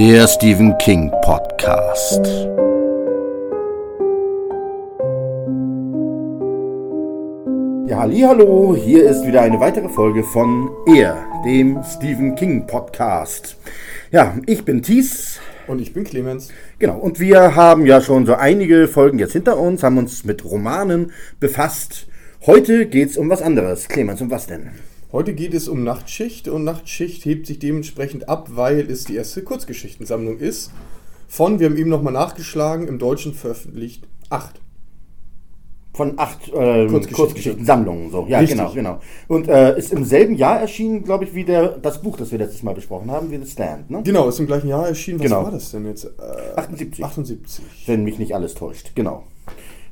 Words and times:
Der 0.00 0.26
Stephen 0.26 0.78
King 0.78 1.10
Podcast. 1.20 2.24
Ja, 7.86 8.00
hallo, 8.00 8.74
hier 8.74 9.10
ist 9.10 9.26
wieder 9.26 9.42
eine 9.42 9.60
weitere 9.60 9.90
Folge 9.90 10.24
von 10.24 10.70
Er, 10.86 11.22
dem 11.44 11.82
Stephen 11.84 12.34
King 12.34 12.66
Podcast. 12.66 13.58
Ja, 14.10 14.38
ich 14.46 14.64
bin 14.64 14.82
Thies. 14.82 15.38
Und 15.66 15.82
ich 15.82 15.92
bin 15.92 16.04
Clemens. 16.04 16.48
Genau, 16.78 16.96
und 16.96 17.20
wir 17.20 17.54
haben 17.54 17.84
ja 17.84 18.00
schon 18.00 18.24
so 18.24 18.36
einige 18.36 18.88
Folgen 18.88 19.18
jetzt 19.18 19.34
hinter 19.34 19.58
uns, 19.58 19.82
haben 19.82 19.98
uns 19.98 20.24
mit 20.24 20.46
Romanen 20.46 21.12
befasst. 21.40 22.06
Heute 22.46 22.86
geht 22.86 23.10
es 23.10 23.18
um 23.18 23.28
was 23.28 23.42
anderes. 23.42 23.86
Clemens, 23.86 24.22
um 24.22 24.30
was 24.30 24.46
denn? 24.46 24.70
Heute 25.12 25.34
geht 25.34 25.54
es 25.54 25.66
um 25.66 25.82
Nachtschicht 25.82 26.46
und 26.46 26.62
Nachtschicht 26.62 27.24
hebt 27.24 27.46
sich 27.46 27.58
dementsprechend 27.58 28.28
ab, 28.28 28.50
weil 28.54 28.88
es 28.88 29.04
die 29.04 29.16
erste 29.16 29.42
Kurzgeschichtensammlung 29.42 30.38
ist. 30.38 30.70
Von, 31.26 31.58
wir 31.58 31.66
haben 31.68 31.76
eben 31.76 31.90
nochmal 31.90 32.12
nachgeschlagen, 32.12 32.86
im 32.86 32.98
Deutschen 33.00 33.34
veröffentlicht 33.34 34.06
acht. 34.28 34.60
Von 35.92 36.14
acht 36.18 36.46
äh, 36.48 36.86
Kurzgeschichten. 36.86 37.12
Kurzgeschichtensammlungen, 37.12 38.10
so. 38.12 38.26
Ja, 38.28 38.38
Richtig. 38.38 38.56
genau, 38.56 38.72
genau. 38.72 39.00
Und 39.26 39.48
äh, 39.48 39.76
ist 39.76 39.92
im 39.92 40.04
selben 40.04 40.36
Jahr 40.36 40.60
erschienen, 40.60 41.02
glaube 41.02 41.24
ich, 41.24 41.34
wie 41.34 41.44
der, 41.44 41.70
das 41.78 42.00
Buch, 42.00 42.16
das 42.16 42.30
wir 42.30 42.38
letztes 42.38 42.62
Mal 42.62 42.74
besprochen 42.76 43.10
haben, 43.10 43.32
wie 43.32 43.38
The 43.38 43.50
Stand, 43.50 43.90
ne? 43.90 44.02
Genau, 44.04 44.28
ist 44.28 44.38
im 44.38 44.46
gleichen 44.46 44.68
Jahr 44.68 44.86
erschienen. 44.86 45.18
Was 45.18 45.24
Genau. 45.24 45.42
war 45.42 45.50
das 45.50 45.72
denn 45.72 45.86
jetzt? 45.86 46.04
Äh, 46.04 46.56
78. 46.56 47.04
78. 47.04 47.64
Wenn 47.86 48.04
mich 48.04 48.20
nicht 48.20 48.32
alles 48.36 48.54
täuscht, 48.54 48.92
genau. 48.94 49.24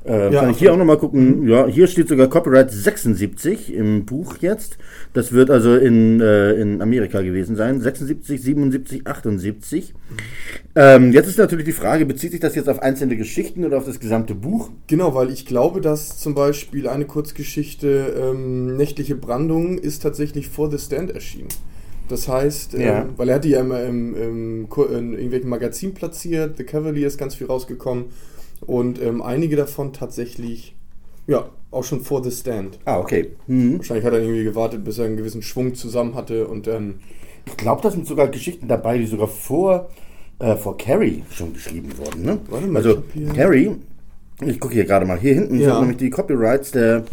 Äh, 0.05 0.33
Ja, 0.33 0.41
kann 0.41 0.51
ich 0.51 0.57
hier 0.59 0.73
auch 0.73 0.77
nochmal 0.77 0.97
gucken. 0.97 1.47
Ja, 1.47 1.67
hier 1.67 1.87
steht 1.87 2.07
sogar 2.07 2.27
Copyright 2.27 2.71
76 2.71 3.73
im 3.73 4.05
Buch 4.05 4.37
jetzt. 4.39 4.77
Das 5.13 5.33
wird 5.33 5.49
also 5.49 5.75
in, 5.75 6.21
äh, 6.21 6.53
in 6.53 6.81
Amerika 6.81 7.21
gewesen 7.21 7.55
sein. 7.55 7.81
76, 7.81 8.41
77, 8.41 9.05
78. 9.05 9.93
Ähm, 10.75 11.11
jetzt 11.11 11.27
ist 11.27 11.37
natürlich 11.37 11.65
die 11.65 11.73
Frage, 11.73 12.05
bezieht 12.05 12.31
sich 12.31 12.39
das 12.39 12.55
jetzt 12.55 12.69
auf 12.69 12.81
einzelne 12.81 13.17
Geschichten 13.17 13.65
oder 13.65 13.77
auf 13.77 13.85
das 13.85 13.99
gesamte 13.99 14.35
Buch? 14.35 14.69
Genau, 14.87 15.13
weil 15.15 15.29
ich 15.31 15.45
glaube, 15.45 15.81
dass 15.81 16.17
zum 16.17 16.33
Beispiel 16.33 16.87
eine 16.87 17.05
Kurzgeschichte 17.05 18.13
ähm, 18.17 18.77
Nächtliche 18.77 19.15
Brandung 19.15 19.77
ist 19.77 20.01
tatsächlich 20.01 20.47
vor 20.47 20.71
The 20.71 20.77
Stand 20.77 21.11
erschienen. 21.11 21.49
Das 22.07 22.27
heißt, 22.27 22.73
ähm, 22.75 22.81
Ja. 22.81 23.09
weil 23.17 23.29
er 23.29 23.35
hat 23.35 23.43
die 23.43 23.49
ja 23.49 23.59
immer 23.59 23.83
im, 23.83 24.15
im, 24.15 24.67
in 24.91 25.13
irgendwelchen 25.13 25.49
Magazinen 25.49 25.93
platziert, 25.93 26.57
The 26.57 26.63
Cavalier 26.63 27.05
ist 27.07 27.17
ganz 27.17 27.35
viel 27.35 27.47
rausgekommen 27.47 28.05
und 28.69 29.01
ähm, 29.01 29.21
einige 29.21 29.55
davon 29.55 29.93
tatsächlich, 29.93 30.75
ja, 31.27 31.49
auch 31.71 31.83
schon 31.83 32.01
vor 32.01 32.23
The 32.23 32.31
Stand. 32.31 32.79
Ah, 32.85 32.99
okay. 32.99 33.31
Mhm. 33.47 33.77
Wahrscheinlich 33.79 34.05
hat 34.05 34.13
er 34.13 34.19
irgendwie 34.21 34.43
gewartet, 34.43 34.83
bis 34.83 34.97
er 34.99 35.05
einen 35.05 35.17
gewissen 35.17 35.41
Schwung 35.41 35.73
zusammen 35.75 36.15
hatte 36.15 36.47
und 36.47 36.67
dann. 36.67 36.95
Ich 37.45 37.57
glaube, 37.57 37.81
da 37.81 37.89
sind 37.89 38.05
sogar 38.05 38.27
Geschichten 38.27 38.67
dabei, 38.67 38.99
die 38.99 39.07
sogar 39.07 39.27
vor, 39.27 39.89
äh, 40.37 40.55
vor 40.55 40.77
Carrie 40.77 41.23
schon 41.31 41.53
geschrieben 41.53 41.97
wurden. 41.97 42.21
Ne? 42.23 42.37
Warte 42.47 42.67
mal, 42.67 42.77
also 42.77 43.01
Carrie, 43.35 43.71
ich 44.45 44.59
gucke 44.59 44.75
hier 44.75 44.85
gerade 44.85 45.05
mal, 45.07 45.19
hier 45.19 45.33
hinten 45.33 45.59
Ja. 45.59 45.71
sind 45.71 45.79
nämlich 45.81 45.97
die 45.97 46.09
Copyrights 46.11 46.71
der 46.71 47.05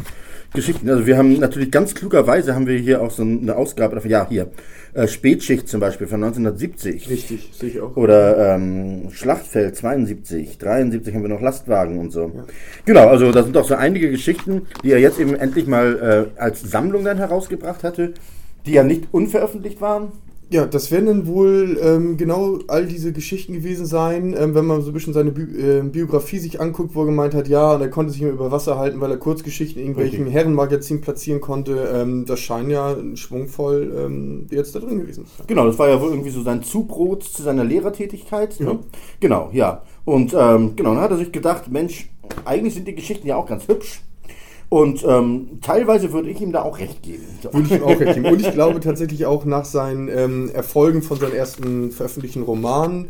Geschichten. 0.56 0.90
Also 0.90 1.06
wir 1.06 1.16
haben 1.16 1.38
natürlich 1.38 1.70
ganz 1.70 1.94
klugerweise 1.94 2.54
haben 2.54 2.66
wir 2.66 2.76
hier 2.78 3.00
auch 3.00 3.12
so 3.12 3.22
eine 3.22 3.54
Ausgabe 3.54 3.94
davon. 3.94 4.10
Ja, 4.10 4.26
hier. 4.28 4.50
Äh, 4.94 5.06
Spätschicht 5.06 5.68
zum 5.68 5.78
Beispiel 5.78 6.06
von 6.06 6.24
1970. 6.24 7.08
Richtig, 7.08 7.50
sehe 7.52 7.68
ich 7.68 7.80
auch. 7.80 7.96
Oder 7.96 8.54
ähm, 8.54 9.10
Schlachtfeld 9.12 9.76
72, 9.76 10.58
73 10.58 11.14
haben 11.14 11.22
wir 11.22 11.28
noch 11.28 11.40
Lastwagen 11.40 11.98
und 11.98 12.10
so. 12.10 12.32
Genau, 12.86 13.06
also 13.06 13.30
da 13.30 13.44
sind 13.44 13.56
auch 13.56 13.68
so 13.68 13.74
einige 13.74 14.10
Geschichten, 14.10 14.62
die 14.82 14.90
er 14.90 14.98
jetzt 14.98 15.20
eben 15.20 15.36
endlich 15.36 15.66
mal 15.66 16.30
äh, 16.36 16.40
als 16.40 16.62
Sammlung 16.62 17.04
dann 17.04 17.18
herausgebracht 17.18 17.84
hatte, 17.84 18.14
die 18.64 18.72
ja 18.72 18.82
nicht 18.82 19.08
unveröffentlicht 19.12 19.80
waren. 19.80 20.12
Ja, 20.48 20.64
das 20.64 20.92
werden 20.92 21.06
dann 21.06 21.26
wohl 21.26 21.76
ähm, 21.82 22.16
genau 22.16 22.58
all 22.68 22.86
diese 22.86 23.12
Geschichten 23.12 23.52
gewesen 23.52 23.84
sein, 23.84 24.32
ähm, 24.38 24.54
wenn 24.54 24.64
man 24.64 24.80
so 24.82 24.90
ein 24.90 24.94
bisschen 24.94 25.12
seine 25.12 25.32
Bi 25.32 25.42
äh, 25.42 25.82
Biografie 25.82 26.38
sich 26.38 26.60
anguckt, 26.60 26.94
wo 26.94 27.00
er 27.00 27.06
gemeint 27.06 27.34
hat, 27.34 27.48
ja, 27.48 27.74
und 27.74 27.80
er 27.80 27.90
konnte 27.90 28.12
sich 28.12 28.22
immer 28.22 28.30
über 28.30 28.52
Wasser 28.52 28.78
halten, 28.78 29.00
weil 29.00 29.10
er 29.10 29.16
Kurzgeschichten 29.16 29.82
in 29.82 29.88
irgendwelchen 29.88 30.26
Okay. 30.26 30.32
Herrenmagazinen 30.32 31.02
platzieren 31.02 31.40
konnte. 31.40 31.88
Ähm, 31.92 32.26
das 32.26 32.38
scheint 32.38 32.70
ja 32.70 32.96
schwungvoll 33.14 33.92
ähm, 33.96 34.46
jetzt 34.50 34.76
da 34.76 34.78
drin 34.78 35.00
gewesen 35.00 35.26
zu 35.26 35.36
sein. 35.36 35.46
Genau, 35.48 35.66
das 35.66 35.78
war 35.80 35.88
ja 35.88 36.00
wohl 36.00 36.10
irgendwie 36.10 36.30
so 36.30 36.42
sein 36.42 36.62
Zubrot 36.62 37.24
zu 37.24 37.42
seiner 37.42 37.64
Lehrertätigkeit. 37.64 38.60
Ne? 38.60 38.66
Ja. 38.66 38.78
Genau, 39.18 39.50
ja. 39.52 39.82
Und 40.04 40.32
ähm, 40.38 40.76
genau, 40.76 40.94
dann 40.94 41.02
hat 41.02 41.10
er 41.10 41.16
sich 41.16 41.32
gedacht, 41.32 41.72
Mensch, 41.72 42.08
eigentlich 42.44 42.74
sind 42.74 42.86
die 42.86 42.94
Geschichten 42.94 43.26
ja 43.26 43.34
auch 43.34 43.46
ganz 43.46 43.66
hübsch. 43.66 44.00
Und 44.68 45.04
ähm, 45.06 45.58
teilweise 45.62 46.12
würde 46.12 46.28
ich 46.28 46.40
ihm 46.40 46.50
da 46.52 46.62
auch 46.62 46.78
recht 46.78 47.02
geben. 47.02 47.22
So. 47.42 47.52
Würde 47.52 47.66
ich 47.66 47.72
ihm 47.80 47.82
auch 47.84 48.00
recht 48.00 48.14
geben. 48.14 48.26
Und 48.26 48.40
ich 48.40 48.50
glaube 48.54 48.80
tatsächlich 48.80 49.24
auch 49.26 49.44
nach 49.44 49.64
seinen 49.64 50.08
ähm, 50.08 50.50
Erfolgen 50.52 51.02
von 51.02 51.18
seinen 51.18 51.34
ersten 51.34 51.92
veröffentlichten 51.92 52.42
Romanen, 52.42 53.08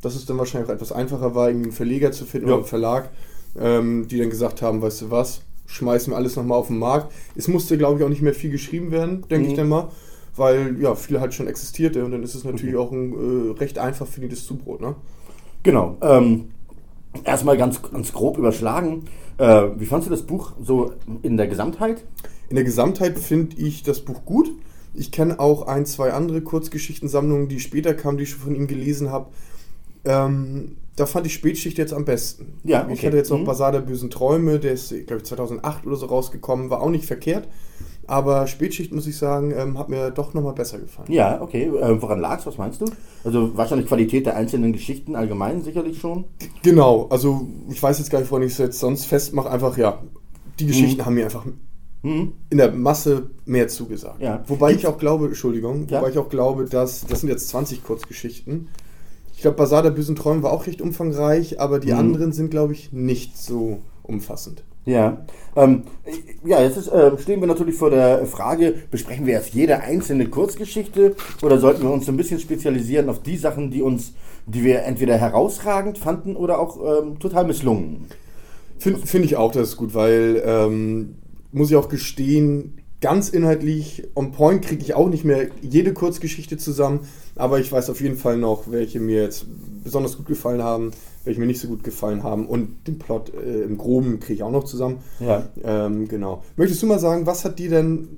dass 0.00 0.14
es 0.16 0.24
dann 0.26 0.38
wahrscheinlich 0.38 0.70
auch 0.70 0.74
etwas 0.74 0.92
einfacher 0.92 1.34
war, 1.34 1.48
irgendwie 1.48 1.66
einen 1.68 1.76
Verleger 1.76 2.12
zu 2.12 2.24
finden 2.24 2.48
Ja. 2.48 2.54
oder 2.54 2.62
einen 2.62 2.68
Verlag, 2.68 3.10
ähm, 3.58 4.08
die 4.08 4.18
dann 4.18 4.30
gesagt 4.30 4.62
haben, 4.62 4.80
weißt 4.80 5.02
du 5.02 5.10
was, 5.10 5.42
schmeißen 5.66 6.12
wir 6.12 6.16
alles 6.16 6.36
nochmal 6.36 6.58
auf 6.58 6.68
den 6.68 6.78
Markt. 6.78 7.12
Es 7.36 7.48
musste, 7.48 7.76
glaube 7.78 7.98
ich, 7.98 8.04
auch 8.04 8.08
nicht 8.10 8.22
mehr 8.22 8.34
viel 8.34 8.50
geschrieben 8.50 8.90
werden, 8.90 9.24
denke 9.30 9.44
Mhm. 9.46 9.50
ich 9.50 9.56
dann 9.56 9.68
mal, 9.68 9.88
weil 10.36 10.76
ja, 10.80 10.94
viel 10.94 11.20
halt 11.20 11.32
schon 11.34 11.48
existierte 11.48 12.04
und 12.04 12.12
dann 12.12 12.22
ist 12.22 12.34
es 12.34 12.44
natürlich 12.44 12.76
auch 12.76 12.92
ein 12.92 13.12
äh, 13.12 13.58
recht 13.58 13.78
einfach 13.78 14.06
verdientes 14.06 14.46
Zubrot. 14.46 14.80
Ne? 14.80 14.94
Genau. 15.62 15.96
Ähm, 16.02 16.48
erstmal 17.24 17.56
ganz, 17.56 17.80
ganz 17.82 18.12
grob 18.12 18.38
überschlagen. 18.38 19.04
Äh, 19.38 19.68
wie 19.76 19.86
fandst 19.86 20.06
du 20.08 20.10
das 20.10 20.22
Buch 20.22 20.52
so 20.62 20.92
in 21.22 21.36
der 21.36 21.46
Gesamtheit? 21.46 22.04
In 22.48 22.56
der 22.56 22.64
Gesamtheit 22.64 23.18
finde 23.18 23.56
ich 23.56 23.82
das 23.82 24.00
Buch 24.00 24.24
gut. 24.24 24.50
Ich 24.92 25.10
kenne 25.10 25.40
auch 25.40 25.66
ein, 25.66 25.86
zwei 25.86 26.12
andere 26.12 26.40
Kurzgeschichtensammlungen, 26.42 27.48
die 27.48 27.58
später 27.60 27.94
kamen, 27.94 28.16
die 28.18 28.24
ich 28.24 28.30
schon 28.30 28.40
von 28.40 28.54
ihm 28.54 28.66
gelesen 28.66 29.10
habe. 29.10 29.26
Ähm, 30.04 30.76
da 30.96 31.06
fand 31.06 31.26
ich 31.26 31.34
Spätschicht 31.34 31.78
jetzt 31.78 31.92
am 31.92 32.04
besten. 32.04 32.54
Ja, 32.62 32.86
Ich 32.88 32.98
okay. 32.98 33.06
hatte 33.08 33.16
jetzt 33.16 33.30
noch 33.30 33.38
Mhm. 33.40 33.44
Basar 33.44 33.72
der 33.72 33.80
bösen 33.80 34.10
Träume, 34.10 34.60
der 34.60 34.72
ist, 34.74 34.90
glaube 35.06 35.16
ich, 35.18 35.24
2008 35.24 35.86
oder 35.86 35.96
so 35.96 36.06
rausgekommen, 36.06 36.70
war 36.70 36.80
auch 36.82 36.90
nicht 36.90 37.06
verkehrt. 37.06 37.48
Aber 38.06 38.46
Spätschicht, 38.46 38.92
muss 38.92 39.06
ich 39.06 39.16
sagen, 39.16 39.52
ähm, 39.56 39.78
hat 39.78 39.88
mir 39.88 40.10
doch 40.10 40.34
nochmal 40.34 40.52
besser 40.54 40.78
gefallen. 40.78 41.10
Ja, 41.10 41.40
okay. 41.40 41.64
Äh, 41.66 42.00
woran 42.02 42.20
lag's? 42.20 42.46
Was 42.46 42.58
meinst 42.58 42.80
du? 42.80 42.86
Also 43.24 43.56
wahrscheinlich 43.56 43.86
Qualität 43.86 44.26
der 44.26 44.36
einzelnen 44.36 44.72
Geschichten 44.72 45.16
allgemein 45.16 45.62
sicherlich 45.62 45.98
schon. 45.98 46.24
Genau, 46.62 47.06
also 47.10 47.46
ich 47.70 47.82
weiß 47.82 47.98
jetzt 47.98 48.10
gar 48.10 48.20
nicht, 48.20 48.30
woran 48.30 48.42
ich 48.42 48.52
es 48.52 48.58
jetzt 48.58 48.78
sonst 48.78 49.06
festmache. 49.06 49.50
Einfach, 49.50 49.76
ja, 49.78 50.02
die 50.58 50.66
Geschichten 50.66 51.04
haben 51.04 51.14
mir 51.14 51.24
einfach 51.24 51.44
Mhm. 52.02 52.32
in 52.50 52.58
der 52.58 52.70
Masse 52.70 53.30
mehr 53.46 53.68
zugesagt. 53.68 54.20
Ja. 54.20 54.44
Wobei 54.46 54.72
ich 54.72 54.86
auch 54.86 54.98
glaube, 54.98 55.26
Entschuldigung, 55.26 55.86
Ja. 55.88 56.00
wobei 56.00 56.10
ich 56.10 56.18
auch 56.18 56.28
glaube, 56.28 56.66
dass 56.66 57.06
das 57.06 57.20
sind 57.20 57.30
jetzt 57.30 57.48
20 57.48 57.82
Kurzgeschichten. 57.82 58.68
Ich 59.34 59.40
glaube, 59.40 59.56
Basar 59.56 59.82
der 59.82 59.90
bösen 59.90 60.14
Träume 60.14 60.42
war 60.42 60.52
auch 60.52 60.66
recht 60.66 60.82
umfangreich, 60.82 61.60
aber 61.60 61.78
die 61.80 61.92
Mhm. 61.92 61.98
anderen 61.98 62.32
sind, 62.32 62.50
glaube 62.50 62.74
ich, 62.74 62.92
nicht 62.92 63.38
so 63.38 63.78
umfassend. 64.02 64.62
Ja, 64.86 65.24
ähm, 65.56 65.84
ja, 66.44 66.62
jetzt 66.62 66.76
ist, 66.76 66.90
ähm, 66.92 67.16
stehen 67.18 67.40
wir 67.40 67.46
natürlich 67.46 67.76
vor 67.76 67.90
der 67.90 68.26
Frage, 68.26 68.74
besprechen 68.90 69.24
wir 69.24 69.34
jetzt 69.34 69.54
jede 69.54 69.80
einzelne 69.80 70.26
Kurzgeschichte 70.28 71.16
oder 71.42 71.58
sollten 71.58 71.82
wir 71.82 71.90
uns 71.90 72.08
ein 72.08 72.16
bisschen 72.16 72.38
spezialisieren 72.38 73.08
auf 73.08 73.22
die 73.22 73.36
Sachen, 73.36 73.70
die 73.70 73.80
uns, 73.80 74.12
die 74.46 74.62
wir 74.62 74.82
entweder 74.82 75.16
herausragend 75.16 75.96
fanden 75.96 76.36
oder 76.36 76.58
auch 76.58 76.78
ähm, 77.02 77.18
total 77.18 77.46
misslungen? 77.46 78.06
Finde 78.78 79.06
find 79.06 79.24
ich 79.24 79.36
auch, 79.36 79.52
das 79.52 79.70
ist 79.70 79.76
gut, 79.76 79.94
weil, 79.94 80.42
ähm, 80.44 81.16
muss 81.52 81.70
ich 81.70 81.76
auch 81.76 81.88
gestehen, 81.88 82.78
ganz 83.00 83.28
inhaltlich 83.28 84.08
on 84.14 84.32
point 84.32 84.62
kriege 84.62 84.82
ich 84.82 84.94
auch 84.94 85.08
nicht 85.08 85.24
mehr 85.24 85.48
jede 85.62 85.92
Kurzgeschichte 85.92 86.56
zusammen, 86.56 87.00
aber 87.36 87.60
ich 87.60 87.70
weiß 87.70 87.90
auf 87.90 88.00
jeden 88.00 88.16
Fall 88.16 88.36
noch, 88.36 88.70
welche 88.70 88.98
mir 88.98 89.22
jetzt 89.22 89.46
besonders 89.84 90.16
gut 90.16 90.26
gefallen 90.26 90.62
haben, 90.62 90.90
welche 91.24 91.40
mir 91.40 91.46
nicht 91.46 91.60
so 91.60 91.68
gut 91.68 91.84
gefallen 91.84 92.22
haben 92.22 92.46
und 92.46 92.86
den 92.86 92.98
Plot 92.98 93.32
äh, 93.34 93.62
im 93.62 93.78
Groben 93.78 94.20
kriege 94.20 94.34
ich 94.34 94.42
auch 94.42 94.50
noch 94.50 94.64
zusammen. 94.64 94.98
Ja. 95.20 95.48
Ähm, 95.62 96.08
genau. 96.08 96.42
Möchtest 96.56 96.82
du 96.82 96.86
mal 96.86 96.98
sagen, 96.98 97.26
was 97.26 97.44
hat 97.44 97.58
dir 97.58 97.70
denn 97.70 98.08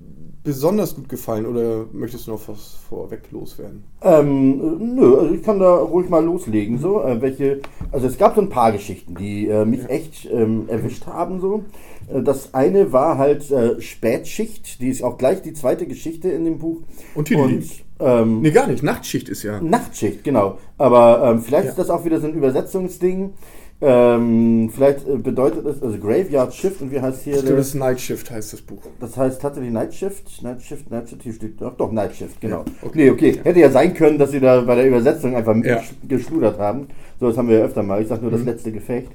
besonders 0.47 0.94
gut 0.94 1.08
gefallen 1.08 1.44
oder 1.44 1.87
möchtest 1.93 2.29
du 2.29 2.31
noch 2.31 2.49
was 2.49 2.79
vorweg 2.88 3.23
loswerden? 3.32 3.82
Ähm, 4.00 4.79
äh, 4.81 4.85
nö, 4.85 5.19
also 5.19 5.35
ich 5.35 5.43
kann 5.43 5.58
da 5.58 5.75
ruhig 5.75 6.08
mal 6.08 6.25
loslegen. 6.25 6.79
So, 6.79 7.03
äh, 7.03 7.20
welche, 7.20 7.61
also 7.91 8.06
es 8.06 8.17
gab 8.17 8.37
so 8.37 8.43
ein 8.43 8.49
paar 8.49 8.70
Geschichten, 8.70 9.17
die 9.17 9.49
äh, 9.49 9.64
mich 9.64 9.88
echt 9.91 10.29
ähm, 10.31 10.69
erwischt 10.69 11.06
haben. 11.06 11.41
So, 11.41 11.64
äh, 12.08 12.23
das 12.23 12.55
eine 12.55 12.93
war 12.93 13.19
halt 13.19 13.50
äh, 13.50 13.81
Spätschicht, 13.81 14.81
die 14.81 14.88
ist 14.88 15.03
auch 15.03 15.19
gleich 15.19 15.43
die 15.43 15.53
zweite 15.53 15.87
Geschichte 15.87 16.31
in 16.31 16.44
dem 16.44 16.58
Buch. 16.58 16.79
Und. 17.17 17.31
Und, 17.32 17.86
ähm, 18.00 18.40
Nee, 18.43 18.50
gar 18.50 18.66
nicht. 18.66 18.82
Nachtschicht 18.82 19.28
ist 19.28 19.43
ja. 19.43 19.60
Nachtschicht, 19.60 20.22
genau. 20.25 20.58
Aber 20.78 21.22
ähm, 21.31 21.40
vielleicht 21.40 21.64
Ja. 21.64 21.70
ist 21.70 21.78
das 21.78 21.90
auch 21.90 22.04
wieder 22.04 22.20
so 22.20 22.26
ein 22.26 22.34
Übersetzungsding. 22.34 23.32
Ähm, 23.78 24.70
vielleicht 24.75 25.06
äh, 25.06 25.16
bedeutet 25.19 25.66
es, 25.66 25.82
also 25.82 25.98
Graveyard 25.98 26.54
Shift 26.54 26.81
und 26.81 26.90
wie 26.90 26.98
heißt 27.00 27.25
hier 27.25 27.34
Ich 27.34 27.40
glaube, 27.43 27.56
das 27.58 27.69
ist 27.69 27.75
Night 27.75 28.00
Shift 28.00 28.31
heißt 28.31 28.54
das 28.54 28.62
Buch. 28.62 28.81
Das 29.00 29.19
heißt 29.19 29.43
tatsächlich 29.43 29.70
Night 29.70 29.93
Shift, 29.93 30.43
Night 30.43 30.62
Shift, 30.62 30.90
Night 30.90 31.10
Shift, 31.10 31.22
hier 31.22 31.34
steht 31.34 31.60
doch, 31.60 31.76
doch 31.76 31.93
Night 31.93 32.14
Shift, 32.16 32.40
genau. 32.40 32.60
Ja, 32.66 32.72
okay. 32.81 32.90
Nee, 32.94 33.10
okay. 33.10 33.40
Hätte 33.44 33.60
ja 33.60 33.69
sein 33.70 33.93
können, 33.93 34.16
dass 34.19 34.31
sie 34.31 34.40
da 34.40 34.62
bei 34.62 34.76
der 34.76 34.88
Übersetzung 34.88 35.37
einfach 35.37 35.54
Ja. 35.56 35.76
sch- 35.81 35.93
geschludert 36.08 36.58
haben. 36.58 36.87
So, 37.20 37.28
das 37.28 37.37
haben 37.37 37.48
wir 37.50 37.58
ja 37.58 37.64
öfter 37.66 37.82
mal. 37.82 38.00
Ich 38.00 38.08
sag 38.08 38.22
nur 38.22 38.31
das 38.31 38.40
Mhm. 38.40 38.46
letzte 38.46 38.72
Gefecht. 38.72 39.10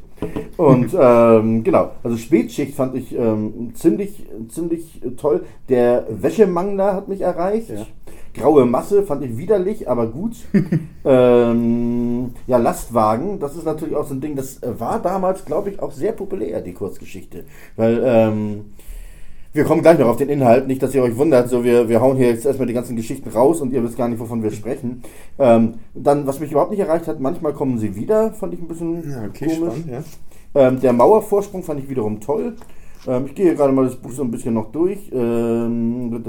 Und 0.57 0.95
ähm, 0.99 1.63
genau, 1.63 1.91
also 2.03 2.15
Spätschicht 2.17 2.75
fand 2.75 2.95
ich 2.95 3.17
ähm, 3.17 3.71
ziemlich, 3.73 4.27
ziemlich 4.49 5.01
toll. 5.17 5.43
Der 5.69 6.05
Wäschemangler 6.07 6.93
hat 6.93 7.07
mich 7.07 7.21
erreicht. 7.21 7.69
Ja. 7.71 7.87
Graue 8.33 8.65
Masse 8.65 9.03
fand 9.03 9.23
ich 9.23 9.37
widerlich, 9.37 9.89
aber 9.89 10.07
gut. 10.07 10.35
ähm, 11.05 12.31
ja, 12.47 12.57
Lastwagen, 12.57 13.39
das 13.39 13.55
ist 13.55 13.65
natürlich 13.65 13.95
auch 13.95 14.07
so 14.07 14.13
ein 14.13 14.21
Ding, 14.21 14.35
das 14.35 14.59
war 14.63 15.01
damals, 15.01 15.45
glaube 15.45 15.69
ich, 15.69 15.81
auch 15.81 15.91
sehr 15.91 16.13
populär, 16.13 16.61
die 16.61 16.73
Kurzgeschichte. 16.73 17.45
Weil, 17.75 18.01
ähm, 18.05 18.65
wir 19.53 19.65
kommen 19.65 19.81
gleich 19.81 19.99
noch 19.99 20.07
auf 20.07 20.15
den 20.17 20.29
Inhalt, 20.29 20.67
nicht, 20.67 20.81
dass 20.81 20.95
ihr 20.95 21.03
euch 21.03 21.17
wundert, 21.17 21.49
so 21.49 21.63
wir, 21.65 21.89
wir 21.89 21.99
hauen 21.99 22.15
hier 22.15 22.29
jetzt 22.29 22.45
erstmal 22.45 22.67
die 22.67 22.73
ganzen 22.73 22.95
Geschichten 22.95 23.29
raus 23.29 23.59
und 23.59 23.73
ihr 23.73 23.83
wisst 23.83 23.97
gar 23.97 24.07
nicht, 24.07 24.19
wovon 24.19 24.43
wir 24.43 24.51
sprechen. 24.51 25.03
Ähm, 25.37 25.73
dann, 25.93 26.25
was 26.25 26.39
mich 26.39 26.51
überhaupt 26.51 26.71
nicht 26.71 26.79
erreicht 26.79 27.07
hat, 27.07 27.19
manchmal 27.19 27.51
kommen 27.53 27.77
sie 27.77 27.95
wieder, 27.97 28.31
fand 28.31 28.53
ich 28.53 28.61
ein 28.61 28.67
bisschen 28.69 29.11
Ja, 29.11 29.25
okay, 29.25 29.47
komisch. 29.47 29.57
spannend, 29.57 29.87
ja. 29.89 30.03
Ähm, 30.53 30.79
der 30.79 30.93
Mauervorsprung 30.93 31.63
fand 31.63 31.81
ich 31.81 31.89
wiederum 31.89 32.21
toll. 32.21 32.55
Ähm, 33.07 33.25
ich 33.25 33.35
gehe 33.35 33.55
gerade 33.55 33.73
mal 33.73 33.85
das 33.85 33.95
Buch 33.95 34.11
so 34.11 34.23
ein 34.23 34.31
bisschen 34.31 34.53
noch 34.53 34.71
durch. 34.71 35.11
Ähm, 35.11 36.23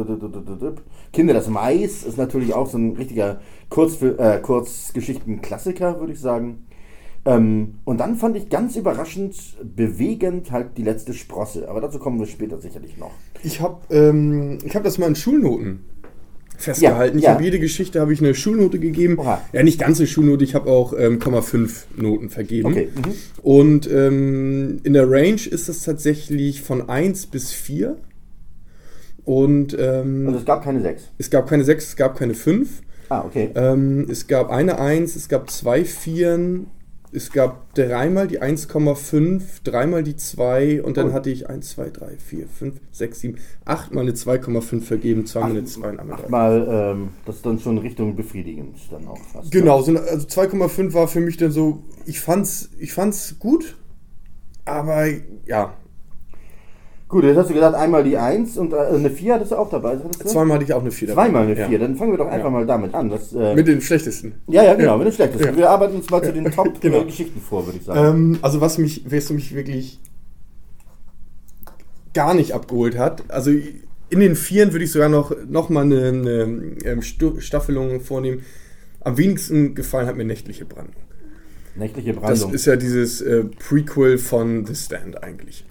Kinder 1.13 1.35
das 1.35 1.49
Mais 1.49 2.03
ist 2.05 2.17
natürlich 2.19 2.55
auch 2.55 2.67
so 2.67 2.79
ein 2.79 2.97
richtiger 2.97 3.41
Kurzfil 3.69 4.17
äh, 4.19 4.39
Kurzgeschichten-Klassiker, 4.41 6.01
würde 6.01 6.13
ich 6.13 6.21
sagen. 6.21 6.67
Ähm, 7.25 7.75
und 7.85 7.99
dann 7.99 8.17
fand 8.17 8.37
ich 8.37 8.49
ganz 8.49 8.77
überraschend 8.77 9.37
bewegend 9.63 10.51
halt 10.51 10.77
die 10.77 10.83
letzte 10.83 11.15
Sprosse. 11.15 11.69
Aber 11.69 11.81
dazu 11.81 11.99
kommen 11.99 12.19
wir 12.19 12.27
später 12.27 12.59
sicherlich 12.61 12.97
noch. 12.97 13.13
Ich 13.45 13.61
habe 13.61 13.81
ähm, 13.91 14.59
hab 14.75 14.83
das 14.83 14.99
mal 14.99 15.07
in 15.07 15.15
Schulnoten 15.15 15.85
festgehalten. 16.63 17.19
Ja, 17.19 17.19
ich 17.19 17.25
ja. 17.25 17.33
habe 17.35 17.45
jede 17.45 17.59
Geschichte 17.59 18.01
habe 18.01 18.13
ich 18.13 18.21
eine 18.21 18.35
Schulnote 18.35 18.79
gegeben. 18.79 19.19
Oha. 19.19 19.41
Ja, 19.53 19.63
nicht 19.63 19.79
ganze 19.81 20.07
Schulnote, 20.07 20.45
ich 20.45 20.55
habe 20.55 20.71
auch 20.71 20.93
ähm, 20.97 21.19
0,5 21.19 21.71
Noten 21.97 22.31
vergeben. 22.31 22.69
Okay. 22.69 22.89
Mhm. 22.95 23.13
Und 23.43 23.91
ähm, 23.91 24.81
in 24.83 24.93
der 24.93 25.11
Range 25.11 25.41
ist 25.51 25.69
es 25.69 25.83
tatsächlich 25.85 26.63
von 26.63 26.89
1 26.89 27.27
bis 27.27 27.53
4. 27.53 27.97
Und 29.25 29.77
ähm, 29.79 30.27
Also 30.27 30.39
es 30.41 30.45
gab 30.45 30.65
keine 30.65 30.81
sechs. 30.81 31.05
es 31.19 31.31
gab 31.31 31.49
keine 31.49 31.65
6, 31.65 31.85
es 31.89 31.97
gab 31.97 32.19
keine 32.19 32.35
5. 32.35 32.69
Ah, 33.09 33.25
okay. 33.25 33.51
Ähm, 33.55 34.07
es 34.11 34.27
gab 34.27 34.51
eine 34.51 34.79
1, 34.79 35.17
es 35.17 35.29
gab 35.29 35.51
zwei 35.51 35.85
Vieren, 35.85 36.67
es 37.15 37.31
gab 37.31 37.75
dreimal 37.75 38.27
die 38.27 38.41
1,5, 38.41 39.63
dreimal 39.65 40.03
die 40.03 40.17
2 40.17 40.83
und 40.83 40.97
dann 40.97 41.11
Oh. 41.11 41.13
hatte 41.13 41.31
ich 41.31 41.49
1, 41.49 41.71
2, 41.71 41.91
3, 41.91 42.17
4, 42.19 42.49
5, 42.49 42.81
6, 42.91 43.21
7, 43.21 43.39
8 43.65 43.93
mal 43.95 44.01
eine 44.01 44.13
2,5 44.15 44.85
vergeben, 44.87 45.27
zweimal 45.27 45.51
eine 45.51 45.65
2 45.65 45.91
und 45.91 46.01
einmal 46.01 46.19
3. 46.23 46.29
Mal, 46.29 46.67
ähm, 46.97 47.09
das 47.27 47.37
ist 47.37 47.47
dann 47.47 47.59
schon 47.59 47.79
Richtung 47.79 48.17
befriedigend 48.17 48.77
dann 48.91 49.07
auch 49.09 49.19
fast. 49.33 49.51
Genau, 49.53 49.83
so, 49.83 49.91
eine- 49.91 50.01
also 50.01 50.27
2,5 50.27 50.95
war 50.95 51.07
für 51.09 51.21
mich 51.21 51.37
dann 51.37 51.51
so, 51.53 51.85
ich 52.07 52.21
fand's, 52.21 52.71
ich 52.79 52.93
fand's 52.93 53.37
gut, 53.39 53.77
aber 54.65 55.07
ja, 55.47 55.75
Gut, 57.13 57.25
jetzt 57.25 57.37
hast 57.37 57.51
du 57.51 57.53
gesagt, 57.55 57.77
einmal 57.77 58.03
die 58.05 58.17
1 58.17 58.57
und 58.57 58.73
äh, 58.73 58.77
eine 58.77 59.11
4 59.11 59.35
hattest 59.35 59.53
du 59.53 59.57
auch 59.57 59.69
dabei. 59.69 59.97
du? 59.97 60.09
zweimal 60.25 60.55
hatte 60.55 60.65
ich 60.65 60.73
auch 60.73 60.81
eine 60.81 60.91
4 60.91 61.09
dabei. 61.09 61.25
Zweimal 61.25 61.43
eine 61.43 61.59
Ja. 61.59 61.69
4, 61.69 61.79
dann 61.79 61.95
fangen 61.97 62.13
wir 62.13 62.17
doch 62.17 62.27
einfach 62.29 62.45
Ja. 62.47 62.51
mal 62.51 62.65
damit 62.67 62.95
an. 62.95 63.11
Das, 63.11 63.35
äh, 63.35 63.55
Mit 63.55 63.69
den 63.69 63.83
schlechtesten. 63.83 64.33
ja, 64.49 64.63
ja, 64.65 64.73
genau, 64.73 64.93
Ja. 64.93 64.97
mit 64.97 65.09
dem 65.09 65.13
schlechtesten. 65.13 65.49
Ja. 65.49 65.57
Wir 65.59 65.69
arbeiten 65.69 65.95
uns 65.97 66.09
mal 66.09 66.23
zu 66.25 66.33
den 66.33 66.45
Genau. 66.81 67.01
Top-Geschichten 67.01 67.39
vor, 67.43 67.67
würde 67.67 67.79
ich 67.79 67.85
sagen. 67.85 68.33
Ähm, 68.33 68.39
also 68.41 68.63
was 68.63 68.79
mich, 68.79 69.05
es 69.13 69.29
mich 69.29 69.55
wirklich 69.55 70.01
gar 72.15 72.33
nicht 72.33 72.53
abgeholt 72.55 72.97
hat, 72.97 73.25
also 73.31 73.51
in 73.51 74.21
den 74.21 74.35
Vieren 74.35 74.73
würde 74.73 74.87
ich 74.87 74.93
sogar 74.93 75.11
noch, 75.11 75.35
noch 75.47 75.69
mal 75.69 75.83
eine, 75.85 76.09
eine 76.09 76.43
ähm, 76.85 77.03
Stu- 77.03 77.41
Staffelung 77.41 78.01
vornehmen. 78.01 78.41
Am 79.01 79.19
wenigsten 79.19 79.75
gefallen 79.75 80.07
hat 80.07 80.17
mir 80.17 80.25
Nächtliche 80.25 80.65
Brandung. 80.65 80.95
Nächtliche 81.75 82.15
Das 82.15 82.23
Brandung. 82.23 82.55
ist 82.55 82.65
ja 82.67 82.77
dieses 82.77 83.21
äh, 83.21 83.45
Prequel 83.45 84.17
von 84.17 84.65
The 84.65 84.75
Stand 84.75 85.23
eigentlich. 85.23 85.67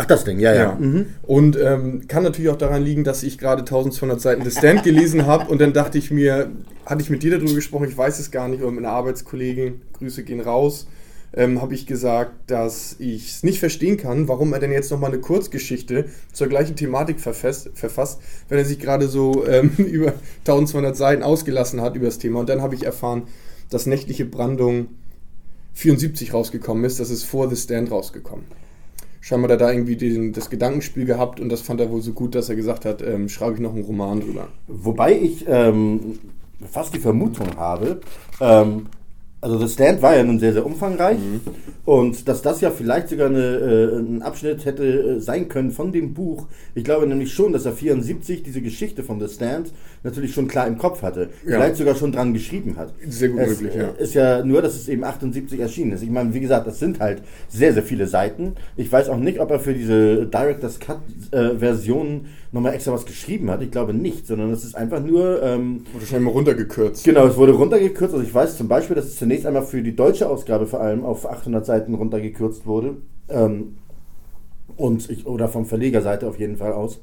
Ach, 0.00 0.04
das 0.04 0.22
Ding, 0.22 0.38
ja, 0.38 0.54
ja. 0.54 0.76
Mhm. 0.78 1.06
Und 1.22 1.58
ähm, 1.58 2.06
kann 2.06 2.22
natürlich 2.22 2.52
auch 2.52 2.56
daran 2.56 2.84
liegen, 2.84 3.02
dass 3.02 3.24
ich 3.24 3.36
gerade 3.36 3.62
1200 3.62 4.20
Seiten 4.20 4.44
The 4.44 4.52
Stand 4.52 4.84
gelesen 4.84 5.26
habe 5.26 5.50
und 5.50 5.60
dann 5.60 5.72
dachte 5.72 5.98
ich 5.98 6.12
mir, 6.12 6.52
hatte 6.86 7.02
ich 7.02 7.10
mit 7.10 7.24
dir 7.24 7.32
darüber 7.32 7.52
gesprochen, 7.52 7.88
ich 7.88 7.98
weiß 7.98 8.20
es 8.20 8.30
gar 8.30 8.46
nicht, 8.46 8.62
oder 8.62 8.70
mit 8.70 8.84
einer 8.84 8.94
Arbeitskollegin, 8.94 9.80
Grüße 9.94 10.22
gehen 10.22 10.40
raus, 10.40 10.86
ähm, 11.34 11.60
habe 11.60 11.74
ich 11.74 11.84
gesagt, 11.86 12.48
dass 12.48 12.94
ich 13.00 13.28
es 13.28 13.42
nicht 13.42 13.58
verstehen 13.58 13.96
kann, 13.96 14.28
warum 14.28 14.52
er 14.52 14.60
denn 14.60 14.70
jetzt 14.70 14.92
nochmal 14.92 15.10
eine 15.10 15.20
Kurzgeschichte 15.20 16.04
zur 16.32 16.46
gleichen 16.46 16.76
Thematik 16.76 17.18
verfasst, 17.18 17.70
verfasst 17.74 18.20
wenn 18.48 18.58
er 18.58 18.64
sich 18.64 18.78
gerade 18.78 19.08
so 19.08 19.44
ähm, 19.48 19.70
über 19.78 20.14
1200 20.46 20.96
Seiten 20.96 21.24
ausgelassen 21.24 21.80
hat 21.80 21.96
über 21.96 22.06
das 22.06 22.18
Thema. 22.18 22.38
Und 22.38 22.48
dann 22.48 22.62
habe 22.62 22.76
ich 22.76 22.84
erfahren, 22.84 23.24
dass 23.68 23.86
Nächtliche 23.86 24.26
Brandung 24.26 24.90
74 25.74 26.32
rausgekommen 26.32 26.84
ist, 26.84 27.00
das 27.00 27.10
ist 27.10 27.24
vor 27.24 27.50
The 27.50 27.56
Stand 27.56 27.90
rausgekommen. 27.90 28.44
Scheinbar 29.20 29.50
hat 29.50 29.60
er 29.60 29.66
da 29.66 29.72
irgendwie 29.72 29.96
den, 29.96 30.32
das 30.32 30.50
Gedankenspiel 30.50 31.04
gehabt 31.04 31.40
und 31.40 31.48
das 31.48 31.60
fand 31.60 31.80
er 31.80 31.90
wohl 31.90 32.02
so 32.02 32.12
gut, 32.12 32.34
dass 32.34 32.48
er 32.48 32.56
gesagt 32.56 32.84
hat, 32.84 33.02
ähm, 33.02 33.28
schreibe 33.28 33.54
ich 33.54 33.60
noch 33.60 33.74
einen 33.74 33.84
Roman 33.84 34.20
drüber. 34.20 34.48
Wobei 34.66 35.18
ich 35.18 35.44
ähm, 35.48 36.18
fast 36.70 36.94
die 36.94 37.00
Vermutung 37.00 37.56
habe, 37.56 38.00
ähm, 38.40 38.86
also 39.40 39.58
das 39.58 39.74
Stand 39.74 40.02
war 40.02 40.16
ja 40.16 40.24
nun 40.24 40.38
sehr, 40.40 40.52
sehr 40.52 40.66
umfangreich 40.66 41.18
und 41.84 42.28
dass 42.28 42.42
das 42.42 42.60
ja 42.60 42.70
vielleicht 42.70 43.08
sogar 43.08 43.28
eine, 43.28 43.38
äh, 43.38 43.98
ein 43.98 44.22
Abschnitt 44.22 44.64
hätte 44.64 44.84
äh, 44.84 45.20
sein 45.20 45.48
können 45.48 45.70
von 45.70 45.92
dem 45.92 46.12
Buch. 46.12 46.46
Ich 46.74 46.84
glaube 46.84 47.06
nämlich 47.06 47.32
schon, 47.32 47.52
dass 47.52 47.64
er 47.64 47.72
74 47.72 48.42
diese 48.42 48.60
Geschichte 48.60 49.04
von 49.04 49.20
The 49.20 49.32
Stand 49.32 49.72
natürlich 50.02 50.34
schon 50.34 50.48
klar 50.48 50.66
im 50.66 50.76
Kopf 50.76 51.02
hatte. 51.02 51.30
Ja. 51.46 51.56
Vielleicht 51.56 51.76
sogar 51.76 51.94
schon 51.94 52.12
dran 52.12 52.34
geschrieben 52.34 52.76
hat. 52.76 52.92
Sehr 53.08 53.28
gut 53.28 53.40
es, 53.40 53.60
möglich, 53.60 53.74
ja. 53.80 53.88
äh, 53.88 54.02
Ist 54.02 54.14
ja 54.14 54.44
nur, 54.44 54.60
dass 54.60 54.74
es 54.74 54.88
eben 54.88 55.04
78 55.04 55.60
erschienen 55.60 55.92
ist. 55.92 56.02
Ich 56.02 56.10
meine, 56.10 56.34
wie 56.34 56.40
gesagt, 56.40 56.66
das 56.66 56.78
sind 56.78 56.98
halt 56.98 57.22
sehr, 57.48 57.72
sehr 57.72 57.82
viele 57.82 58.06
Seiten. 58.06 58.54
Ich 58.76 58.90
weiß 58.90 59.08
auch 59.08 59.18
nicht, 59.18 59.40
ob 59.40 59.50
er 59.50 59.60
für 59.60 59.72
diese 59.72 60.26
Director's 60.26 60.80
Cut 60.80 60.98
äh, 61.30 61.54
nochmal 62.50 62.74
extra 62.74 62.92
was 62.92 63.04
geschrieben 63.04 63.50
hat. 63.50 63.62
Ich 63.62 63.70
glaube 63.70 63.92
nicht, 63.92 64.26
sondern 64.26 64.50
es 64.50 64.64
ist 64.64 64.74
einfach 64.74 65.02
nur, 65.02 65.42
ähm, 65.42 65.84
Wurde 65.92 66.06
scheinbar 66.06 66.32
runtergekürzt. 66.32 67.04
genau, 67.04 67.26
es 67.26 67.36
wurde 67.36 67.52
runtergekürzt. 67.52 68.14
Also 68.14 68.24
ich 68.26 68.32
weiß 68.32 68.56
zum 68.56 68.68
Beispiel, 68.68 68.96
dass 68.96 69.06
es 69.06 69.16
zunächst 69.28 69.46
einmal 69.46 69.62
für 69.62 69.82
die 69.82 69.94
deutsche 69.94 70.26
Ausgabe 70.26 70.66
vor 70.66 70.80
allem 70.80 71.04
auf 71.04 71.28
800 71.28 71.66
Seiten 71.66 71.92
runtergekürzt 71.92 72.64
wurde. 72.66 72.96
Ähm, 73.28 73.76
und 74.78 75.10
ich, 75.10 75.26
oder 75.26 75.48
vom 75.48 75.66
Verlegerseite 75.66 76.26
auf 76.26 76.38
jeden 76.38 76.56
Fall 76.56 76.72
aus. 76.72 76.98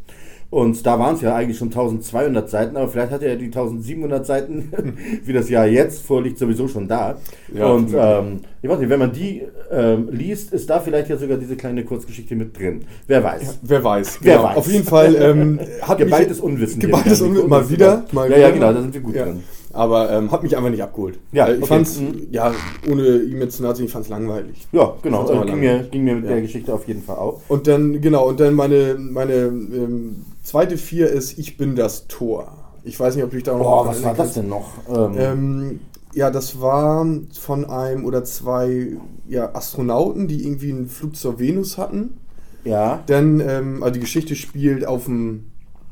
Und 0.49 0.83
da 0.87 0.97
waren 0.97 1.13
es 1.15 1.21
ja 1.21 1.35
eigentlich 1.35 1.57
schon 1.59 1.67
1200 1.67 2.49
Seiten, 2.49 2.77
aber 2.77 2.87
vielleicht 2.87 3.11
hat 3.11 3.21
er 3.21 3.33
ja 3.33 3.35
die 3.35 3.45
1700 3.45 4.25
Seiten, 4.25 4.71
wie 5.23 5.33
das 5.33 5.49
Jahr 5.51 5.67
jetzt 5.67 6.01
vorliegt, 6.03 6.39
sowieso 6.39 6.67
schon 6.67 6.87
da. 6.87 7.17
Ja, 7.53 7.67
und 7.67 7.93
ähm, 7.95 8.39
ich 8.63 8.69
weiß 8.69 8.79
nicht, 8.79 8.89
wenn 8.89 8.99
man 8.99 9.11
die 9.11 9.43
ähm, 9.71 10.09
liest, 10.11 10.51
ist 10.51 10.67
da 10.67 10.79
vielleicht 10.79 11.09
ja 11.09 11.17
sogar 11.17 11.37
diese 11.37 11.55
kleine 11.55 11.83
Kurzgeschichte 11.83 12.35
mit 12.35 12.57
drin. 12.57 12.85
Wer 13.05 13.23
weiß. 13.23 13.59
Wer 13.61 13.83
weiß. 13.83 14.19
Wer 14.21 14.37
Genau. 14.37 14.47
weiß. 14.49 14.57
Auf 14.57 14.67
jeden 14.71 14.85
Fall 14.85 15.15
ähm, 15.15 15.59
hat 15.83 15.99
Geballtes 15.99 16.39
Unwissen. 16.39 16.79
Geballtes 16.81 17.19
wieder. 17.19 17.29
Unwissen. 17.29 17.49
Mal 17.49 17.69
wieder. 17.69 18.05
Mal 18.13 18.31
ja, 18.31 18.37
ja, 18.37 18.49
genau, 18.49 18.73
da 18.73 18.81
sind 18.81 18.93
wir 18.95 19.01
gut 19.01 19.13
Ja. 19.15 19.25
drin. 19.25 19.43
Aber 19.75 20.09
ähm, 20.11 20.31
hat 20.31 20.41
mich 20.41 20.55
einfach 20.55 20.69
nicht 20.69 20.81
abgeholt. 20.81 21.19
Ja, 21.33 21.47
Äh, 21.47 21.55
ich 21.55 21.57
okay. 21.63 21.67
fand's, 21.67 21.99
Mhm. 21.99 22.27
ja, 22.31 22.53
ohne 22.89 23.17
ihm 23.17 23.39
jetzt 23.41 23.57
zu 23.57 23.63
nahe 23.63 23.73
ich 23.79 23.91
fand's 23.91 24.09
langweilig. 24.09 24.65
Ja, 24.71 24.93
genau. 25.01 25.21
Also 25.27 25.41
ging, 25.41 25.59
mir, 25.59 25.83
ging 25.83 26.03
mir 26.05 26.15
mit 26.15 26.23
Ja. 26.25 26.31
der 26.31 26.41
Geschichte 26.41 26.73
auf 26.73 26.87
jeden 26.87 27.03
Fall 27.03 27.17
auch. 27.17 27.41
Und 27.49 27.67
dann, 27.67 27.99
genau, 28.01 28.27
und 28.29 28.39
dann 28.39 28.53
meine, 28.55 28.95
meine 28.97 29.33
ähm, 29.33 30.25
zweite 30.43 30.77
Vier 30.77 31.09
ist 31.09 31.37
Ich 31.37 31.57
bin 31.57 31.75
das 31.75 32.07
Tor. 32.07 32.47
Ich 32.83 32.99
weiß 32.99 33.15
nicht, 33.15 33.23
ob 33.25 33.31
du 33.31 33.35
dich 33.35 33.43
da 33.43 33.53
noch 33.53 33.63
Boah, 33.63 33.87
was 33.87 34.03
war 34.03 34.13
das 34.13 34.33
denn 34.33 34.47
noch? 34.47 34.69
Ähm, 34.89 35.15
Ähm, 35.17 35.79
ja, 36.13 36.31
das 36.31 36.61
war 36.61 37.05
von 37.37 37.65
einem 37.65 38.05
oder 38.05 38.23
zwei 38.23 38.95
ja, 39.27 39.53
Astronauten, 39.53 40.27
die 40.29 40.43
irgendwie 40.45 40.71
einen 40.71 40.87
Flug 40.87 41.15
zur 41.17 41.39
Venus 41.39 41.77
hatten. 41.77 42.17
ja. 42.63 43.03
Dann, 43.07 43.41
ähm, 43.41 43.83
also 43.83 43.93
die 43.95 43.99
Geschichte 43.99 44.35
spielt 44.35 44.87
auf, 44.87 45.05
dem, 45.05 45.45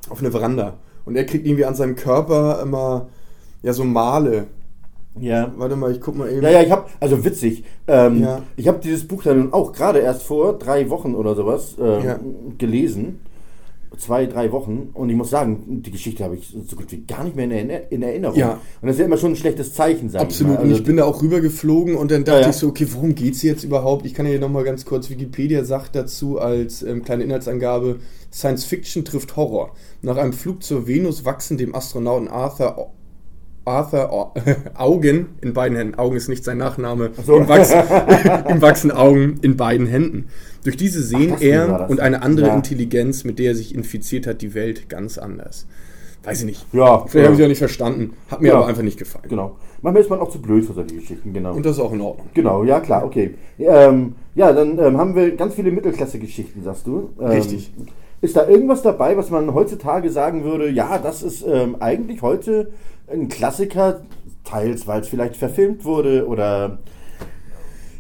auf 0.10 0.22
einer 0.22 0.32
Veranda. 0.32 0.76
Und 1.06 1.18
er 1.18 1.26
kriegt 1.26 1.46
irgendwie 1.46 1.66
an 1.66 1.76
seinem 1.76 1.96
Körper 1.98 2.62
immer 2.62 3.08
ja 3.64 3.74
so 3.74 3.84
Male. 3.84 4.46
Ja. 5.20 5.52
Warte 5.58 5.76
mal, 5.76 5.92
ich 5.92 6.02
guck 6.02 6.16
mal 6.18 6.32
eben. 6.32 6.42
Ja, 6.42 6.50
ja, 6.50 6.62
ich 6.64 6.72
habe, 6.72 6.86
also 7.00 7.24
witzig, 7.24 7.64
ähm, 7.88 8.22
Ja. 8.22 8.42
ich 8.58 8.68
habe 8.68 8.80
dieses 8.84 9.08
Buch 9.08 9.22
dann 9.24 9.54
auch 9.54 9.72
gerade 9.72 10.00
erst 10.00 10.24
vor 10.24 10.58
drei 10.58 10.90
Wochen 10.90 11.14
oder 11.16 11.36
sowas 11.36 11.76
ähm, 11.80 12.04
Ja. 12.06 12.20
gelesen. 12.58 13.20
Zwei, 13.96 14.26
drei 14.26 14.52
Wochen. 14.52 14.90
Und 14.96 15.12
ich 15.12 15.16
muss 15.16 15.30
sagen, 15.30 15.84
die 15.84 15.92
Geschichte 15.92 16.24
habe 16.24 16.36
ich 16.36 16.48
so 16.68 16.76
gut 16.76 16.92
wie 16.92 17.02
gar 17.06 17.24
nicht 17.24 17.36
mehr 17.36 17.46
in, 17.46 17.52
Erinner- 17.52 17.92
in 17.92 18.02
Erinnerung. 18.02 18.36
Ja. 18.40 18.54
Und 18.82 18.88
das 18.88 18.94
ist 18.96 19.00
ja 19.02 19.06
immer 19.06 19.18
schon 19.18 19.34
ein 19.34 19.36
schlechtes 19.36 19.76
Zeichen, 19.76 20.10
sag 20.10 20.22
Absolut. 20.24 20.54
mal. 20.56 20.62
Und 20.64 20.70
Also, 20.70 20.78
ich 20.82 20.84
bin 20.84 20.98
da 20.98 21.04
auch 21.06 21.22
rübergeflogen 21.22 21.94
und 21.96 22.10
dann 22.10 22.24
dachte 22.24 22.42
Ja, 22.42 22.50
ich 22.50 22.56
so, 22.56 22.70
okay, 22.70 22.88
worum 22.90 23.14
geht's 23.14 23.44
jetzt 23.44 23.64
überhaupt? 23.64 24.08
Ich 24.08 24.16
kann 24.16 24.26
ja 24.26 24.32
hier 24.32 24.40
nochmal 24.42 24.64
ganz 24.64 24.84
kurz, 24.86 25.12
Wikipedia 25.12 25.64
sagt 25.64 25.96
dazu 25.96 26.40
als 26.40 26.82
ähm, 26.82 27.04
kleine 27.04 27.24
Inhaltsangabe, 27.24 27.98
Science 28.34 28.66
Fiction 28.66 29.06
trifft 29.06 29.36
Horror. 29.36 29.70
Nach 30.02 30.18
einem 30.18 30.34
Flug 30.34 30.64
zur 30.64 30.88
Venus 30.88 31.24
wachsen 31.24 31.60
dem 31.60 31.76
Astronauten 31.76 32.30
Arthur 32.30 32.90
Arthur 33.66 34.12
Au- 34.12 34.34
Augen 34.76 35.30
in 35.42 35.54
beiden 35.54 35.78
Händen. 35.78 35.96
Augen 35.96 36.16
ist 36.16 36.28
nicht 36.30 36.44
sein 36.44 36.58
Nachname. 36.58 37.12
so. 37.26 37.38
Ihm, 37.38 37.48
wachsen, 37.50 37.80
ihm 38.50 38.62
wachsen 38.62 38.92
Augen 38.92 39.36
in 39.42 39.56
beiden 39.58 39.88
Händen. 39.88 40.26
Durch 40.64 40.78
diese 40.78 41.02
sehen 41.02 41.34
Ach, 41.38 41.42
er 41.42 41.90
und 41.90 42.00
eine 42.00 42.22
andere 42.22 42.48
Ja. 42.48 42.56
Intelligenz, 42.56 43.24
mit 43.24 43.40
der 43.40 43.48
er 43.52 43.56
sich 43.56 43.76
infiziert 43.76 44.28
hat, 44.28 44.42
die 44.42 44.54
Welt 44.54 44.90
ganz 44.90 45.18
anders. 45.18 45.66
Weiß 46.24 46.40
ich 46.40 46.46
nicht. 46.46 46.66
Ja, 46.72 47.00
Vielleicht 47.00 47.16
ja. 47.16 47.24
habe 47.24 47.34
ich 47.34 47.40
es 47.40 47.44
auch 47.46 47.50
nicht 47.50 47.58
verstanden. 47.60 48.14
Hat 48.30 48.42
mir 48.42 48.50
Ja. 48.50 48.56
aber 48.56 48.68
einfach 48.68 48.82
nicht 48.84 48.98
gefallen. 48.98 49.26
Genau. 49.28 49.56
Manchmal 49.82 50.04
ist 50.04 50.10
man 50.10 50.20
auch 50.22 50.30
zu 50.30 50.42
blöd 50.42 50.64
für 50.64 50.72
solche 50.72 50.96
Geschichten, 50.96 51.34
genau. 51.34 51.54
Und 51.54 51.66
das 51.66 51.74
ist 51.74 51.82
auch 51.82 51.92
in 51.92 52.00
Ordnung. 52.00 52.28
Genau, 52.34 52.64
ja 52.64 52.80
klar, 52.80 53.04
okay. 53.04 53.34
Ähm, 53.60 54.16
ja, 54.34 54.54
dann 54.54 54.80
ähm, 54.80 54.98
haben 54.98 55.16
wir 55.16 55.36
ganz 55.36 55.56
viele 55.56 55.72
Mittelklasse-Geschichten, 55.72 56.64
sagst 56.64 56.88
du. 56.88 57.10
Ähm, 57.20 57.28
Richtig. 57.28 57.74
Ist 58.22 58.38
da 58.38 58.48
irgendwas 58.48 58.82
dabei, 58.82 59.18
was 59.18 59.30
man 59.32 59.54
heutzutage 59.54 60.10
sagen 60.10 60.46
würde, 60.46 60.70
ja, 60.70 60.98
das 60.98 61.24
ist 61.24 61.46
ähm, 61.46 61.76
eigentlich 61.82 62.22
heute 62.22 62.72
ein 63.08 63.28
Klassiker, 63.30 64.02
teils 64.44 64.88
weil 64.88 65.02
es 65.02 65.08
vielleicht 65.08 65.36
verfilmt 65.38 65.86
wurde 65.86 66.28
oder 66.28 66.80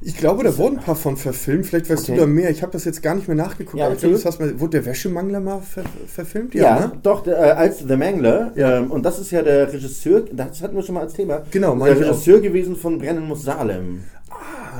Ich 0.06 0.18
glaube, 0.18 0.44
da 0.44 0.58
wurden 0.58 0.80
ein 0.80 0.84
paar 0.84 0.98
von 0.98 1.16
verfilmt. 1.16 1.66
Vielleicht 1.66 1.90
weißt 1.90 2.04
Okay. 2.10 2.16
du 2.16 2.22
da 2.22 2.28
mehr. 2.28 2.50
Ich 2.50 2.62
habe 2.62 2.74
das 2.74 2.84
jetzt 2.84 3.02
gar 3.02 3.16
nicht 3.16 3.28
mehr 3.30 3.38
nachgeguckt. 3.38 3.78
Ja, 3.80 3.86
aber 3.86 3.94
erzähl. 3.96 4.12
das 4.12 4.26
hast 4.26 4.38
mal, 4.40 4.60
wurde 4.60 4.72
der 4.82 4.86
Wäschemangler 4.86 5.40
mal 5.40 5.62
ver 5.62 5.84
verfilmt? 6.08 6.54
Ja, 6.56 6.78
ne? 6.78 6.92
doch, 7.02 7.24
der, 7.24 7.38
äh, 7.38 7.52
als 7.52 7.80
The 7.80 7.96
Mangler. 7.96 8.52
Ja. 8.56 8.80
Ähm, 8.80 8.92
und 8.92 9.04
das 9.04 9.18
ist 9.20 9.32
ja 9.32 9.42
der 9.42 9.72
Regisseur, 9.72 10.26
das 10.34 10.62
hatten 10.62 10.76
wir 10.76 10.84
schon 10.84 10.96
mal 10.96 11.02
als 11.02 11.14
Thema. 11.14 11.44
Genau, 11.52 11.74
meine 11.76 11.96
der. 11.96 12.10
Regisseur 12.10 12.42
gewesen 12.42 12.76
von 12.76 12.98
Brennen 12.98 13.26
muss 13.26 13.44
Salem. 13.44 14.04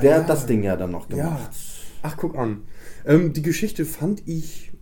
der 0.02 0.16
hat 0.18 0.28
das 0.28 0.44
Ding 0.44 0.62
ja 0.62 0.76
dann 0.76 0.90
noch 0.90 1.08
Ja. 1.08 1.16
gemacht. 1.16 1.50
Ach, 2.02 2.16
guck 2.18 2.36
an. 2.36 2.64
Ähm, 3.06 3.32
die 3.32 3.40
Geschichte 3.42 3.86
fand 3.86 4.22
ich, 4.28 4.72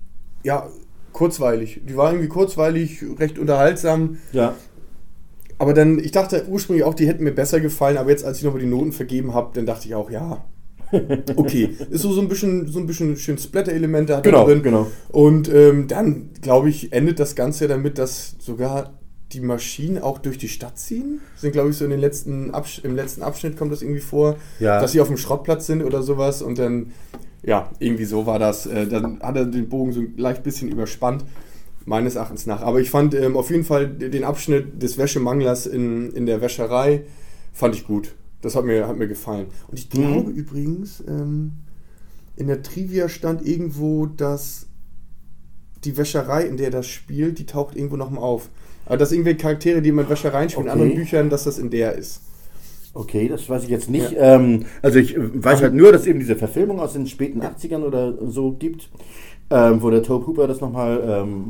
ja, 0.42 0.66
kurzweilig. 1.12 1.82
Die 1.88 1.96
war 1.96 2.10
irgendwie 2.10 2.28
kurzweilig, 2.28 3.04
recht 3.20 3.38
unterhaltsam. 3.38 4.18
Ja. 4.32 4.54
Aber 5.62 5.74
dann, 5.74 6.00
ich 6.00 6.10
dachte 6.10 6.44
ursprünglich 6.48 6.82
auch, 6.84 6.92
die 6.94 7.06
hätten 7.06 7.22
mir 7.22 7.30
besser 7.30 7.60
gefallen, 7.60 7.96
aber 7.96 8.10
jetzt, 8.10 8.24
als 8.24 8.38
ich 8.38 8.42
nochmal 8.42 8.60
die 8.60 8.66
Noten 8.66 8.90
vergeben 8.90 9.32
habe, 9.32 9.50
dann 9.54 9.64
dachte 9.64 9.86
ich 9.86 9.94
auch, 9.94 10.10
ja. 10.10 10.44
Okay, 11.36 11.70
ist 11.88 12.02
so, 12.02 12.12
so 12.12 12.20
ein 12.20 12.26
bisschen, 12.26 12.66
so 12.66 12.80
ein 12.80 12.86
bisschen 12.88 13.16
schön 13.16 13.38
Splatter-Elemente 13.38 14.16
hat 14.16 14.24
Genau, 14.24 14.44
drin. 14.44 14.64
genau. 14.64 14.88
Und 15.12 15.48
ähm, 15.54 15.86
dann, 15.86 16.30
glaube 16.40 16.68
ich, 16.68 16.92
endet 16.92 17.20
das 17.20 17.36
Ganze 17.36 17.68
damit, 17.68 17.98
dass 17.98 18.34
sogar 18.40 18.98
die 19.30 19.40
Maschinen 19.40 19.98
auch 20.02 20.18
durch 20.18 20.36
die 20.36 20.48
Stadt 20.48 20.80
ziehen. 20.80 21.20
Sind, 21.36 21.52
glaube 21.52 21.70
ich, 21.70 21.76
so 21.76 21.84
in 21.84 21.92
den 21.92 22.00
letzten 22.00 22.50
Absch 22.50 22.80
im 22.82 22.96
letzten 22.96 23.22
Abschnitt 23.22 23.56
kommt 23.56 23.70
das 23.70 23.82
irgendwie 23.82 24.00
vor, 24.00 24.34
Ja. 24.58 24.80
dass 24.80 24.90
sie 24.90 25.00
auf 25.00 25.06
dem 25.06 25.16
Schrottplatz 25.16 25.68
sind 25.68 25.84
oder 25.84 26.02
sowas. 26.02 26.42
Und 26.42 26.58
dann, 26.58 26.90
ja, 27.44 27.70
irgendwie 27.78 28.04
so 28.04 28.26
war 28.26 28.40
das. 28.40 28.66
Äh, 28.66 28.88
dann 28.88 29.20
hat 29.22 29.36
er 29.36 29.44
den 29.46 29.68
Bogen 29.68 29.92
so 29.92 30.00
ein 30.00 30.14
leicht 30.16 30.42
bisschen 30.42 30.68
überspannt. 30.72 31.24
Meines 31.84 32.14
Erachtens 32.14 32.46
nach. 32.46 32.62
Aber 32.62 32.80
ich 32.80 32.90
fand 32.90 33.14
ähm, 33.14 33.36
auf 33.36 33.50
jeden 33.50 33.64
Fall 33.64 33.88
den 33.88 34.24
Abschnitt 34.24 34.82
des 34.82 34.98
Wäschemanglers 34.98 35.66
in, 35.66 36.10
in 36.12 36.26
der 36.26 36.40
Wäscherei 36.40 37.02
fand 37.52 37.74
ich 37.74 37.86
gut. 37.86 38.14
Das 38.40 38.54
hat 38.56 38.64
mir, 38.64 38.88
hat 38.88 38.96
mir 38.96 39.08
gefallen. 39.08 39.46
Und 39.68 39.78
ich 39.78 39.90
glaube 39.90 40.30
übrigens, 40.30 41.02
ähm, 41.06 41.52
in 42.36 42.46
der 42.48 42.62
Trivia 42.62 43.08
stand 43.08 43.46
irgendwo, 43.46 44.06
dass 44.06 44.66
die 45.84 45.96
Wäscherei, 45.96 46.44
in 46.44 46.56
der 46.56 46.70
das 46.70 46.86
spielt, 46.86 47.38
die 47.38 47.46
taucht 47.46 47.76
irgendwo 47.76 47.96
nochmal 47.96 48.22
auf. 48.22 48.48
Aber 48.86 48.96
dass 48.96 49.12
irgendwelche 49.12 49.38
Charaktere, 49.38 49.82
die 49.82 49.90
immer 49.90 50.02
in 50.02 50.08
Wäschereien 50.08 50.48
spielen, 50.50 50.66
in 50.66 50.72
Okay. 50.72 50.80
anderen 50.82 50.96
Büchern, 50.98 51.30
dass 51.30 51.44
das 51.44 51.58
in 51.58 51.70
der 51.70 51.94
ist. 51.94 52.20
Okay, 52.94 53.26
das 53.28 53.48
weiß 53.48 53.64
ich 53.64 53.70
jetzt 53.70 53.88
nicht. 53.88 54.14
Ähm, 54.18 54.66
also 54.82 54.98
ich 54.98 55.16
äh, 55.16 55.44
weiß 55.44 55.62
halt 55.62 55.72
nur, 55.74 55.92
dass 55.92 56.02
es 56.02 56.08
eben 56.08 56.18
diese 56.18 56.36
Verfilmung 56.36 56.78
aus 56.78 56.92
den 56.92 57.06
späten 57.06 57.40
80ern 57.40 57.82
oder 57.82 58.14
so 58.28 58.52
gibt, 58.52 58.90
ähm, 59.52 59.82
wo 59.82 59.90
der 59.90 60.02
Tobe 60.02 60.26
Hooper 60.26 60.46
das 60.46 60.60
nochmal 60.62 61.02
ähm, 61.06 61.44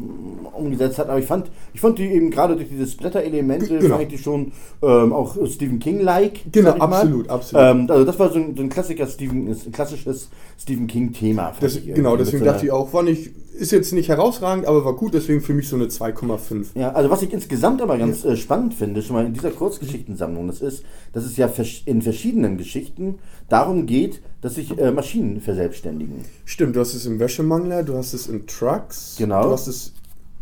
umgesetzt 0.53 0.99
hat. 0.99 1.09
Aber 1.09 1.21
ich 1.21 1.27
fand, 1.27 1.51
ich 1.73 1.81
fand 1.81 1.99
die 1.99 2.07
eben 2.07 2.31
gerade 2.31 2.57
durch 2.57 2.69
diese 2.69 2.87
Splatter-Elemente, 2.87 3.79
Genau. 3.79 3.97
fand 3.97 4.03
ich 4.03 4.17
die 4.17 4.23
schon 4.23 4.51
ähm, 4.83 5.13
auch 5.13 5.37
Stephen 5.47 5.79
King-like. 5.79 6.41
Genau, 6.51 6.77
mal. 6.77 6.97
absolut, 6.97 7.29
absolut. 7.29 7.65
Ähm, 7.65 7.87
also 7.89 8.05
das 8.05 8.19
war 8.19 8.31
so 8.33 8.41
ein, 8.41 8.57
so 8.57 8.63
ein 8.63 8.69
Klassiker 8.69 9.07
Stephen, 9.07 9.49
ein 9.49 9.73
klassisches 9.73 10.31
Stephen 10.59 10.89
King-Thema. 10.89 11.53
genau, 11.95 12.17
deswegen 12.17 12.45
dachte 12.45 12.67
ich 12.67 12.73
auch, 12.73 12.93
war 12.93 13.05
nicht, 13.05 13.31
ist 13.57 13.71
jetzt 13.71 13.93
nicht 13.93 14.09
herausragend, 14.09 14.67
aber 14.67 14.85
war 14.85 14.95
gut, 14.95 15.15
deswegen 15.15 15.41
für 15.41 15.55
mich 15.55 15.69
so 15.69 15.77
eine 15.77 15.87
2,5. 15.87 16.67
Ja, 16.75 16.91
also 16.93 17.09
was 17.09 17.23
ich 17.23 17.33
insgesamt 17.33 17.81
aber 17.81 17.99
ganz 17.99 18.25
äh, 18.25 18.37
spannend 18.37 18.75
finde, 18.75 19.03
schon 19.03 19.15
mal 19.15 19.27
in 19.27 19.33
dieser 19.33 19.51
Kurzgeschichtensammlung, 19.51 20.49
das 20.49 20.61
ist, 20.61 20.83
dass 21.13 21.25
es 21.25 21.37
ja 21.37 21.49
in 21.87 22.03
verschiedenen 22.03 22.57
Geschichten 22.59 23.21
darum 23.49 23.87
geht, 23.87 24.23
dass 24.43 24.57
sich 24.57 24.77
äh, 24.79 24.91
Maschinen 24.91 25.41
verselbstständigen. 25.41 26.17
Stimmt, 26.45 26.77
du 26.77 26.81
hast 26.81 26.93
es 26.95 27.07
im 27.07 27.19
Wäschemangler, 27.19 27.83
du 27.83 27.97
hast 27.97 28.13
es 28.13 28.27
in 28.27 28.47
Trucks, 28.47 29.15
Genau. 29.19 29.45
du 29.45 29.51
hast 29.53 29.67
es 29.69 29.95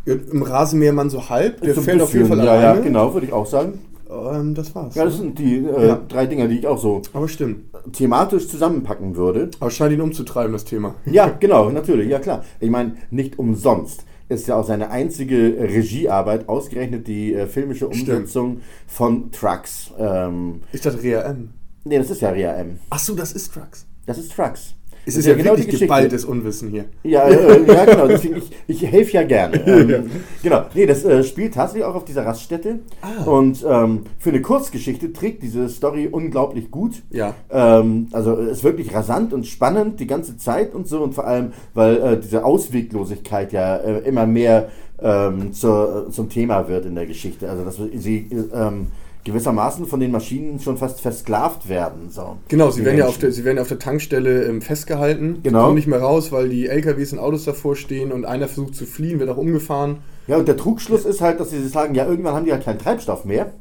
im 0.07 0.43
Rasenmähermann 0.43 1.11
so 1.11 1.29
halb, 1.29 1.61
der 1.61 1.75
So 1.75 1.83
fällt 1.83 2.03
auf 2.03 2.13
jeden 2.15 2.27
Fall 2.27 2.39
ja, 2.45 2.53
alleine. 2.53 2.79
ja, 2.79 2.85
genau, 2.85 3.15
würde 3.15 3.27
ich 3.27 3.33
auch 3.33 3.47
sagen. 3.47 3.79
Ähm, 4.11 4.55
das 4.55 4.75
war's. 4.75 4.95
Ja, 4.97 5.05
das 5.05 5.19
sind 5.19 5.39
die 5.39 5.59
äh, 5.59 5.87
Ja. 5.89 6.01
drei 6.09 6.27
Dinger, 6.27 6.49
die 6.49 6.59
ich 6.59 6.67
auch 6.67 6.79
so 6.79 7.03
aber 7.13 7.29
stimmt. 7.29 7.67
thematisch 7.93 8.49
zusammenpacken 8.49 9.15
würde. 9.15 9.51
Aber 9.61 9.71
scheint 9.71 9.93
ihn 9.93 10.01
umzutreiben, 10.01 10.53
das 10.53 10.65
Thema. 10.65 10.95
Ja, 11.05 11.29
genau, 11.29 11.71
natürlich, 11.71 12.09
ja 12.09 12.19
klar. 12.19 12.43
Ich 12.59 12.71
meine, 12.71 12.97
nicht 13.11 13.39
umsonst 13.39 14.05
ist 14.29 14.49
ja 14.49 14.57
auch 14.57 14.65
seine 14.67 14.91
einzige 14.91 15.57
Regiearbeit 15.61 16.49
ausgerechnet 16.49 17.07
die 17.07 17.35
äh, 17.35 17.47
filmische 17.47 17.87
Umsetzung 17.87 18.61
von 18.87 19.31
Trucks. 19.33 19.93
Ähm, 19.99 20.63
Ich 20.73 20.81
dachte 20.81 21.03
Rea 21.03 21.21
M. 21.23 21.51
nee, 21.85 21.99
das 21.99 22.11
ist 22.11 22.21
ja 22.23 22.31
Rea 22.31 22.55
M. 22.55 22.79
Ach 22.91 22.99
so, 22.99 23.15
das 23.15 23.33
ist 23.33 23.53
Trucks. 23.53 23.87
Das 24.11 24.19
ist 24.19 24.35
Trucks. 24.35 24.75
Es 25.07 25.17
ist 25.17 25.27
ja, 25.27 25.35
genau 25.35 25.55
die 25.55 25.63
wirklich 25.63 25.83
geballtes 25.83 26.25
Unwissen 26.25 26.69
hier. 26.69 26.87
Ja, 27.05 27.29
äh, 27.29 27.63
ja 27.67 27.85
genau, 27.85 28.09
deswegen, 28.09 28.39
ich, 28.39 28.51
ich 28.67 28.83
helfe 28.91 29.13
ja 29.13 29.23
gerne. 29.23 29.61
Ähm, 29.71 30.11
genau, 30.43 30.65
nee, 30.75 30.85
das 30.85 31.05
äh, 31.05 31.23
spielt 31.23 31.55
tatsächlich 31.55 31.85
auch 31.85 31.95
auf 31.95 32.05
dieser 32.05 32.27
Raststätte. 32.27 32.81
Ah. 33.03 33.23
Und 33.23 33.65
ähm, 33.65 34.03
für 34.19 34.31
eine 34.31 34.43
Kurzgeschichte 34.43 35.13
trägt 35.13 35.45
diese 35.45 35.69
Story 35.69 36.09
unglaublich 36.11 36.73
gut. 36.73 37.03
Ja. 37.11 37.37
Ähm, 37.51 38.09
also 38.11 38.35
es 38.35 38.59
ist 38.59 38.65
wirklich 38.65 38.93
rasant 38.93 39.33
und 39.33 39.47
spannend 39.47 40.01
die 40.01 40.09
ganze 40.09 40.37
Zeit 40.39 40.75
und 40.75 40.89
so 40.89 41.03
und 41.03 41.15
vor 41.15 41.25
allem, 41.25 41.53
weil 41.73 41.97
äh, 41.99 42.19
diese 42.19 42.45
Ausweglosigkeit 42.45 43.53
ja 43.53 43.77
äh, 43.77 43.99
immer 44.01 44.27
mehr 44.27 44.71
ähm, 45.01 45.53
zur, 45.53 46.09
zum 46.11 46.29
Thema 46.29 46.69
wird 46.69 46.85
in 46.85 46.97
der 46.97 47.07
Geschichte. 47.07 47.49
Also 47.49 47.65
dass 47.65 47.77
sie 47.95 48.29
ähm, 48.53 48.89
gewissermaßen 49.25 49.87
von 49.87 50.01
den 50.01 50.11
Maschinen 50.11 50.61
schon 50.61 50.77
fast 50.77 51.01
versklavt 51.01 51.69
werden. 51.69 52.11
So. 52.11 52.37
Genau, 52.49 52.71
sie 52.71 52.81
Die 52.81 52.87
werden, 52.87 52.99
ja 52.99 53.05
auf 53.05 53.11
Menschen. 53.13 53.21
der, 53.23 53.33
sie 53.33 53.45
werden 53.45 53.59
auf 53.59 53.69
der 53.69 53.79
Tankstelle 53.79 54.45
ähm, 54.45 54.63
festgehalten. 54.63 55.41
Genau. 55.43 55.65
kommen 55.65 55.75
nicht 55.75 55.87
mehr 55.89 56.01
raus, 56.01 56.33
weil 56.33 56.49
die 56.49 56.69
LKWs 56.69 57.13
und 57.13 57.19
Autos 57.19 57.45
davor 57.45 57.77
stehen 57.77 58.13
und 58.13 58.25
einer 58.25 58.47
versucht 58.49 58.75
zu 58.75 58.87
fliehen, 58.87 59.21
wird 59.21 59.31
auch 59.31 59.37
umgefahren. 59.37 59.99
Ja, 60.27 60.37
und 60.37 60.49
der 60.49 60.57
Trugschluss 60.57 61.05
ist 61.05 61.21
halt, 61.21 61.41
dass 61.41 61.51
sie 61.51 61.67
sagen, 61.69 61.95
ja, 61.95 62.07
irgendwann 62.07 62.35
haben 62.35 62.45
die 62.45 62.53
halt 62.53 62.65
keinen 62.65 62.79
Treibstoff 62.79 63.25
mehr. 63.25 63.53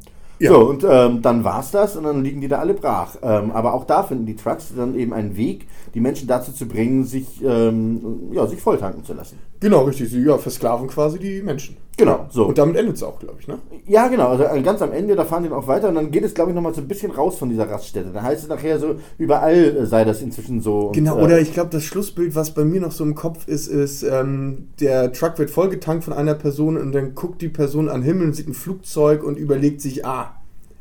Ja. 0.41 0.51
So, 0.51 0.69
und 0.69 0.85
ähm, 0.89 1.21
dann 1.21 1.43
war's 1.43 1.71
das 1.71 1.97
und 1.97 2.05
dann 2.05 2.23
liegen 2.23 2.39
die 2.39 2.47
da 2.47 2.59
alle 2.59 2.73
brach. 2.73 3.17
Ähm, 3.21 3.51
aber 3.51 3.73
auch 3.73 3.83
da 3.83 4.03
finden 4.03 4.25
die 4.25 4.37
Trucks 4.37 4.71
dann 4.73 4.97
eben 4.97 5.11
einen 5.13 5.35
Weg, 5.35 5.67
die 5.93 5.99
Menschen 5.99 6.29
dazu 6.29 6.53
zu 6.53 6.65
bringen, 6.65 7.03
sich, 7.03 7.43
ähm, 7.43 8.31
ja, 8.31 8.47
sich 8.47 8.61
volltanken 8.61 9.03
zu 9.03 9.13
lassen. 9.13 9.37
Genau, 9.59 9.83
richtig. 9.83 10.09
Sie 10.09 10.21
ja, 10.23 10.37
versklaven 10.37 10.87
quasi 10.87 11.19
die 11.19 11.41
Menschen. 11.41 11.75
Genau, 12.00 12.25
so. 12.29 12.46
Und 12.46 12.58
damit 12.58 12.77
endet 12.77 12.96
es 12.96 13.03
auch, 13.03 13.20
glaube 13.20 13.36
ich, 13.39 13.48
ne? 13.48 13.58
Ja, 13.86 14.08
genau. 14.08 14.29
Also 14.29 14.46
äh, 14.46 14.62
ganz 14.62 14.82
am 14.82 14.94
Ende, 14.94 15.15
da 15.15 15.25
fahren 15.25 15.44
die 15.44 15.50
dann 15.50 15.58
auch 15.60 15.68
weiter 15.68 15.89
und 15.89 15.96
dann 15.96 16.12
geht 16.12 16.24
es, 16.24 16.34
glaube 16.34 16.51
ich, 16.51 16.56
nochmal 16.56 16.74
so 16.74 16.79
ein 16.82 16.88
bisschen 16.88 17.12
raus 17.12 17.38
von 17.38 17.50
dieser 17.50 17.70
Raststätte. 17.70 18.10
Dann 18.13 18.24
heißt 18.24 18.44
es 18.44 18.48
nachher 18.50 18.79
so, 18.79 18.96
überall 19.18 19.77
äh, 19.77 19.86
sei 19.86 20.06
das 20.06 20.22
inzwischen 20.22 20.62
so. 20.62 20.88
Und, 20.88 20.94
Genau, 20.94 21.20
äh, 21.20 21.24
oder 21.24 21.39
ich 21.41 21.53
glaube, 21.53 21.70
das 21.72 21.84
Schlussbild, 21.84 22.36
was 22.36 22.51
bei 22.53 22.63
mir 22.63 22.79
noch 22.79 22.91
so 22.94 23.03
im 23.03 23.15
Kopf 23.15 23.48
ist, 23.48 23.68
ist, 23.68 24.03
ähm, 24.03 24.70
der 24.79 25.12
Truck 25.12 25.38
wird 25.38 25.50
vollgetankt 25.50 26.06
von 26.06 26.13
einer 26.13 26.36
Person 26.36 26.77
und 26.77 26.94
dann 26.94 27.15
guckt 27.15 27.41
die 27.41 27.50
Person 27.50 27.89
an 27.89 28.01
den 28.01 28.06
Himmel 28.06 28.27
und 28.27 28.34
sieht 28.34 28.48
ein 28.48 28.53
Flugzeug 28.53 29.24
und 29.24 29.38
überlegt 29.38 29.82
sich, 29.82 30.06
ah, 30.06 30.36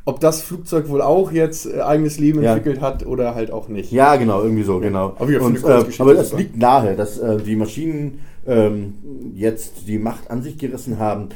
ob 0.04 0.20
das 0.20 0.40
Flugzeug 0.40 0.88
wohl 0.88 1.02
auch 1.02 1.32
jetzt 1.32 1.66
äh, 1.66 1.80
eigenes 1.82 2.18
Leben 2.18 2.42
Ja. 2.42 2.54
entwickelt 2.54 2.80
hat 2.80 3.04
oder 3.04 3.34
halt 3.34 3.50
auch 3.50 3.68
nicht. 3.68 3.92
Ja, 3.92 4.16
genau, 4.16 4.42
irgendwie 4.42 4.62
so, 4.62 4.78
genau. 4.78 5.14
Aber 5.18 5.42
und, 5.42 5.62
äh, 5.64 5.84
aber 5.98 6.12
es 6.14 6.30
super. 6.30 6.40
liegt 6.40 6.56
nahe, 6.56 6.94
dass 6.94 7.18
äh, 7.18 7.36
die 7.38 7.56
Maschinen 7.56 8.20
ähm, 8.48 8.94
jetzt 9.34 9.86
die 9.86 9.98
Macht 9.98 10.30
an 10.30 10.42
sich 10.42 10.58
gerissen 10.58 10.98
haben. 10.98 11.28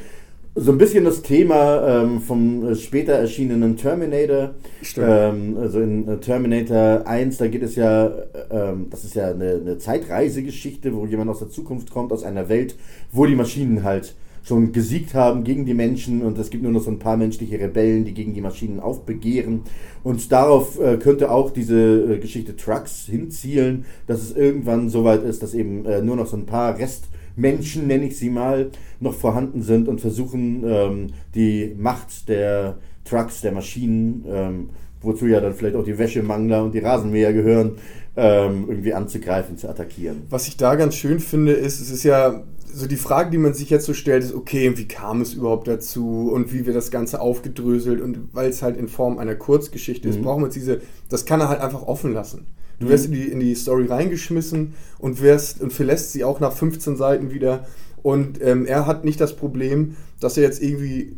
So 0.55 0.73
ein 0.73 0.79
bisschen 0.79 1.05
das 1.05 1.23
Thema 1.23 2.03
ähm, 2.03 2.21
vom 2.21 2.75
später 2.75 3.15
erschienenen 3.15 3.77
Terminator. 3.77 4.51
Stimmt. 4.83 5.07
Ähm, 5.09 5.57
also 5.59 5.81
in 5.81 6.09
äh, 6.09 6.19
Terminator 6.19 7.07
1, 7.07 7.39
da 7.39 7.47
geht 7.47 7.63
es 7.63 7.77
ja, 7.77 8.07
äh, 8.07 8.13
ähm, 8.51 8.89
das 8.91 9.05
ist 9.05 9.15
ja 9.15 9.31
eine, 9.31 9.53
eine 9.55 9.79
Zeitreisegeschichte, 9.79 10.95
wo 10.95 11.07
jemand 11.07 11.31
aus 11.31 11.39
der 11.39 11.49
Zukunft 11.49 11.91
kommt, 11.91 12.13
aus 12.13 12.25
einer 12.25 12.49
Welt, 12.51 12.77
wo 13.13 13.25
die 13.25 13.35
Maschinen 13.35 13.83
halt 13.83 14.15
schon 14.43 14.73
gesiegt 14.73 15.15
haben 15.15 15.45
gegen 15.45 15.65
die 15.65 15.75
Menschen 15.75 16.23
und 16.23 16.37
es 16.39 16.51
gibt 16.51 16.63
nur 16.63 16.73
noch 16.73 16.83
so 16.83 16.91
ein 16.91 16.99
paar 16.99 17.17
menschliche 17.17 17.61
Rebellen, 17.61 18.05
die 18.05 18.15
gegen 18.15 18.35
die 18.35 18.41
Maschinen 18.41 18.81
aufbegehren. 18.81 19.63
Und 20.03 20.33
darauf 20.33 20.81
äh, 20.81 20.97
könnte 20.97 21.31
auch 21.31 21.51
diese 21.51 22.15
äh, 22.15 22.19
Geschichte 22.19 22.57
Trucks 22.57 23.07
hinzielen, 23.07 23.85
dass 24.07 24.21
es 24.21 24.35
irgendwann 24.35 24.89
so 24.89 25.05
weit 25.05 25.23
ist, 25.23 25.43
dass 25.43 25.55
eben 25.55 25.87
äh, 25.87 26.03
nur 26.03 26.17
noch 26.17 26.27
so 26.27 26.37
ein 26.37 26.47
paar 26.47 26.77
Restmenschen, 26.77 27.87
nenne 27.87 28.07
ich 28.07 28.19
sie 28.19 28.31
mal, 28.31 28.71
noch 28.99 29.15
vorhanden 29.15 29.63
sind 29.63 29.89
und 29.89 30.01
versuchen, 30.01 30.65
ähm, 30.67 31.07
die 31.35 31.75
Macht 31.79 32.29
der 32.29 32.79
Trucks, 33.05 33.43
der 33.43 33.53
Maschinen, 33.53 34.25
ähm, 34.29 34.71
wozu 35.01 35.27
ja 35.27 35.41
dann 35.41 35.55
vielleicht 35.55 35.77
auch 35.77 35.85
die 35.85 35.99
Wäschemangler 35.99 36.65
und 36.65 36.75
die 36.75 36.79
Rasenmäher 36.79 37.33
gehören, 37.33 37.73
ähm, 38.17 38.67
irgendwie 38.69 38.95
anzugreifen, 38.95 39.57
zu 39.57 39.69
attackieren. 39.69 40.23
Was 40.31 40.47
ich 40.49 40.57
da 40.57 40.75
ganz 40.75 40.95
schön 40.95 41.19
finde, 41.21 41.53
ist, 41.53 41.81
es 41.81 41.91
ist 41.91 42.03
ja 42.03 42.43
so 42.73 42.87
die 42.87 42.97
Frage, 42.97 43.31
die 43.31 43.39
man 43.39 43.55
sich 43.55 43.71
jetzt 43.71 43.87
so 43.87 43.95
stellt, 43.95 44.25
ist, 44.25 44.35
okay, 44.35 44.77
wie 44.77 44.89
kam 44.89 45.21
es 45.21 45.35
überhaupt 45.35 45.69
dazu 45.69 46.31
und 46.33 46.53
wie 46.53 46.67
wird 46.67 46.77
das 46.77 46.91
Ganze 46.91 47.21
aufgedröselt? 47.21 48.01
Und 48.01 48.29
weil 48.33 48.51
es 48.51 48.63
halt 48.63 48.77
in 48.77 48.89
Form 48.89 49.19
einer 49.19 49.35
Kurzgeschichte 49.35 50.09
ist, 50.09 50.23
brauchen 50.23 50.43
wir 50.43 50.47
jetzt 50.47 50.57
diese, 50.57 50.81
das 51.09 51.25
kann 51.25 51.41
er 51.41 51.49
halt 51.49 51.61
einfach 51.61 51.83
offen 51.83 52.13
lassen. 52.13 52.47
Du 52.81 52.89
wirst 52.89 53.07
in 53.07 53.13
die, 53.13 53.29
in 53.29 53.41
die 53.41 53.55
Story 53.55 53.87
reingeschmissen 53.87 54.75
und 54.99 55.23
wirst 55.23 55.61
und 55.61 55.73
verlässt 55.73 56.13
sie 56.13 56.25
auch 56.25 56.41
nach 56.41 56.53
15 56.53 56.97
Seiten 56.97 57.31
wieder. 57.31 57.67
Und 58.03 58.43
ähm, 58.43 58.67
er 58.67 58.87
hat 58.87 59.05
nicht 59.05 59.21
das 59.21 59.37
Problem, 59.37 59.97
dass 60.19 60.37
er 60.37 60.43
jetzt 60.43 60.61
irgendwie 60.61 61.17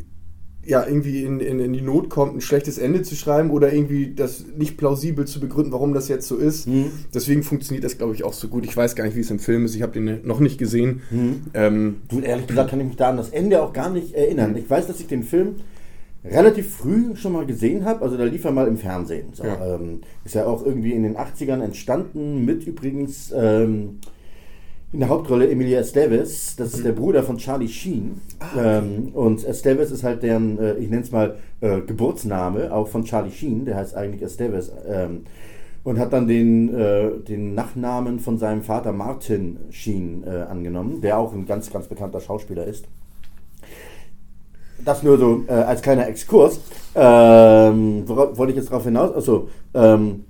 ja, 0.65 0.85
irgendwie 0.85 1.23
in, 1.23 1.39
in, 1.39 1.59
in 1.59 1.73
die 1.73 1.81
Not 1.81 2.09
kommt, 2.09 2.35
ein 2.35 2.41
schlechtes 2.41 2.77
Ende 2.77 3.03
zu 3.03 3.15
schreiben 3.15 3.51
oder 3.51 3.71
irgendwie 3.71 4.13
das 4.15 4.45
nicht 4.57 4.77
plausibel 4.77 5.25
zu 5.25 5.39
begründen, 5.39 5.71
warum 5.71 5.93
das 5.93 6.07
jetzt 6.07 6.27
so 6.27 6.37
ist. 6.37 6.67
Mhm. 6.67 6.91
Deswegen 7.13 7.43
funktioniert 7.43 7.83
das, 7.83 7.97
glaube 7.97 8.15
ich, 8.15 8.23
auch 8.23 8.33
so 8.33 8.47
gut. 8.47 8.65
Ich 8.65 8.75
weiß 8.75 8.95
gar 8.95 9.03
nicht, 9.05 9.15
wie 9.15 9.19
es 9.21 9.29
im 9.29 9.39
Film 9.39 9.65
ist. 9.65 9.75
Ich 9.75 9.81
habe 9.83 9.93
den 9.93 10.25
noch 10.27 10.39
nicht 10.39 10.57
gesehen. 10.57 11.01
Mhm. 11.11 11.41
Ähm, 11.53 11.95
Du, 12.09 12.19
ehrlich 12.19 12.47
gesagt 12.47 12.71
kann 12.71 12.79
ich 12.79 12.87
mich 12.87 12.95
da 12.95 13.09
an 13.09 13.17
das 13.17 13.29
Ende 13.29 13.61
auch 13.61 13.73
gar 13.73 13.89
nicht 13.91 14.13
erinnern. 14.15 14.55
Ich 14.57 14.69
weiß, 14.69 14.87
dass 14.87 14.99
ich 14.99 15.07
den 15.07 15.23
Film 15.23 15.55
relativ 16.23 16.75
früh 16.75 17.15
schon 17.15 17.33
mal 17.33 17.45
gesehen 17.45 17.85
habe. 17.85 18.01
Also 18.01 18.17
da 18.17 18.23
lief 18.23 18.43
er 18.45 18.51
mal 18.51 18.67
im 18.67 18.77
Fernsehen. 18.77 19.27
So, 19.33 19.43
Ja. 19.43 19.75
ähm, 19.75 20.01
ist 20.23 20.33
ja 20.35 20.45
auch 20.47 20.65
irgendwie 20.65 20.93
in 20.93 21.03
den 21.03 21.15
80ern 21.17 21.61
entstanden, 21.61 22.43
mit 22.45 22.65
übrigens 22.65 23.31
ähm, 23.35 23.99
in 24.95 25.01
der 25.01 25.09
Hauptrolle 25.09 25.49
Emilia 25.49 25.81
Estevez. 25.81 26.55
Das 26.55 26.73
ist 26.73 26.85
der 26.85 26.93
Bruder 26.93 27.21
von 27.21 27.37
Charlie 27.37 27.67
Sheen. 27.67 28.21
ähm, 28.57 29.09
und 29.13 29.43
Estevez 29.43 29.91
ist 29.91 30.05
halt 30.05 30.23
deren, 30.23 30.57
äh, 30.57 30.75
ich 30.75 30.89
nenne 30.89 31.01
es 31.01 31.11
mal, 31.11 31.35
äh, 31.59 31.81
Geburtsname, 31.81 32.73
auch 32.73 32.87
von 32.87 33.03
Charlie 33.03 33.31
Sheen. 33.31 33.65
Der 33.65 33.75
heißt 33.75 33.93
eigentlich 33.93 34.21
Estevez. 34.21 34.71
Ähm, 34.87 35.25
und 35.83 35.99
hat 35.99 36.13
dann 36.13 36.29
den, 36.29 36.73
äh, 36.73 37.09
den 37.27 37.53
Nachnamen 37.55 38.19
von 38.19 38.37
seinem 38.37 38.61
Vater 38.61 38.93
Martin 38.93 39.57
Sheen 39.69 40.23
äh, 40.25 40.43
angenommen, 40.43 41.01
der 41.01 41.17
auch 41.17 41.33
ein 41.33 41.45
ganz, 41.45 41.69
ganz 41.73 41.87
bekannter 41.87 42.21
Schauspieler 42.21 42.63
ist. 42.63 42.85
Das 44.85 45.03
nur 45.03 45.17
so 45.17 45.43
äh, 45.49 45.51
als 45.51 45.81
kleiner 45.81 46.07
Exkurs. 46.07 46.61
Ähm, 46.95 48.03
worauf 48.05 48.37
wollte 48.37 48.53
ich 48.53 48.57
jetzt 48.57 48.71
darauf 48.71 48.85
hinaus? 48.85 49.13
Also, 49.13 49.49
ähm, 49.73 50.23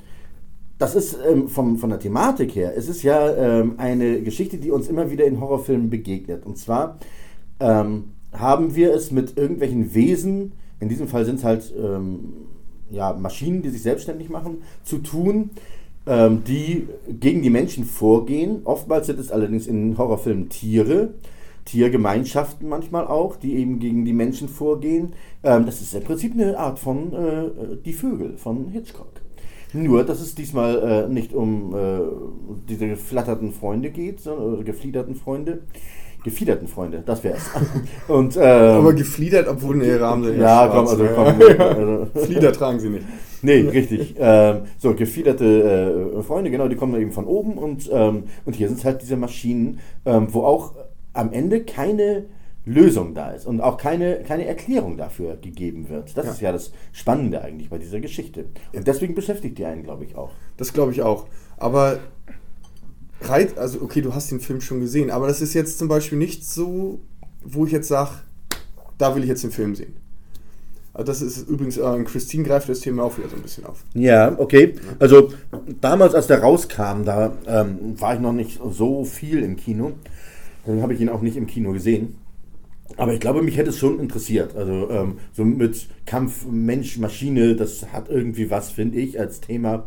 das 0.78 0.96
ist 0.96 1.18
ähm, 1.30 1.48
vom, 1.48 1.78
von 1.78 1.90
der 1.90 2.00
Thematik 2.00 2.56
her, 2.56 2.74
es 2.76 2.90
ist 2.90 3.04
ja 3.04 3.34
ähm, 3.36 3.76
eine 3.78 4.22
Geschichte, 4.22 4.58
die 4.58 4.72
uns 4.72 4.90
immer 4.90 5.10
wieder 5.10 5.26
in 5.26 5.40
Horrorfilmen 5.40 5.90
begegnet. 5.90 6.46
Und 6.46 6.58
zwar 6.58 6.98
ähm, 7.60 8.06
haben 8.34 8.76
wir 8.76 8.94
es 8.94 9.12
mit 9.12 9.38
irgendwelchen 9.38 9.94
Wesen, 9.94 10.54
in 10.80 10.90
diesem 10.90 11.08
Fall 11.08 11.26
sind 11.26 11.40
es 11.40 11.44
halt 11.44 11.74
ähm, 11.78 12.34
ja, 12.92 13.14
Maschinen, 13.14 13.62
die 13.62 13.70
sich 13.70 13.82
selbstständig 13.82 14.30
machen, 14.30 14.64
zu 14.84 14.98
tun, 14.98 15.52
ähm, 16.06 16.44
die 16.46 16.88
gegen 17.20 17.42
die 17.42 17.50
Menschen 17.50 17.86
vorgehen. 17.86 18.62
Oftmals 18.66 19.08
sind 19.08 19.20
es 19.20 19.32
allerdings 19.32 19.68
in 19.68 19.98
Horrorfilmen 19.98 20.50
Tiere, 20.50 21.14
Tiergemeinschaften 21.64 22.68
manchmal 22.68 23.08
auch, 23.08 23.38
die 23.38 23.56
eben 23.56 23.80
gegen 23.80 24.04
die 24.06 24.14
Menschen 24.14 24.50
vorgehen. 24.50 25.14
Ähm, 25.42 25.66
das 25.66 25.82
ist 25.82 25.96
im 25.96 26.04
Prinzip 26.04 26.34
eine 26.34 26.60
Art 26.60 26.80
von 26.80 27.14
äh, 27.14 27.78
Die 27.84 27.94
Vögel 27.94 28.38
von 28.38 28.68
Hitchcock. 28.68 29.25
Nur, 29.76 30.04
dass 30.06 30.22
es 30.22 30.36
diesmal 30.36 31.06
äh, 31.06 31.12
nicht 31.12 31.34
um 31.34 31.76
äh, 31.76 32.00
diese 32.70 32.88
geflatterten 32.88 33.52
Freunde 33.52 33.90
geht, 33.90 34.22
sondern 34.22 34.54
oder 34.54 34.64
gefliederten 34.64 35.16
Freunde. 35.16 35.62
Gefiederten 36.24 36.68
Freunde, 36.68 37.04
das 37.06 37.24
wäre 37.24 37.38
es. 37.38 37.52
Und, 38.08 38.36
ähm, 38.36 38.42
aber 38.42 38.94
gefliedert, 38.94 39.48
obwohl 39.48 39.76
nee, 39.76 39.94
Rahmen 39.94 40.24
sind 40.24 40.40
ja, 40.40 40.68
komm, 40.68 40.88
also 40.88 41.06
komm. 41.14 41.40
Ja. 41.40 41.76
Also, 41.76 42.08
Flieder 42.16 42.52
tragen 42.52 42.80
sie 42.80 42.90
nicht. 42.90 43.06
Nee, 43.44 43.60
richtig. 43.60 44.16
Ähm, 44.18 44.62
so, 44.80 44.96
gefiederte 44.96 46.16
äh, 46.18 46.24
Freunde, 46.24 46.50
genau, 46.50 46.68
die 46.68 46.78
kommen 46.78 47.00
eben 47.00 47.12
von 47.12 47.26
oben 47.26 47.60
und, 47.60 47.88
ähm, 47.94 48.24
und 48.44 48.56
hier 48.56 48.70
sind 48.70 48.80
es 48.80 48.86
halt 48.86 49.04
diese 49.04 49.18
Maschinen, 49.18 49.80
ähm, 50.06 50.30
wo 50.32 50.42
auch 50.42 50.74
am 51.14 51.32
Ende 51.32 51.62
keine 51.62 52.26
Lösung 52.66 53.14
da 53.14 53.32
ist 53.32 53.46
und 53.46 53.62
auch 53.62 53.78
keine, 53.78 54.24
keine 54.24 54.46
Erklärung 54.46 54.98
dafür 54.98 55.38
gegeben 55.38 55.88
wird. 55.90 56.18
Das 56.18 56.26
Ja. 56.26 56.32
ist 56.32 56.42
ja 56.42 56.52
das 56.52 56.72
Spannende 56.92 57.42
eigentlich 57.42 57.70
bei 57.70 57.78
dieser 57.78 58.00
Geschichte. 58.00 58.46
Und 58.74 58.88
deswegen 58.88 59.14
beschäftigt 59.14 59.58
die 59.58 59.66
einen, 59.66 59.84
glaube 59.84 60.04
ich, 60.06 60.16
auch. 60.16 60.32
Das 60.58 60.74
glaube 60.74 60.92
ich 60.92 61.02
auch. 61.04 61.28
Aber 61.58 62.00
reiz, 63.22 63.58
also 63.58 63.82
okay, 63.82 64.02
du 64.02 64.14
hast 64.14 64.32
den 64.32 64.40
Film 64.40 64.62
schon 64.62 64.80
gesehen, 64.80 65.12
aber 65.12 65.28
das 65.28 65.42
ist 65.42 65.54
jetzt 65.54 65.78
zum 65.78 65.88
Beispiel 65.88 66.18
nicht 66.18 66.46
so, 66.46 67.00
wo 67.44 67.66
ich 67.66 67.72
jetzt 67.72 67.88
sage, 67.88 68.12
da 68.98 69.16
will 69.16 69.24
ich 69.24 69.30
jetzt 69.30 69.44
den 69.44 69.52
Film 69.52 69.76
sehen. 69.76 69.96
Also 70.94 71.08
das 71.08 71.22
ist 71.22 71.50
übrigens, 71.50 71.78
äh, 71.78 72.04
Christine 72.06 72.44
greift 72.46 72.70
das 72.70 72.80
Thema 72.80 73.04
auch 73.04 73.18
wieder 73.18 73.28
so 73.28 73.36
ein 73.36 73.42
bisschen 73.42 73.66
auf. 73.66 73.84
Ja, 73.94 74.34
okay. 74.40 74.76
Also 74.98 75.34
damals, 75.82 76.16
als 76.16 76.28
der 76.28 76.40
rauskam, 76.42 77.04
da 77.04 77.34
ähm, 77.46 78.00
war 78.00 78.16
ich 78.16 78.22
noch 78.22 78.32
nicht 78.32 78.60
so 78.72 79.04
viel 79.04 79.44
im 79.44 79.58
Kino. 79.58 79.92
Dann 80.66 80.82
habe 80.82 80.94
ich 80.94 81.02
ihn 81.02 81.10
auch 81.10 81.22
nicht 81.22 81.36
im 81.36 81.48
Kino 81.48 81.74
gesehen. 81.74 82.16
Aber 82.98 83.14
ich 83.14 83.20
glaube, 83.20 83.42
mich 83.42 83.58
hätte 83.58 83.72
es 83.72 83.80
schon 83.80 84.00
interessiert. 84.00 84.56
Also 84.56 84.90
ähm, 84.90 85.18
so 85.34 85.44
mit 85.44 85.88
Kampf 86.06 86.46
Mensch, 86.50 86.98
Maschine, 86.98 87.56
das 87.56 87.92
hat 87.92 88.10
irgendwie 88.10 88.50
was, 88.50 88.72
finde 88.72 89.00
ich, 89.00 89.20
als 89.20 89.42
Thema. 89.42 89.86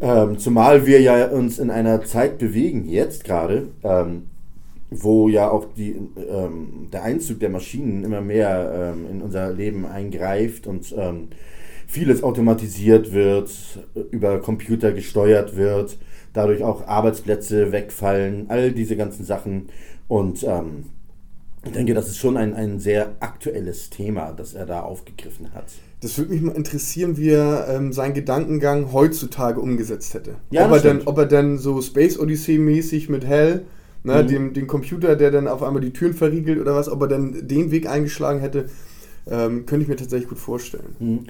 Ähm, 0.00 0.38
zumal 0.38 0.86
wir 0.86 1.00
ja 1.00 1.28
uns 1.28 1.58
in 1.58 1.70
einer 1.70 2.04
Zeit 2.04 2.38
bewegen, 2.38 2.86
jetzt 2.86 3.24
gerade, 3.24 3.68
ähm, 3.82 4.24
wo 4.90 5.28
ja 5.28 5.50
auch 5.50 5.66
die, 5.76 5.96
ähm, 6.30 6.88
der 6.92 7.02
Einzug 7.02 7.40
der 7.40 7.48
Maschinen 7.48 8.04
immer 8.04 8.20
mehr 8.20 8.94
ähm, 8.94 9.06
in 9.10 9.22
unser 9.22 9.52
Leben 9.52 9.86
eingreift 9.86 10.66
und 10.66 10.94
ähm, 10.96 11.28
vieles 11.86 12.22
automatisiert 12.22 13.12
wird, 13.12 13.50
über 14.10 14.40
Computer 14.40 14.92
gesteuert 14.92 15.56
wird, 15.56 15.98
dadurch 16.32 16.62
auch 16.62 16.86
Arbeitsplätze 16.86 17.72
wegfallen, 17.72 18.46
all 18.48 18.72
diese 18.72 18.96
ganzen 18.96 19.24
Sachen. 19.24 19.68
Und 20.08 20.44
ich 21.66 21.72
denke, 21.72 21.94
das 21.94 22.08
ist 22.08 22.18
schon 22.18 22.36
ein, 22.36 22.54
ein 22.54 22.78
sehr 22.80 23.16
aktuelles 23.20 23.90
Thema, 23.90 24.32
das 24.32 24.54
er 24.54 24.66
da 24.66 24.80
aufgegriffen 24.80 25.52
hat. 25.54 25.66
Das 26.00 26.18
würde 26.18 26.32
mich 26.32 26.42
mal 26.42 26.54
interessieren, 26.54 27.16
wie 27.16 27.30
er 27.30 27.68
ähm, 27.68 27.92
seinen 27.92 28.14
Gedankengang 28.14 28.92
heutzutage 28.92 29.60
umgesetzt 29.60 30.14
hätte. 30.14 30.36
Ja, 30.50 30.66
ob, 30.66 30.72
er 30.72 30.80
dann, 30.80 30.96
stimmt. 30.96 31.06
ob 31.06 31.18
er 31.18 31.26
dann 31.26 31.58
so 31.58 31.80
Space 31.82 32.18
Odyssey 32.18 32.58
mäßig 32.58 33.08
mit 33.08 33.24
Hell, 33.26 33.64
ne, 34.04 34.22
Mhm. 34.22 34.28
dem, 34.28 34.52
dem 34.52 34.66
Computer, 34.66 35.16
der 35.16 35.30
dann 35.30 35.48
auf 35.48 35.62
einmal 35.62 35.80
die 35.82 35.92
Türen 35.92 36.14
verriegelt 36.14 36.60
oder 36.60 36.74
was, 36.74 36.88
ob 36.88 37.00
er 37.02 37.08
dann 37.08 37.48
den 37.48 37.70
Weg 37.70 37.88
eingeschlagen 37.88 38.40
hätte, 38.40 38.68
ähm, 39.28 39.66
könnte 39.66 39.82
ich 39.84 39.88
mir 39.88 39.96
tatsächlich 39.96 40.28
gut 40.28 40.38
vorstellen. 40.38 40.96
Hm. 40.98 41.24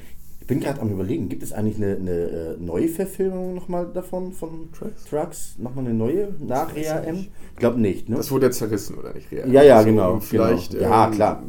Ich 0.46 0.48
bin 0.48 0.61
gerade 0.61 0.80
am 0.80 0.90
überlegen, 0.92 1.28
gibt 1.28 1.42
es 1.42 1.52
eigentlich 1.52 1.76
eine, 1.78 1.96
eine 1.96 2.11
äh, 2.12 2.56
neue 2.61 2.87
Verfilmung 2.87 3.56
nochmal 3.56 3.88
davon, 3.92 4.30
von 4.30 4.68
Trucks? 4.78 5.04
Trucks? 5.11 5.54
Nochmal 5.59 5.85
eine 5.87 5.92
neue 5.92 6.28
nach 6.38 6.68
weiß 6.72 6.87
ich 7.16 7.56
glaube 7.56 7.80
nicht, 7.80 8.09
ne? 8.09 8.14
Das 8.14 8.30
wurde 8.30 8.46
ja 8.46 8.52
zerrissen, 8.52 8.96
oder 8.96 9.12
nicht? 9.12 9.26
Real? 9.32 9.50
Ja, 9.52 9.64
ja, 9.64 9.76
Also, 9.78 9.88
genau, 9.88 10.20
Vielleicht, 10.20 10.70
genau. 10.70 10.82
Ja, 10.85 11.06
ähm, 11.09 11.12
klar. 11.14 11.42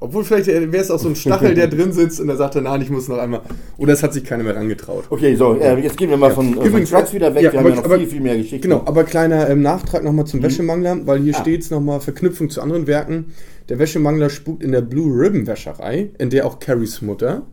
Obwohl, 0.00 0.24
vielleicht 0.24 0.46
wäre 0.48 0.76
es 0.76 0.90
auch 0.90 0.98
so 0.98 1.08
ein 1.08 1.16
Stachel, 1.16 1.54
der 1.54 1.68
drin 1.68 1.92
sitzt 1.92 2.20
und 2.20 2.28
er 2.28 2.36
sagt 2.36 2.54
dann, 2.56 2.64
nein, 2.64 2.82
ich 2.82 2.90
muss 2.90 3.08
noch 3.08 3.16
einmal. 3.16 3.40
Oder 3.78 3.94
es 3.94 4.02
hat 4.02 4.12
sich 4.12 4.24
keiner 4.24 4.44
mehr 4.44 4.54
rangetraut. 4.56 5.04
Okay, 5.08 5.34
so, 5.34 5.54
äh, 5.54 5.80
jetzt 5.80 5.96
gehen 5.96 6.10
wir 6.10 6.18
mal 6.18 6.30
von, 6.30 6.50
äh, 6.52 6.56
von 6.56 6.66
Übrigens, 6.66 6.90
Trucks 6.90 7.14
wieder 7.14 7.34
weg. 7.34 7.44
ja, 7.44 7.52
wir 7.54 7.60
haben 7.60 7.68
ja 7.70 7.74
noch 7.76 7.84
aber- 7.86 7.96
viel, 7.98 8.08
viel 8.08 8.20
mehr 8.20 8.36
Geschichten. 8.36 8.60
Genau, 8.60 8.82
aber 8.84 9.04
kleiner 9.04 9.48
ähm, 9.48 9.62
Nachtrag 9.62 10.04
nochmal 10.04 10.26
zum 10.26 10.42
Wäschemangler, 10.42 11.06
weil 11.06 11.20
hier 11.20 11.34
Ah. 11.34 11.40
steht 11.40 11.62
es 11.62 11.70
nochmal 11.70 12.00
Verknüpfung 12.02 12.50
zu 12.50 12.60
anderen 12.60 12.86
Werken. 12.86 13.32
Der 13.70 13.78
Wäschemangler 13.78 14.28
spukt 14.28 14.62
in 14.62 14.72
der 14.72 14.82
Blue 14.82 15.18
Ribbon 15.18 15.46
Wäscherei, 15.46 16.10
in 16.18 16.28
der 16.28 16.44
auch 16.44 16.58
Carries 16.58 17.00
Mutter 17.00 17.46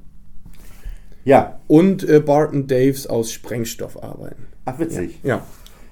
Ja, 1.26 1.60
und 1.68 2.08
äh, 2.08 2.20
Barton 2.20 2.68
Daves 2.68 3.08
aus 3.08 3.32
Sprengstoff 3.32 4.02
arbeiten. 4.02 4.48
ach 4.64 4.80
witzig. 4.80 5.20
Ja. 5.24 5.44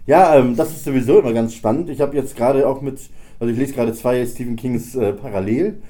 Ja, 0.06 0.38
ähm, 0.38 0.56
das 0.56 0.72
ist 0.72 0.86
sowieso 0.86 1.19
immer 1.19 1.34
ganz 1.34 1.54
spannend. 1.54 1.89
Ich 1.89 2.02
habe 2.02 2.15
jetzt 2.15 2.36
gerade 2.36 2.67
auch 2.67 2.82
mit, 2.82 3.00
also 3.39 3.52
ich 3.52 3.60
lese 3.60 3.74
gerade 3.74 3.93
zwei 3.93 4.26
Stephen 4.26 4.56
Kings 4.56 4.96
äh, 4.96 5.13
parallel. 5.13 5.82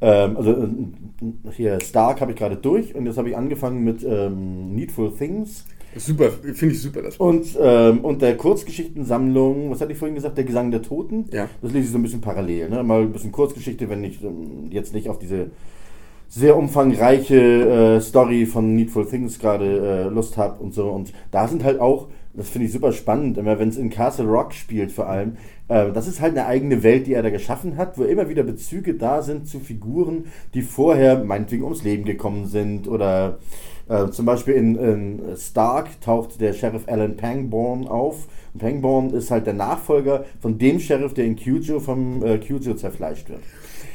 Ähm, 0.00 0.36
also 0.36 0.52
äh, 0.52 1.52
hier 1.52 1.80
Stark 1.80 2.20
habe 2.20 2.32
ich 2.32 2.38
gerade 2.38 2.56
durch 2.56 2.94
und 2.94 3.06
jetzt 3.06 3.18
habe 3.18 3.28
ich 3.28 3.36
angefangen 3.36 3.84
mit 3.84 4.04
ähm, 4.04 4.74
Needful 4.74 5.12
Things 5.12 5.64
Super, 5.98 6.30
finde 6.30 6.74
ich 6.74 6.82
super, 6.82 7.02
das 7.02 7.16
und, 7.16 7.46
ähm, 7.58 8.00
und 8.00 8.20
der 8.20 8.36
Kurzgeschichtensammlung, 8.36 9.70
was 9.70 9.80
hatte 9.80 9.92
ich 9.92 9.98
vorhin 9.98 10.14
gesagt, 10.14 10.36
der 10.36 10.44
Gesang 10.44 10.70
der 10.70 10.82
Toten. 10.82 11.24
Ja. 11.32 11.48
Das 11.62 11.72
lese 11.72 11.86
ich 11.86 11.92
so 11.92 11.98
ein 11.98 12.02
bisschen 12.02 12.20
parallel. 12.20 12.68
Ne? 12.68 12.82
Mal 12.82 13.02
ein 13.02 13.12
bisschen 13.12 13.32
Kurzgeschichte, 13.32 13.88
wenn 13.88 14.04
ich 14.04 14.22
ähm, 14.22 14.68
jetzt 14.70 14.92
nicht 14.92 15.08
auf 15.08 15.18
diese 15.18 15.50
sehr 16.28 16.56
umfangreiche 16.56 17.96
äh, 17.96 18.00
Story 18.00 18.46
von 18.46 18.74
Needful 18.74 19.06
Things 19.06 19.38
gerade 19.38 20.06
äh, 20.08 20.08
Lust 20.08 20.36
habe 20.36 20.62
und 20.62 20.74
so. 20.74 20.88
Und 20.88 21.12
da 21.30 21.48
sind 21.48 21.64
halt 21.64 21.80
auch, 21.80 22.08
das 22.34 22.48
finde 22.48 22.66
ich 22.66 22.72
super 22.72 22.92
spannend, 22.92 23.38
immer 23.38 23.58
wenn 23.58 23.68
es 23.68 23.76
in 23.76 23.90
Castle 23.90 24.26
Rock 24.26 24.52
spielt 24.52 24.92
vor 24.92 25.08
allem, 25.08 25.36
äh, 25.68 25.92
das 25.92 26.06
ist 26.06 26.20
halt 26.20 26.36
eine 26.36 26.46
eigene 26.46 26.82
Welt, 26.82 27.06
die 27.06 27.14
er 27.14 27.22
da 27.22 27.30
geschaffen 27.30 27.76
hat, 27.76 27.96
wo 27.98 28.04
immer 28.04 28.28
wieder 28.28 28.42
Bezüge 28.42 28.94
da 28.94 29.22
sind 29.22 29.48
zu 29.48 29.60
Figuren, 29.60 30.26
die 30.54 30.62
vorher 30.62 31.24
meinetwegen 31.24 31.64
ums 31.64 31.84
Leben 31.84 32.04
gekommen 32.04 32.46
sind 32.46 32.88
oder 32.88 33.38
äh, 33.88 34.08
zum 34.10 34.26
Beispiel 34.26 34.54
in, 34.54 34.76
in 34.76 35.36
Stark 35.36 36.00
taucht 36.00 36.40
der 36.40 36.52
Sheriff 36.52 36.82
Alan 36.86 37.16
Pangborn 37.16 37.86
auf. 37.86 38.26
Und 38.52 38.60
Pangborn 38.60 39.10
ist 39.10 39.30
halt 39.30 39.46
der 39.46 39.54
Nachfolger 39.54 40.24
von 40.40 40.58
dem 40.58 40.80
Sheriff, 40.80 41.14
der 41.14 41.24
in 41.24 41.36
Cujo 41.36 41.80
vom 41.80 42.24
äh, 42.24 42.38
Cujo 42.38 42.74
zerfleischt 42.74 43.28
wird. 43.28 43.42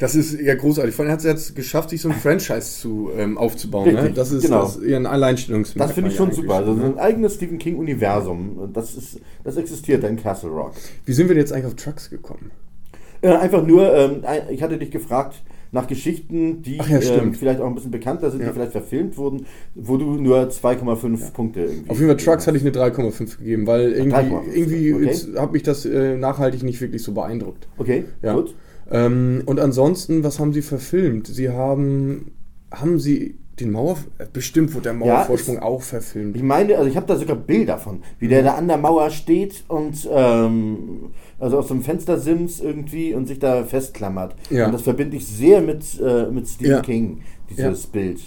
Das 0.02 0.16
ist 0.16 0.42
ja 0.42 0.56
großartig. 0.56 0.96
Vor 0.96 1.06
allem 1.06 1.12
hat 1.12 1.20
es 1.20 1.26
jetzt 1.26 1.56
geschafft, 1.56 1.92
sich 1.92 2.02
so 2.02 2.10
ein 2.10 2.16
Franchise 2.16 2.80
zu, 2.80 3.12
ähm, 3.16 3.38
aufzubauen. 3.38 3.94
Ne? 3.94 4.12
Das 4.16 4.32
ist 4.32 4.42
genau. 4.44 4.64
das 4.64 4.78
ist 4.78 4.92
ein 4.92 5.06
Alleinstellungsmerkmal. 5.06 5.88
Das 5.88 5.94
finde 5.94 6.10
ich 6.10 6.16
schon 6.16 6.32
super. 6.32 6.56
Also 6.56 6.76
so 6.76 6.84
ein 6.84 6.98
eigenes 6.98 7.36
Stephen 7.36 7.60
King-Universum. 7.60 8.72
Das, 8.74 8.96
ist, 8.96 9.20
das 9.44 9.58
existiert 9.58 10.04
in 10.04 10.18
Castle 10.18 10.50
Rock. 10.50 10.74
Wie 11.06 11.14
sind 11.14 11.28
wir 11.28 11.36
denn 11.36 11.44
jetzt 11.44 11.54
eigentlich 11.54 11.68
auf 11.68 11.76
Trucks 11.76 12.10
gekommen? 12.10 12.50
Äh, 13.22 13.30
einfach 13.30 13.64
nur, 13.64 13.94
ähm, 13.94 14.24
ich 14.50 14.64
hatte 14.64 14.80
dich 14.80 14.90
gefragt 14.90 15.44
nach 15.72 15.86
Geschichten, 15.86 16.64
die 16.64 16.78
ja, 16.78 17.00
ähm, 17.00 17.36
vielleicht 17.36 17.62
auch 17.62 17.68
ein 17.68 17.76
bisschen 17.76 17.92
bekannter 17.92 18.32
sind, 18.32 18.42
Ja. 18.42 18.48
die 18.48 18.54
vielleicht 18.54 18.72
verfilmt 18.72 19.18
wurden, 19.18 19.46
wo 19.76 19.98
du 19.98 20.16
nur 20.16 20.50
2,5 20.50 21.32
Punkte 21.32 21.62
irgendwie. 21.62 21.90
Auf 21.92 22.00
jeden 22.00 22.10
Fall 22.10 22.18
Trucks 22.18 22.48
hatte 22.48 22.58
ich 22.58 22.64
eine 22.64 22.72
3,5 22.72 23.38
gegeben, 23.38 23.68
weil 23.68 23.92
irgendwie, 23.92 24.16
3,5, 24.16 24.52
irgendwie 24.52 24.94
okay. 24.96 25.16
hat 25.38 25.52
mich 25.54 25.62
das 25.62 25.86
äh, 25.86 26.18
nachhaltig 26.18 26.64
nicht 26.64 26.82
wirklich 26.82 27.04
so 27.04 27.12
beeindruckt. 27.14 27.68
Okay, 27.78 28.06
Ja. 28.24 28.34
gut. 28.34 28.56
Ähm, 28.92 29.44
und 29.46 29.60
ansonsten, 29.60 30.24
was 30.24 30.40
haben 30.40 30.54
sie 30.54 30.62
verfilmt? 30.62 31.28
Sie 31.28 31.50
haben, 31.50 32.32
haben 32.72 33.00
sie 33.00 33.38
den 33.60 33.72
Mauer, 33.72 33.98
bestimmt 34.34 34.74
wurde 34.74 34.84
der 34.84 34.94
Mauervorsprung 34.94 35.56
Ja, 35.56 35.62
auch 35.62 35.82
verfilmt. 35.82 36.36
Ich 36.36 36.44
meine, 36.44 36.78
also 36.78 36.90
ich 36.90 36.96
habe 36.96 37.06
da 37.06 37.16
sogar 37.16 37.36
Bilder 37.36 37.78
von, 37.78 38.02
wie 38.20 38.28
der 38.28 38.44
da 38.44 38.56
an 38.56 38.68
der 38.68 38.78
Mauer 38.78 39.10
steht 39.12 39.64
und 39.68 40.08
ähm, 40.12 41.12
also 41.40 41.60
aus 41.60 41.68
dem 41.68 41.82
Fenstersims 41.82 42.60
irgendwie 42.60 43.14
und 43.14 43.28
sich 43.28 43.40
da 43.40 43.64
festklammert. 43.64 44.36
Ja. 44.50 44.66
Und 44.66 44.74
das 44.74 44.82
verbinde 44.82 45.18
ich 45.18 45.28
sehr 45.28 45.62
mit, 45.62 45.84
äh, 46.02 46.28
mit 46.28 46.48
Stephen 46.48 46.72
Ja. 46.72 46.82
King, 46.82 47.22
dieses 47.50 47.88
Bild. 47.88 48.20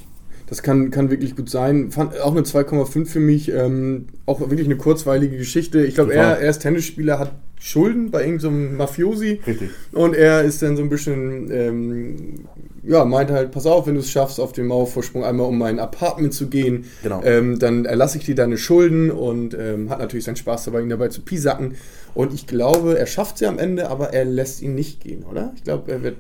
Das 0.47 0.63
kann, 0.63 0.91
kann 0.91 1.11
wirklich 1.11 1.35
gut 1.37 1.49
sein. 1.49 1.91
Fand 1.91 2.21
auch 2.21 2.33
eine 2.33 2.43
2,5 2.43 3.07
für 3.07 3.21
mich. 3.21 3.51
Ähm, 3.51 4.07
auch 4.27 4.41
wirklich 4.41 4.67
eine 4.67 4.77
kurzweilige 4.77 5.39
Geschichte. 5.39 5.85
Ich 5.85 5.95
glaube, 5.95 6.15
er, 6.15 6.39
er 6.39 6.51
ist 6.51 6.61
Tennisspieler, 6.61 7.19
hat 7.19 7.33
Schulden 7.65 8.11
bei 8.11 8.27
irgendeinem 8.27 8.73
so 8.73 8.77
Mafiosi. 8.77 9.41
Richtig. 9.47 9.71
Und 9.93 10.15
er 10.15 10.43
ist 10.43 10.61
dann 10.61 10.77
so 10.77 10.83
ein 10.83 10.91
bisschen, 10.91 11.51
ähm, 11.51 12.45
ja, 12.83 13.07
meint 13.07 13.31
halt, 13.31 13.53
pass 13.53 13.65
auf, 13.65 13.87
wenn 13.87 13.95
du 13.95 14.01
es 14.01 14.11
schaffst, 14.11 14.39
auf 14.39 14.53
dem 14.53 14.67
Mauervorsprung 14.67 15.25
einmal 15.25 15.47
um 15.47 15.57
mein 15.57 15.79
Apartment 15.79 16.35
zu 16.35 16.49
gehen, 16.49 16.85
Genau. 17.03 17.23
ähm, 17.25 17.59
dann 17.59 17.87
erlasse 17.87 18.19
ich 18.19 18.27
dir 18.27 18.35
deine 18.35 18.59
Schulden 18.59 19.11
und 19.11 19.57
ähm, 19.59 19.89
hat 19.89 19.99
natürlich 19.99 20.27
seinen 20.27 20.37
Spaß 20.37 20.67
dabei, 20.67 20.83
ihn 20.83 20.91
dabei 20.91 21.09
zu 21.09 21.23
piesacken. 21.23 21.77
Und 22.15 22.35
ich 22.35 22.47
glaube, 22.47 22.99
er 22.99 23.07
schafft 23.07 23.39
sie 23.39 23.47
am 23.47 23.59
Ende, 23.59 23.89
aber 23.89 24.13
er 24.13 24.27
lässt 24.27 24.61
ihn 24.61 24.75
nicht 24.75 25.01
gehen, 25.03 25.25
oder? 25.25 25.55
Ich 25.57 25.65
glaube, 25.65 25.91
er 25.91 26.03
wird. 26.03 26.17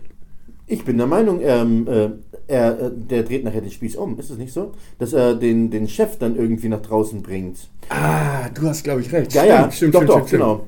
Ich 0.66 0.82
bin 0.86 0.96
der 0.96 1.06
Meinung, 1.06 1.40
ähm, 1.42 1.86
äh, 1.86 2.08
er, 2.46 2.80
äh, 2.80 2.90
der 2.90 3.22
dreht 3.22 3.44
nachher 3.44 3.60
den 3.60 3.70
Spieß 3.70 3.96
um, 3.96 4.18
ist 4.18 4.30
es 4.30 4.38
nicht 4.38 4.54
so? 4.54 4.72
Dass 4.98 5.12
er 5.12 5.34
den, 5.34 5.70
den 5.70 5.88
Chef 5.88 6.16
dann 6.16 6.36
irgendwie 6.36 6.70
nach 6.70 6.80
draußen 6.80 7.20
bringt. 7.20 7.68
Ah, 7.90 8.48
du 8.48 8.62
hast, 8.62 8.82
glaube 8.82 9.02
ich, 9.02 9.12
recht. 9.12 9.34
Ja, 9.34 9.44
ja, 9.44 9.70
stimmt, 9.70 9.94
doch, 9.94 9.98
stimmt, 9.98 10.10
doch, 10.10 10.26
stimmt, 10.26 10.30
genau. 10.30 10.66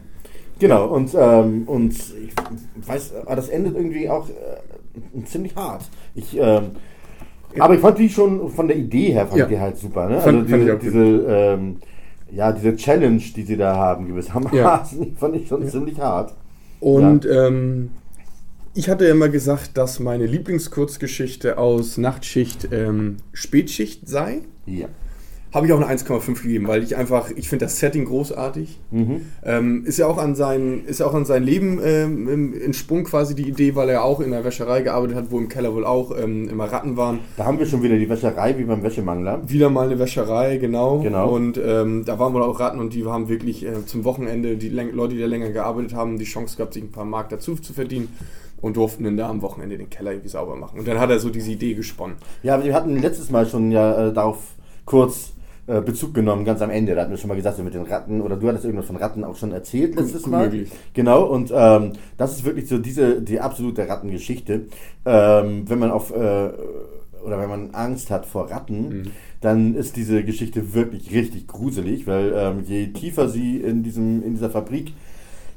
Genau, 0.58 0.86
und, 0.86 1.14
ähm, 1.18 1.64
und 1.66 1.92
ich 1.92 2.88
weiß, 2.88 3.14
aber 3.26 3.36
das 3.36 3.48
endet 3.48 3.76
irgendwie 3.76 4.08
auch 4.08 4.28
äh, 4.28 5.24
ziemlich 5.24 5.54
hart. 5.54 5.84
Ich, 6.14 6.36
ähm, 6.38 6.70
aber 7.58 7.74
ich 7.74 7.80
fand 7.80 7.98
die 7.98 8.08
schon 8.08 8.50
von 8.50 8.66
der 8.68 8.76
Idee 8.76 9.12
her, 9.12 9.26
fand 9.26 9.38
Ja. 9.40 9.46
die 9.46 9.58
halt 9.58 9.76
super. 9.76 10.08
Ne? 10.08 10.20
Fand- 10.20 10.50
also 10.52 10.56
diese, 10.56 10.78
diese, 10.78 10.98
ähm, 11.28 11.76
ja, 12.30 12.52
diese 12.52 12.74
Challenge, 12.76 13.22
die 13.34 13.42
sie 13.42 13.56
da 13.56 13.76
haben, 13.76 14.06
gewissermaßen, 14.08 14.56
Ja. 14.58 14.84
fand 15.16 15.36
ich 15.36 15.48
schon 15.48 15.66
ziemlich 15.68 16.00
hart. 16.00 16.34
Und 16.80 17.26
ähm, 17.26 17.90
ich 18.74 18.88
hatte 18.90 19.06
immer 19.06 19.28
gesagt, 19.28 19.76
dass 19.78 20.00
meine 20.00 20.26
Lieblingskurzgeschichte 20.26 21.56
aus 21.58 21.96
Nachtschicht 21.98 22.68
ähm, 22.72 23.16
Spätschicht 23.32 24.08
sei. 24.08 24.40
Ja. 24.66 24.86
Habe 25.54 25.66
ich 25.66 25.72
auch 25.72 25.80
eine 25.80 25.86
1,5 25.98 26.42
gegeben, 26.42 26.66
weil 26.68 26.82
ich 26.82 26.96
einfach, 26.96 27.30
ich 27.34 27.48
finde 27.48 27.64
das 27.64 27.78
Setting 27.78 28.04
großartig. 28.04 28.78
Ähm, 29.44 29.84
ist 29.86 29.96
ja 29.98 30.06
auch 30.06 30.18
an 30.18 30.34
sein, 30.34 30.82
ist 30.86 31.00
ja 31.00 31.06
auch 31.06 31.14
an 31.14 31.24
sein 31.24 31.42
Leben 31.44 31.80
ähm, 31.82 32.28
im- 32.28 32.60
entsprungen 32.60 33.04
quasi 33.04 33.34
die 33.34 33.48
Idee, 33.48 33.74
weil 33.74 33.88
er 33.88 34.04
auch 34.04 34.20
in 34.20 34.32
der 34.32 34.44
Wäscherei 34.44 34.82
gearbeitet 34.82 35.16
hat, 35.16 35.30
wo 35.30 35.38
im 35.38 35.48
Keller 35.48 35.72
wohl 35.74 35.86
auch 35.86 36.16
ähm, 36.18 36.48
immer 36.48 36.64
Ratten 36.64 36.96
waren. 36.96 37.20
Da 37.36 37.46
haben 37.46 37.58
wir 37.58 37.66
schon 37.66 37.82
wieder 37.82 37.96
die 37.96 38.08
Wäscherei 38.08 38.58
wie 38.58 38.64
beim 38.64 38.82
Wäschemangler. 38.82 39.48
Wieder 39.48 39.70
mal 39.70 39.86
eine 39.86 39.98
Wäscherei, 39.98 40.58
genau. 40.58 40.98
Genau. 41.00 41.30
Und 41.34 41.58
ähm, 41.64 42.04
da 42.04 42.18
waren 42.18 42.34
wohl 42.34 42.42
auch 42.42 42.60
Ratten 42.60 42.80
und 42.80 42.92
die 42.92 43.04
haben 43.06 43.28
wirklich 43.28 43.64
äh, 43.64 43.86
zum 43.86 44.04
Wochenende, 44.04 44.56
die 44.56 44.68
Leute, 44.68 45.14
die 45.14 45.20
da 45.20 45.26
länger 45.26 45.50
gearbeitet 45.50 45.94
haben, 45.94 46.18
die 46.18 46.24
Chance 46.24 46.56
gehabt, 46.56 46.74
sich 46.74 46.82
ein 46.82 46.90
paar 46.92 47.04
Mark 47.06 47.30
dazu 47.30 47.54
zu 47.54 47.72
verdienen 47.72 48.08
und 48.60 48.76
durften 48.76 49.04
dann 49.04 49.16
da 49.16 49.28
am 49.30 49.40
Wochenende 49.42 49.78
den 49.78 49.88
Keller 49.90 50.10
irgendwie 50.12 50.28
sauber 50.28 50.56
machen. 50.56 50.78
Und 50.80 50.88
dann 50.88 50.98
hat 50.98 51.08
er 51.10 51.18
so 51.20 51.30
diese 51.30 51.50
Idee 51.52 51.74
gesponnen. 51.74 52.16
Ja, 52.42 52.62
wir 52.62 52.74
hatten 52.74 52.96
letztes 53.00 53.30
Mal 53.30 53.46
schon 53.46 53.70
ja 53.70 54.08
äh, 54.08 54.12
darauf 54.12 54.38
kurz 54.86 55.32
äh, 55.66 55.82
Bezug 55.82 56.14
genommen, 56.14 56.44
ganz 56.44 56.62
am 56.62 56.70
Ende. 56.70 56.94
Da 56.94 57.02
hatten 57.02 57.10
wir 57.10 57.18
schon 57.18 57.28
mal 57.28 57.34
gesagt, 57.34 57.58
so 57.58 57.62
mit 57.62 57.74
den 57.74 57.82
Ratten, 57.82 58.22
oder 58.22 58.36
du 58.36 58.48
hattest 58.48 58.64
irgendwas 58.64 58.86
von 58.86 58.96
Ratten 58.96 59.24
auch 59.24 59.36
schon 59.36 59.52
erzählt 59.52 59.96
letztes 59.96 60.26
Mal. 60.26 60.44
möglich. 60.44 60.70
Genau, 60.94 61.24
und 61.24 61.52
ähm, 61.54 61.92
das 62.16 62.36
ist 62.36 62.44
wirklich 62.44 62.68
so 62.68 62.78
diese, 62.78 63.20
die 63.20 63.40
absolute 63.40 63.86
Rattengeschichte. 63.88 64.66
Ähm, 65.04 65.68
wenn 65.68 65.78
man 65.78 65.90
auf, 65.90 66.12
äh, 66.12 66.50
oder 67.24 67.40
wenn 67.40 67.48
man 67.48 67.70
Angst 67.72 68.10
hat 68.10 68.24
vor 68.24 68.50
Ratten, 68.50 69.10
dann 69.40 69.74
ist 69.74 69.96
diese 69.96 70.22
Geschichte 70.22 70.74
wirklich 70.74 71.12
richtig 71.12 71.48
gruselig, 71.48 72.06
weil 72.06 72.32
ähm, 72.36 72.62
je 72.64 72.86
tiefer 72.88 73.28
sie 73.28 73.58
in, 73.58 73.82
diesem, 73.82 74.22
in 74.22 74.34
dieser 74.34 74.50
Fabrik 74.50 74.92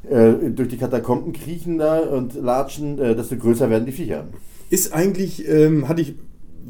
äh, 0.09 0.49
durch 0.49 0.69
die 0.69 0.77
Katakomben 0.77 1.33
kriechen 1.33 1.77
da 1.77 1.99
und 1.99 2.33
latschen, 2.33 2.97
äh, 2.99 3.15
desto 3.15 3.37
größer 3.37 3.69
werden 3.69 3.85
die 3.85 3.91
Viecher. 3.91 4.25
Ist 4.69 4.93
eigentlich, 4.93 5.47
ähm, 5.47 5.87
hatte 5.87 6.01
ich, 6.01 6.15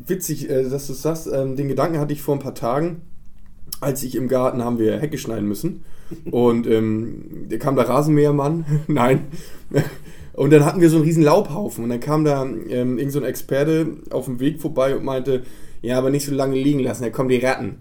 witzig, 0.08 0.50
äh, 0.50 0.70
dass 0.70 0.88
du 0.88 0.94
es 0.94 1.02
sagst, 1.02 1.28
ähm, 1.32 1.56
den 1.56 1.68
Gedanken 1.68 2.00
hatte 2.00 2.14
ich 2.14 2.22
vor 2.22 2.36
ein 2.36 2.42
paar 2.42 2.56
Tagen, 2.56 3.02
als 3.82 4.04
ich 4.04 4.16
im 4.16 4.28
Garten 4.28 4.64
haben 4.64 4.80
wir 4.80 5.00
Hecke 5.00 5.18
schneiden 5.18 5.48
müssen. 5.48 5.84
Und 6.32 6.68
ähm, 6.68 7.46
da 7.50 7.58
kam 7.58 7.76
der 7.76 7.88
Rasenmähermann, 7.88 8.66
nein. 8.88 9.28
Und 10.34 10.52
dann 10.52 10.66
hatten 10.66 10.82
wir 10.82 10.90
so 10.90 10.98
einen 10.98 11.06
riesen 11.06 11.24
Laubhaufen 11.24 11.84
und 11.84 11.90
dann 11.90 12.00
kam 12.00 12.24
da 12.24 12.44
ähm, 12.44 12.98
irgend 12.98 13.12
so 13.12 13.20
ein 13.20 13.26
Experte 13.26 13.98
auf 14.10 14.26
dem 14.26 14.40
Weg 14.40 14.62
vorbei 14.62 14.96
und 14.96 15.04
meinte, 15.04 15.44
ja, 15.82 15.98
aber 15.98 16.10
nicht 16.10 16.26
so 16.26 16.34
lange 16.34 16.56
liegen 16.56 16.80
lassen, 16.80 17.04
da 17.04 17.10
kommen 17.10 17.28
die 17.28 17.38
Ratten. 17.38 17.80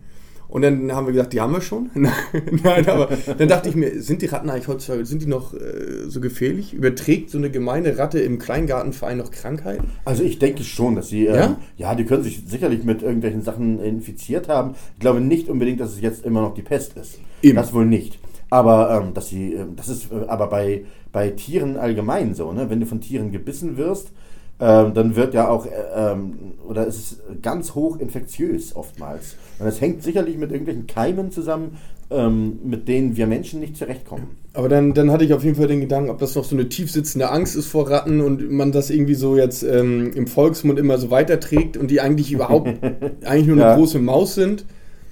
Und 0.49 0.63
dann 0.63 0.93
haben 0.93 1.07
wir 1.07 1.13
gesagt, 1.13 1.35
die 1.35 1.41
haben 1.43 1.53
wir 1.53 1.61
schon. 1.61 1.91
Nein, 1.95 2.89
aber 2.89 3.11
dann 3.37 3.49
dachte 3.49 3.69
ich 3.69 3.75
mir, 3.77 4.01
sind 4.01 4.23
die 4.23 4.27
Ratten 4.27 4.49
eigentlich 4.49 4.69
heutzutage, 4.69 5.05
sind 5.05 5.21
die 5.23 5.27
noch 5.27 5.53
äh, 5.53 6.09
so 6.09 6.21
gefährlich? 6.21 6.73
Überträgt 6.73 7.31
so 7.31 7.37
eine 7.37 7.51
gemeine 7.51 7.99
Ratte 7.99 8.19
im 8.21 8.39
Kleingartenverein 8.39 9.19
noch 9.19 9.31
Krankheiten? 9.31 9.91
Also 10.07 10.23
ich 10.23 10.39
denke 10.39 10.65
schon, 10.65 10.97
dass 10.97 11.09
sie, 11.09 11.27
Ja? 11.27 11.45
ähm, 11.45 11.57
ja, 11.77 11.95
die 11.95 12.05
können 12.05 12.23
sich 12.23 12.43
sicherlich 12.47 12.83
mit 12.83 13.03
irgendwelchen 13.03 13.43
Sachen 13.43 13.79
infiziert 13.79 14.49
haben. 14.49 14.75
Ich 14.95 15.01
glaube 15.01 15.21
nicht 15.21 15.49
unbedingt, 15.51 15.81
dass 15.81 15.93
es 15.93 16.01
jetzt 16.01 16.25
immer 16.25 16.41
noch 16.41 16.55
die 16.55 16.63
Pest 16.63 16.97
ist. 16.97 17.19
Eben. 17.43 17.57
Das 17.57 17.75
wohl 17.75 17.85
nicht. 17.85 18.19
Aber 18.51 19.03
ähm, 19.03 19.13
dass 19.13 19.29
sie, 19.29 19.53
ähm, 19.53 19.77
das 19.77 19.91
ist 19.91 20.11
äh, 20.11 20.27
aber 20.29 20.47
bei, 20.49 20.85
bei 21.13 21.29
Tieren 21.31 21.77
allgemein 21.77 22.35
so, 22.35 22.53
ne? 22.53 22.71
Wenn 22.71 22.81
du 22.81 22.87
von 22.87 23.03
Tieren 23.03 23.31
gebissen 23.33 23.77
wirst, 23.77 24.13
ähm, 24.61 24.95
dann 24.95 25.15
wird 25.17 25.35
ja 25.35 25.49
auch, 25.49 25.67
äh, 25.67 25.71
ähm, 25.95 26.55
oder 26.67 26.87
es 26.87 26.97
ist 26.99 27.23
ganz 27.43 27.75
hoch 27.75 27.99
infektiös 27.99 28.75
oftmals. 28.75 29.37
Und 29.59 29.67
das 29.67 29.81
hängt 29.81 30.03
sicherlich 30.03 30.37
mit 30.37 30.51
irgendwelchen 30.51 30.87
Keimen 30.87 31.31
zusammen, 31.31 31.79
ähm, 32.11 32.59
mit 32.65 32.89
denen 32.89 33.17
wir 33.17 33.27
Menschen 33.27 33.61
nicht 33.61 33.77
zurechtkommen. 33.77 34.29
Aber 34.55 34.69
dann, 34.69 34.95
dann 34.95 35.13
hatte 35.13 35.25
ich 35.25 35.35
auf 35.35 35.45
jeden 35.45 35.57
Fall 35.57 35.69
den 35.69 35.81
Gedanken, 35.81 36.11
ob 36.11 36.19
das 36.19 36.35
noch 36.35 36.45
so 36.45 36.57
eine 36.57 36.69
tiefsitzende 36.69 37.31
Angst 37.31 37.55
ist 37.55 37.67
vor 37.67 37.89
Ratten 37.91 38.21
und 38.21 38.51
man 38.51 38.73
das 38.73 38.91
irgendwie 38.91 39.15
so 39.15 39.37
jetzt 39.37 39.63
ähm, 39.63 40.11
im 40.15 40.27
Volksmund 40.27 40.79
immer 40.79 40.99
so 40.99 41.11
weiterträgt 41.11 41.77
und 41.77 41.91
die 41.91 42.01
eigentlich 42.01 42.33
überhaupt 42.33 42.69
eigentlich 43.25 43.47
nur 43.47 43.57
eine 43.57 43.67
Ja. 43.67 43.77
große 43.77 43.99
Maus 44.01 44.35
sind. 44.35 44.65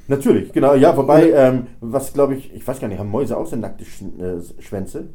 Natürlich, 0.08 0.52
genau, 0.52 0.74
ja, 0.74 0.96
wobei, 0.96 1.30
ähm, 1.32 1.66
was 1.80 2.12
glaube 2.12 2.36
ich, 2.36 2.54
ich 2.54 2.66
weiß 2.66 2.80
gar 2.80 2.88
nicht, 2.88 2.98
haben 2.98 3.10
Mäuse 3.10 3.36
auch 3.36 3.46
so 3.46 3.56
nackte 3.56 3.84
Sch 3.84 4.02
äh, 4.02 4.62
Schwänze? 4.62 5.08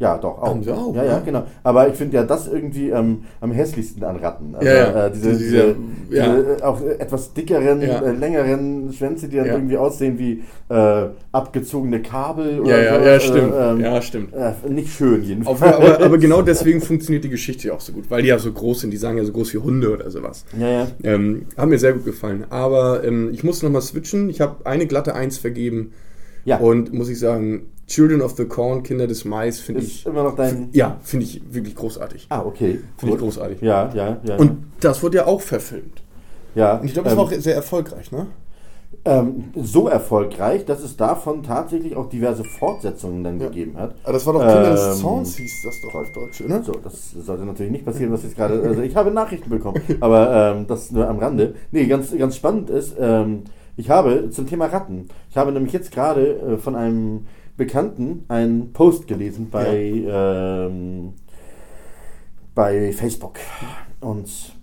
Ja, 0.00 0.16
doch, 0.16 0.38
auch. 0.40 0.48
Haben 0.48 0.62
sie 0.64 0.72
auch, 0.72 0.94
ja, 0.96 1.04
ja, 1.04 1.10
ja. 1.12 1.18
genau. 1.22 1.44
Aber 1.62 1.86
ich 1.88 1.94
finde 1.94 2.16
ja 2.16 2.24
das 2.24 2.48
irgendwie 2.48 2.88
ähm, 2.88 3.24
am 3.42 3.52
hässlichsten 3.52 4.02
an 4.02 4.16
Ratten. 4.16 4.54
Also, 4.54 4.66
Ja, 4.66 4.74
ja. 4.74 5.06
Äh, 5.06 5.10
diese, 5.12 5.28
Diese- 5.30 5.76
diese, 6.08 6.16
ja. 6.16 6.38
äh, 6.38 6.62
auch 6.62 6.80
etwas 6.80 7.34
dickeren, 7.34 7.82
Ja. 7.82 8.00
äh, 8.00 8.12
längeren 8.12 8.90
Schwänze, 8.94 9.28
die 9.28 9.36
dann 9.36 9.46
Ja. 9.46 9.52
irgendwie 9.52 9.76
aussehen 9.76 10.18
wie 10.18 10.42
äh, 10.70 11.08
abgezogene 11.32 12.00
Kabel 12.00 12.60
oder 12.60 12.82
Ja, 12.82 12.82
ja, 12.82 12.98
so. 12.98 13.06
ja, 13.06 13.20
stimmt. 13.20 13.54
ähm, 13.58 13.80
ja, 13.80 14.02
stimmt. 14.02 14.32
äh, 14.34 14.52
nicht 14.70 14.90
schön 14.92 15.22
jedenfalls. 15.22 15.60
Aber, 15.62 15.76
aber, 15.76 16.00
aber 16.04 16.18
genau 16.26 16.42
deswegen 16.42 16.80
funktioniert 16.80 17.24
die 17.24 17.28
Geschichte 17.28 17.68
ja 17.68 17.74
auch 17.74 17.80
so 17.80 17.92
gut, 17.92 18.04
weil 18.10 18.22
die 18.22 18.28
ja 18.28 18.38
so 18.38 18.50
groß 18.52 18.80
sind, 18.80 18.90
die 18.92 18.96
sagen 18.96 19.18
ja 19.18 19.24
so 19.24 19.32
groß 19.32 19.52
wie 19.52 19.58
Hunde 19.58 19.92
oder 19.92 20.10
sowas. 20.10 20.46
ja, 20.58 20.68
ja. 20.68 20.86
Ähm, 21.04 21.46
hat 21.58 21.68
mir 21.68 21.78
sehr 21.78 21.92
gut 21.92 22.04
gefallen. 22.06 22.44
Aber 22.48 23.04
ähm, 23.04 23.30
ich 23.32 23.44
muss 23.44 23.62
nochmal 23.62 23.82
switchen. 23.82 24.30
Ich 24.30 24.40
habe 24.40 24.64
eine 24.64 24.86
glatte 24.86 25.14
Eins 25.14 25.36
vergeben. 25.36 25.92
Ja. 26.46 26.56
Und 26.56 26.92
muss 26.94 27.10
ich 27.10 27.18
sagen, 27.18 27.66
Children 27.90 28.22
of 28.22 28.36
the 28.36 28.44
Corn, 28.44 28.84
Kinder 28.84 29.06
des 29.08 29.24
Mais, 29.24 29.58
finde 29.58 29.80
Ist 29.80 29.88
ich. 29.88 30.06
immer 30.06 30.22
noch 30.22 30.36
dein. 30.36 30.68
Ja, 30.72 30.98
finde 31.02 31.26
ich 31.26 31.42
wirklich 31.52 31.74
großartig. 31.74 32.26
Ah, 32.28 32.42
okay. 32.46 32.78
Finde 32.96 33.16
ich 33.16 33.20
großartig. 33.20 33.60
Ja, 33.62 33.90
ja, 33.92 34.18
ja. 34.22 34.36
Und 34.36 34.64
das 34.78 35.02
wurde 35.02 35.16
ja 35.18 35.26
auch 35.26 35.40
verfilmt. 35.40 36.02
ja. 36.54 36.76
Und 36.78 36.86
ich 36.86 36.92
glaube, 36.92 37.06
das 37.08 37.14
ähm, 37.14 37.18
war 37.18 37.24
auch 37.26 37.32
sehr 37.32 37.54
erfolgreich, 37.56 38.12
ne? 38.12 38.28
ähm, 39.04 39.44
so 39.56 39.88
erfolgreich, 39.88 40.64
dass 40.66 40.82
es 40.82 40.96
davon 40.96 41.42
tatsächlich 41.42 41.96
auch 41.96 42.08
diverse 42.08 42.44
Fortsetzungen 42.44 43.24
dann 43.24 43.40
Ja. 43.40 43.46
gegeben 43.48 43.76
hat. 43.76 43.94
Aber 44.04 44.12
das 44.12 44.26
war 44.26 44.34
doch 44.34 44.40
Kinder 44.40 44.70
des 44.72 44.86
Ähm, 44.96 45.00
Zorns, 45.00 45.36
hieß 45.36 45.62
das 45.64 45.80
doch 45.80 45.94
auf 45.94 46.12
Deutsch, 46.12 46.40
ne? 46.46 46.62
So, 46.64 46.72
das 46.72 47.10
sollte 47.12 47.44
natürlich 47.44 47.72
nicht 47.72 47.84
passieren, 47.84 48.12
was 48.12 48.22
jetzt 48.22 48.36
gerade. 48.36 48.60
Also 48.64 48.82
ich 48.82 48.94
habe 48.94 49.10
Nachrichten 49.10 49.50
bekommen, 49.50 49.80
aber 50.00 50.54
ähm, 50.56 50.66
das 50.68 50.90
nur 50.92 51.08
am 51.08 51.18
Rande. 51.18 51.54
Nee, 51.72 51.86
ganz, 51.86 52.16
ganz 52.16 52.36
spannend 52.36 52.70
ist, 52.70 52.94
ähm, 53.00 53.44
ich 53.76 53.88
habe 53.90 54.28
zum 54.30 54.46
Thema 54.46 54.66
Ratten, 54.66 55.08
ich 55.30 55.36
habe 55.36 55.50
nämlich 55.52 55.72
jetzt 55.72 55.90
gerade 55.92 56.34
äh, 56.36 56.56
von 56.58 56.76
einem 56.76 57.26
Bekannten 57.60 58.24
einen 58.28 58.72
Post 58.72 59.06
gelesen 59.06 59.50
bei, 59.50 59.76
ähm, 60.08 61.12
bei 62.54 62.90
Facebook. 62.92 63.38
Und 64.00 64.54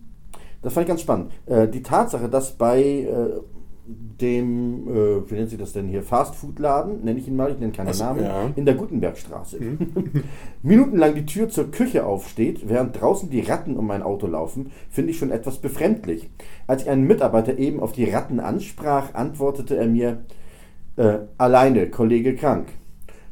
das 0.63 0.73
fand 0.73 0.85
ich 0.85 0.87
ganz 0.87 1.01
spannend. 1.01 1.31
Äh, 1.45 1.67
die 1.67 1.83
Tatsache, 1.83 2.27
dass 2.27 2.53
bei 2.53 2.81
äh, 2.81 3.39
dem, 3.85 4.87
äh, 4.87 5.29
wie 5.29 5.35
nennt 5.35 5.51
sich 5.51 5.59
das 5.59 5.73
denn 5.73 5.87
hier, 5.87 6.01
Fastfood-Laden, 6.01 7.03
nenne 7.03 7.19
ich 7.19 7.27
ihn 7.27 7.35
mal, 7.35 7.51
ich 7.51 7.59
nenne 7.59 7.71
keinen 7.71 7.89
Ach 7.89 7.93
so, 7.93 8.03
Namen, 8.03 8.23
ja. 8.23 8.49
in 8.55 8.65
der 8.65 8.73
Gutenbergstraße, 8.73 9.59
minutenlang 10.63 11.13
die 11.13 11.27
Tür 11.27 11.49
zur 11.49 11.69
Küche 11.69 12.03
aufsteht, 12.03 12.67
während 12.67 12.99
draußen 12.99 13.29
die 13.29 13.41
Ratten 13.41 13.77
um 13.77 13.85
mein 13.85 14.01
Auto 14.01 14.25
laufen, 14.25 14.71
finde 14.89 15.11
ich 15.11 15.19
schon 15.19 15.29
etwas 15.29 15.59
befremdlich. 15.59 16.31
Als 16.65 16.81
ich 16.81 16.89
einen 16.89 17.05
Mitarbeiter 17.05 17.59
eben 17.59 17.79
auf 17.79 17.91
die 17.91 18.09
Ratten 18.09 18.39
ansprach, 18.39 19.13
antwortete 19.13 19.77
er 19.77 19.85
mir, 19.85 20.23
äh, 20.95 21.19
alleine, 21.37 21.91
Kollege 21.91 22.35
krank. 22.35 22.69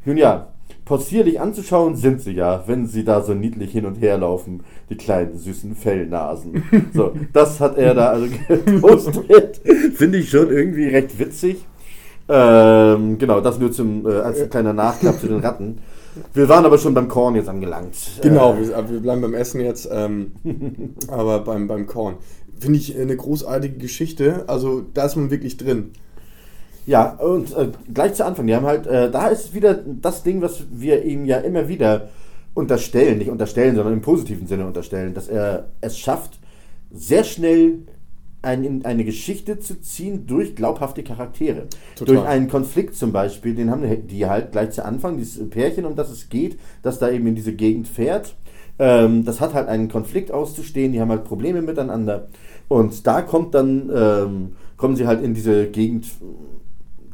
Nun 0.05 0.17
ja, 0.17 0.47
Possierlich 0.85 1.41
anzuschauen 1.41 1.95
sind 1.95 2.21
sie 2.21 2.33
ja, 2.33 2.63
wenn 2.67 2.85
sie 2.85 3.03
da 3.03 3.21
so 3.23 3.33
niedlich 3.33 3.71
hin 3.71 3.87
und 3.87 3.95
her 3.95 4.19
laufen, 4.19 4.63
die 4.91 4.95
kleinen 4.95 5.35
süßen 5.35 5.75
Fellnasen. 5.75 6.63
So, 6.93 7.13
das 7.33 7.59
hat 7.59 7.75
er 7.79 7.95
da 7.95 8.09
also 8.09 8.27
gepostet. 8.65 9.61
Finde 9.95 10.19
ich 10.19 10.29
schon 10.29 10.51
irgendwie 10.51 10.87
recht 10.87 11.17
witzig. 11.17 11.65
Ähm, 12.29 13.17
genau, 13.17 13.41
das 13.41 13.57
nur 13.57 13.71
zum, 13.71 14.05
äh, 14.05 14.13
als 14.13 14.39
ein 14.41 14.49
kleiner 14.51 14.73
Nachklapp 14.73 15.19
zu 15.19 15.27
den 15.27 15.39
Ratten. 15.39 15.79
Wir 16.35 16.47
waren 16.49 16.65
aber 16.65 16.77
schon 16.77 16.93
beim 16.93 17.07
Korn 17.07 17.35
jetzt 17.35 17.49
angelangt. 17.49 17.95
Genau, 18.21 18.53
Äh, 18.53 18.69
wir, 18.69 18.89
wir 18.91 18.99
bleiben 18.99 19.21
beim 19.21 19.33
Essen 19.33 19.61
jetzt, 19.61 19.89
ähm, 19.91 20.33
aber 21.07 21.39
beim, 21.39 21.67
beim 21.67 21.87
Korn. 21.87 22.17
Finde 22.59 22.77
ich 22.77 22.95
eine 22.95 23.15
großartige 23.15 23.77
Geschichte. 23.77 24.43
Also 24.45 24.83
da 24.93 25.05
ist 25.05 25.15
man 25.15 25.31
wirklich 25.31 25.57
drin. 25.57 25.91
Ja, 26.85 27.13
und 27.15 27.55
äh, 27.55 27.69
gleich 27.93 28.13
zu 28.13 28.25
Anfang, 28.25 28.45
die 28.47 28.55
haben 28.55 28.65
halt, 28.65 28.85
äh, 28.85 29.09
da 29.09 29.27
ist 29.27 29.53
wieder 29.53 29.73
das 29.73 30.23
Ding, 30.23 30.41
was 30.41 30.65
wir 30.71 31.03
ihm 31.03 31.25
ja 31.25 31.37
immer 31.37 31.67
wieder 31.67 32.09
unterstellen, 32.53 33.17
nicht 33.17 33.29
unterstellen, 33.29 33.75
sondern 33.75 33.93
im 33.93 34.01
positiven 34.01 34.47
Sinne 34.47 34.65
unterstellen, 34.65 35.13
dass 35.13 35.27
er 35.27 35.71
es 35.81 35.97
schafft, 35.97 36.39
sehr 36.91 37.23
schnell 37.23 37.79
ein, 38.45 38.63
in 38.63 38.85
eine 38.85 39.03
Geschichte 39.03 39.59
zu 39.59 39.81
ziehen 39.81 40.27
durch 40.27 40.55
glaubhafte 40.55 41.03
Charaktere. 41.03 41.67
Total. 41.95 42.15
Durch 42.15 42.27
einen 42.27 42.47
Konflikt 42.47 42.95
zum 42.95 43.11
Beispiel, 43.11 43.55
den 43.55 43.71
haben 43.71 44.07
die 44.07 44.27
halt 44.27 44.51
gleich 44.51 44.71
zu 44.71 44.85
Anfang, 44.85 45.17
dieses 45.17 45.49
Pärchen, 45.49 45.85
um 45.85 45.95
das 45.95 46.11
es 46.11 46.29
geht, 46.29 46.59
das 46.83 46.99
da 46.99 47.09
eben 47.09 47.27
in 47.27 47.35
diese 47.35 47.53
Gegend 47.53 47.87
fährt. 47.87 48.35
Ähm, 48.77 49.25
das 49.25 49.41
hat 49.41 49.53
halt 49.53 49.67
einen 49.67 49.89
Konflikt 49.89 50.31
auszustehen, 50.31 50.91
die 50.91 51.01
haben 51.01 51.09
halt 51.09 51.23
Probleme 51.23 51.61
miteinander. 51.61 52.27
Und 52.67 53.05
da 53.07 53.21
kommt 53.21 53.55
dann, 53.55 53.89
ähm, 53.93 54.51
kommen 54.77 54.95
sie 54.95 55.07
halt 55.07 55.23
in 55.23 55.33
diese 55.33 55.67
Gegend 55.67 56.05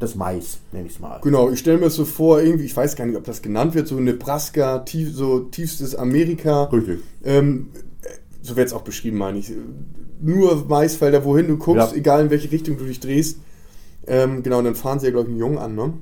des 0.02 0.16
Mais, 0.16 0.60
nenne 0.72 0.88
ich 0.88 0.94
es 0.94 1.00
mal. 1.00 1.20
Genau, 1.22 1.50
ich 1.50 1.60
stelle 1.60 1.78
mir 1.78 1.86
das 1.86 1.96
so 1.96 2.06
vor, 2.06 2.42
irgendwie, 2.42 2.66
ich 2.66 2.76
weiß 2.76 2.96
gar 2.96 3.06
nicht, 3.06 3.16
ob 3.18 3.24
das 3.24 3.42
genannt 3.42 3.76
wird, 3.76 3.88
so 3.88 4.00
Nebraska, 4.00 4.80
tief, 4.80 5.14
so 5.14 5.40
tiefstes 5.40 5.96
Amerika. 5.96 6.64
Richtig. 6.66 7.00
Ähm, 7.24 7.68
so 8.42 8.56
wird 8.56 8.68
es 8.68 8.74
auch 8.74 8.82
beschrieben, 8.82 9.18
meine 9.18 9.40
ich. 9.40 9.52
Nur 10.20 10.66
Maisfelder, 10.68 11.24
wohin 11.26 11.48
du 11.48 11.58
guckst, 11.58 11.92
Ja. 11.92 11.98
egal 11.98 12.26
in 12.26 12.30
welche 12.30 12.52
Richtung 12.52 12.78
du 12.78 12.86
dich 12.86 13.00
drehst. 13.00 13.38
Ähm, 14.08 14.44
genau, 14.44 14.60
und 14.60 14.66
dann 14.66 14.76
fahren 14.76 15.00
sie 15.00 15.06
ja, 15.08 15.12
glaube 15.12 15.28
ich, 15.28 15.32
einen 15.34 15.40
Jungen 15.40 15.58
an, 15.60 15.76
ne? 15.76 15.94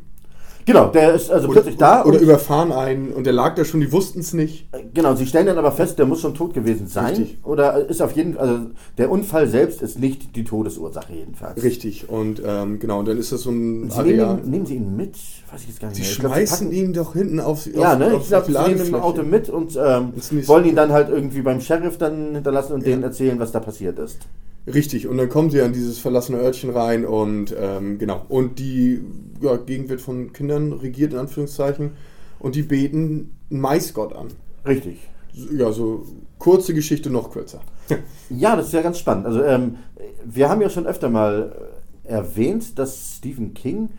Genau, 0.66 0.88
der 0.88 1.14
ist 1.16 1.32
also 1.32 1.46
Oder, 1.48 1.54
plötzlich 1.62 1.78
da. 1.78 2.06
oder 2.06 2.20
überfahren 2.20 2.72
einen 2.72 3.12
und 3.12 3.26
der 3.26 3.34
lag 3.34 3.56
da 3.56 3.66
schon, 3.66 3.80
die 3.82 3.92
wussten 3.92 4.20
es 4.20 4.34
nicht. 4.34 4.68
Genau, 4.94 5.16
sie 5.16 5.26
stellen 5.26 5.48
dann 5.48 5.58
aber 5.58 5.72
fest, 5.72 5.98
der 5.98 6.06
muss 6.06 6.22
schon 6.22 6.36
tot 6.36 6.54
gewesen 6.54 6.88
sein. 6.88 7.16
Richtig. 7.16 7.38
Oder 7.44 7.90
ist 7.90 8.02
auf 8.02 8.12
jeden 8.12 8.36
Fall, 8.36 8.48
also 8.48 8.60
der 8.98 9.10
Unfall 9.10 9.48
selbst 9.48 9.82
ist 9.82 10.00
nicht 10.00 10.36
die 10.36 10.44
Todesursache 10.44 11.14
jedenfalls. 11.14 11.64
Richtig, 11.64 12.08
und 12.10 12.42
ähm, 12.46 12.78
genau, 12.80 13.00
und 13.00 13.08
dann 13.08 13.18
ist 13.18 13.32
das 13.32 13.42
so 13.42 13.50
ein 13.52 13.90
Sie 13.90 14.02
nehmen, 14.04 14.42
nehmen 14.50 14.66
sie 14.66 14.76
ihn 14.76 14.96
mit? 14.96 15.16
Weiß 15.52 15.62
ich 15.62 15.70
jetzt 15.70 15.80
gar 15.80 15.88
nicht 15.88 15.98
Die 15.98 16.02
mehr. 16.04 16.12
Ich 16.12 16.20
glaub, 16.20 16.34
sie 16.36 16.40
schmeißen 16.46 16.72
ihn 16.72 16.94
doch 16.94 17.14
hinten 17.14 17.40
auf, 17.40 17.66
Ja, 17.66 17.94
auf, 17.94 18.00
ne? 18.00 18.14
auf 18.14 18.22
Ich 18.22 18.28
glaube, 18.28 18.46
sie 18.52 18.70
nehmen 18.76 18.88
im. 18.88 18.96
Auto 18.96 19.24
mit 19.24 19.50
und 19.50 19.76
ähm, 19.82 20.14
wollen 20.46 20.66
ihn 20.66 20.76
dann 20.76 20.92
halt 20.92 21.10
irgendwie 21.10 21.42
beim 21.42 21.62
Sheriff 21.62 21.98
dann 21.98 22.36
hinterlassen 22.36 22.74
und 22.74 22.82
Ja. 22.82 22.90
denen 22.92 23.04
erzählen, 23.04 23.40
was 23.40 23.52
da 23.52 23.60
passiert 23.60 23.98
ist. 23.98 24.20
Richtig, 24.68 25.08
und 25.08 25.18
dann 25.18 25.30
kommen 25.30 25.50
sie 25.50 25.62
an 25.62 25.74
dieses 25.74 26.00
verlassene 26.00 26.40
Örtchen 26.40 26.70
rein 26.70 27.06
und 27.06 27.56
ähm, 27.58 27.98
genau. 27.98 28.26
Und 28.30 28.60
die 28.60 29.02
ja, 29.42 29.58
Gegend 29.58 29.90
wird 29.90 30.02
von 30.02 30.34
Kindern 30.34 30.74
regiert, 30.74 31.14
in 31.14 31.20
Anführungszeichen. 31.20 31.92
Und 32.40 32.56
die 32.56 32.64
beten 32.64 33.32
einen 33.50 33.62
Maisgott 33.62 34.14
an. 34.14 34.28
Richtig. 34.66 34.98
Ja, 35.34 35.72
so 35.72 36.06
kurze 36.38 36.74
Geschichte, 36.74 37.10
noch 37.10 37.32
kürzer. 37.32 37.62
Ja, 38.30 38.56
das 38.56 38.68
ist 38.68 38.74
ja 38.74 38.84
ganz 38.84 39.00
spannend. 39.00 39.26
Also 39.26 39.44
ähm, 39.44 39.78
wir 40.24 40.50
haben 40.50 40.62
ja 40.62 40.70
schon 40.70 40.86
öfter 40.86 41.10
mal 41.10 41.72
äh, 42.04 42.12
erwähnt, 42.12 42.78
dass 42.78 43.16
Stephen 43.18 43.56
King 43.56 43.90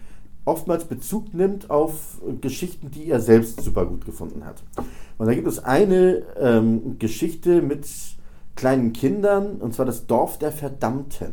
oftmals 0.45 0.85
Bezug 0.85 1.35
nimmt 1.35 1.69
auf 1.69 2.21
Geschichten, 2.41 2.91
die 2.91 3.11
er 3.11 3.21
selbst 3.21 3.61
super 3.61 3.87
gut 3.87 4.05
gefunden 4.05 4.45
hat. 4.45 4.63
Und 5.19 5.27
da 5.27 5.35
gibt 5.35 5.49
es 5.49 5.63
eine 5.63 6.23
ähm, 6.39 6.99
Geschichte 6.99 7.61
mit 7.61 7.87
kleinen 8.61 8.93
Kindern, 8.93 9.57
und 9.57 9.73
zwar 9.73 9.87
das 9.87 10.07
Dorf 10.07 10.39
der 10.39 10.53
Verdammten. 10.53 11.33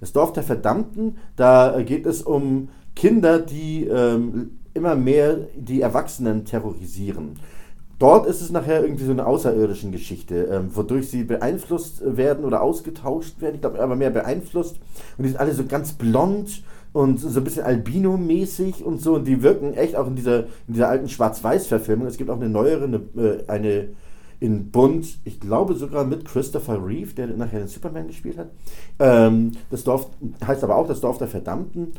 Das 0.00 0.12
Dorf 0.12 0.32
der 0.32 0.42
Verdammten, 0.42 1.18
da 1.36 1.78
äh, 1.78 1.84
geht 1.84 2.04
es 2.04 2.20
um 2.20 2.68
Kinder, 2.96 3.38
die 3.38 3.86
ähm, 3.86 4.58
immer 4.74 4.96
mehr 4.96 5.36
die 5.56 5.80
Erwachsenen 5.80 6.44
terrorisieren. 6.44 7.38
Dort 8.00 8.26
ist 8.26 8.40
es 8.40 8.50
nachher 8.50 8.82
irgendwie 8.82 9.04
so 9.04 9.12
eine 9.12 9.24
außerirdischen 9.24 9.92
Geschichte, 9.92 10.48
ähm, 10.50 10.74
wodurch 10.74 11.08
sie 11.08 11.22
beeinflusst 11.22 12.02
werden 12.04 12.44
oder 12.44 12.60
ausgetauscht 12.60 13.40
werden. 13.40 13.54
Ich 13.54 13.60
glaube, 13.60 13.80
aber 13.80 13.94
mehr 13.94 14.10
beeinflusst. 14.10 14.80
Und 15.16 15.22
die 15.22 15.28
sind 15.28 15.38
alle 15.38 15.54
so 15.54 15.64
ganz 15.64 15.92
blond 15.92 16.64
und 16.92 17.20
so 17.20 17.38
ein 17.38 17.44
bisschen 17.44 17.62
Albino-mäßig 17.62 18.82
und 18.82 19.00
so. 19.00 19.14
Und 19.14 19.28
die 19.28 19.44
wirken 19.44 19.74
echt 19.74 19.94
auch 19.94 20.08
in 20.08 20.16
dieser, 20.16 20.40
in 20.66 20.74
dieser 20.74 20.88
alten 20.88 21.08
Schwarz-Weiß-Verfilmung. 21.08 22.08
Es 22.08 22.16
gibt 22.16 22.30
auch 22.30 22.40
eine 22.40 22.48
neuere, 22.48 22.86
eine, 22.86 22.96
äh, 23.16 23.44
eine 23.46 23.90
in 24.42 24.70
Bunt, 24.70 25.18
ich 25.24 25.38
glaube 25.38 25.74
sogar 25.74 26.04
mit 26.04 26.24
Christopher 26.24 26.84
Reeve, 26.84 27.14
der 27.14 27.28
nachher 27.28 27.60
den 27.60 27.68
Superman 27.68 28.08
gespielt 28.08 28.38
hat. 28.38 28.50
Ähm, 28.98 29.52
das 29.70 29.84
Dorf 29.84 30.08
heißt 30.44 30.64
aber 30.64 30.76
auch 30.76 30.88
das 30.88 31.00
Dorf 31.00 31.18
der 31.18 31.28
Verdammten. 31.28 31.92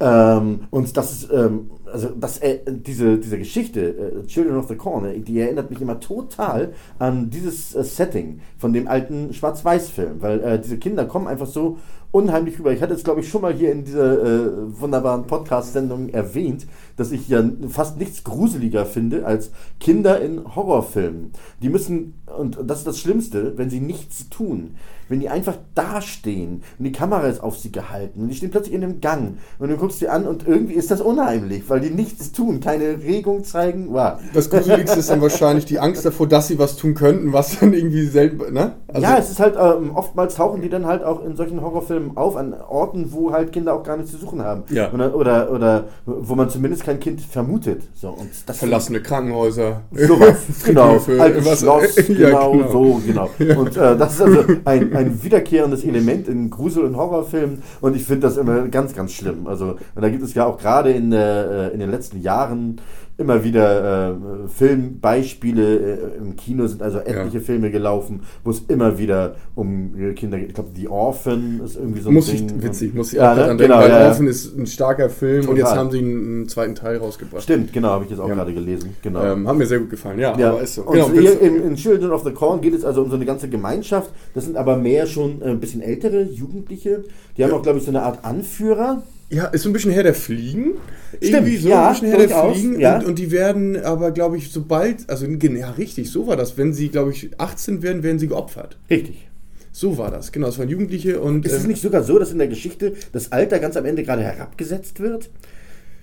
Ähm, 0.00 0.60
und 0.70 0.96
das 0.96 1.12
ist, 1.12 1.32
ähm, 1.32 1.70
also 1.92 2.10
das, 2.10 2.38
äh, 2.38 2.60
diese, 2.68 3.18
diese 3.18 3.36
Geschichte, 3.36 3.80
äh, 3.80 4.26
Children 4.26 4.58
of 4.58 4.68
the 4.68 4.76
Corn, 4.76 5.06
äh, 5.06 5.18
die 5.18 5.40
erinnert 5.40 5.70
mich 5.70 5.80
immer 5.80 5.98
total 5.98 6.72
an 7.00 7.30
dieses 7.30 7.74
äh, 7.74 7.82
Setting 7.82 8.40
von 8.58 8.72
dem 8.72 8.86
alten 8.86 9.34
Schwarz-Weiß-Film, 9.34 10.22
weil 10.22 10.40
äh, 10.40 10.60
diese 10.60 10.78
Kinder 10.78 11.04
kommen 11.04 11.26
einfach 11.26 11.48
so 11.48 11.78
unheimlich 12.12 12.60
rüber. 12.60 12.72
Ich 12.72 12.80
hatte 12.80 12.94
es, 12.94 13.02
glaube 13.02 13.20
ich, 13.20 13.28
schon 13.28 13.42
mal 13.42 13.52
hier 13.52 13.72
in 13.72 13.84
dieser 13.84 14.22
äh, 14.22 14.80
wunderbaren 14.80 15.26
Podcast-Sendung 15.26 16.10
erwähnt, 16.10 16.68
dass 16.98 17.12
ich 17.12 17.28
ja 17.28 17.42
fast 17.68 17.96
nichts 17.96 18.24
gruseliger 18.24 18.84
finde 18.84 19.24
als 19.24 19.50
Kinder 19.80 20.20
in 20.20 20.54
Horrorfilmen. 20.56 21.32
Die 21.62 21.68
müssen, 21.68 22.14
und 22.36 22.58
das 22.66 22.78
ist 22.78 22.86
das 22.86 22.98
Schlimmste, 22.98 23.56
wenn 23.56 23.70
sie 23.70 23.80
nichts 23.80 24.28
tun. 24.28 24.74
Wenn 25.08 25.20
die 25.20 25.28
einfach 25.28 25.56
dastehen 25.74 26.62
und 26.78 26.84
die 26.84 26.92
Kamera 26.92 27.26
ist 27.26 27.42
auf 27.42 27.56
sie 27.58 27.72
gehalten 27.72 28.20
und 28.22 28.28
die 28.28 28.34
stehen 28.34 28.50
plötzlich 28.50 28.74
in 28.74 28.82
einem 28.84 29.00
Gang 29.00 29.38
und 29.58 29.68
du 29.70 29.76
guckst 29.76 29.98
sie 30.00 30.08
an 30.08 30.26
und 30.26 30.46
irgendwie 30.46 30.74
ist 30.74 30.90
das 30.90 31.00
unheimlich, 31.00 31.64
weil 31.68 31.80
die 31.80 31.90
nichts 31.90 32.32
tun, 32.32 32.60
keine 32.60 33.02
Regung 33.02 33.44
zeigen. 33.44 33.88
Wow. 33.92 34.18
Das 34.34 34.50
Gruseligste 34.50 34.98
ist 34.98 35.10
dann 35.10 35.20
wahrscheinlich 35.22 35.64
die 35.64 35.78
Angst 35.78 36.04
davor, 36.04 36.26
dass 36.26 36.48
sie 36.48 36.58
was 36.58 36.76
tun 36.76 36.94
könnten, 36.94 37.32
was 37.32 37.58
dann 37.58 37.72
irgendwie 37.72 38.06
selten, 38.06 38.52
ne? 38.52 38.72
Also, 38.88 39.02
ja, 39.02 39.18
es 39.18 39.30
ist 39.30 39.40
halt, 39.40 39.56
ähm, 39.58 39.90
oftmals 39.94 40.34
tauchen 40.36 40.62
die 40.62 40.68
dann 40.68 40.86
halt 40.86 41.02
auch 41.04 41.24
in 41.24 41.36
solchen 41.36 41.60
Horrorfilmen 41.60 42.16
auf, 42.16 42.36
an 42.36 42.54
Orten, 42.54 43.12
wo 43.12 43.32
halt 43.32 43.52
Kinder 43.52 43.74
auch 43.74 43.82
gar 43.82 43.96
nichts 43.96 44.12
zu 44.12 44.18
suchen 44.18 44.42
haben. 44.42 44.64
Ja. 44.70 44.92
Oder, 44.92 45.14
oder, 45.14 45.50
oder 45.50 45.84
wo 46.06 46.34
man 46.34 46.48
zumindest 46.50 46.84
kein 46.84 47.00
Kind 47.00 47.20
vermutet. 47.20 47.82
So, 47.94 48.08
und 48.10 48.30
das 48.46 48.58
verlassene 48.58 49.00
Krankenhäuser. 49.00 49.82
Sowas, 49.92 50.36
genau. 50.64 50.98
Friedhöfe, 50.98 51.22
Altes 51.22 51.46
was- 51.46 51.60
Schloss, 51.60 51.96
Ja, 52.08 52.28
genau, 52.30 52.52
genau. 52.52 52.70
so, 52.72 53.00
genau. 53.06 53.60
Und 53.60 53.76
äh, 53.76 53.96
das 53.96 54.14
ist 54.14 54.22
also 54.22 54.44
ein, 54.64 54.94
ein 54.96 54.97
wiederkehrendes 55.06 55.84
Element 55.84 56.28
in 56.28 56.50
Grusel- 56.50 56.84
und 56.84 56.96
Horrorfilmen 56.96 57.62
und 57.80 57.96
ich 57.96 58.04
finde 58.04 58.28
das 58.28 58.36
immer 58.36 58.68
ganz, 58.68 58.94
ganz 58.94 59.12
schlimm. 59.12 59.46
Also, 59.46 59.76
da 59.94 60.08
gibt 60.08 60.22
es 60.22 60.34
ja 60.34 60.46
auch 60.46 60.58
gerade 60.58 60.90
in, 60.90 61.12
äh, 61.12 61.68
in 61.68 61.80
den 61.80 61.90
letzten 61.90 62.20
Jahren 62.20 62.80
immer 63.18 63.42
wieder 63.44 64.10
äh, 64.12 64.14
Filmbeispiele. 64.48 65.76
Äh, 65.78 66.16
Im 66.18 66.36
Kino 66.36 66.66
sind 66.66 66.82
also 66.82 66.98
etliche 66.98 67.38
Ja. 67.38 67.44
Filme 67.44 67.70
gelaufen, 67.70 68.20
wo 68.44 68.50
es 68.50 68.60
immer 68.68 68.96
wieder 68.98 69.34
um 69.54 69.92
Kinder 70.14 70.38
geht. 70.38 70.48
Ich 70.48 70.54
glaube, 70.54 70.70
The 70.74 70.88
Orphan 70.88 71.60
ist 71.64 71.76
irgendwie 71.76 72.00
so 72.00 72.10
ein 72.10 72.14
Muss 72.14 72.32
ich, 72.32 72.46
Ding. 72.46 72.62
witzig, 72.62 72.94
muss 72.94 73.12
ich 73.12 73.18
Ja, 73.18 73.32
auch 73.32 73.36
ne? 73.36 73.42
denken, 73.46 73.58
Genau, 73.58 73.78
weil 73.78 73.90
ja. 73.90 74.06
Orphan 74.08 74.26
ist 74.28 74.56
ein 74.56 74.66
starker 74.66 75.10
Film 75.10 75.48
und 75.48 75.56
jetzt 75.56 75.66
Total. 75.66 75.78
haben 75.78 75.90
sie 75.90 75.98
einen, 75.98 76.48
zweiten 76.48 76.74
Teil 76.76 76.96
rausgebracht. 76.98 77.42
Stimmt, 77.42 77.72
genau, 77.72 77.88
habe 77.88 78.04
ich 78.04 78.10
jetzt 78.10 78.20
auch 78.20 78.28
Ja. 78.28 78.34
gerade 78.34 78.54
gelesen. 78.54 78.94
Genau. 79.02 79.22
Ähm, 79.24 79.48
hat 79.48 79.56
mir 79.56 79.66
sehr 79.66 79.80
gut 79.80 79.90
gefallen, 79.90 80.18
ja, 80.20 80.38
Ja, 80.38 80.50
aber 80.52 80.62
ist 80.62 80.76
so. 80.76 80.82
und 80.82 80.94
Genau, 80.94 81.10
hier 81.10 81.40
in, 81.40 81.62
in 81.62 81.74
Children 81.74 82.12
of 82.12 82.22
the 82.24 82.30
Corn 82.32 82.60
geht 82.60 82.74
es 82.74 82.84
also 82.84 83.02
um 83.02 83.10
so 83.10 83.16
eine 83.16 83.24
ganze 83.26 83.48
Gemeinschaft. 83.48 84.12
Das 84.34 84.44
sind 84.44 84.56
aber 84.56 84.76
mehr 84.76 85.06
schon 85.06 85.42
äh, 85.42 85.46
ein 85.46 85.60
bisschen 85.60 85.82
ältere 85.82 86.22
Jugendliche. 86.22 87.04
Die 87.36 87.44
haben 87.44 87.52
auch, 87.52 87.62
glaube 87.62 87.78
ich, 87.78 87.84
so 87.84 87.90
eine 87.90 88.02
Art 88.02 88.24
Anführer. 88.24 89.02
Ja, 89.30 89.46
ist 89.46 89.62
so 89.62 89.68
ein 89.68 89.72
bisschen 89.72 89.92
Herr 89.92 90.02
der 90.02 90.14
Fliegen. 90.14 90.74
Stimmt, 91.16 91.34
Irgendwie 91.34 91.56
so 91.58 91.68
ja, 91.68 91.88
ein 91.88 91.92
bisschen 91.92 92.08
Herr 92.08 92.26
der 92.26 92.52
Fliegen. 92.52 92.80
ja. 92.80 92.98
Und, 92.98 93.06
und 93.06 93.18
die 93.18 93.30
werden 93.30 93.82
aber, 93.82 94.10
glaube 94.10 94.38
ich, 94.38 94.50
sobald, 94.50 95.08
also 95.08 95.26
ja, 95.26 95.70
richtig, 95.72 96.10
so 96.10 96.26
war 96.26 96.36
das. 96.36 96.56
Wenn 96.56 96.72
sie, 96.72 96.88
glaube 96.88 97.12
ich, 97.12 97.30
18 97.38 97.82
werden, 97.82 98.02
werden 98.02 98.18
sie 98.18 98.28
geopfert. 98.28 98.78
Richtig. 98.88 99.28
So 99.70 99.98
war 99.98 100.10
das, 100.10 100.32
genau. 100.32 100.48
Es 100.48 100.58
waren 100.58 100.68
Jugendliche 100.68 101.20
und. 101.20 101.44
Ist 101.46 101.52
es 101.52 101.62
ähm, 101.62 101.68
nicht 101.68 101.82
sogar 101.82 102.02
so, 102.02 102.18
dass 102.18 102.32
in 102.32 102.38
der 102.38 102.48
Geschichte 102.48 102.94
das 103.12 103.32
Alter 103.32 103.58
ganz 103.58 103.76
am 103.76 103.84
Ende 103.84 104.02
gerade 104.02 104.22
herabgesetzt 104.22 105.00
wird? 105.00 105.30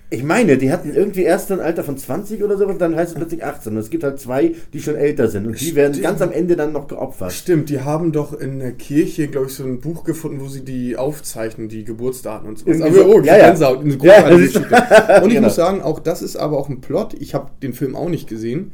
Ich 0.08 0.22
meine, 0.22 0.56
die 0.56 0.70
hatten 0.70 0.94
irgendwie 0.94 1.22
erst 1.22 1.50
ein 1.50 1.58
Alter 1.58 1.82
von 1.82 1.98
20 1.98 2.40
oder 2.44 2.56
so 2.56 2.66
und 2.66 2.80
dann 2.80 2.94
heißt 2.94 3.12
es 3.12 3.16
plötzlich 3.16 3.42
18. 3.44 3.72
Und 3.72 3.78
es 3.78 3.90
gibt 3.90 4.04
halt 4.04 4.20
zwei, 4.20 4.52
die 4.72 4.80
schon 4.80 4.94
älter 4.94 5.26
sind 5.28 5.46
und 5.48 5.60
die 5.60 5.74
werden 5.74 5.94
Stimmt. 5.94 6.06
ganz 6.06 6.20
am 6.22 6.30
Ende 6.30 6.54
dann 6.54 6.72
noch 6.72 6.86
geopfert. 6.86 7.32
Stimmt, 7.32 7.70
die 7.70 7.80
haben 7.80 8.12
doch 8.12 8.32
in 8.32 8.60
der 8.60 8.70
Kirche, 8.72 9.26
glaube 9.26 9.46
ich, 9.48 9.54
so 9.54 9.64
ein 9.64 9.80
Buch 9.80 10.04
gefunden, 10.04 10.40
wo 10.40 10.46
sie 10.46 10.64
die 10.64 10.96
aufzeichnen, 10.96 11.68
die 11.68 11.82
Geburtsdaten 11.84 12.48
und 12.48 12.56
so. 12.58 12.66
Irgendwie 12.66 12.86
Aber 12.86 12.96
so, 12.98 13.14
oh, 13.16 13.20
ja, 13.20 13.36
ja. 13.36 13.46
Gänsehaut, 13.48 13.80
eine 13.80 13.96
Ja. 14.00 14.28
Und 15.22 15.28
ich 15.28 15.34
Genau. 15.34 15.40
muss 15.48 15.56
sagen, 15.56 15.82
auch 15.82 15.98
das 15.98 16.22
ist 16.22 16.36
aber 16.36 16.56
auch 16.56 16.68
ein 16.68 16.80
Plot. 16.80 17.14
Ich 17.18 17.34
habe 17.34 17.50
den 17.60 17.72
Film 17.72 17.96
auch 17.96 18.08
nicht 18.08 18.28
gesehen. 18.28 18.72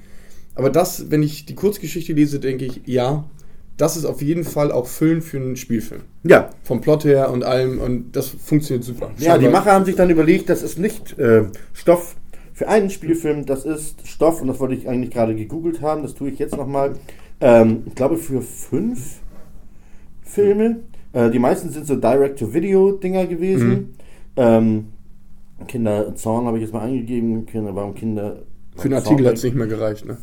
Aber 0.54 0.68
das, 0.68 1.10
wenn 1.10 1.22
ich 1.22 1.46
die 1.46 1.54
Kurzgeschichte 1.54 2.12
lese, 2.12 2.40
denke 2.40 2.66
ich, 2.66 2.82
ja, 2.84 3.24
das 3.82 3.96
ist 3.96 4.04
auf 4.04 4.22
jeden 4.22 4.44
Fall 4.44 4.70
auch 4.70 4.86
Füllen 4.86 5.22
für 5.22 5.38
einen 5.38 5.56
Spielfilm. 5.56 6.02
Ja. 6.22 6.50
Vom 6.62 6.80
Plot 6.80 7.04
her 7.04 7.32
und 7.32 7.42
allem. 7.42 7.80
Und 7.80 8.12
das 8.12 8.28
funktioniert 8.28 8.84
super. 8.84 9.10
Ja, 9.18 9.36
die 9.36 9.48
Macher 9.48 9.72
haben 9.72 9.84
sich 9.84 9.96
dann 9.96 10.08
überlegt, 10.08 10.48
das 10.48 10.62
ist 10.62 10.78
nicht 10.78 11.18
äh, 11.18 11.46
Stoff 11.72 12.14
für 12.52 12.68
einen 12.68 12.90
Spielfilm. 12.90 13.44
Das 13.44 13.64
ist 13.64 14.06
Stoff, 14.06 14.40
und 14.40 14.46
das 14.46 14.60
wollte 14.60 14.76
ich 14.76 14.88
eigentlich 14.88 15.10
gerade 15.10 15.34
gegoogelt 15.34 15.80
haben, 15.80 16.02
das 16.04 16.14
tue 16.14 16.30
ich 16.30 16.38
jetzt 16.38 16.56
nochmal. 16.56 16.92
Ähm, 17.40 17.82
ich 17.86 17.96
glaube 17.96 18.18
für 18.18 18.40
fünf 18.40 19.18
Filme. 20.22 20.76
Äh, 21.12 21.30
die 21.30 21.40
meisten 21.40 21.70
sind 21.70 21.84
so 21.84 21.96
Direct-to-Video-Dinger 21.96 23.26
gewesen. 23.26 23.68
Mhm. 23.68 23.88
Ähm, 24.36 24.84
Kinderzorn 25.66 26.46
habe 26.46 26.58
ich 26.58 26.62
jetzt 26.62 26.72
mal 26.72 26.82
eingegeben. 26.82 27.46
Kinder, 27.46 27.74
warum 27.74 27.96
Kinder. 27.96 28.42
Für 28.76 28.88
den 28.88 28.92
warum 28.92 29.06
Artikel 29.06 29.26
hat 29.26 29.34
es 29.34 29.42
nicht 29.42 29.56
mehr 29.56 29.66
gereicht, 29.66 30.04
ne? 30.04 30.18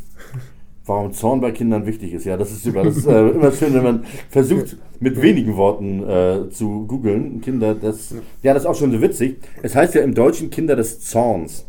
Warum 0.90 1.14
Zorn 1.14 1.40
bei 1.40 1.52
Kindern 1.52 1.86
wichtig 1.86 2.14
ist. 2.14 2.26
Ja, 2.26 2.36
das 2.36 2.52
ist 2.52 2.64
super. 2.64 2.84
Das 2.84 2.98
ist 2.98 3.06
äh, 3.06 3.30
immer 3.30 3.52
schön, 3.52 3.74
wenn 3.76 3.84
man 3.84 4.06
versucht, 4.30 4.76
mit 5.00 5.22
wenigen 5.22 5.56
Worten 5.56 6.04
äh, 6.04 6.50
zu 6.50 6.86
googeln. 6.88 7.42
Kinder, 7.42 7.76
das. 7.76 8.16
Ja, 8.42 8.54
das 8.56 8.64
ist 8.64 8.68
auch 8.68 8.76
schon 8.76 8.92
so 8.92 9.00
witzig. 9.02 9.38
Es 9.62 9.76
heißt 9.76 9.94
ja 9.94 10.02
im 10.02 10.16
Deutschen 10.16 10.50
Kinder 10.50 10.76
des 10.76 11.00
Zorns. 11.02 11.66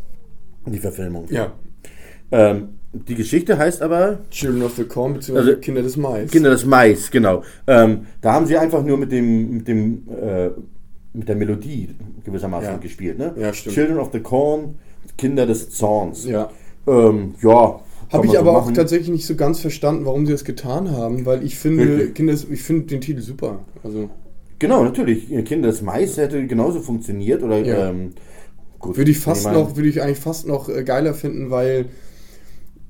Die 0.65 0.79
Verfilmung. 0.79 1.25
Ja. 1.29 1.51
Ähm, 2.31 2.69
die 2.93 3.15
Geschichte 3.15 3.57
heißt 3.57 3.81
aber 3.81 4.19
Children 4.31 4.63
of 4.63 4.75
the 4.75 4.83
Corn, 4.85 5.13
beziehungsweise 5.13 5.49
Also, 5.51 5.61
Kinder 5.61 5.81
des 5.81 5.97
Mais. 5.97 6.31
Kinder 6.31 6.49
des 6.49 6.65
Mais, 6.65 7.09
genau. 7.11 7.43
Ähm, 7.67 8.07
da 8.21 8.33
haben 8.33 8.45
sie 8.47 8.57
einfach 8.57 8.83
nur 8.83 8.97
mit 8.97 9.11
dem, 9.11 9.57
mit 9.57 9.67
dem, 9.67 10.03
äh, 10.09 10.49
mit 11.13 11.29
der 11.29 11.35
Melodie 11.35 11.89
gewissermaßen 12.25 12.71
Ja. 12.71 12.77
gespielt, 12.77 13.17
ne? 13.17 13.33
Ja, 13.37 13.53
stimmt. 13.53 13.75
Children 13.75 13.99
of 13.99 14.09
the 14.11 14.19
Corn, 14.19 14.75
Kinder 15.17 15.45
des 15.45 15.69
Zorns. 15.69 16.25
Ja. 16.25 16.49
Ähm, 16.87 17.35
ja. 17.41 17.79
Habe 18.11 18.25
ich 18.25 18.33
so 18.33 18.39
aber 18.39 18.51
auch 18.57 18.61
machen. 18.63 18.73
tatsächlich 18.73 19.09
nicht 19.09 19.25
so 19.25 19.35
ganz 19.35 19.59
verstanden, 19.59 20.05
warum 20.05 20.25
sie 20.25 20.31
das 20.31 20.43
getan 20.43 20.91
haben, 20.91 21.25
weil 21.25 21.43
ich 21.43 21.57
finde, 21.57 21.97
Wirklich? 22.13 22.49
Ich 22.51 22.61
finde 22.63 22.85
den 22.87 23.01
Titel 23.01 23.21
super. 23.21 23.59
Also 23.83 24.09
Genau, 24.59 24.83
natürlich. 24.83 25.27
Kinder 25.45 25.69
des 25.69 25.81
Mais 25.81 26.17
hätte 26.17 26.45
genauso 26.45 26.81
funktioniert 26.81 27.41
oder 27.41 27.57
Ja. 27.59 27.89
ähm, 27.89 28.11
gut. 28.79 28.95
würde 28.97 29.09
ich 29.11 29.17
fast 29.19 29.51
noch, 29.51 29.75
würde 29.75 29.89
ich 29.89 30.01
eigentlich 30.03 30.19
fast 30.19 30.47
noch 30.47 30.69
äh, 30.69 30.83
geiler 30.83 31.13
finden, 31.15 31.49
weil 31.49 31.85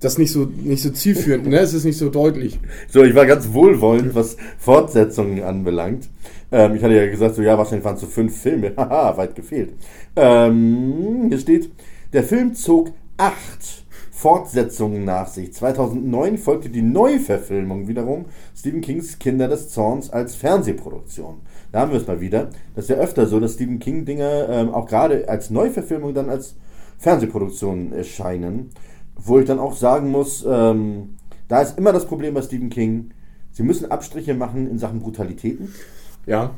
das 0.01 0.17
nicht 0.17 0.31
so 0.31 0.49
nicht 0.63 0.81
so 0.81 0.89
zielführend, 0.89 1.47
ne? 1.47 1.59
Es 1.59 1.73
ist 1.73 1.85
nicht 1.85 1.97
so 1.97 2.09
deutlich. 2.09 2.59
So, 2.89 3.03
ich 3.03 3.13
war 3.15 3.25
ganz 3.25 3.53
wohlwollend, 3.53 4.15
was 4.15 4.35
Fortsetzungen 4.57 5.43
anbelangt. 5.43 6.09
Ähm, 6.51 6.75
ich 6.75 6.83
hatte 6.83 6.95
ja 6.95 7.07
gesagt, 7.09 7.35
so 7.35 7.41
ja, 7.41 7.57
wahrscheinlich 7.57 7.85
waren 7.85 7.95
es 7.95 8.01
so 8.01 8.07
fünf 8.07 8.35
Filme. 8.35 8.73
Haha, 8.77 9.15
weit 9.15 9.35
gefehlt. 9.35 9.73
Ähm, 10.15 11.27
hier 11.29 11.37
steht, 11.39 11.69
der 12.13 12.23
Film 12.23 12.53
zog 12.55 12.91
acht 13.17 13.85
Fortsetzungen 14.11 15.05
nach 15.05 15.27
sich. 15.27 15.53
2009 15.53 16.37
folgte 16.37 16.69
die 16.69 16.81
Neuverfilmung 16.81 17.87
wiederum 17.87 18.25
Stephen 18.55 18.81
Kings 18.81 19.17
Kinder 19.17 19.47
des 19.47 19.69
Zorns 19.69 20.11
als 20.11 20.35
Fernsehproduktion. 20.35 21.41
Da 21.71 21.79
haben 21.79 21.91
wir 21.91 21.99
es 21.99 22.07
mal 22.07 22.19
wieder. 22.19 22.49
Das 22.75 22.85
ist 22.85 22.89
ja 22.89 22.97
öfter 22.97 23.25
so, 23.25 23.39
dass 23.39 23.53
Stephen 23.53 23.79
King-Dinger 23.79 24.49
ähm, 24.49 24.69
auch 24.73 24.85
gerade 24.85 25.29
als 25.29 25.49
Neuverfilmung 25.49 26.13
dann 26.13 26.29
als 26.29 26.55
Fernsehproduktion 26.99 27.93
erscheinen. 27.93 28.69
Wo 29.15 29.39
ich 29.39 29.45
dann 29.45 29.59
auch 29.59 29.75
sagen 29.75 30.11
muss, 30.11 30.45
ähm, 30.47 31.15
da 31.47 31.61
ist 31.61 31.77
immer 31.77 31.93
das 31.93 32.05
Problem 32.05 32.33
bei 32.33 32.41
Stephen 32.41 32.69
King, 32.69 33.11
sie 33.51 33.63
müssen 33.63 33.89
Abstriche 33.91 34.33
machen 34.33 34.69
in 34.69 34.77
Sachen 34.77 34.99
Brutalitäten. 34.99 35.73
Ja. 36.25 36.51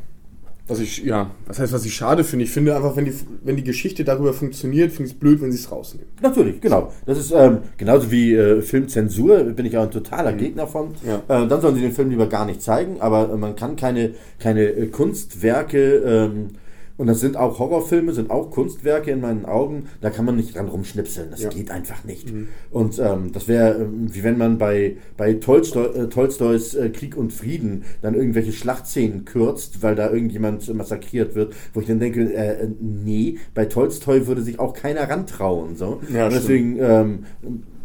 Was 0.66 0.80
ich, 0.80 1.04
ja, 1.04 1.30
was 1.46 1.60
heißt, 1.60 1.74
was 1.74 1.86
ich 1.86 1.94
schade 1.94 2.24
finde? 2.24 2.46
Ich 2.46 2.52
finde 2.52 2.74
einfach, 2.74 2.96
wenn 2.96 3.04
die, 3.04 3.14
wenn 3.44 3.58
die 3.58 3.66
Geschichte 3.66 4.06
darüber 4.06 4.32
funktioniert, 4.34 4.92
finde 4.94 5.10
ich 5.10 5.14
es 5.14 5.20
blöd, 5.20 5.42
wenn 5.42 5.52
sie 5.52 5.58
es 5.58 5.70
rausnehmen. 5.70 6.08
Natürlich, 6.22 6.62
genau. 6.62 6.94
Das 7.06 7.18
ist 7.18 7.32
ähm, 7.32 7.60
genauso 7.76 8.10
wie 8.12 8.34
äh, 8.34 8.62
Filmzensur, 8.62 9.44
bin 9.44 9.66
ich 9.66 9.78
auch 9.78 9.84
ein 9.84 9.92
totaler 9.92 10.32
Gegner 10.32 10.66
von. 10.66 10.94
Ja. 11.06 11.18
Äh, 11.28 11.48
dann 11.48 11.60
sollen 11.60 11.76
sie 11.76 11.82
den 11.82 11.92
Film 11.92 12.12
lieber 12.12 12.28
gar 12.28 12.46
nicht 12.46 12.62
zeigen, 12.62 13.02
aber 13.02 13.36
man 13.36 13.58
kann 13.58 13.76
keine, 13.76 14.14
keine 14.40 14.64
äh, 14.64 14.88
Kunstwerke, 14.88 15.96
ähm, 15.98 16.52
und 16.98 17.08
das 17.08 17.20
sind 17.20 17.38
auch 17.38 17.58
Horrorfilme, 17.60 18.14
sind 18.14 18.30
auch 18.30 18.52
Kunstwerke 18.52 19.12
in 19.12 19.22
meinen 19.22 19.46
Augen, 19.46 19.86
da 20.02 20.10
kann 20.12 20.26
man 20.26 20.36
nicht 20.36 20.56
dran 20.56 20.68
rumschnipseln. 20.68 21.32
Das 21.32 21.42
Ja. 21.42 21.50
geht 21.50 21.72
einfach 21.72 22.04
nicht. 22.04 22.32
Und 22.70 23.00
ähm, 23.00 23.32
das 23.34 23.48
wäre, 23.48 23.82
ähm, 23.84 24.14
wie 24.14 24.24
wenn 24.24 24.38
man 24.38 24.58
bei, 24.60 24.98
bei 25.18 25.34
Tolstoi, 25.34 25.86
äh, 25.88 26.08
Tolstois 26.10 26.76
äh, 26.76 26.90
Krieg 26.90 27.18
und 27.18 27.34
Frieden 27.34 27.84
dann 28.02 28.14
irgendwelche 28.14 28.52
Schlachtszenen 28.52 29.26
kürzt, 29.26 29.82
weil 29.82 29.96
da 29.96 30.12
irgendjemand 30.12 30.70
äh, 30.70 30.74
massakriert 30.74 31.34
wird, 31.36 31.54
wo 31.74 31.80
ich 31.82 31.88
dann 31.88 32.00
denke, 32.00 32.32
äh, 32.32 32.64
äh, 32.64 32.70
nee, 32.80 33.38
bei 33.56 33.66
Tolstoi 33.66 34.28
würde 34.28 34.42
sich 34.44 34.60
auch 34.60 34.74
keiner 34.74 35.10
rantrauen. 35.10 35.76
So. 35.76 36.00
Ja, 36.14 36.26
und 36.28 36.34
deswegen, 36.34 36.78
ähm, 36.80 37.26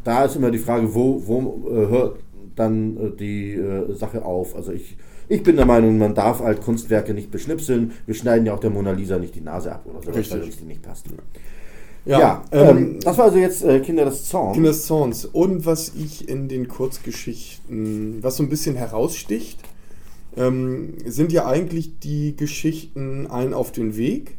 da 0.05 0.25
ist 0.27 0.37
immer 0.37 0.51
die 0.51 0.59
Frage, 0.59 0.95
wo, 0.95 1.23
wo 1.27 1.69
äh, 1.71 1.89
hört 1.89 2.19
dann 2.57 3.17
die 3.19 3.57
Sache 3.91 4.25
auf? 4.25 4.57
Also 4.57 4.73
ich, 4.73 4.97
ich 5.29 5.43
bin 5.43 5.57
der 5.57 5.67
Meinung, 5.67 5.99
man 5.99 6.15
darf 6.15 6.41
halt 6.41 6.63
Kunstwerke 6.63 7.15
nicht 7.15 7.31
beschnipseln. 7.31 7.93
Wir 8.07 8.15
schneiden 8.15 8.47
ja 8.47 8.55
auch 8.55 8.61
der 8.61 8.71
Mona 8.71 8.93
Lisa 8.93 9.19
nicht 9.19 9.35
die 9.35 9.41
Nase 9.41 9.73
ab 9.73 9.85
oder 9.87 10.01
so, 10.03 10.31
weil 10.31 10.43
uns 10.43 10.57
die 10.57 10.65
nicht 10.65 10.83
passt. 10.83 11.07
Ja, 12.05 12.19
Ja, 12.19 12.45
ähm, 12.53 12.77
ähm, 12.77 13.01
das 13.01 13.19
war 13.19 13.27
also 13.27 13.39
jetzt 13.39 13.63
äh, 13.63 13.81
Kinder 13.81 14.07
des 14.07 14.25
Zorns. 14.25 14.55
Kinder 14.55 14.71
des 14.71 14.87
Zorns. 14.87 15.25
Und 15.27 15.67
was 15.67 15.93
ich 15.95 16.29
in 16.29 16.49
den 16.49 16.69
Kurzgeschichten, 16.69 18.23
was 18.23 18.37
so 18.39 18.43
ein 18.43 18.49
bisschen 18.49 18.77
heraussticht, 18.77 19.59
ähm, 20.37 20.95
sind 21.05 21.33
ja 21.33 21.47
eigentlich 21.47 21.99
die 21.99 22.35
Geschichten 22.35 23.27
Ein 23.27 23.53
auf 23.53 23.73
den 23.73 23.97
Weg 23.97 24.37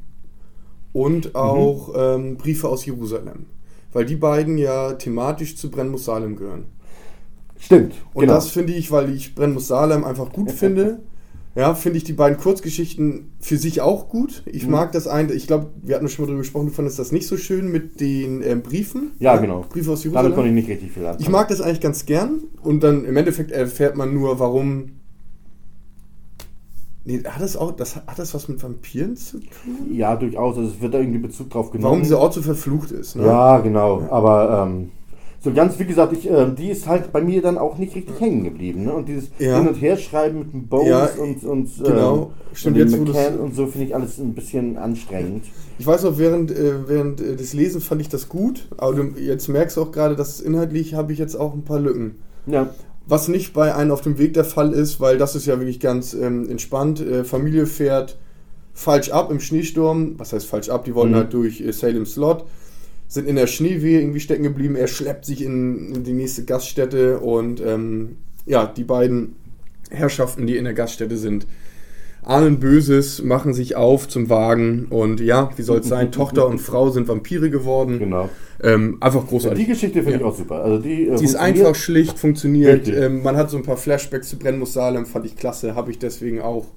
und 0.93 1.35
auch 1.35 1.93
ähm, 1.95 2.37
Briefe 2.37 2.67
aus 2.69 2.85
Jerusalem. 2.85 3.45
Weil 3.91 4.05
die 4.05 4.15
beiden 4.15 4.57
ja 4.57 4.93
thematisch 4.93 5.55
zu 5.55 5.69
Brennmus 5.69 6.05
Salem 6.05 6.35
gehören. 6.35 6.65
Stimmt, 7.59 7.93
Und 8.13 8.21
genau. 8.21 8.33
das 8.35 8.49
finde 8.49 8.73
ich, 8.73 8.91
weil 8.91 9.13
ich 9.13 9.35
Brennmus 9.35 9.67
Salem 9.67 10.03
einfach 10.03 10.31
gut 10.31 10.51
finde. 10.51 10.99
Ja, 11.55 11.73
finde 11.75 11.97
ich 11.97 12.03
die 12.05 12.13
beiden 12.13 12.37
Kurzgeschichten 12.37 13.31
für 13.39 13.57
sich 13.57 13.81
auch 13.81 14.07
gut. 14.07 14.43
Ich 14.45 14.65
Mhm. 14.65 14.71
mag 14.71 14.91
das 14.93 15.07
eine, 15.07 15.33
ich 15.33 15.45
glaube, 15.47 15.67
wir 15.81 15.95
hatten 15.95 16.07
schon 16.07 16.23
mal 16.23 16.27
darüber 16.27 16.41
gesprochen, 16.43 16.67
du 16.67 16.71
fandest 16.71 16.99
das 16.99 17.11
nicht 17.11 17.27
so 17.27 17.35
schön 17.37 17.69
mit 17.71 17.99
den 17.99 18.41
ähm, 18.43 18.61
Briefen. 18.61 19.11
ja, 19.19 19.35
genau. 19.37 19.65
Briefe 19.67 19.91
aus 19.91 20.01
Damit 20.03 20.13
Jerusalem. 20.13 20.35
konnte 20.35 20.49
ich 20.49 20.55
nicht 20.55 20.69
richtig 20.69 20.91
viel 20.91 21.03
anfangen. 21.05 21.21
Ich 21.21 21.29
mag 21.29 21.47
das 21.49 21.59
eigentlich 21.59 21.81
ganz 21.81 22.05
gern 22.05 22.41
und 22.63 22.81
dann 22.83 23.03
im 23.03 23.17
Endeffekt 23.17 23.51
erfährt 23.51 23.97
man 23.97 24.13
nur, 24.13 24.39
warum. 24.39 24.91
Nee, 27.05 27.23
hat 27.23 27.41
das 27.41 27.57
auch, 27.57 27.71
das, 27.71 27.95
hat 27.95 28.19
das 28.19 28.33
was 28.33 28.47
mit 28.47 28.61
Vampiren 28.61 29.15
zu 29.17 29.39
tun? 29.39 29.91
Ja, 29.91 30.15
durchaus. 30.15 30.57
Also 30.57 30.69
es 30.69 30.79
wird 30.81 30.93
da 30.93 30.99
irgendwie 30.99 31.19
Bezug 31.19 31.49
drauf 31.49 31.71
genommen. 31.71 31.85
Warum 31.85 32.01
dieser 32.03 32.19
Ort 32.19 32.33
so 32.35 32.41
verflucht 32.41 32.91
ist, 32.91 33.15
ne? 33.15 33.25
Ja, 33.25 33.57
genau. 33.59 34.07
Aber 34.11 34.65
ähm, 34.67 34.91
so 35.41 35.51
ganz, 35.53 35.79
wie 35.79 35.85
gesagt, 35.85 36.13
ich, 36.13 36.29
ähm, 36.29 36.55
die 36.55 36.69
ist 36.69 36.85
halt 36.87 37.11
bei 37.13 37.21
mir 37.21 37.41
dann 37.41 37.57
auch 37.57 37.77
nicht 37.77 37.95
richtig 37.95 38.19
hängen 38.19 38.43
geblieben. 38.43 38.83
Ne? 38.83 38.93
Und 38.93 39.07
dieses 39.07 39.29
Ja. 39.39 39.57
Hin- 39.59 39.69
und 39.69 39.75
Herschreiben 39.75 40.39
mit 40.39 40.53
dem 40.53 40.67
Bones 40.67 40.89
Ja, 40.89 41.09
und, 41.21 41.43
und, 41.43 41.69
genau. 41.83 42.17
ähm, 42.17 42.27
Stimmt, 42.55 42.77
und 42.81 42.91
dem 42.91 43.03
McCann 43.05 43.39
und 43.39 43.55
so 43.55 43.67
finde 43.67 43.87
ich 43.87 43.95
alles 43.95 44.17
ein 44.17 44.33
bisschen 44.33 44.77
anstrengend. 44.77 45.45
Ich 45.77 45.87
weiß 45.87 46.03
noch, 46.03 46.17
während, 46.17 46.51
äh, 46.51 46.87
während 46.87 47.21
äh, 47.21 47.35
des 47.37 47.53
Lesens 47.53 47.85
fand 47.85 48.01
ich 48.01 48.09
das 48.09 48.27
gut, 48.27 48.67
aber 48.77 48.93
du, 48.95 49.03
jetzt 49.19 49.47
merkst 49.47 49.77
du 49.77 49.81
auch 49.83 49.91
gerade, 49.91 50.15
dass 50.17 50.41
inhaltlich 50.41 50.93
habe 50.93 51.13
ich 51.13 51.19
jetzt 51.19 51.35
auch 51.35 51.53
ein 51.53 51.63
paar 51.63 51.79
Lücken. 51.79 52.15
Ja, 52.45 52.69
Was 53.07 53.27
nicht 53.29 53.53
bei 53.53 53.73
einem 53.73 53.91
auf 53.91 54.01
dem 54.01 54.17
Weg 54.17 54.33
der 54.33 54.43
Fall 54.43 54.73
ist, 54.73 54.99
weil 54.99 55.17
das 55.17 55.35
ist 55.35 55.45
ja 55.45 55.57
wirklich 55.59 55.79
ganz 55.79 56.13
ähm, 56.13 56.49
entspannt. 56.49 56.99
Äh, 56.99 57.23
Familie 57.23 57.65
fährt 57.65 58.17
falsch 58.73 59.09
ab 59.09 59.31
im 59.31 59.39
Schneesturm. 59.39 60.15
Was 60.17 60.33
heißt 60.33 60.45
falsch 60.45 60.69
ab? 60.69 60.83
Die 60.85 60.93
wollen 60.95 61.11
Mhm. 61.11 61.15
halt 61.15 61.33
durch 61.33 61.61
äh, 61.61 61.71
Salem 61.71 62.05
Slot, 62.05 62.45
sind 63.09 63.27
in 63.27 63.35
der 63.35 63.47
Schneewehe 63.47 63.99
irgendwie 63.99 64.19
stecken 64.21 64.43
geblieben. 64.43 64.75
Er 64.77 64.87
schleppt 64.87 65.25
sich 65.25 65.43
in, 65.43 65.95
in 65.95 66.03
die 66.05 66.13
nächste 66.13 66.45
Gaststätte 66.45 67.19
und 67.19 67.59
ähm, 67.59 68.17
ja, 68.45 68.65
die 68.67 68.83
beiden 68.85 69.35
Herrschaften, 69.89 70.45
die 70.47 70.55
in 70.55 70.63
der 70.63 70.75
Gaststätte 70.75 71.17
sind, 71.17 71.47
ahnen 72.21 72.59
Böses, 72.59 73.23
machen 73.23 73.53
sich 73.53 73.75
auf 73.75 74.07
zum 74.07 74.29
Wagen 74.29 74.85
und 74.91 75.19
ja, 75.21 75.49
wie 75.55 75.63
soll 75.63 75.79
es 75.79 75.87
sein? 75.87 76.11
Tochter 76.11 76.45
und 76.47 76.59
Frau 76.59 76.91
sind 76.91 77.07
Vampire 77.07 77.49
geworden. 77.49 77.97
genau. 77.97 78.29
Ähm, 78.61 78.97
einfach 78.99 79.23
Die 79.23 79.29
großartig. 79.29 79.67
Geschichte 79.67 80.03
finde 80.03 80.11
Ja. 80.11 80.17
ich 80.19 80.23
auch 80.23 80.35
super. 80.37 80.61
Also 80.63 80.77
die, 80.83 81.07
äh, 81.07 81.15
Die 81.15 81.25
ist 81.25 81.35
einfach 81.35 81.73
schlicht, 81.75 82.19
funktioniert. 82.19 82.87
Ähm, 82.89 83.23
man 83.23 83.37
hat 83.37 83.49
so 83.49 83.57
ein 83.57 83.63
paar 83.63 83.77
Flashbacks 83.77 84.29
zu 84.29 84.37
Brennmus 84.37 84.73
Salem, 84.73 85.05
fand 85.07 85.25
ich 85.25 85.35
klasse, 85.35 85.73
habe 85.75 85.89
ich 85.91 85.97
deswegen 85.97 86.41
auch 86.41 86.67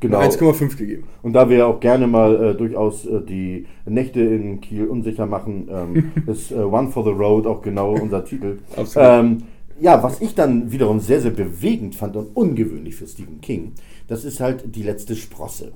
Genau. 0.00 0.18
eine 0.18 0.32
1,5 0.32 0.76
gegeben. 0.76 1.04
Und 1.22 1.34
da 1.34 1.48
wir 1.48 1.58
ja 1.58 1.66
auch 1.66 1.78
gerne 1.78 2.06
mal 2.06 2.42
äh, 2.42 2.54
durchaus 2.54 3.06
äh, 3.06 3.20
die 3.20 3.66
Nächte 3.84 4.20
in 4.20 4.60
Kiel 4.60 4.86
unsicher 4.86 5.26
machen, 5.26 5.68
ähm, 5.70 6.12
ist 6.26 6.50
äh, 6.50 6.56
One 6.56 6.88
for 6.88 7.04
the 7.04 7.10
Road 7.10 7.46
auch 7.46 7.62
genau 7.62 7.92
unser 7.92 8.24
Titel. 8.24 8.58
Absolut. 8.76 9.08
Ähm, 9.08 9.38
ja, 9.78 10.02
was 10.02 10.20
ich 10.20 10.34
dann 10.34 10.72
wiederum 10.72 11.00
sehr, 11.00 11.20
sehr 11.20 11.30
bewegend 11.30 11.94
fand 11.94 12.16
und 12.16 12.34
ungewöhnlich 12.34 12.96
für 12.96 13.06
Stephen 13.06 13.40
King, 13.40 13.72
das 14.08 14.24
ist 14.24 14.40
halt 14.40 14.74
die 14.74 14.82
letzte 14.82 15.14
Sprosse. 15.14 15.70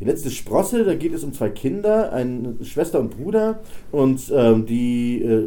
Die 0.00 0.04
letzte 0.04 0.30
Sprosse, 0.30 0.84
da 0.84 0.94
geht 0.94 1.14
es 1.14 1.22
um 1.22 1.32
zwei 1.32 1.50
Kinder, 1.50 2.12
eine 2.12 2.56
Schwester 2.62 2.98
und 2.98 3.16
Bruder, 3.16 3.60
und 3.92 4.32
ähm, 4.34 4.66
die 4.66 5.22
äh, 5.22 5.44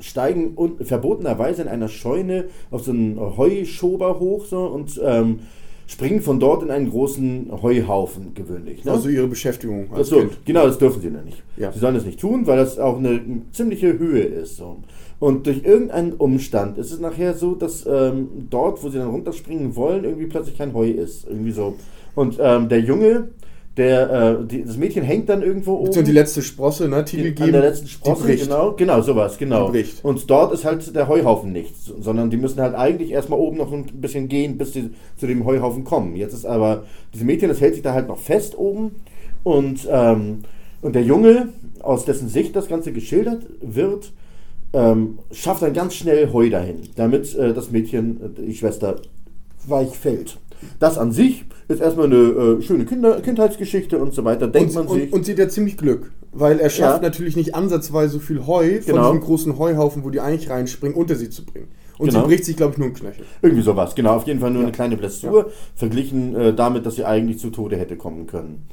steigen 0.00 0.52
un 0.56 0.76
verbotenerweise 0.80 1.62
in 1.62 1.68
einer 1.68 1.88
Scheune 1.88 2.44
auf 2.70 2.84
so 2.84 2.92
einen 2.92 3.18
Heuschober 3.18 4.20
hoch 4.20 4.44
so, 4.44 4.66
und 4.66 5.00
ähm, 5.04 5.40
springen 5.88 6.20
von 6.20 6.38
dort 6.38 6.62
in 6.62 6.70
einen 6.70 6.90
großen 6.90 7.50
Heuhaufen 7.62 8.34
gewöhnlich. 8.34 8.84
Ne? 8.84 8.92
Also 8.92 9.08
ihre 9.08 9.26
Beschäftigung 9.26 9.88
als 9.90 10.12
Achso, 10.12 10.20
Kind. 10.20 10.44
genau, 10.44 10.66
das 10.66 10.78
dürfen 10.78 11.00
sie 11.00 11.08
nicht. 11.08 11.42
Ja. 11.56 11.72
Sie 11.72 11.78
sollen 11.78 11.94
das 11.94 12.04
nicht 12.04 12.20
tun, 12.20 12.46
weil 12.46 12.58
das 12.58 12.78
auch 12.78 12.98
eine, 12.98 13.08
eine 13.08 13.42
ziemliche 13.52 13.98
Höhe 13.98 14.22
ist. 14.22 14.58
So. 14.58 14.76
Und 15.18 15.46
durch 15.46 15.64
irgendeinen 15.64 16.12
Umstand 16.12 16.76
ist 16.76 16.92
es 16.92 17.00
nachher 17.00 17.34
so, 17.34 17.54
dass 17.54 17.86
ähm, 17.86 18.28
dort, 18.50 18.84
wo 18.84 18.90
sie 18.90 18.98
dann 18.98 19.08
runterspringen 19.08 19.74
wollen, 19.76 20.04
irgendwie 20.04 20.26
plötzlich 20.26 20.58
kein 20.58 20.74
Heu 20.74 20.90
ist. 20.90 21.26
Irgendwie 21.26 21.52
so. 21.52 21.74
Und 22.14 22.38
ähm, 22.38 22.68
der 22.68 22.80
Junge, 22.80 23.28
Der, 23.78 24.10
äh, 24.40 24.44
die, 24.44 24.64
das 24.64 24.76
Mädchen 24.76 25.04
hängt 25.04 25.28
dann 25.28 25.40
irgendwo 25.40 25.74
oben. 25.74 25.96
Und 25.96 26.06
die 26.06 26.12
letzte 26.12 26.42
Sprosse, 26.42 26.88
ne? 26.88 27.04
Titel 27.04 27.26
In- 27.28 27.34
geben. 27.36 27.46
An 27.46 27.52
der 27.52 27.70
letzten 27.70 27.86
Sprosse, 27.86 28.36
genau, 28.36 28.72
genau, 28.72 29.00
sowas, 29.02 29.38
genau. 29.38 29.72
Und 30.02 30.28
dort 30.28 30.52
ist 30.52 30.64
halt 30.64 30.94
der 30.96 31.06
Heuhaufen 31.06 31.52
nichts, 31.52 31.92
sondern 32.00 32.28
die 32.28 32.36
müssen 32.36 32.60
halt 32.60 32.74
eigentlich 32.74 33.12
erstmal 33.12 33.38
oben 33.38 33.56
noch 33.56 33.72
ein 33.72 33.84
bisschen 33.84 34.28
gehen, 34.28 34.58
bis 34.58 34.72
sie 34.72 34.90
zu 35.16 35.28
dem 35.28 35.44
Heuhaufen 35.44 35.84
kommen. 35.84 36.16
Jetzt 36.16 36.34
ist 36.34 36.44
aber, 36.44 36.82
dieses 37.14 37.24
Mädchen, 37.24 37.48
das 37.48 37.60
hält 37.60 37.74
sich 37.74 37.82
da 37.84 37.94
halt 37.94 38.08
noch 38.08 38.18
fest 38.18 38.58
oben 38.58 38.96
und, 39.44 39.88
ähm, 39.90 40.40
und 40.82 40.94
der 40.94 41.02
Junge, 41.04 41.50
aus 41.80 42.04
dessen 42.04 42.28
Sicht 42.28 42.56
das 42.56 42.66
Ganze 42.66 42.92
geschildert 42.92 43.46
wird, 43.62 44.12
ähm, 44.72 45.20
schafft 45.30 45.62
dann 45.62 45.72
ganz 45.72 45.94
schnell 45.94 46.32
Heu 46.32 46.50
dahin, 46.50 46.80
damit 46.96 47.34
äh, 47.36 47.54
das 47.54 47.70
Mädchen, 47.70 48.20
äh, 48.36 48.42
die 48.42 48.54
Schwester, 48.54 48.96
weich 49.66 49.96
fällt. 49.96 50.38
Das 50.80 50.98
an 50.98 51.12
sich 51.12 51.44
ist 51.68 51.80
erstmal 51.80 52.06
eine 52.06 52.16
äh, 52.16 52.62
schöne 52.62 52.84
Kinder 52.86 53.20
Kindheitsgeschichte 53.20 53.98
und 53.98 54.14
so 54.14 54.24
weiter, 54.24 54.48
denkt 54.48 54.74
Und, 54.74 54.86
man 54.86 54.94
sich. 54.96 55.12
und, 55.12 55.18
und 55.18 55.24
sie 55.26 55.32
hat 55.32 55.38
ja 55.38 55.48
ziemlich 55.48 55.76
Glück, 55.76 56.10
weil 56.32 56.58
er 56.58 56.70
schafft 56.70 57.02
Ja. 57.02 57.08
natürlich 57.08 57.36
nicht 57.36 57.54
ansatzweise 57.54 58.14
so 58.14 58.18
viel 58.18 58.46
Heu 58.46 58.80
von 58.80 58.94
Genau. 58.94 59.10
diesem 59.12 59.20
großen 59.24 59.58
Heuhaufen, 59.58 60.02
wo 60.04 60.10
die 60.10 60.20
eigentlich 60.20 60.48
reinspringen, 60.50 60.96
unter 60.96 61.14
sie 61.14 61.28
zu 61.30 61.44
bringen. 61.44 61.68
Und 61.98 62.08
Genau. 62.08 62.20
sie 62.22 62.26
bricht 62.28 62.44
sich, 62.44 62.56
glaube 62.56 62.72
ich, 62.72 62.78
nur 62.78 62.86
einen 62.86 62.94
Knöchel. 62.96 63.24
Irgendwie 63.42 63.62
sowas, 63.62 63.94
genau. 63.94 64.14
Auf 64.14 64.26
jeden 64.26 64.40
Fall 64.40 64.50
nur 64.50 64.62
Ja. 64.62 64.68
eine 64.68 64.72
kleine 64.74 64.96
Blessur, 64.96 65.50
verglichen 65.74 66.34
äh, 66.36 66.54
damit, 66.54 66.86
dass 66.86 66.94
sie 66.96 67.04
eigentlich 67.04 67.38
zu 67.38 67.50
Tode 67.50 67.76
hätte 67.76 67.96
kommen 67.96 68.26
können. 68.26 68.66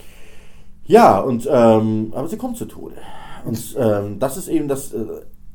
Ja, 0.85 1.19
und 1.19 1.47
ähm, 1.51 2.13
aber 2.15 2.27
sie 2.27 2.37
kommt 2.37 2.57
zu 2.57 2.65
Tode. 2.65 2.95
Und 3.45 3.75
ähm, 3.79 4.19
das 4.19 4.37
ist 4.37 4.47
eben 4.47 4.67
das 4.67 4.93
äh, 4.93 5.03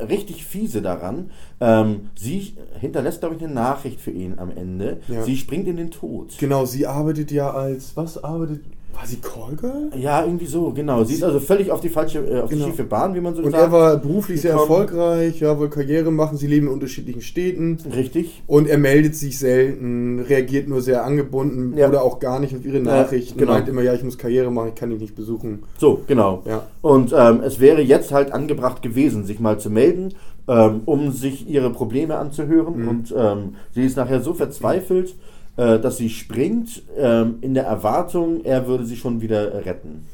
richtig 0.08 0.44
fiese 0.44 0.82
daran. 0.82 1.30
Ähm, 1.60 2.10
sie 2.14 2.54
hinterlässt, 2.78 3.20
glaube 3.20 3.36
ich, 3.36 3.42
eine 3.44 3.52
Nachricht 3.52 4.00
für 4.00 4.10
ihn 4.10 4.38
am 4.38 4.50
Ende. 4.50 5.00
Ja. 5.08 5.22
Sie 5.22 5.36
springt 5.36 5.68
in 5.68 5.76
den 5.76 5.90
Tod. 5.90 6.36
Genau, 6.38 6.64
sie 6.64 6.86
arbeitet 6.86 7.30
ja 7.30 7.50
als, 7.52 7.96
was 7.96 8.22
arbeitet, 8.22 8.62
war 9.00 9.06
sie 9.06 9.16
Callgirl? 9.16 9.90
Ja, 9.98 10.24
irgendwie 10.24 10.44
so, 10.46 10.72
genau. 10.72 11.04
Sie 11.04 11.14
ist 11.14 11.24
also 11.24 11.40
völlig 11.40 11.70
auf 11.72 11.80
die 11.80 11.88
falsche, 11.88 12.18
äh, 12.18 12.40
auf 12.42 12.50
Genau. 12.50 12.64
die 12.66 12.70
schiefe 12.70 12.84
Bahn, 12.84 13.14
wie 13.14 13.20
man 13.20 13.34
so 13.34 13.42
Und 13.42 13.52
sagt. 13.52 13.62
er 13.64 13.72
war 13.72 13.96
beruflich 13.96 14.42
sehr 14.42 14.52
erfolgreich, 14.52 15.40
ja, 15.40 15.58
wollte 15.58 15.74
Karriere 15.76 16.10
machen, 16.10 16.36
sie 16.36 16.46
leben 16.46 16.66
in 16.66 16.72
unterschiedlichen 16.74 17.22
Städten. 17.22 17.78
Richtig. 17.96 18.42
Und 18.46 18.68
er 18.68 18.76
meldet 18.76 19.16
sich 19.16 19.38
selten, 19.38 20.20
reagiert 20.20 20.68
nur 20.68 20.82
sehr 20.82 21.04
angebunden 21.04 21.76
Ja. 21.78 21.88
oder 21.88 22.02
auch 22.02 22.18
gar 22.20 22.40
nicht 22.40 22.54
auf 22.54 22.64
ihre 22.64 22.80
Nachrichten. 22.80 23.38
genau. 23.38 23.52
Meint 23.52 23.68
immer, 23.68 23.82
ja, 23.82 23.94
ich 23.94 24.04
muss 24.04 24.18
Karriere 24.18 24.50
machen, 24.50 24.68
ich 24.68 24.74
kann 24.74 24.90
dich 24.90 25.00
nicht 25.00 25.14
besuchen. 25.16 25.60
So, 25.78 26.02
genau. 26.06 26.42
Ja. 26.44 26.66
Und 26.82 27.14
ähm, 27.16 27.40
es 27.42 27.58
wäre 27.58 27.80
jetzt 27.80 28.12
halt 28.12 28.32
angebracht 28.32 28.82
gewesen, 28.82 29.24
sich 29.24 29.40
mal 29.40 29.58
zu 29.58 29.70
melden, 29.70 30.12
ähm, 30.46 30.82
um 30.84 31.10
sich 31.12 31.48
ihre 31.48 31.70
Probleme 31.70 32.16
anzuhören. 32.16 32.82
Mhm. 32.82 32.88
Und 32.88 33.14
ähm, 33.16 33.54
sie 33.74 33.84
ist 33.84 33.96
nachher 33.96 34.20
so 34.20 34.34
verzweifelt, 34.34 35.14
äh, 35.56 35.78
dass 35.78 35.96
sie 35.96 36.10
springt, 36.10 36.82
ähm, 36.96 37.36
in 37.40 37.54
der 37.54 37.64
Erwartung, 37.64 38.44
er 38.44 38.66
würde 38.66 38.84
sie 38.84 38.96
schon 38.96 39.20
wieder 39.20 39.52
äh, 39.52 39.58
retten. 39.58 40.06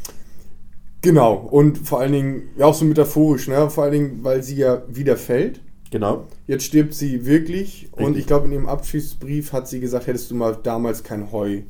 Genau, 1.03 1.35
und 1.35 1.79
vor 1.79 2.01
allen 2.01 2.13
Dingen, 2.13 2.43
ja 2.57 2.67
auch 2.67 2.75
so 2.75 2.85
metaphorisch, 2.85 3.49
ne? 3.49 3.71
vor 3.71 3.85
allen 3.85 3.93
Dingen, 3.93 4.19
weil 4.23 4.43
sie 4.43 4.57
ja 4.57 4.83
wieder 4.89 5.17
fällt. 5.17 5.61
Genau. 5.91 6.25
Jetzt 6.47 6.65
stirbt 6.65 6.95
sie 6.95 7.27
wirklich 7.27 7.89
und 7.93 8.07
Richtig. 8.07 8.21
ich 8.21 8.27
glaube, 8.27 8.47
in 8.47 8.53
ihrem 8.53 8.67
Abschiedsbrief 8.67 9.53
hat 9.53 9.69
sie 9.69 9.79
gesagt, 9.81 10.09
hättest 10.09 10.31
du 10.31 10.35
mal 10.35 10.59
damals 10.61 11.05
kein 11.05 11.31
Heu. 11.31 11.63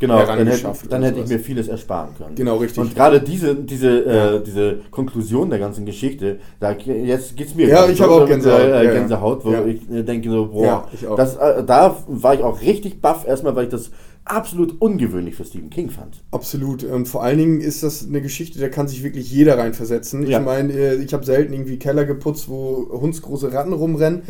Genau, 0.00 0.24
dann 0.26 0.46
hätte, 0.46 0.72
dann 0.88 1.02
hätte 1.02 1.20
ich 1.20 1.28
mir 1.28 1.38
vieles 1.38 1.68
ersparen 1.68 2.10
können. 2.18 2.34
Genau, 2.34 2.56
richtig. 2.56 2.78
Und 2.78 2.94
gerade 2.94 3.20
diese, 3.20 3.54
diese, 3.54 4.04
Ja. 4.04 4.34
äh, 4.34 4.42
diese 4.42 4.78
Konklusion 4.90 5.50
der 5.50 5.58
ganzen 5.58 5.86
Geschichte, 5.86 6.38
da 6.60 6.72
jetzt 6.72 7.36
geht's 7.36 7.54
mir 7.54 7.68
Ja, 7.68 7.88
ich 7.88 8.00
habe 8.00 8.12
auch 8.12 8.26
Gänsehaut, 8.26 8.60
Äh. 8.60 8.86
Gänsehaut, 8.92 9.44
wo 9.44 9.52
Ja. 9.52 9.64
ich 9.64 9.88
äh, 9.90 10.02
denke 10.02 10.30
so, 10.30 10.46
boah, 10.46 10.88
Ja. 11.02 11.16
Das, 11.16 11.36
äh, 11.36 11.62
da 11.64 11.96
war 12.08 12.34
ich 12.34 12.42
auch 12.42 12.60
richtig 12.60 13.00
baff, 13.00 13.26
erstmal, 13.26 13.54
weil 13.56 13.64
ich 13.64 13.70
das 13.70 13.90
absolut 14.26 14.80
ungewöhnlich 14.80 15.34
für 15.34 15.44
Stephen 15.44 15.68
King 15.70 15.90
fand. 15.90 16.22
Absolut. 16.30 16.82
Und 16.82 17.06
vor 17.06 17.22
allen 17.22 17.36
Dingen 17.38 17.60
ist 17.60 17.82
das 17.82 18.06
eine 18.08 18.22
Geschichte, 18.22 18.58
da 18.58 18.68
kann 18.70 18.88
sich 18.88 19.02
wirklich 19.04 19.30
jeder 19.30 19.58
reinversetzen. 19.58 20.26
Ja. 20.26 20.38
Ich 20.40 20.44
meine, 20.44 20.72
äh, 20.72 20.94
ich 20.96 21.12
habe 21.12 21.24
selten 21.26 21.52
irgendwie 21.52 21.78
Keller 21.78 22.04
geputzt, 22.06 22.48
wo 22.48 22.88
hundsgroße 22.90 23.52
Ratten 23.52 23.74
rumrennen. 23.74 24.22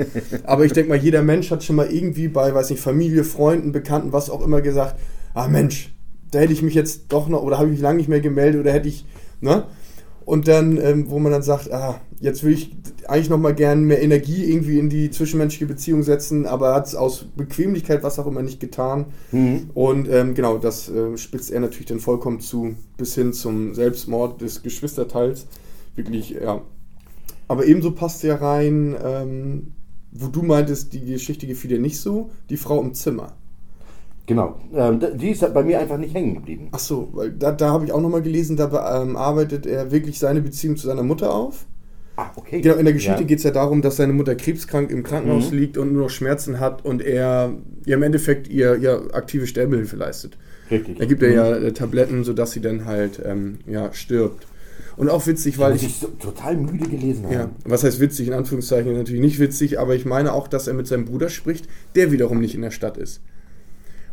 Aber 0.44 0.64
ich 0.64 0.72
denke 0.72 0.88
mal, 0.90 0.98
jeder 0.98 1.22
Mensch 1.22 1.50
hat 1.50 1.62
schon 1.62 1.76
mal 1.76 1.86
irgendwie 1.90 2.26
bei, 2.28 2.52
weiß 2.52 2.70
nicht, 2.70 2.80
Familie, 2.82 3.22
Freunden, 3.24 3.70
Bekannten, 3.72 4.12
was 4.12 4.30
auch 4.30 4.44
immer 4.44 4.60
gesagt, 4.62 4.96
ah 5.34 5.48
Mensch, 5.48 5.94
da 6.30 6.38
hätte 6.38 6.52
ich 6.52 6.62
mich 6.62 6.74
jetzt 6.74 7.06
doch 7.08 7.28
noch, 7.28 7.42
oder 7.42 7.58
habe 7.58 7.66
ich 7.66 7.72
mich 7.72 7.80
lange 7.80 7.98
nicht 7.98 8.08
mehr 8.08 8.20
gemeldet, 8.20 8.60
oder 8.60 8.72
hätte 8.72 8.88
ich, 8.88 9.04
ne? 9.40 9.64
Und 10.24 10.48
dann, 10.48 10.78
ähm, 10.78 11.10
wo 11.10 11.18
man 11.18 11.32
dann 11.32 11.42
sagt, 11.42 11.70
ah, 11.70 12.00
jetzt 12.18 12.42
will 12.42 12.54
ich 12.54 12.74
eigentlich 13.06 13.28
noch 13.28 13.38
mal 13.38 13.54
gern 13.54 13.84
mehr 13.84 14.02
Energie 14.02 14.44
irgendwie 14.44 14.78
in 14.78 14.88
die 14.88 15.10
zwischenmenschliche 15.10 15.66
Beziehung 15.66 16.02
setzen, 16.02 16.46
aber 16.46 16.74
hat 16.74 16.86
es 16.86 16.94
aus 16.94 17.26
Bequemlichkeit, 17.36 18.02
was 18.02 18.18
auch 18.18 18.26
immer, 18.26 18.40
nicht 18.40 18.58
getan. 18.58 19.04
Und 19.74 20.08
ähm, 20.08 20.34
genau, 20.34 20.56
das 20.56 20.88
äh, 20.88 21.18
spitzt 21.18 21.50
er 21.50 21.60
natürlich 21.60 21.86
dann 21.86 22.00
vollkommen 22.00 22.40
zu, 22.40 22.74
bis 22.96 23.14
hin 23.14 23.34
zum 23.34 23.74
Selbstmord 23.74 24.40
des 24.40 24.62
Geschwisterteils. 24.62 25.46
Wirklich, 25.94 26.30
ja. 26.30 26.62
Aber 27.46 27.66
ebenso 27.66 27.90
passt 27.90 28.22
ja 28.22 28.36
rein, 28.36 28.96
ähm, 29.04 29.72
wo 30.10 30.28
du 30.28 30.42
meintest, 30.42 30.94
die 30.94 31.04
Geschichte 31.04 31.46
gefiel 31.46 31.68
dir 31.68 31.80
nicht 31.80 32.00
so, 32.00 32.30
die 32.48 32.56
Frau 32.56 32.80
im 32.80 32.94
Zimmer. 32.94 33.36
Genau. 34.26 34.58
Ähm, 34.74 35.00
die 35.16 35.30
ist 35.30 35.42
halt 35.42 35.52
bei 35.52 35.62
mir 35.62 35.78
einfach 35.80 35.98
nicht 35.98 36.14
hängen 36.14 36.34
geblieben. 36.34 36.68
Ach 36.72 36.78
so, 36.78 37.10
weil 37.12 37.30
da, 37.32 37.52
da 37.52 37.70
habe 37.70 37.84
ich 37.84 37.92
auch 37.92 38.00
nochmal 38.00 38.22
gelesen, 38.22 38.56
da 38.56 39.02
ähm, 39.02 39.16
arbeitet 39.16 39.66
er 39.66 39.90
wirklich 39.90 40.18
seine 40.18 40.40
Beziehung 40.40 40.76
zu 40.76 40.86
seiner 40.86 41.02
Mutter 41.02 41.34
auf. 41.34 41.66
Ah, 42.16 42.30
okay. 42.36 42.60
Genau, 42.60 42.76
in 42.76 42.84
der 42.84 42.94
Geschichte 42.94 43.20
Ja. 43.22 43.26
geht 43.26 43.38
es 43.38 43.44
ja 43.44 43.50
darum, 43.50 43.82
dass 43.82 43.96
seine 43.96 44.12
Mutter 44.12 44.34
krebskrank 44.36 44.90
im 44.90 45.02
Krankenhaus 45.02 45.50
Mhm. 45.50 45.58
liegt 45.58 45.76
und 45.78 45.92
nur 45.92 46.04
noch 46.04 46.10
Schmerzen 46.10 46.60
hat 46.60 46.84
und 46.84 47.02
er 47.02 47.52
ihr 47.84 47.96
im 47.96 48.02
Endeffekt 48.02 48.48
ihr, 48.48 48.76
ihr 48.76 49.08
aktive 49.12 49.46
Sterbehilfe 49.46 49.96
leistet. 49.96 50.38
Richtig. 50.70 50.96
Da 50.98 51.04
gibt 51.04 51.22
er 51.22 51.32
ja 51.32 51.56
äh, 51.56 51.72
Tabletten, 51.72 52.24
sodass 52.24 52.52
sie 52.52 52.60
dann 52.60 52.86
halt 52.86 53.20
ähm, 53.24 53.58
ja, 53.66 53.92
stirbt. 53.92 54.46
Und 54.96 55.10
auch 55.10 55.26
witzig, 55.26 55.58
weil 55.58 55.70
Weil 55.70 55.76
ich. 55.76 55.82
ich 55.86 55.96
so 55.98 56.06
total 56.06 56.56
müde 56.56 56.88
gelesen 56.88 57.24
habe. 57.24 57.34
Ja, 57.34 57.50
was 57.66 57.82
heißt 57.84 57.98
witzig? 58.00 58.28
In 58.28 58.32
Anführungszeichen 58.32 58.92
natürlich 58.94 59.20
nicht 59.20 59.40
witzig, 59.40 59.80
aber 59.80 59.94
ich 59.96 60.04
meine 60.06 60.32
auch, 60.32 60.46
dass 60.48 60.68
er 60.68 60.74
mit 60.74 60.86
seinem 60.86 61.04
Bruder 61.04 61.28
spricht, 61.28 61.66
der 61.96 62.12
wiederum 62.12 62.40
nicht 62.40 62.54
in 62.54 62.62
der 62.62 62.70
Stadt 62.70 62.96
ist. 62.96 63.20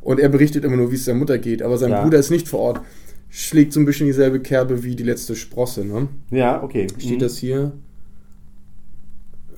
Und 0.01 0.19
er 0.19 0.29
berichtet 0.29 0.65
immer 0.65 0.77
nur, 0.77 0.91
wie 0.91 0.95
es 0.95 1.05
seiner 1.05 1.19
Mutter 1.19 1.37
geht, 1.37 1.61
aber 1.61 1.77
sein 1.77 1.91
Ja. 1.91 2.03
Bruder 2.03 2.17
ist 2.19 2.31
nicht 2.31 2.47
vor 2.47 2.59
Ort. 2.59 2.81
Schlägt 3.29 3.71
so 3.71 3.79
ein 3.79 3.85
bisschen 3.85 4.07
dieselbe 4.07 4.39
Kerbe 4.41 4.83
wie 4.83 4.95
die 4.95 5.03
letzte 5.03 5.35
Sprosse, 5.35 5.85
ne? 5.85 6.07
Ja, 6.31 6.61
okay. 6.63 6.87
Steht 6.97 7.17
Mhm. 7.17 7.19
das 7.19 7.37
hier? 7.37 7.71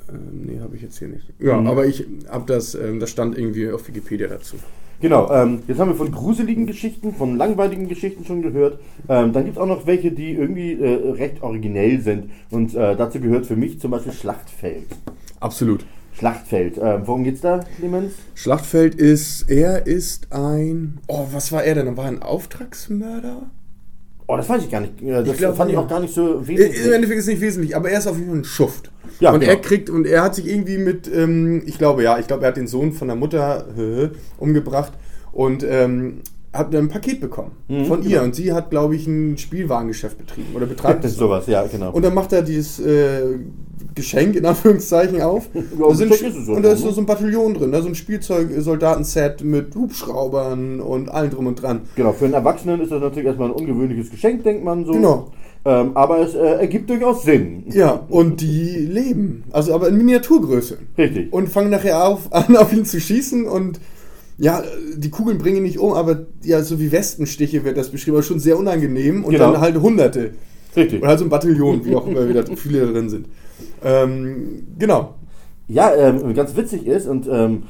Ähm, 0.09 0.45
nee, 0.45 0.59
habe 0.59 0.75
ich 0.75 0.81
jetzt 0.81 0.99
hier 0.99 1.07
nicht. 1.07 1.25
Ja, 1.39 1.59
Mhm. 1.59 1.67
aber 1.67 1.85
ich 1.85 2.05
habe 2.29 2.43
das, 2.45 2.75
ähm, 2.75 2.99
das 2.99 3.09
stand 3.09 3.37
irgendwie 3.37 3.69
auf 3.71 3.87
Wikipedia 3.87 4.27
dazu. 4.27 4.57
Genau, 5.01 5.29
ähm, 5.33 5.59
jetzt 5.67 5.79
haben 5.79 5.89
wir 5.89 5.95
von 5.95 6.11
gruseligen 6.11 6.65
Geschichten, 6.65 7.13
von 7.13 7.35
langweiligen 7.35 7.89
Geschichten 7.89 8.23
schon 8.25 8.41
gehört. 8.41 8.79
Ähm, 9.09 9.33
dann 9.33 9.43
gibt 9.45 9.57
es 9.57 9.61
auch 9.61 9.65
noch 9.67 9.85
welche, 9.85 10.11
die 10.11 10.31
irgendwie 10.33 10.73
äh, 10.73 11.11
recht 11.11 11.41
originell 11.41 11.99
sind. 11.99 12.29
Und 12.51 12.73
äh, 12.75 12.95
dazu 12.95 13.19
gehört 13.19 13.45
für 13.45 13.55
mich 13.57 13.79
zum 13.81 13.91
Beispiel 13.91 14.13
Schlachtfeld. 14.13 14.85
Absolut. 15.41 15.85
Schlachtfeld. 16.17 16.77
Ähm, 16.81 17.01
worum 17.05 17.23
geht's 17.23 17.41
da, 17.41 17.59
Clemens? 17.77 18.13
Schlachtfeld 18.35 18.95
ist, 18.95 19.49
er 19.49 19.87
ist 19.87 20.31
ein, 20.31 20.99
oh, 21.07 21.27
was 21.31 21.51
war 21.51 21.63
er 21.63 21.75
denn? 21.75 21.97
War 21.97 22.05
er 22.05 22.11
ein 22.11 22.21
Auftragsmörder? 22.23 23.43
Oh, 24.27 24.37
das 24.37 24.47
weiß 24.47 24.63
ich 24.63 24.71
gar 24.71 24.79
nicht. 24.81 25.01
Äh, 25.01 25.11
Das 25.23 25.27
Ich 25.27 25.37
glaub, 25.37 25.55
fand 25.57 25.71
ich 25.71 25.77
auch 25.77 25.87
gar 25.87 25.99
nicht 25.99 26.13
so 26.13 26.35
Im 26.35 26.47
wesentlich. 26.47 26.85
Endeffekt 26.93 27.19
ist 27.19 27.25
es 27.25 27.31
nicht 27.33 27.41
wesentlich, 27.41 27.75
aber 27.75 27.89
er 27.89 27.99
ist 27.99 28.07
auf 28.07 28.15
jeden 28.17 28.29
Fall 28.29 28.37
ein 28.39 28.45
Schuft. 28.45 28.89
Ja, 29.19 29.31
und 29.33 29.41
genau. 29.41 29.51
er 29.51 29.59
kriegt, 29.61 29.89
und 29.89 30.07
er 30.07 30.23
hat 30.23 30.35
sich 30.35 30.47
irgendwie 30.47 30.77
mit, 30.77 31.11
ähm, 31.13 31.61
ich 31.65 31.77
glaube, 31.77 32.03
ja, 32.03 32.17
ich 32.19 32.27
glaube, 32.27 32.43
er 32.43 32.49
hat 32.49 32.57
den 32.57 32.67
Sohn 32.67 32.93
von 32.93 33.07
der 33.07 33.17
Mutter 33.17 33.65
äh, 33.77 34.09
umgebracht 34.37 34.93
und 35.33 35.63
ähm, 35.67 36.21
hat 36.53 36.73
ein 36.75 36.87
Paket 36.87 37.19
bekommen 37.19 37.51
Mhm, 37.67 37.85
von 37.85 38.03
ihr. 38.03 38.09
genau. 38.09 38.23
Und 38.23 38.35
sie 38.35 38.53
hat, 38.53 38.69
glaube 38.69 38.95
ich, 38.95 39.07
ein 39.07 39.37
Spielwarengeschäft 39.37 40.17
betrieben 40.17 40.55
oder 40.55 40.67
betreibt 40.67 41.03
Das 41.03 41.11
ist 41.11 41.17
sowas, 41.17 41.47
ja, 41.47 41.65
genau. 41.67 41.91
Und 41.91 42.03
dann 42.05 42.13
macht 42.13 42.31
er 42.31 42.43
dieses 42.43 42.79
äh, 42.79 43.39
Geschenk 43.95 44.35
in 44.35 44.45
Anführungszeichen 44.45 45.21
auf. 45.21 45.49
Ja, 45.53 45.87
da 45.87 45.95
sind, 45.95 46.11
und 46.49 46.63
da 46.63 46.71
ist 46.73 46.81
so, 46.81 46.87
ne? 46.87 46.93
so 46.93 47.01
ein 47.01 47.05
Bataillon 47.05 47.53
drin, 47.53 47.71
da 47.71 47.81
so 47.81 47.87
ein 47.87 47.95
Spielzeug-Soldatenset 47.95 49.43
mit 49.43 49.75
Hubschraubern 49.75 50.79
und 50.79 51.09
allem 51.09 51.29
drum 51.31 51.47
und 51.47 51.61
dran. 51.61 51.81
genau, 51.95 52.13
für 52.13 52.25
einen 52.25 52.33
Erwachsenen 52.33 52.81
ist 52.81 52.91
das 52.91 53.01
natürlich 53.01 53.25
erstmal 53.27 53.49
ein 53.49 53.55
ungewöhnliches 53.55 54.09
Geschenk, 54.11 54.43
denkt 54.43 54.63
man 54.63 54.85
so. 54.85 54.91
Genau. 54.93 55.31
Ähm, 55.65 55.91
aber 55.95 56.19
es 56.19 56.35
äh, 56.35 56.39
ergibt 56.39 56.89
durchaus 56.89 57.23
Sinn. 57.23 57.63
Ja, 57.71 58.03
und 58.09 58.41
die 58.41 58.75
leben. 58.85 59.45
Also 59.51 59.73
aber 59.73 59.87
in 59.87 59.97
Miniaturgröße. 59.97 60.77
Richtig. 60.97 61.31
Und 61.31 61.47
fangen 61.49 61.69
nachher 61.69 62.05
auf, 62.05 62.21
an, 62.33 62.55
auf 62.57 62.73
ihn 62.73 62.85
zu 62.85 62.99
schießen 62.99 63.45
und 63.45 63.79
ja, 64.37 64.63
die 64.97 65.09
Kugeln 65.09 65.37
bringen 65.37 65.57
ihn 65.57 65.63
nicht 65.63 65.79
um, 65.79 65.93
aber 65.93 66.25
ja, 66.43 66.63
so 66.63 66.79
wie 66.79 66.91
Westenstiche 66.91 67.63
wird 67.63 67.77
das 67.77 67.89
beschrieben, 67.89 68.17
aber 68.17 68.23
schon 68.23 68.39
sehr 68.39 68.57
unangenehm 68.57 69.23
und 69.23 69.31
Genau. 69.31 69.51
dann 69.53 69.61
halt 69.61 69.79
Hunderte. 69.79 70.31
Richtig. 70.75 71.01
Und 71.01 71.07
halt 71.07 71.19
so 71.19 71.25
ein 71.25 71.29
Bataillon, 71.29 71.85
wie 71.85 71.95
auch 71.95 72.07
immer 72.07 72.27
wieder 72.27 72.43
viele 72.57 72.87
drin 72.91 73.09
sind. 73.09 73.27
Ähm, 73.83 74.67
genau. 74.77 75.15
Ja, 75.67 75.93
ähm, 75.95 76.33
ganz 76.33 76.55
witzig 76.55 76.85
ist, 76.87 77.07
und 77.07 77.27
ähm, 77.27 77.63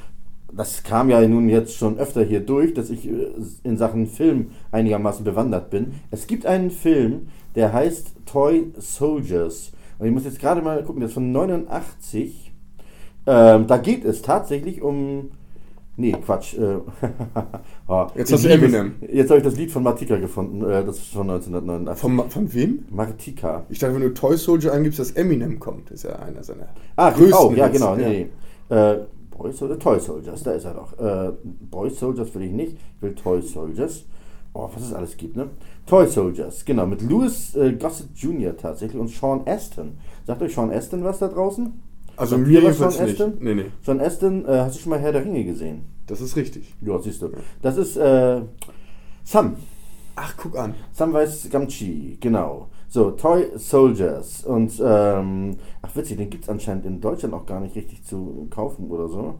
das 0.51 0.83
kam 0.83 1.09
ja 1.09 1.25
nun 1.27 1.49
jetzt 1.49 1.75
schon 1.75 1.97
öfter 1.97 2.23
hier 2.23 2.39
durch, 2.39 2.73
dass 2.73 2.89
ich 2.89 3.07
äh, 3.07 3.27
in 3.63 3.77
Sachen 3.77 4.07
Film 4.07 4.51
einigermaßen 4.71 5.23
bewandert 5.23 5.69
bin. 5.69 5.93
Es 6.11 6.27
gibt 6.27 6.45
einen 6.45 6.71
Film, 6.71 7.27
der 7.55 7.73
heißt 7.73 8.13
Toy 8.25 8.71
Soldiers. 8.77 9.71
Und 9.99 10.07
ich 10.07 10.13
muss 10.13 10.25
jetzt 10.25 10.39
gerade 10.39 10.61
mal 10.61 10.83
gucken, 10.83 11.01
das 11.01 11.11
ist 11.11 11.15
von 11.15 11.31
89. 11.31 12.51
Ähm, 13.25 13.67
da 13.67 13.77
geht 13.77 14.05
es 14.05 14.21
tatsächlich 14.21 14.81
um 14.81 15.31
Nee, 15.95 16.11
Quatsch. 16.13 16.55
Oh, 17.87 18.07
Jetzt 18.15 18.33
hast 18.33 18.43
du. 18.45 18.49
Eminem. 18.49 18.95
Jetzt 19.01 19.29
habe 19.29 19.37
ich 19.39 19.43
das 19.43 19.55
Lied 19.55 19.69
von 19.71 19.83
Martika 19.83 20.17
gefunden. 20.17 20.63
Äh, 20.63 20.83
das 20.83 20.97
ist 20.97 21.13
von 21.13 21.29
1989. 21.29 22.01
Von, 22.01 22.29
von 22.29 22.53
wem? 22.53 22.85
Martika. 22.89 23.65
Ich 23.69 23.77
dachte, 23.79 23.93
wenn 23.93 24.01
du 24.01 24.13
Toy 24.13 24.35
Soldier 24.37 24.73
eingibst, 24.73 24.97
dass 24.99 25.11
Eminem 25.11 25.59
kommt. 25.59 25.91
ist 25.91 26.03
ja 26.03 26.15
einer 26.15 26.43
seiner 26.43 26.69
Ah, 26.95 27.11
größten 27.11 27.47
oh, 27.47 27.53
ja, 27.55 27.67
genau. 27.67 27.95
Nee, 27.95 28.27
nee. 28.69 28.75
Äh, 28.75 29.05
Boy 29.37 29.51
Soldiers, 29.51 29.79
Toy 29.79 29.99
Soldiers, 29.99 30.43
da 30.43 30.51
ist 30.51 30.65
er 30.65 30.73
doch. 30.73 30.97
Äh, 30.99 31.31
Boy 31.43 31.89
Soldiers 31.89 32.33
will 32.35 32.43
ich 32.43 32.51
nicht, 32.51 32.73
ich 32.73 33.01
will 33.01 33.15
Toy 33.15 33.41
Soldiers. 33.41 34.05
Oh, 34.53 34.69
was 34.73 34.83
es 34.83 34.93
alles 34.93 35.17
gibt, 35.17 35.35
ne? 35.35 35.49
Toy 35.87 36.07
Soldiers, 36.07 36.63
genau, 36.63 36.85
mit 36.85 37.01
Louis 37.01 37.55
äh, 37.55 37.73
Gossett 37.73 38.09
Jr. 38.15 38.55
tatsächlich 38.55 39.01
und 39.01 39.09
Sean 39.09 39.41
Aston. 39.45 39.97
Sagt 40.27 40.41
euch 40.43 40.53
Sean 40.53 40.71
Aston 40.71 41.03
was 41.03 41.19
da 41.19 41.27
draußen? 41.27 41.73
Also 42.15 42.37
Sagt 42.37 42.47
mir 42.47 42.73
Sean 42.73 42.89
nicht. 42.89 43.01
Aston? 43.01 43.33
Nee, 43.39 43.55
nee. 43.55 43.65
Sean 43.81 43.99
Aston, 43.99 44.45
äh, 44.45 44.59
hast 44.59 44.75
du 44.77 44.81
schon 44.81 44.89
mal 44.91 44.99
Herr 44.99 45.11
der 45.11 45.25
Ringe 45.25 45.43
gesehen? 45.43 45.83
Das 46.07 46.21
ist 46.21 46.35
richtig. 46.35 46.73
Ja, 46.81 46.99
siehst 46.99 47.21
du. 47.21 47.29
Das 47.61 47.77
ist 47.77 47.97
äh, 47.97 48.41
Sam. 49.23 49.55
Ach, 50.15 50.35
guck 50.37 50.57
an. 50.57 50.75
Samwise 50.91 51.49
Gamgee, 51.49 52.17
genau. 52.19 52.67
So, 52.87 53.11
Toy 53.11 53.47
Soldiers. 53.55 54.45
Und, 54.45 54.79
ähm, 54.85 55.57
ach 55.81 55.95
witzig, 55.95 56.17
den 56.17 56.29
gibt 56.29 56.43
es 56.43 56.49
anscheinend 56.49 56.85
in 56.85 57.01
Deutschland 57.01 57.33
auch 57.33 57.47
gar 57.47 57.59
nicht 57.59 57.75
richtig 57.75 58.03
zu 58.03 58.47
kaufen 58.51 58.91
oder 58.91 59.07
so. 59.07 59.35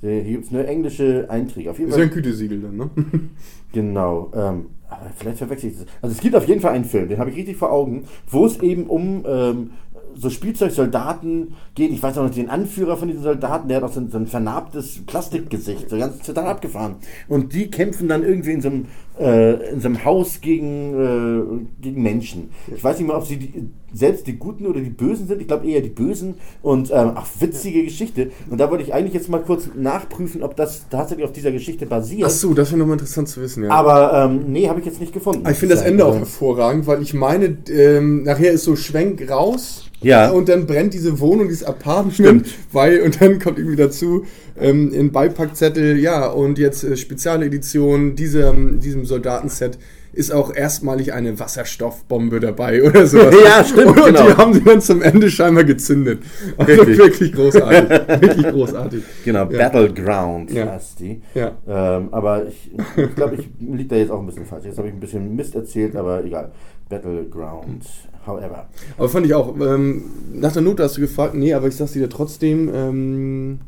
Hier 0.00 0.22
gibt 0.22 0.46
es 0.46 0.50
nur 0.50 0.66
englische 0.66 1.26
Einträge. 1.28 1.70
Auf 1.70 1.78
jeden 1.78 1.90
Ist 1.90 1.96
ja 1.96 2.04
Fall. 2.04 2.10
ein 2.10 2.14
Gütesiegel 2.14 2.60
dann, 2.60 2.76
ne? 2.76 2.90
Genau. 3.72 4.30
Ähm, 4.34 4.66
aber 4.88 5.10
vielleicht 5.16 5.38
verwechsel 5.38 5.70
ich 5.70 5.78
das. 5.78 5.86
Also 6.00 6.14
es 6.14 6.20
gibt 6.20 6.36
auf 6.36 6.46
jeden 6.46 6.60
Fall 6.60 6.72
einen 6.72 6.84
Film, 6.84 7.08
den 7.08 7.18
habe 7.18 7.30
ich 7.30 7.36
richtig 7.36 7.56
vor 7.56 7.72
Augen, 7.72 8.04
wo 8.30 8.46
es 8.46 8.60
eben 8.60 8.84
um 8.86 9.24
ähm, 9.26 9.70
so 10.16 10.30
Spielzeugsoldaten 10.30 11.54
geht. 11.74 11.90
Ich 11.90 12.02
weiß 12.02 12.18
auch 12.18 12.24
noch 12.24 12.34
den 12.34 12.50
Anführer 12.50 12.96
von 12.96 13.08
diesen 13.08 13.22
Soldaten, 13.22 13.68
der 13.68 13.78
hat 13.78 13.84
auch 13.84 13.92
so 13.92 14.00
ein, 14.00 14.10
so 14.10 14.18
ein 14.18 14.26
vernarbtes 14.26 15.02
Plastikgesicht, 15.06 15.90
so 15.90 15.98
ganz 15.98 16.18
total 16.24 16.46
abgefahren. 16.46 16.96
Und 17.28 17.52
die 17.52 17.70
kämpfen 17.70 18.08
dann 18.08 18.22
irgendwie 18.22 18.52
in 18.52 18.60
so 18.60 18.68
einem, 18.68 18.86
äh, 19.18 19.70
in 19.70 19.80
so 19.80 19.88
einem 19.88 20.04
Haus 20.04 20.40
gegen, 20.40 20.94
äh, 20.94 21.82
gegen 21.82 22.02
Menschen. 22.02 22.50
Ich 22.74 22.82
weiß 22.82 22.98
nicht 22.98 23.08
mal, 23.08 23.16
ob 23.16 23.26
sie 23.26 23.36
die, 23.36 23.70
selbst 23.92 24.26
die 24.26 24.36
Guten 24.36 24.66
oder 24.66 24.80
die 24.80 24.90
Bösen 24.90 25.28
sind. 25.28 25.40
Ich 25.40 25.46
glaube 25.46 25.68
eher 25.68 25.80
die 25.80 25.88
Bösen. 25.88 26.34
Und 26.62 26.90
ähm, 26.90 27.12
ach, 27.14 27.26
witzige 27.38 27.84
Geschichte. 27.84 28.30
Und 28.50 28.58
da 28.58 28.70
wollte 28.70 28.82
ich 28.82 28.92
eigentlich 28.92 29.14
jetzt 29.14 29.28
mal 29.28 29.40
kurz 29.40 29.70
nachprüfen, 29.76 30.42
ob 30.42 30.56
das 30.56 30.88
tatsächlich 30.88 31.24
auf 31.24 31.32
dieser 31.32 31.52
Geschichte 31.52 31.86
basiert. 31.86 32.26
Ach 32.26 32.30
so, 32.30 32.54
das 32.54 32.70
wäre 32.70 32.80
nochmal 32.80 32.94
interessant 32.94 33.28
zu 33.28 33.40
wissen, 33.40 33.64
ja. 33.64 33.70
Aber 33.70 34.24
ähm, 34.24 34.52
nee, 34.52 34.68
habe 34.68 34.80
ich 34.80 34.86
jetzt 34.86 35.00
nicht 35.00 35.12
gefunden. 35.12 35.42
Aber 35.42 35.52
ich 35.52 35.58
finde 35.58 35.74
das 35.76 35.84
Ende 35.84 36.04
auch 36.04 36.16
hervorragend, 36.16 36.86
weil 36.86 37.02
ich 37.02 37.14
meine, 37.14 37.56
ähm, 37.70 38.24
nachher 38.24 38.52
ist 38.52 38.64
so 38.64 38.74
Schwenk 38.76 39.30
raus 39.30 39.84
Ja. 40.04 40.30
und 40.32 40.48
dann 40.48 40.66
brennt 40.66 40.94
diese 40.94 41.18
Wohnung, 41.20 41.48
dieses 41.48 41.64
Apartment, 41.64 42.14
Stimmt. 42.14 42.46
weil 42.72 43.00
und 43.02 43.20
dann 43.20 43.38
kommt 43.38 43.58
irgendwie 43.58 43.76
dazu 43.76 44.24
ähm, 44.60 44.92
in 44.92 45.10
Beipackzettel, 45.12 45.98
ja, 45.98 46.26
und 46.26 46.58
jetzt 46.58 46.84
äh, 46.84 46.96
Spezialedition 46.96 48.14
diesem, 48.14 48.80
diesem 48.80 49.04
Soldatenset 49.04 49.78
ist 50.12 50.32
auch 50.32 50.54
erstmalig 50.54 51.12
eine 51.12 51.40
Wasserstoffbombe 51.40 52.38
dabei 52.38 52.82
oder 52.88 53.04
sowas. 53.04 53.34
Ja, 53.44 53.64
stimmt, 53.64 53.86
Und 53.98 54.04
genau. 54.04 54.26
die 54.28 54.36
haben 54.36 54.54
sie 54.54 54.62
dann 54.62 54.80
zum 54.80 55.02
Ende 55.02 55.28
scheinbar 55.28 55.64
gezündet. 55.64 56.20
Also 56.56 56.70
Richtig. 56.82 56.98
wirklich 56.98 57.32
großartig. 57.32 57.90
wirklich 58.20 58.46
großartig. 58.48 59.02
Genau, 59.24 59.50
Ja. 59.50 59.58
Battleground 59.68 60.52
Ja. 60.52 60.70
heißt 60.70 61.00
die. 61.00 61.20
Ja. 61.34 61.52
Ähm, 61.66 62.08
aber 62.12 62.46
ich, 62.46 62.70
ich 62.96 63.14
glaube, 63.16 63.34
ich 63.36 63.48
liege 63.58 63.88
da 63.88 63.96
jetzt 63.96 64.10
auch 64.12 64.20
ein 64.20 64.26
bisschen 64.26 64.46
falsch. 64.46 64.66
Jetzt 64.66 64.78
habe 64.78 64.86
ich 64.86 64.94
ein 64.94 65.00
bisschen 65.00 65.34
Mist 65.34 65.54
erzählt, 65.56 65.96
aber 65.96 66.24
egal. 66.24 66.52
Battleground, 66.88 67.86
however. 68.26 68.68
Aber 68.98 69.08
fand 69.08 69.26
ich 69.26 69.34
auch, 69.34 69.54
ähm, 69.58 70.04
nach 70.32 70.52
der 70.52 70.62
Note 70.62 70.82
hast 70.82 70.96
du 70.96 71.00
gefragt, 71.00 71.34
nee, 71.34 71.52
aber 71.54 71.68
ich 71.68 71.76
sag's 71.76 71.92
dir 71.92 72.08
trotzdem, 72.08 72.70
ähm, 72.74 73.58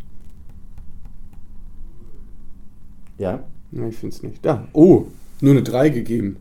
Ja. 3.19 3.45
na, 3.71 3.89
ich 3.89 3.97
find's 3.97 4.23
nicht. 4.23 4.45
Da, 4.45 4.69
oh, 4.73 5.07
nur 5.41 5.53
eine 5.53 5.63
3 5.63 5.89
gegeben. 5.89 6.37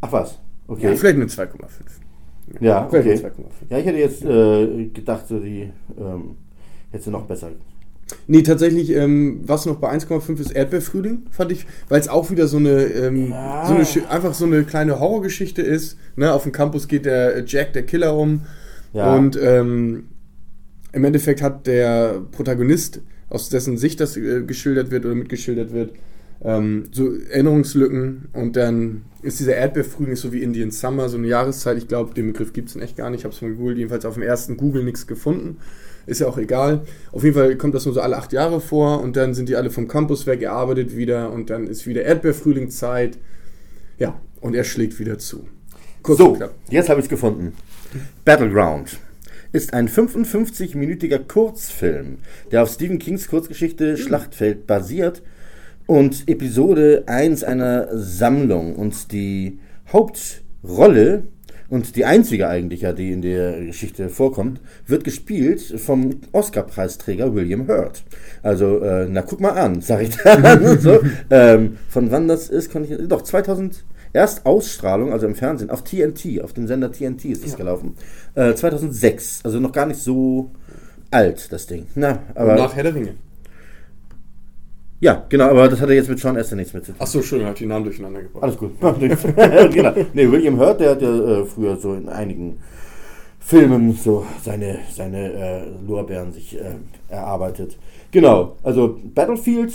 Ach 0.00 0.12
was, 0.12 0.38
okay. 0.68 0.86
Ja, 0.90 0.94
vielleicht 0.96 1.16
eine 1.16 1.26
2,5. 1.26 1.68
Ja, 2.60 2.86
Vielleicht 2.88 3.06
okay. 3.06 3.24
eine 3.24 3.34
2,5. 3.34 3.44
Ja, 3.70 3.78
ich 3.78 3.86
hätte 3.86 3.98
jetzt 3.98 4.24
äh, 4.24 4.86
gedacht, 4.86 5.26
so 5.28 5.38
die 5.40 5.70
ähm, 5.98 6.36
hätte 6.90 7.10
noch 7.10 7.24
besser. 7.26 7.50
Nee, 8.26 8.42
tatsächlich, 8.42 8.90
ähm, 8.90 9.40
was 9.46 9.64
noch 9.66 9.76
bei 9.76 9.90
1,5 9.90 10.38
ist 10.40 10.50
Erdbeerfrühling, 10.50 11.22
fand 11.30 11.50
ich, 11.52 11.66
weil 11.88 11.98
es 12.00 12.08
auch 12.08 12.30
wieder 12.30 12.46
so 12.46 12.58
eine, 12.58 12.82
ähm, 12.84 13.30
Ja. 13.30 13.64
so 13.66 13.74
eine, 13.74 13.84
Schi- 13.84 14.06
einfach 14.06 14.34
so 14.34 14.44
eine 14.44 14.64
kleine 14.64 15.00
Horrorgeschichte 15.00 15.62
ist. 15.62 15.96
Ne? 16.16 16.32
Auf 16.32 16.42
dem 16.42 16.52
Campus 16.52 16.88
geht 16.88 17.06
der 17.06 17.44
Jack, 17.46 17.72
der 17.72 17.84
Killer, 17.84 18.14
um. 18.16 18.42
Ja. 18.92 19.14
Und 19.16 19.38
ähm, 19.42 20.04
im 20.92 21.04
Endeffekt 21.04 21.40
hat 21.40 21.66
der 21.66 22.20
Protagonist, 22.32 23.00
aus 23.30 23.48
dessen 23.48 23.78
Sicht 23.78 23.98
das 24.00 24.16
äh, 24.18 24.42
geschildert 24.42 24.90
wird 24.90 25.06
oder 25.06 25.14
mitgeschildert 25.14 25.72
wird, 25.72 25.92
ähm, 26.44 26.84
so 26.92 27.14
Erinnerungslücken 27.30 28.28
und 28.34 28.56
dann 28.56 29.02
ist 29.22 29.40
dieser 29.40 29.54
Erdbeerfrühling 29.54 30.16
so 30.16 30.32
wie 30.32 30.42
Indian 30.42 30.70
Summer, 30.70 31.08
so 31.08 31.16
eine 31.16 31.28
Jahreszeit. 31.28 31.78
Ich 31.78 31.88
glaube, 31.88 32.12
den 32.12 32.26
Begriff 32.26 32.52
gibt 32.52 32.68
es 32.68 32.76
echt 32.76 32.96
gar 32.96 33.08
nicht. 33.08 33.20
Ich 33.20 33.24
habe 33.24 33.34
es 33.34 33.40
mal 33.40 33.48
gegoogelt, 33.52 33.78
jedenfalls 33.78 34.04
auf 34.04 34.14
dem 34.14 34.22
ersten 34.24 34.56
Google 34.58 34.84
nichts 34.84 35.06
gefunden. 35.06 35.56
Ist 36.06 36.20
ja 36.20 36.26
auch 36.26 36.38
egal. 36.38 36.82
Auf 37.12 37.22
jeden 37.24 37.34
Fall 37.34 37.56
kommt 37.56 37.74
das 37.74 37.84
nur 37.84 37.94
so 37.94 38.00
alle 38.00 38.16
acht 38.16 38.32
Jahre 38.32 38.60
vor 38.60 39.00
und 39.00 39.16
dann 39.16 39.34
sind 39.34 39.48
die 39.48 39.56
alle 39.56 39.70
vom 39.70 39.88
Campus 39.88 40.26
weg, 40.26 40.42
er 40.42 40.52
arbeitet 40.52 40.96
wieder 40.96 41.30
und 41.32 41.50
dann 41.50 41.66
ist 41.66 41.86
wieder 41.86 42.02
Erdbeerfrühlingszeit. 42.02 43.18
Ja, 43.98 44.20
und 44.40 44.54
er 44.54 44.64
schlägt 44.64 44.98
wieder 44.98 45.18
zu. 45.18 45.46
Kurz 46.02 46.18
So, 46.18 46.36
jetzt 46.70 46.88
habe 46.88 47.00
ich 47.00 47.06
es 47.06 47.10
gefunden. 47.10 47.54
Battleground 48.24 48.98
ist 49.52 49.74
ein 49.74 49.88
55-minütiger 49.88 51.18
Kurzfilm, 51.18 52.18
der 52.50 52.62
auf 52.62 52.70
Stephen 52.70 52.98
Kings 52.98 53.28
Kurzgeschichte 53.28 53.96
Schlachtfeld 53.98 54.66
basiert 54.66 55.22
und 55.86 56.26
Episode 56.26 57.04
1 57.06 57.44
einer 57.44 57.88
Sammlung. 57.92 58.74
Und 58.74 59.12
die 59.12 59.58
Hauptrolle 59.92 61.24
und 61.72 61.96
die 61.96 62.04
einzige 62.04 62.48
eigentlich, 62.48 62.82
ja, 62.82 62.92
die 62.92 63.12
in 63.12 63.22
der 63.22 63.64
Geschichte 63.64 64.10
vorkommt, 64.10 64.60
wird 64.86 65.04
gespielt 65.04 65.62
vom 65.80 66.20
Oscar-Preisträger 66.32 67.34
William 67.34 67.66
Hurt. 67.66 68.02
Also, 68.42 68.80
äh, 68.80 69.06
na 69.08 69.22
guck 69.22 69.40
mal 69.40 69.52
an, 69.52 69.80
sag 69.80 70.02
ich 70.02 70.14
dann. 70.18 70.78
so, 70.80 71.00
ähm, 71.30 71.78
von 71.88 72.10
wann 72.10 72.28
das 72.28 72.50
ist, 72.50 72.70
kann 72.70 72.84
ich. 72.84 73.08
Doch, 73.08 73.22
2000. 73.22 73.84
Erst 74.12 74.44
Ausstrahlung, 74.44 75.14
also 75.14 75.26
im 75.26 75.34
Fernsehen, 75.34 75.70
auf 75.70 75.82
TNT, 75.82 76.42
auf 76.42 76.52
dem 76.52 76.66
Sender 76.66 76.92
TNT 76.92 77.24
ist 77.24 77.46
das 77.46 77.56
gelaufen. 77.56 77.96
Äh, 78.34 78.52
2006, 78.52 79.40
also 79.42 79.58
noch 79.58 79.72
gar 79.72 79.86
nicht 79.86 80.00
so 80.00 80.50
alt, 81.10 81.50
das 81.50 81.66
Ding. 81.66 81.86
Na, 81.94 82.18
aber. 82.34 82.54
Nach 82.54 82.76
Herr 82.76 82.82
der 82.82 82.94
Ringe. 82.94 83.14
Ja, 85.02 85.26
genau, 85.28 85.46
aber 85.46 85.68
das 85.68 85.80
hatte 85.80 85.94
jetzt 85.94 86.08
mit 86.08 86.20
Sean 86.20 86.36
Astin 86.36 86.58
nichts 86.58 86.72
mit 86.72 86.84
zu 86.84 86.92
tun. 86.92 87.00
Achso, 87.00 87.20
habe 87.20 87.50
ich 87.50 87.58
die 87.58 87.66
Namen 87.66 87.84
durcheinander 87.86 88.22
gebracht. 88.22 88.44
Alles 88.44 88.56
gut. 88.56 88.80
genau. 88.80 89.92
Nee, 90.14 90.30
William 90.30 90.56
Hurt, 90.60 90.78
der 90.78 90.90
hat 90.90 91.02
ja 91.02 91.40
äh, 91.40 91.44
früher 91.44 91.76
so 91.76 91.94
in 91.94 92.08
einigen 92.08 92.58
Filmen 93.40 93.94
so 93.94 94.24
seine, 94.44 94.78
seine 94.94 95.32
äh, 95.32 95.62
Lorbeeren 95.84 96.32
sich 96.32 96.56
äh, 96.56 96.76
erarbeitet. 97.08 97.78
Genau, 98.12 98.54
also 98.62 99.00
Battlefield 99.12 99.72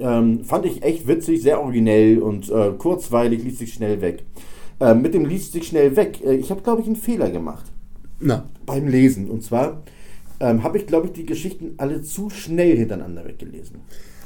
ähm, 0.00 0.44
fand 0.44 0.66
ich 0.66 0.82
echt 0.82 1.06
witzig, 1.06 1.42
sehr 1.42 1.60
originell 1.60 2.18
und 2.18 2.50
äh, 2.50 2.72
kurzweilig, 2.76 3.44
liest 3.44 3.58
sich 3.58 3.74
schnell 3.74 4.00
weg. 4.00 4.24
Ähm, 4.80 5.02
mit 5.02 5.14
dem 5.14 5.24
liest 5.24 5.52
sich 5.52 5.68
schnell 5.68 5.94
weg. 5.94 6.20
Äh, 6.24 6.34
ich 6.34 6.50
habe, 6.50 6.62
glaube 6.62 6.80
ich, 6.80 6.88
einen 6.88 6.96
Fehler 6.96 7.30
gemacht 7.30 7.66
Na, 8.18 8.50
beim 8.66 8.88
Lesen. 8.88 9.30
Und 9.30 9.44
zwar 9.44 9.84
ähm, 10.40 10.64
habe 10.64 10.78
ich, 10.78 10.88
glaube 10.88 11.06
ich, 11.06 11.12
die 11.12 11.26
Geschichten 11.26 11.74
alle 11.76 12.02
zu 12.02 12.28
schnell 12.28 12.76
hintereinander 12.76 13.24
weggelesen. 13.24 13.76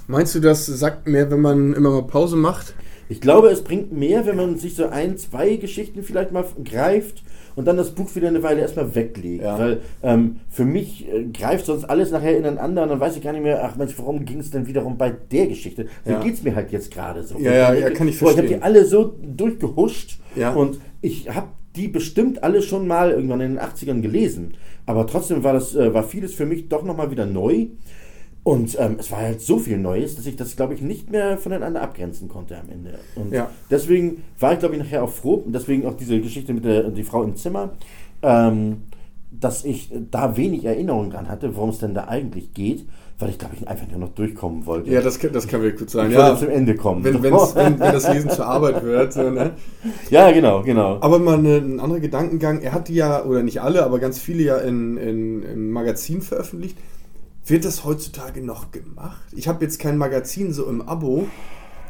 Meinst 0.09 0.35
du, 0.35 0.41
das 0.41 0.67
sagt 0.67 1.07
mehr, 1.07 1.31
wenn 1.31 1.41
man 1.41 1.73
immer 1.75 1.91
mal 1.91 2.03
Pause 2.03 2.37
macht? 2.37 2.75
Ich 3.11 3.21
glaube, 3.23 3.49
es 3.49 3.63
bringt 3.63 3.91
mehr, 3.93 4.27
wenn 4.27 4.37
man 4.37 4.59
sich 4.59 4.75
so 4.75 4.87
ein, 4.89 5.17
zwei 5.17 5.57
Geschichten 5.57 6.03
vielleicht 6.03 6.31
mal 6.33 6.45
greift 6.63 7.23
und 7.57 7.65
dann 7.65 7.79
das 7.79 7.93
Buch 7.93 8.15
wieder 8.15 8.29
eine 8.29 8.43
Weile 8.43 8.61
erstmal 8.61 8.95
weglegt. 8.95 9.43
Ja. 9.43 9.59
Weil 9.59 9.81
ähm, 10.03 10.41
für 10.51 10.67
mich 10.67 11.09
äh, 11.09 11.25
greift 11.33 11.65
sonst 11.67 11.85
alles 11.85 12.11
nachher 12.11 12.37
ineinander 12.37 12.83
und 12.83 12.91
dann 12.91 13.01
weiß 13.01 13.17
ich 13.17 13.23
gar 13.23 13.33
nicht 13.33 13.43
mehr, 13.43 13.65
ach 13.65 13.77
Mensch, 13.77 13.95
warum 13.97 14.25
ging 14.27 14.41
es 14.41 14.51
denn 14.51 14.67
wiederum 14.67 14.99
bei 14.99 15.11
der 15.11 15.47
Geschichte? 15.47 15.87
So 16.05 16.13
Ja. 16.13 16.21
geht 16.21 16.35
es 16.35 16.43
mir 16.43 16.55
halt 16.55 16.71
jetzt 16.71 16.91
gerade 16.93 17.23
so. 17.23 17.39
Ja, 17.39 17.53
ja, 17.55 17.73
ja, 17.75 17.91
kann 17.91 18.09
ich 18.09 18.19
Boah, 18.21 18.31
Ich 18.31 18.37
habe 18.37 18.47
verstehen. 18.49 18.59
die 18.61 18.63
alle 18.63 18.85
so 18.85 19.15
durchgehuscht 19.23 20.19
Ja. 20.37 20.53
und 20.53 20.79
ich 21.01 21.31
habe 21.35 21.49
die 21.77 21.89
bestimmt 21.89 22.43
alle 22.43 22.61
schon 22.61 22.87
mal 22.87 23.11
irgendwann 23.13 23.41
in 23.41 23.55
den 23.55 23.61
80ern 23.61 24.01
gelesen. 24.03 24.55
Aber 24.85 25.07
trotzdem 25.07 25.45
war 25.45 25.53
das, 25.55 25.75
äh, 25.75 25.95
war 25.95 26.03
vieles 26.03 26.35
für 26.35 26.45
mich 26.47 26.69
doch 26.69 26.83
nochmal 26.83 27.11
wieder 27.11 27.25
neu. 27.27 27.67
Und 28.49 28.78
ähm, 28.80 28.96
es 28.99 29.11
war 29.11 29.18
halt 29.18 29.42
so 29.42 29.59
viel 29.59 29.76
Neues, 29.76 30.16
dass 30.16 30.24
ich 30.24 30.36
das, 30.36 30.57
glaube 30.57 30.72
ich, 30.72 30.80
nicht 30.80 31.11
mehr 31.11 31.36
voneinander 31.36 31.82
abgrenzen 31.82 32.28
konnte 32.28 32.57
am 32.57 32.70
Ende. 32.70 32.94
Und 33.14 33.30
Ja. 33.30 33.51
deswegen 33.70 34.22
war 34.40 34.55
ich, 34.55 34.59
glaube 34.59 34.74
ich, 34.74 34.80
nachher 34.82 35.03
auch 35.05 35.11
froh, 35.11 35.34
und 35.44 35.53
deswegen 35.55 35.84
auch 35.86 35.94
diese 35.99 36.18
Geschichte 36.18 36.55
mit 36.55 36.64
der 36.64 36.84
die 36.90 37.05
Frau 37.05 37.22
im 37.24 37.36
Zimmer, 37.36 37.72
ähm, 38.22 38.84
dass 39.30 39.66
ich 39.66 39.92
da 40.11 40.38
wenig 40.38 40.64
Erinnerung 40.64 41.11
dran 41.11 41.28
hatte, 41.28 41.55
worum 41.57 41.68
es 41.68 41.78
denn 41.78 41.92
da 41.92 42.05
eigentlich 42.09 42.55
geht, 42.55 42.86
weil 43.18 43.28
ich, 43.28 43.38
glaube 43.38 43.55
ich, 43.61 43.68
einfach 43.68 43.86
nur 43.90 43.99
noch 44.01 44.14
durchkommen 44.14 44.64
wollte. 44.64 44.90
Ja, 44.90 45.03
das, 45.03 45.18
kann- 45.18 45.32
das 45.34 45.46
kann 45.46 45.61
wirklich 45.61 45.80
gut 45.80 45.90
sein. 45.90 46.09
ich 46.11 46.16
Ja, 46.16 46.28
wollte 46.30 46.46
zum 46.46 46.51
Ende 46.51 46.74
kommen. 46.74 47.05
wenn, 47.05 47.22
wenn, 47.22 47.32
wenn 47.34 47.78
das 47.92 48.11
Lesen 48.11 48.30
zur 48.30 48.46
Arbeit 48.46 48.82
wird. 48.82 49.12
So, 49.12 49.28
ne? 49.28 49.51
ja, 50.09 50.30
genau, 50.32 50.62
genau. 50.62 50.96
Aber 51.03 51.18
mal 51.18 51.36
eine, 51.38 51.57
ein 51.59 51.80
anderer 51.80 52.01
Gedankengang. 52.01 52.62
Er 52.62 52.72
hat 52.72 52.88
die 52.88 52.94
ja, 52.94 53.24
oder 53.26 53.42
nicht 53.42 53.61
alle, 53.61 53.84
aber 53.84 53.99
ganz 53.99 54.18
viele 54.18 54.42
ja 54.42 54.57
in, 54.57 54.96
in, 54.96 55.42
in 55.42 55.70
Magazinen 55.70 56.22
veröffentlicht. 56.22 56.78
Wird 57.49 57.64
das 57.64 57.84
heutzutage 57.84 58.42
noch 58.44 58.70
gemacht? 58.72 59.22
Ich 59.34 59.49
habe 59.49 59.64
jetzt 59.64 59.78
kein 59.80 59.96
Magazin 59.96 60.53
so 60.53 60.66
im 60.66 60.82
Abo. 60.82 61.26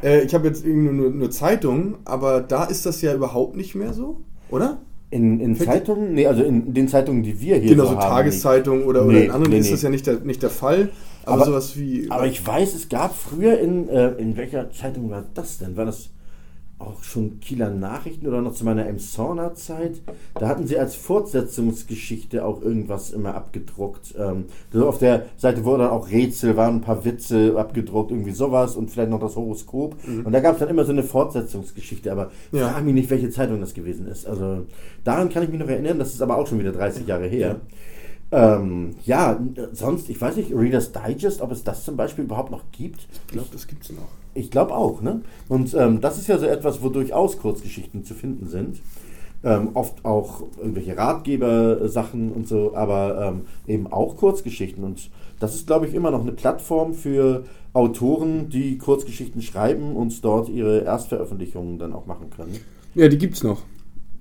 Äh, 0.02 0.22
ich 0.22 0.32
habe 0.34 0.46
jetzt 0.46 0.64
irgendwie 0.64 0.92
nur, 0.92 1.30
Zeitungen, 1.30 1.96
aber 2.04 2.40
da 2.40 2.64
ist 2.64 2.86
das 2.86 3.02
ja 3.02 3.12
überhaupt 3.14 3.56
nicht 3.56 3.74
mehr 3.74 3.92
so, 3.92 4.20
oder? 4.50 4.78
In, 5.11 5.40
in 5.40 5.56
Zeitungen? 5.56 6.14
Nee, 6.14 6.26
also 6.26 6.42
in 6.44 6.74
den 6.74 6.86
Zeitungen, 6.86 7.22
die 7.22 7.40
wir 7.40 7.56
hier 7.56 7.70
Genau, 7.70 7.84
so 7.84 7.90
so 7.92 7.96
haben. 7.98 8.09
Tageszeitungen 8.09 8.84
oder, 8.84 9.02
Nee, 9.04 9.09
oder 9.09 9.24
in 9.24 9.30
anderen 9.30 9.52
nee, 9.54 9.59
ist 9.59 9.72
das 9.72 9.82
ja 9.82 9.88
nicht 9.90 10.06
der, 10.06 10.20
nicht 10.20 10.42
der 10.42 10.50
Fall. 10.50 10.90
Aber, 11.24 11.36
Aber- 11.36 11.44
sowas 11.46 11.76
wie. 11.76 12.09
Aber 12.11 12.26
ich 12.26 12.46
weiß, 12.46 12.74
es 12.74 12.88
gab 12.88 13.16
früher 13.16 13.59
in, 13.59 13.88
äh, 13.88 14.12
in 14.12 14.36
welcher 14.36 14.70
Zeitung 14.70 15.11
war 15.11 15.24
das 15.34 15.59
denn? 15.59 15.76
War 15.76 15.86
das 15.86 16.11
auch 16.79 17.03
schon 17.03 17.41
Kieler 17.41 17.70
Nachrichten 17.70 18.26
oder 18.26 18.41
noch 18.41 18.55
zu 18.55 18.64
meiner 18.64 18.87
Emsona-Zeit? 18.87 20.01
Da 20.35 20.47
hatten 20.49 20.66
sie 20.66 20.79
als 20.79 20.95
Fortsetzungsgeschichte 20.95 22.45
auch 22.45 22.62
irgendwas 22.62 23.11
immer 23.11 23.35
abgedruckt. 23.35 24.14
Ähm, 24.18 24.45
so 24.72 24.89
auf 24.89 24.99
der 24.99 25.26
Seite 25.37 25.64
wurde 25.64 25.85
dann 25.85 25.93
auch 25.93 26.11
Rätsel, 26.11 26.57
waren 26.57 26.76
ein 26.76 26.81
paar 26.81 27.05
Witze 27.05 27.55
abgedruckt, 27.59 28.11
irgendwie 28.12 28.31
sowas 28.33 28.76
und 28.76 28.91
vielleicht 28.91 29.11
noch 29.11 29.20
das 29.20 29.35
Horoskop. 29.37 29.97
Und 30.24 30.31
da 30.33 30.41
gab 30.41 30.55
es 30.55 30.61
dann 30.61 30.68
immer 30.68 30.85
so 30.85 30.93
eine 30.93 31.03
Fortsetzungsgeschichte, 31.03 32.12
aber 32.12 32.31
Mhm. 32.53 32.59
Ja. 32.59 32.68
frag 32.70 32.85
mich 32.85 32.95
nicht, 32.95 33.11
welche 33.11 33.31
Zeitung 33.31 33.61
das 33.61 33.74
gewesen 33.74 34.07
ist. 34.07 34.26
Also 34.26 34.66
daran 35.05 35.29
kann 35.31 35.43
ich 35.43 35.49
mich 35.51 35.59
noch 35.61 35.68
erinnern, 35.68 35.99
das 35.99 36.14
ist 36.14 36.22
aber 36.22 36.37
auch 36.37 36.47
schon 36.47 36.59
wieder 36.61 36.72
30 36.72 37.07
Jahre 37.07 37.26
her. 37.26 37.61
Ähm, 38.31 38.91
ja, 39.07 39.41
sonst, 39.72 40.11
ich 40.11 40.20
weiß 40.20 40.37
nicht, 40.37 40.53
Reader's 40.55 40.93
Digest, 40.93 41.41
ob 41.41 41.51
es 41.51 41.64
das 41.64 41.85
zum 41.85 41.97
Beispiel 41.97 42.24
überhaupt 42.24 42.51
noch 42.51 42.62
gibt. 42.72 43.09
ich 43.26 43.33
glaube, 43.33 43.49
das 43.53 43.66
gibt's 43.66 43.91
noch. 43.91 44.09
Ich 44.39 44.51
glaube 44.51 44.74
auch, 44.74 45.03
ne? 45.03 45.22
Und 45.49 45.74
ähm, 45.74 46.01
das 46.01 46.18
ist 46.18 46.28
ja 46.28 46.39
so 46.39 46.47
etwas, 46.47 46.82
wo 46.82 46.89
durchaus 46.89 47.39
Kurzgeschichten 47.39 48.05
zu 48.05 48.14
finden 48.14 48.47
sind. 48.47 48.80
Ähm, 49.45 49.70
oft 49.74 50.05
auch 50.05 50.43
irgendwelche 50.59 50.97
Ratgeber-Sachen 50.97 52.32
und 52.32 52.49
so, 52.49 52.74
aber 52.74 53.28
ähm, 53.28 53.43
eben 53.66 53.86
auch 53.86 54.16
Kurzgeschichten. 54.16 54.82
Und 54.84 55.11
das 55.39 55.55
ist, 55.55 55.66
glaube 55.66 55.86
ich, 55.86 55.95
immer 55.95 56.11
noch 56.11 56.22
eine 56.22 56.32
Plattform 56.32 56.95
für 56.95 57.45
Autoren, 57.72 58.49
die 58.49 58.78
Kurzgeschichten 58.78 59.43
schreiben 59.43 59.95
und 59.95 60.24
dort 60.24 60.49
ihre 60.49 60.80
Erstveröffentlichungen 60.80 61.78
dann 61.78 61.93
auch 61.93 62.07
machen 62.07 62.30
können. 62.30 62.57
Ja, 62.95 63.09
die 63.09 63.18
gibt's 63.18 63.43
noch. 63.45 63.62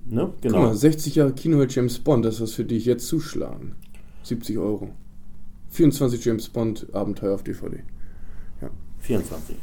Ne? 0.10 0.26
Guck 0.34 0.42
Genau. 0.42 0.60
mal, 0.62 0.76
60 0.76 1.16
Jahre 1.16 1.34
Kino 1.34 1.58
mit 1.58 1.74
James 1.74 1.98
Bond, 2.00 2.24
das 2.26 2.36
ist 2.36 2.42
was 2.42 2.54
für 2.54 2.66
dich 2.66 2.86
jetzt 2.86 3.08
zuschlagen. 3.08 3.76
70 4.24 4.58
Euro. 4.58 4.90
24 5.70 6.24
James 6.24 6.50
Bond 6.50 6.88
Abenteuer 6.94 7.34
auf 7.36 7.44
DVD. 7.44 7.80
24. 9.00 9.56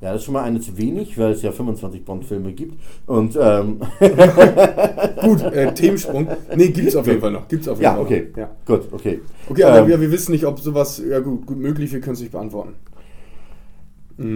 Ja. 0.00 0.12
Das 0.12 0.20
ist 0.20 0.24
schon 0.24 0.34
mal 0.34 0.42
eine 0.42 0.60
zu 0.60 0.76
wenig, 0.76 1.16
weil 1.16 1.32
es 1.32 1.42
ja 1.42 1.50
25 1.50 2.04
Bond-Filme 2.04 2.52
gibt. 2.52 2.78
Und 3.06 3.38
ähm, 3.40 3.80
Gut, 5.22 5.42
äh, 5.42 5.72
Themensprung. 5.72 6.28
Nee, 6.54 6.68
gibt's 6.68 6.94
auf 6.94 7.06
jeden 7.06 7.20
Fall 7.20 7.30
noch. 7.30 7.48
Gibt's 7.48 7.68
auf 7.68 7.78
jeden 7.78 7.84
ja, 7.84 7.94
Fall 7.94 8.02
okay. 8.02 8.28
noch. 8.30 8.38
Ja. 8.38 8.50
Gut, 8.66 8.92
okay. 8.92 9.20
Okay, 9.48 9.64
aber 9.64 9.78
Ähm, 9.78 9.88
wir, 9.88 10.00
wir 10.00 10.10
wissen 10.10 10.32
nicht, 10.32 10.44
ob 10.44 10.60
sowas, 10.60 11.02
ja 11.08 11.20
gut, 11.20 11.46
gut 11.46 11.58
möglich, 11.58 11.92
wir 11.92 12.00
können 12.00 12.14
es 12.14 12.20
nicht 12.20 12.32
beantworten. 12.32 12.74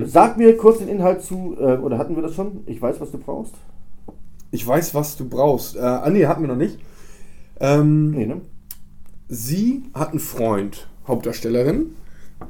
Sag 0.07 0.37
mir 0.37 0.57
kurz 0.57 0.79
den 0.79 0.89
Inhalt 0.89 1.23
zu, 1.23 1.57
äh, 1.57 1.77
oder 1.77 1.99
hatten 1.99 2.17
wir 2.17 2.23
das 2.23 2.35
schon? 2.35 2.63
Ich 2.67 2.83
weiß, 2.83 3.01
was 3.01 3.13
du 3.13 3.19
brauchst. 3.19 3.55
Ich 4.51 4.67
weiß, 4.67 4.93
was 4.95 5.17
du 5.17 5.29
brauchst. 5.29 5.77
Äh, 5.77 5.81
ah, 5.81 6.11
nee, 6.11 6.27
hatten 6.27 6.41
wir 6.43 6.49
noch 6.49 6.57
nicht. 6.57 6.79
Ähm, 7.61 8.11
Nee, 8.11 8.27
ne? 8.27 8.41
sie 9.29 9.85
hat 9.95 10.11
einen 10.11 10.19
Freund, 10.19 10.89
Hauptdarstellerin. 11.07 11.95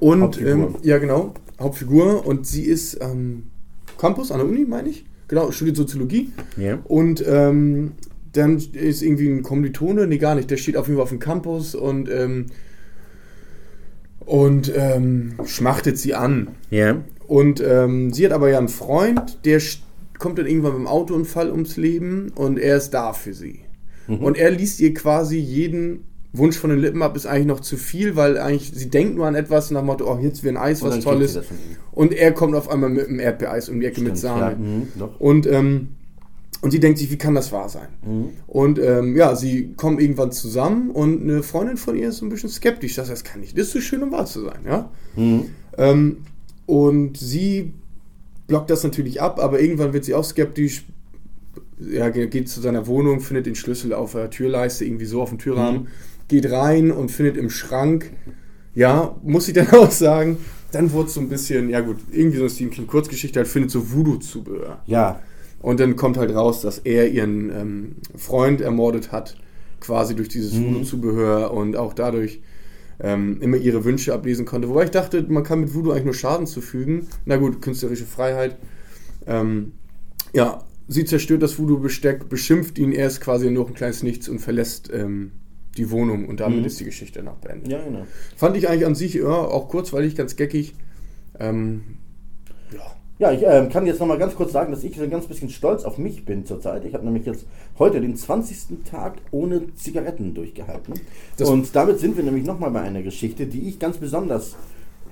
Und, 0.01 0.41
ähm, 0.41 0.76
ja 0.82 0.99
genau, 0.99 1.34
Hauptfigur. 1.61 2.26
Und 2.26 2.47
sie 2.47 2.62
ist 2.62 3.01
am 3.01 3.45
Campus 3.99 4.30
an 4.30 4.39
der 4.39 4.49
Uni, 4.49 4.64
meine 4.64 4.89
ich. 4.89 5.05
Genau, 5.28 5.51
studiert 5.51 5.76
Soziologie. 5.76 6.32
Ja. 6.57 6.78
Und 6.84 7.24
ähm, 7.26 7.93
dann 8.32 8.57
ist 8.57 9.03
irgendwie 9.03 9.28
ein 9.28 9.43
Kommilitone, 9.43 10.07
nee, 10.07 10.18
gar 10.18 10.34
nicht, 10.34 10.51
der 10.51 10.57
steht 10.57 10.76
auf 10.76 10.86
jeden 10.86 10.97
Fall 10.97 11.05
auf 11.05 11.11
dem 11.11 11.18
Campus 11.18 11.74
und, 11.74 12.11
ähm, 12.11 12.47
und 14.20 14.72
ähm, 14.74 15.34
schmachtet 15.45 15.99
sie 15.99 16.14
an. 16.14 16.49
Ja. 16.70 17.03
Und 17.26 17.62
ähm, 17.66 18.12
sie 18.12 18.24
hat 18.24 18.32
aber 18.32 18.49
ja 18.51 18.59
einen 18.59 18.68
Freund, 18.68 19.45
der 19.45 19.61
kommt 20.18 20.39
dann 20.39 20.47
irgendwann 20.47 20.72
beim 20.72 20.86
Autounfall 20.86 21.51
ums 21.51 21.76
Leben 21.76 22.32
und 22.34 22.59
er 22.59 22.78
ist 22.78 22.91
da 22.91 23.12
für 23.12 23.34
sie. 23.34 23.61
Und 24.09 24.39
er 24.39 24.51
liest 24.51 24.80
ihr 24.80 24.95
quasi 24.95 25.36
jeden 25.36 26.05
Wunsch 26.32 26.58
von 26.58 26.70
den 26.70 26.78
Lippen 26.78 27.02
ab, 27.02 27.16
ist 27.16 27.26
eigentlich 27.26 27.46
noch 27.46 27.60
zu 27.60 27.76
viel, 27.76 28.14
weil 28.14 28.36
eigentlich 28.38 28.70
sie 28.74 28.90
denkt 28.90 29.16
nur 29.16 29.26
an 29.26 29.34
etwas 29.34 29.70
nach 29.70 29.80
dem 29.80 29.86
Motto, 29.86 30.10
oh, 30.12 30.18
jetzt 30.20 30.44
wäre 30.44 30.54
ein 30.56 30.62
Eis, 30.62 30.82
Und 30.82 30.90
was 30.90 31.00
Tolles. 31.00 31.40
Und 31.92 32.12
er 32.12 32.32
kommt 32.32 32.54
auf 32.54 32.68
einmal 32.68 32.90
mit 32.90 33.08
einem 33.08 33.18
Erdbeereis 33.18 33.68
um 33.70 33.80
die 33.80 33.86
Ecke 33.86 34.00
mit 34.02 34.18
Stimmt, 34.18 34.18
Sahne. 34.18 34.56
Ja, 34.96 35.06
doch. 35.06 35.18
Und, 35.20 35.46
ähm, 35.46 35.88
und 36.60 36.70
sie 36.70 36.80
denkt 36.80 36.98
sich, 36.98 37.10
wie 37.10 37.16
kann 37.18 37.34
das 37.34 37.50
wahr 37.52 37.68
sein? 37.68 37.88
Mhm. 38.04 38.24
Und 38.46 38.78
ähm, 38.78 39.16
ja, 39.16 39.36
sie 39.36 39.72
kommen 39.76 39.98
irgendwann 40.00 40.32
zusammen 40.32 40.90
und 40.90 41.22
eine 41.22 41.42
Freundin 41.42 41.76
von 41.76 41.96
ihr 41.96 42.08
ist 42.10 42.18
so 42.18 42.26
ein 42.26 42.28
bisschen 42.28 42.50
skeptisch. 42.50 42.96
Das, 42.96 43.08
das 43.08 43.24
kann 43.24 43.40
nicht, 43.40 43.56
das 43.56 43.66
ist 43.68 43.72
zu 43.72 43.80
schön, 43.80 44.02
um 44.02 44.10
wahr 44.12 44.26
zu 44.26 44.42
sein, 44.44 44.60
ja. 44.66 44.90
Mhm. 45.16 45.44
Ähm, 45.78 46.16
und 46.66 47.16
sie 47.16 47.72
blockt 48.48 48.68
das 48.70 48.82
natürlich 48.84 49.22
ab, 49.22 49.40
aber 49.40 49.60
irgendwann 49.60 49.92
wird 49.94 50.04
sie 50.04 50.14
auch 50.14 50.24
skeptisch. 50.24 50.84
Ja, 51.80 52.08
ge- 52.10 52.26
geht 52.26 52.48
zu 52.48 52.60
seiner 52.60 52.86
Wohnung, 52.88 53.20
findet 53.20 53.46
den 53.46 53.54
Schlüssel 53.54 53.92
auf 53.94 54.12
der 54.12 54.28
Türleiste, 54.30 54.84
irgendwie 54.84 55.04
so 55.06 55.22
auf 55.22 55.28
dem 55.30 55.38
Türrahmen, 55.38 55.82
Mhm. 55.82 55.86
Geht 56.28 56.50
rein 56.50 56.90
und 56.90 57.10
findet 57.10 57.36
im 57.36 57.50
Schrank, 57.50 58.12
ja, 58.74 59.16
muss 59.22 59.48
ich 59.48 59.54
dann 59.54 59.68
auch 59.72 59.90
sagen, 59.90 60.36
dann 60.70 60.92
wurde 60.92 61.08
es 61.08 61.14
so 61.14 61.20
ein 61.20 61.28
bisschen, 61.28 61.70
ja 61.70 61.80
gut, 61.80 61.96
irgendwie 62.12 62.36
so 62.36 62.44
eine 62.44 62.50
Stephen 62.50 62.70
King 62.70 62.86
Kurzgeschichte, 62.86 63.40
halt 63.40 63.48
findet 63.48 63.70
so 63.70 63.90
Voodoo-Zubehör. 63.92 64.82
Ja. 64.86 65.20
Und 65.60 65.80
dann 65.80 65.96
kommt 65.96 66.18
halt 66.18 66.34
raus, 66.34 66.60
dass 66.60 66.78
er 66.78 67.08
ihren 67.08 67.50
ähm, 67.50 67.96
Freund 68.16 68.60
ermordet 68.60 69.10
hat, 69.10 69.36
quasi 69.80 70.14
durch 70.14 70.28
dieses 70.28 70.52
Mhm. 70.52 70.66
Voodoo-Zubehör 70.66 71.52
und 71.52 71.76
auch 71.76 71.94
dadurch 71.94 72.40
ähm, 73.00 73.40
immer 73.40 73.56
ihre 73.56 73.84
Wünsche 73.84 74.12
ablesen 74.12 74.44
konnte. 74.44 74.68
Wobei 74.68 74.84
ich 74.84 74.90
dachte, 74.90 75.24
man 75.28 75.42
kann 75.44 75.60
mit 75.60 75.74
Voodoo 75.74 75.90
eigentlich 75.92 76.04
nur 76.04 76.14
Schaden 76.14 76.46
zufügen. 76.46 77.06
Na 77.24 77.36
gut, 77.36 77.62
künstlerische 77.62 78.04
Freiheit. 78.04 78.56
Ähm, 79.26 79.72
ja, 80.32 80.64
sie 80.88 81.04
zerstört 81.04 81.42
das 81.42 81.58
Voodoo-Besteck, 81.58 82.28
beschimpft 82.28 82.78
ihn, 82.78 82.92
er 82.92 83.06
ist 83.06 83.20
quasi 83.20 83.50
nur 83.50 83.64
noch 83.64 83.70
ein 83.70 83.74
kleines 83.74 84.02
Nichts 84.02 84.28
und 84.28 84.40
verlässt 84.40 84.90
ähm, 84.92 85.32
die 85.78 85.90
Wohnung 85.90 86.26
und 86.28 86.40
damit 86.40 86.58
Mhm. 86.60 86.64
ist 86.66 86.80
die 86.80 86.84
Geschichte 86.84 87.22
noch 87.22 87.36
beendet. 87.36 87.70
Ja, 87.72 87.82
genau. 87.82 88.06
Fand 88.36 88.56
ich 88.56 88.68
eigentlich 88.68 88.86
an 88.86 88.94
sich 88.94 89.14
ja, 89.14 89.26
auch 89.26 89.68
kurzweilig, 89.68 90.14
ganz 90.16 90.36
geckig. 90.36 90.74
Ähm, 91.38 91.82
ja. 92.72 92.80
Ja, 93.20 93.32
ich 93.32 93.42
ähm, 93.44 93.68
kann 93.68 93.84
jetzt 93.86 93.98
nochmal 93.98 94.18
ganz 94.18 94.36
kurz 94.36 94.52
sagen, 94.52 94.70
dass 94.70 94.84
ich 94.84 94.96
so 94.96 95.02
ein 95.02 95.10
ganz 95.10 95.26
bisschen 95.26 95.50
stolz 95.50 95.82
auf 95.84 95.98
mich 95.98 96.24
bin 96.24 96.46
zurzeit. 96.46 96.84
Ich 96.84 96.94
habe 96.94 97.04
nämlich 97.04 97.26
jetzt 97.26 97.46
heute 97.78 98.00
den 98.00 98.14
20. 98.16 98.84
Tag 98.88 99.14
ohne 99.32 99.74
Zigaretten 99.74 100.34
durchgehalten. 100.34 100.94
Das- 101.36 101.48
und 101.48 101.74
damit 101.74 101.98
sind 101.98 102.16
wir 102.16 102.22
nämlich 102.22 102.44
nochmal 102.44 102.70
bei 102.70 102.80
einer 102.80 103.02
Geschichte, 103.02 103.46
die 103.46 103.68
ich 103.68 103.80
ganz 103.80 103.96
besonders 103.96 104.54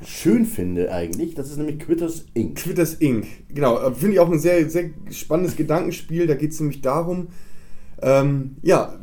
schön 0.04 0.44
finde 0.44 0.92
eigentlich. 0.92 1.34
Das 1.34 1.50
ist 1.50 1.56
nämlich 1.56 1.80
Quitters 1.80 2.26
Inc. 2.34 2.54
Quitters 2.56 2.94
Inc. 2.94 3.26
Genau, 3.52 3.76
äh, 3.78 3.92
finde 3.92 4.14
ich 4.14 4.20
auch 4.20 4.30
ein 4.30 4.38
sehr, 4.38 4.70
sehr 4.70 4.90
spannendes 5.10 5.56
Gedankenspiel. 5.56 6.28
Da 6.28 6.34
geht 6.34 6.52
es 6.52 6.60
nämlich 6.60 6.82
darum, 6.82 7.28
ähm, 8.02 8.56
ja, 8.62 9.00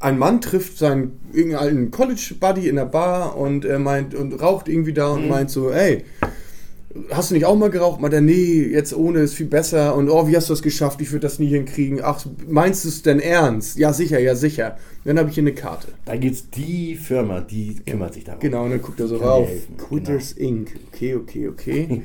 ein 0.00 0.18
Mann 0.18 0.40
trifft 0.40 0.78
seinen 0.78 1.20
irgendeinen 1.32 1.62
alten 1.62 1.90
College-Buddy 1.90 2.68
in 2.68 2.76
der 2.76 2.86
Bar 2.86 3.36
und 3.36 3.64
er 3.66 3.78
meint 3.78 4.14
und 4.14 4.32
raucht 4.40 4.68
irgendwie 4.68 4.94
da 4.94 5.08
und 5.08 5.28
meint 5.28 5.50
so, 5.50 5.70
ey, 5.70 6.04
hast 7.10 7.30
du 7.30 7.34
nicht 7.34 7.44
auch 7.44 7.56
mal 7.56 7.70
geraucht? 7.70 8.00
Meint 8.00 8.14
er, 8.14 8.22
nee, 8.22 8.62
jetzt 8.62 8.96
ohne 8.96 9.20
ist 9.20 9.34
viel 9.34 9.46
besser 9.46 9.94
und 9.94 10.08
oh, 10.08 10.26
wie 10.26 10.36
hast 10.36 10.48
du 10.48 10.54
das 10.54 10.62
geschafft? 10.62 11.02
Ich 11.02 11.12
würde 11.12 11.26
das 11.26 11.38
nie 11.38 11.48
hinkriegen. 11.48 12.00
Ach, 12.02 12.24
meinst 12.48 12.84
du 12.84 12.88
es 12.88 13.02
denn 13.02 13.20
ernst? 13.20 13.78
Ja, 13.78 13.92
sicher, 13.92 14.18
ja, 14.18 14.34
sicher. 14.34 14.78
Dann 15.04 15.18
habe 15.18 15.28
ich 15.28 15.34
hier 15.34 15.44
eine 15.44 15.52
Karte. 15.52 15.88
Da 16.06 16.16
gibt's 16.16 16.48
die 16.48 16.96
Firma, 16.96 17.42
die 17.42 17.76
kümmert 17.86 18.14
sich 18.14 18.24
darum. 18.24 18.40
Genau, 18.40 18.64
und 18.64 18.70
dann 18.70 18.82
guckt 18.82 19.00
er 19.00 19.06
so 19.06 19.18
rauf. 19.18 19.48
Quitters 19.76 20.32
Inc. 20.32 20.70
Okay, 20.92 21.14
okay, 21.14 21.48
okay. 21.48 22.02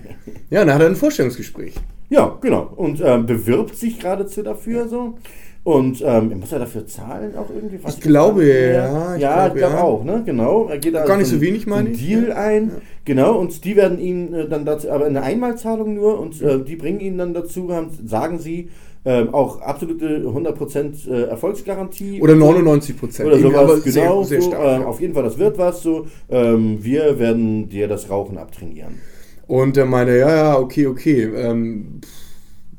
ja, 0.50 0.66
dann 0.66 0.74
hat 0.74 0.82
er 0.82 0.88
ein 0.88 0.96
Vorstellungsgespräch. 0.98 1.76
Ja, 2.10 2.38
genau. 2.42 2.72
Und 2.76 3.02
ähm, 3.04 3.26
bewirbt 3.26 3.76
sich 3.76 4.00
geradezu 4.00 4.44
dafür 4.44 4.88
so. 4.88 5.18
Und 5.66 6.04
ähm, 6.06 6.40
muss 6.42 6.52
er 6.52 6.60
dafür 6.60 6.86
zahlen 6.86 7.36
auch 7.36 7.50
irgendwie? 7.50 7.84
Weiß 7.84 7.96
Ich 7.96 8.02
glaube, 8.02 8.46
ja, 8.46 9.16
ich 9.16 9.22
ja, 9.24 9.48
glaube 9.48 9.60
ja. 9.62 9.82
auch, 9.82 10.04
ne? 10.04 10.22
Genau. 10.24 10.68
Er 10.68 10.78
geht 10.78 10.94
da 10.94 11.04
Gar 11.04 11.18
nicht 11.18 11.28
so 11.28 11.42
wenig, 11.42 11.66
meine 11.66 11.90
ich. 11.90 12.06
Deal 12.06 12.28
Ja. 12.28 12.36
ein. 12.36 12.72
Genau. 13.04 13.40
Und 13.40 13.66
die 13.66 13.76
werden 13.76 13.98
ihn 13.98 14.32
äh, 14.32 14.48
dann 14.48 14.64
dazu, 14.64 14.92
aber 14.92 15.06
eine 15.06 15.24
Einmalzahlung 15.24 15.96
nur. 15.96 16.20
Und 16.20 16.40
äh, 16.40 16.64
die 16.64 16.76
bringen 16.76 17.00
ihn 17.00 17.18
dann 17.18 17.34
dazu, 17.34 17.74
haben, 17.74 17.90
sagen 18.06 18.38
sie, 18.38 18.70
ähm, 19.06 19.34
auch 19.34 19.60
absolute 19.60 20.20
100% 20.28 21.10
äh, 21.10 21.24
Erfolgsgarantie. 21.30 22.22
Oder 22.22 22.36
99 22.36 23.00
Prozent. 23.00 23.28
Oder 23.28 23.40
sowas, 23.40 23.84
genau. 23.84 24.24
sehr, 24.24 24.40
sehr 24.40 24.42
so, 24.44 24.50
stark. 24.50 24.76
ähm, 24.76 24.82
ja. 24.82 24.88
auf 24.88 25.02
jeden 25.02 25.16
Fall, 25.16 25.24
das 25.24 25.40
wird 25.40 25.58
was. 25.58 25.82
So, 25.82 26.06
ähm, 26.30 26.78
wir 26.84 27.18
werden 27.18 27.70
dir 27.70 27.88
das 27.88 28.12
Rauchen 28.12 28.38
abtrainieren. 28.38 29.00
Und 29.48 29.78
er 29.78 29.86
meinte, 29.86 30.16
ja, 30.16 30.36
ja, 30.36 30.60
okay, 30.60 30.86
okay. 30.86 31.24
Ähm, 31.24 32.02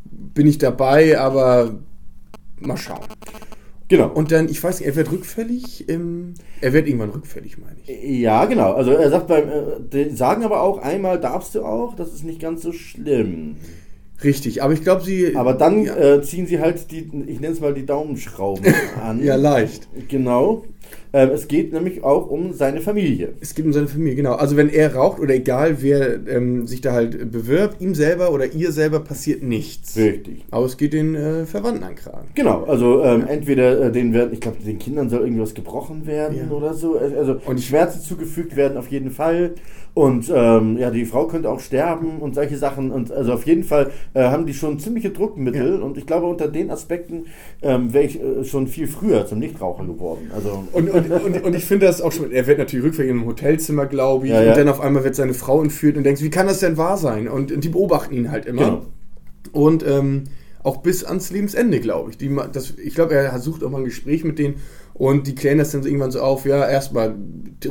bin 0.04 0.46
ich 0.46 0.58
dabei, 0.58 1.18
aber 1.18 1.80
mal 2.60 2.76
schauen. 2.76 3.00
Genau. 3.88 4.08
Und 4.08 4.32
dann, 4.32 4.48
ich 4.48 4.62
weiß 4.62 4.80
nicht, 4.80 4.88
er 4.88 4.96
wird 4.96 5.12
rückfällig. 5.12 5.88
Ähm, 5.88 6.34
er 6.60 6.72
wird 6.72 6.88
irgendwann 6.88 7.10
rückfällig, 7.10 7.56
meine 7.58 7.76
ich. 7.86 8.20
Ja, 8.20 8.44
genau. 8.46 8.72
Also 8.72 8.90
er 8.90 9.10
sagt 9.10 9.28
beim, 9.28 9.48
äh, 9.92 10.10
sagen 10.10 10.44
aber 10.44 10.62
auch, 10.62 10.78
einmal 10.78 11.20
darfst 11.20 11.54
du 11.54 11.64
auch, 11.64 11.94
das 11.94 12.12
ist 12.12 12.24
nicht 12.24 12.40
ganz 12.40 12.62
so 12.62 12.72
schlimm. 12.72 13.56
Richtig, 14.24 14.62
aber 14.62 14.72
ich 14.72 14.82
glaube, 14.82 15.02
sie. 15.04 15.36
Aber 15.36 15.52
dann 15.52 15.84
Ja, 15.84 15.96
äh, 15.96 16.22
ziehen 16.22 16.46
sie 16.46 16.58
halt 16.58 16.90
die, 16.90 17.00
ich 17.26 17.38
nenne 17.38 17.52
es 17.52 17.60
mal 17.60 17.74
die 17.74 17.84
Daumenschrauben 17.86 18.64
an. 19.02 19.22
ja 19.22 19.36
leicht. 19.36 19.88
Genau. 20.08 20.64
Ähm, 21.12 21.30
es 21.30 21.48
geht 21.48 21.72
nämlich 21.72 22.04
auch 22.04 22.28
um 22.28 22.52
seine 22.52 22.80
Familie. 22.80 23.34
Es 23.40 23.54
geht 23.54 23.64
um 23.64 23.72
seine 23.72 23.86
Familie, 23.88 24.16
genau. 24.16 24.32
Also 24.34 24.56
wenn 24.56 24.68
er 24.68 24.94
raucht 24.94 25.20
oder 25.20 25.34
egal 25.34 25.76
wer 25.80 26.18
ähm, 26.28 26.66
sich 26.66 26.80
da 26.80 26.92
halt 26.92 27.30
bewirbt, 27.30 27.80
ihm 27.80 27.94
selber 27.94 28.32
oder 28.32 28.46
ihr 28.52 28.72
selber 28.72 29.00
passiert 29.00 29.42
nichts. 29.42 29.96
Richtig. 29.96 30.44
Aber 30.50 30.66
es 30.66 30.76
geht 30.76 30.92
den 30.92 31.14
äh, 31.14 31.46
Verwandten 31.46 31.84
an 31.84 31.94
Kragen. 31.94 32.28
Genau, 32.34 32.64
also 32.64 33.02
ähm, 33.02 33.24
entweder 33.28 33.86
äh, 33.86 33.92
den 33.92 34.12
werden, 34.12 34.32
ich 34.32 34.40
glaube, 34.40 34.58
den 34.64 34.78
Kindern 34.78 35.08
soll 35.08 35.20
irgendwas 35.22 35.54
gebrochen 35.54 36.06
werden 36.06 36.36
Ja. 36.50 36.54
oder 36.54 36.74
so. 36.74 36.98
Also 36.98 37.36
Und- 37.46 37.60
Schmerzen 37.62 38.00
zugefügt 38.00 38.56
werden 38.56 38.76
auf 38.76 38.88
jeden 38.88 39.10
Fall. 39.10 39.54
Und 39.94 40.30
ähm, 40.34 40.76
ja, 40.76 40.90
die 40.90 41.06
Frau 41.06 41.26
könnte 41.26 41.48
auch 41.48 41.58
sterben 41.60 42.18
und 42.20 42.34
solche 42.34 42.58
Sachen. 42.58 42.90
Und 42.90 43.10
also 43.10 43.32
auf 43.32 43.46
jeden 43.46 43.64
Fall 43.64 43.90
äh, 44.12 44.24
haben 44.24 44.44
die 44.44 44.52
schon 44.52 44.78
ziemliche 44.78 45.08
Druckmittel. 45.08 45.78
Ja. 45.78 45.82
Und 45.82 45.96
ich 45.96 46.04
glaube, 46.04 46.26
unter 46.26 46.48
den 46.48 46.70
Aspekten 46.70 47.24
ähm, 47.62 47.94
wäre 47.94 48.04
ich 48.04 48.20
äh, 48.22 48.44
schon 48.44 48.66
viel 48.66 48.88
früher 48.88 49.24
zum 49.24 49.38
Nichtraucher 49.38 49.86
geworden. 49.86 50.30
Also 50.34 50.64
Und, 50.76 50.90
und, 50.90 51.10
und, 51.10 51.42
und 51.42 51.54
ich 51.54 51.64
finde 51.64 51.86
das 51.86 52.02
auch 52.02 52.12
schon, 52.12 52.30
er 52.32 52.46
wird 52.46 52.58
natürlich 52.58 52.84
rückwärts 52.84 53.10
in 53.10 53.16
einem 53.16 53.26
Hotelzimmer, 53.26 53.86
glaube 53.86 54.26
ich, 54.26 54.32
Ja, 54.32 54.42
ja. 54.42 54.50
und 54.50 54.58
dann 54.58 54.68
auf 54.68 54.80
einmal 54.80 55.04
wird 55.04 55.14
seine 55.14 55.32
Frau 55.32 55.62
entführt 55.62 55.96
und 55.96 56.04
denkst, 56.04 56.20
wie 56.20 56.28
kann 56.28 56.46
das 56.46 56.60
denn 56.60 56.76
wahr 56.76 56.98
sein? 56.98 57.28
Und, 57.28 57.50
und 57.50 57.64
die 57.64 57.70
beobachten 57.70 58.14
ihn 58.14 58.30
halt 58.30 58.44
immer. 58.44 58.62
Genau. 58.62 58.86
Und 59.52 59.86
ähm, 59.86 60.24
auch 60.62 60.78
bis 60.78 61.02
ans 61.02 61.30
Lebensende, 61.30 61.80
glaube 61.80 62.10
ich. 62.10 62.18
Die, 62.18 62.30
das, 62.52 62.74
ich 62.76 62.94
glaube, 62.94 63.14
er 63.14 63.38
sucht 63.38 63.64
auch 63.64 63.70
mal 63.70 63.78
ein 63.78 63.84
Gespräch 63.84 64.22
mit 64.22 64.38
denen 64.38 64.56
und 64.92 65.26
die 65.26 65.34
klären 65.34 65.56
das 65.56 65.70
dann 65.70 65.82
so 65.82 65.88
irgendwann 65.88 66.10
so 66.10 66.20
auf, 66.20 66.44
ja, 66.44 66.68
erstmal 66.68 67.14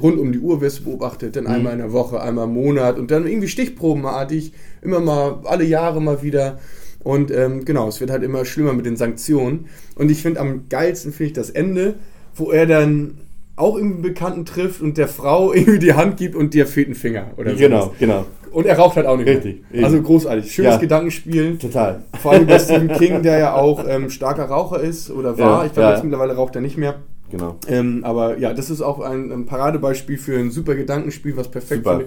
rund 0.02 0.18
um 0.18 0.32
die 0.32 0.40
Uhr 0.40 0.62
wirst 0.62 0.80
du 0.80 0.86
beobachtet, 0.86 1.36
dann 1.36 1.46
einmal 1.46 1.74
in 1.74 1.80
der 1.80 1.92
Woche, 1.94 2.20
einmal 2.22 2.46
im 2.46 2.54
Monat 2.54 2.98
und 2.98 3.12
dann 3.12 3.28
irgendwie 3.28 3.50
stichprobenartig, 3.50 4.54
immer 4.82 5.00
mal, 5.00 5.42
alle 5.44 5.64
Jahre 5.66 6.02
mal 6.02 6.24
wieder. 6.24 6.58
Und 7.04 7.30
ähm, 7.30 7.66
genau, 7.66 7.88
es 7.88 8.00
wird 8.00 8.10
halt 8.10 8.24
immer 8.24 8.46
schlimmer 8.46 8.74
mit 8.74 8.88
den 8.88 8.96
Sanktionen. 8.96 9.68
Und 9.96 10.10
ich 10.10 10.24
finde 10.24 10.40
am 10.40 10.70
geilsten 10.70 11.12
finde 11.12 11.28
ich 11.28 11.34
das 11.34 11.52
Ende, 11.52 11.96
wo 12.36 12.52
er 12.52 12.66
dann 12.66 13.18
auch 13.56 13.76
irgendeinen 13.76 14.02
Bekannten 14.02 14.46
trifft 14.46 14.82
und 14.82 14.98
der 14.98 15.08
Frau 15.08 15.54
irgendwie 15.54 15.80
die 15.80 15.94
Hand 15.94 16.18
gibt 16.18 16.36
und 16.36 16.54
dir 16.54 16.68
fehlt 16.68 16.90
ein 16.90 16.96
Finger 16.96 17.28
oder 17.38 17.52
so. 17.52 17.58
genau, 17.58 17.94
genau. 18.00 18.26
Und 18.52 18.66
er 18.66 18.78
raucht 18.78 18.96
halt 18.96 19.06
auch 19.06 19.18
nicht 19.18 19.28
Richtig, 19.28 19.64
mehr. 19.70 19.84
Also 19.84 20.02
großartig. 20.02 20.50
Schönes 20.50 20.76
Ja. 20.76 20.78
Gedankenspiel. 20.78 21.58
Total. 21.58 22.04
Vor 22.22 22.32
allem 22.32 22.48
bei 22.48 22.58
Stephen 22.58 22.88
King, 22.98 23.22
der 23.22 23.38
ja 23.38 23.54
auch 23.54 23.86
ähm, 23.86 24.10
starker 24.10 24.46
Raucher 24.46 24.80
ist 24.80 25.12
oder 25.12 25.38
war. 25.38 25.60
Ja, 25.60 25.66
ich 25.66 25.74
glaube, 25.74 25.90
ja, 25.90 25.94
jetzt 25.96 26.04
mittlerweile 26.04 26.36
raucht 26.36 26.56
er 26.56 26.62
nicht 26.62 26.78
mehr. 26.78 26.96
Genau. 27.30 27.58
Ähm, 27.68 28.02
aber 28.06 28.38
ja, 28.38 28.54
das 28.54 28.70
ist 28.70 28.82
auch 28.82 29.02
ein, 29.02 29.30
ein 29.32 29.46
Paradebeispiel 29.46 30.18
für 30.18 30.38
ein 30.40 30.52
super 30.52 30.76
Gedankenspiel, 30.76 31.36
was 31.36 31.50
perfekt 31.50 31.86
finde. 31.86 32.06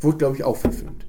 Wurde, 0.00 0.16
glaube 0.16 0.36
ich, 0.36 0.44
auch 0.44 0.56
verfilmt. 0.56 1.04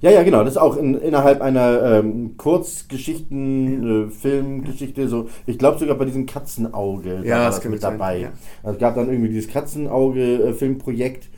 Ja, 0.00 0.10
ja, 0.10 0.22
genau. 0.22 0.44
Das 0.44 0.52
ist 0.54 0.58
auch 0.58 0.76
in, 0.76 0.94
innerhalb 0.94 1.40
einer 1.40 1.82
ähm, 2.00 2.36
Kurzgeschichten, 2.36 4.08
äh, 4.08 4.10
Filmgeschichte, 4.10 5.08
so, 5.08 5.28
ich 5.46 5.58
glaube 5.58 5.78
sogar 5.78 5.96
bei 5.96 6.04
diesem 6.04 6.26
Katzenauge 6.26 7.20
Ja, 7.24 7.38
war 7.38 7.46
das 7.46 7.56
das 7.56 7.64
mit 7.70 7.80
sein, 7.80 7.98
dabei. 7.98 8.18
ja. 8.20 8.28
Also 8.62 8.74
es 8.76 8.80
gab 8.80 8.94
dann 8.94 9.08
irgendwie 9.08 9.28
dieses 9.30 9.50
Katzenauge-Filmprojekt, 9.50 11.28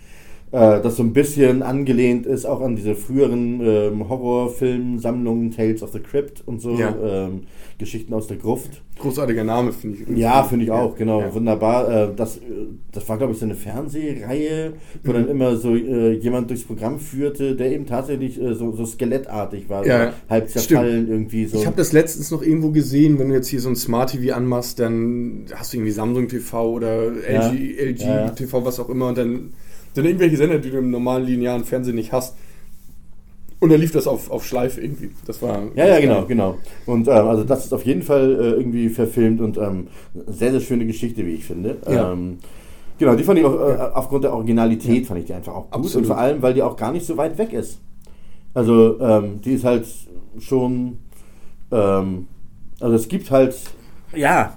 äh, 0.53 0.81
das 0.83 0.97
so 0.97 1.03
ein 1.03 1.13
bisschen 1.13 1.63
angelehnt 1.63 2.27
ist 2.27 2.47
auch 2.47 2.61
an 2.61 2.77
diese 2.77 2.95
früheren 2.95 3.61
ähm, 3.61 4.09
Horrorfilmsammlungen, 4.09 5.51
Tales 5.51 5.83
of 5.83 5.93
the 5.93 6.01
Crypt 6.01 6.43
und 6.47 6.61
so, 6.61 6.79
Ja. 6.79 6.95
ähm, 7.03 7.43
Geschichten 7.79 8.13
aus 8.13 8.27
der 8.27 8.39
Gruft. 8.39 8.83
Großartiger 8.99 9.45
Name, 9.45 9.73
finde 9.73 9.99
ich. 9.99 10.19
Ja, 10.19 10.43
finde 10.43 10.65
ich 10.65 10.71
auch, 10.73 10.97
genau, 10.97 11.21
Ja. 11.21 11.33
wunderbar. 11.35 11.89
Äh, 11.89 12.09
das, 12.17 12.39
äh, 12.39 12.41
das 12.91 13.09
war, 13.09 13.17
glaube 13.19 13.33
ich, 13.35 13.39
so 13.39 13.45
eine 13.45 13.55
Fernsehreihe, 13.55 14.73
wo 15.05 15.11
Mhm. 15.11 15.15
dann 15.15 15.29
immer 15.29 15.57
so 15.57 15.77
äh, 15.77 16.13
jemand 16.15 16.51
durchs 16.51 16.65
Programm 16.65 16.99
führte, 16.99 17.55
der 17.55 17.71
eben 17.71 17.87
tatsächlich 17.87 18.41
äh, 18.43 18.55
so, 18.55 18.73
so 18.73 18.85
skelettartig 18.85 19.69
war, 19.69 19.87
Ja, 19.87 20.07
so 20.11 20.13
halb 20.31 20.49
zerfallen 20.51 21.09
irgendwie 21.09 21.47
so. 21.47 21.59
Ich 21.59 21.67
habe 21.67 21.77
das 21.77 21.93
letztens 21.93 22.33
noch 22.33 22.43
irgendwo 22.43 22.71
gesehen, 22.71 23.21
wenn 23.21 23.29
du 23.29 23.35
jetzt 23.37 23.47
hier 23.49 23.61
so 23.61 23.69
ein 23.69 23.77
Smart 23.77 24.11
TV 24.11 24.35
anmachst, 24.35 24.81
dann 24.81 25.45
hast 25.55 25.73
du 25.73 25.77
irgendwie 25.77 25.93
Samsung 25.93 26.27
TV 26.27 26.69
oder. 26.73 27.13
LG, 27.13 27.79
LG. 27.79 28.35
TV, 28.35 28.65
was 28.65 28.81
auch 28.81 28.89
immer, 28.89 29.09
und 29.09 29.19
dann, 29.19 29.53
dann 29.95 30.05
irgendwelche 30.05 30.37
Sender, 30.37 30.59
die 30.59 30.71
du 30.71 30.79
im 30.79 30.91
normalen 30.91 31.25
linearen 31.25 31.65
Fernsehen 31.65 31.97
nicht 31.97 32.13
hast. 32.13 32.37
Und 33.61 33.71
dann 33.71 33.81
lief 33.81 33.91
das 33.91 34.07
auf, 34.07 34.31
auf 34.31 34.47
Schleife 34.47 34.81
irgendwie. 34.81 35.11
Das 35.27 35.43
war. 35.43 35.63
ja, 35.75 35.87
ja, 35.87 36.01
genau, 36.01 36.25
genau. 36.27 36.59
Und 36.87 37.09
ähm, 37.09 37.27
also 37.27 37.43
das 37.43 37.65
ist 37.65 37.73
auf 37.73 37.85
jeden 37.85 38.03
Fall 38.03 38.33
äh, 38.33 38.51
irgendwie 38.51 38.89
verfilmt 38.89 39.41
und 39.41 39.57
ähm, 39.57 39.89
sehr, 40.27 40.53
sehr 40.53 40.61
schöne 40.61 40.87
Geschichte, 40.87 41.27
wie 41.27 41.33
ich 41.33 41.45
finde. 41.45 41.77
Ja. 41.91 42.13
Ähm, 42.13 42.39
genau, 42.99 43.17
die 43.17 43.25
fand 43.25 43.41
ich 43.41 43.45
auch, 43.45 43.55
äh, 43.55 43.77
aufgrund 43.95 44.25
der 44.25 44.33
Originalität 44.33 45.07
fand 45.07 45.21
ich 45.21 45.27
die 45.27 45.35
einfach 45.35 45.55
auch 45.55 45.71
gut 45.71 45.75
Absolut. 45.75 45.97
und 45.97 46.07
vor 46.07 46.19
allem, 46.19 46.41
weil 46.41 46.55
die 46.55 46.63
auch 46.63 46.77
gar 46.77 46.93
nicht 46.93 47.05
so 47.05 47.17
weit 47.17 47.37
weg 47.37 47.53
ist. 47.53 47.81
Also 48.55 49.01
ähm, 49.01 49.41
die 49.45 49.55
ist 49.55 49.65
halt 49.65 49.87
schon, 50.39 50.99
ähm, 51.73 52.29
also 52.81 52.95
es 52.95 53.09
gibt 53.09 53.31
halt, 53.33 53.57
ja, 54.15 54.57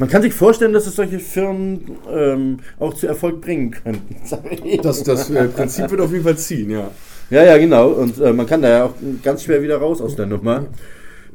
man 0.00 0.08
kann 0.08 0.22
sich 0.22 0.32
vorstellen, 0.32 0.72
dass 0.72 0.86
es 0.86 0.96
solche 0.96 1.18
Firmen 1.18 1.98
ähm, 2.10 2.60
auch 2.78 2.94
zu 2.94 3.06
Erfolg 3.06 3.42
bringen 3.42 3.70
könnten. 3.70 4.16
Das, 4.82 5.02
das 5.02 5.28
äh, 5.28 5.46
Prinzip 5.48 5.90
wird 5.90 6.00
auf 6.00 6.10
jeden 6.10 6.24
Fall 6.24 6.38
ziehen, 6.38 6.70
ja. 6.70 6.90
Ja, 7.28 7.44
ja, 7.44 7.58
genau. 7.58 7.88
Und 7.88 8.18
äh, 8.18 8.32
man 8.32 8.46
kann 8.46 8.62
da 8.62 8.68
ja 8.68 8.84
auch 8.86 8.94
ganz 9.22 9.42
schwer 9.42 9.62
wieder 9.62 9.76
raus 9.76 10.00
aus 10.00 10.16
der 10.16 10.24
Nummer. 10.24 10.64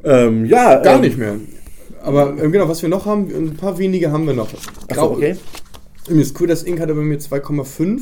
Ähm, 0.02 0.46
ja, 0.46 0.80
Gar 0.80 0.96
ähm, 0.96 1.00
nicht 1.00 1.16
mehr. 1.16 1.36
Aber 2.02 2.36
ähm, 2.42 2.50
genau, 2.50 2.68
was 2.68 2.82
wir 2.82 2.88
noch 2.88 3.06
haben, 3.06 3.28
ein 3.28 3.56
paar 3.56 3.78
wenige 3.78 4.10
haben 4.10 4.26
wir 4.26 4.34
noch. 4.34 4.48
Ach 4.90 4.96
so, 4.96 5.12
okay. 5.12 5.36
Das 6.08 6.34
Cool, 6.38 6.48
das 6.48 6.64
Ink 6.64 6.80
hatte 6.80 6.94
bei 6.94 7.02
mir 7.02 7.18
2,5 7.18 8.00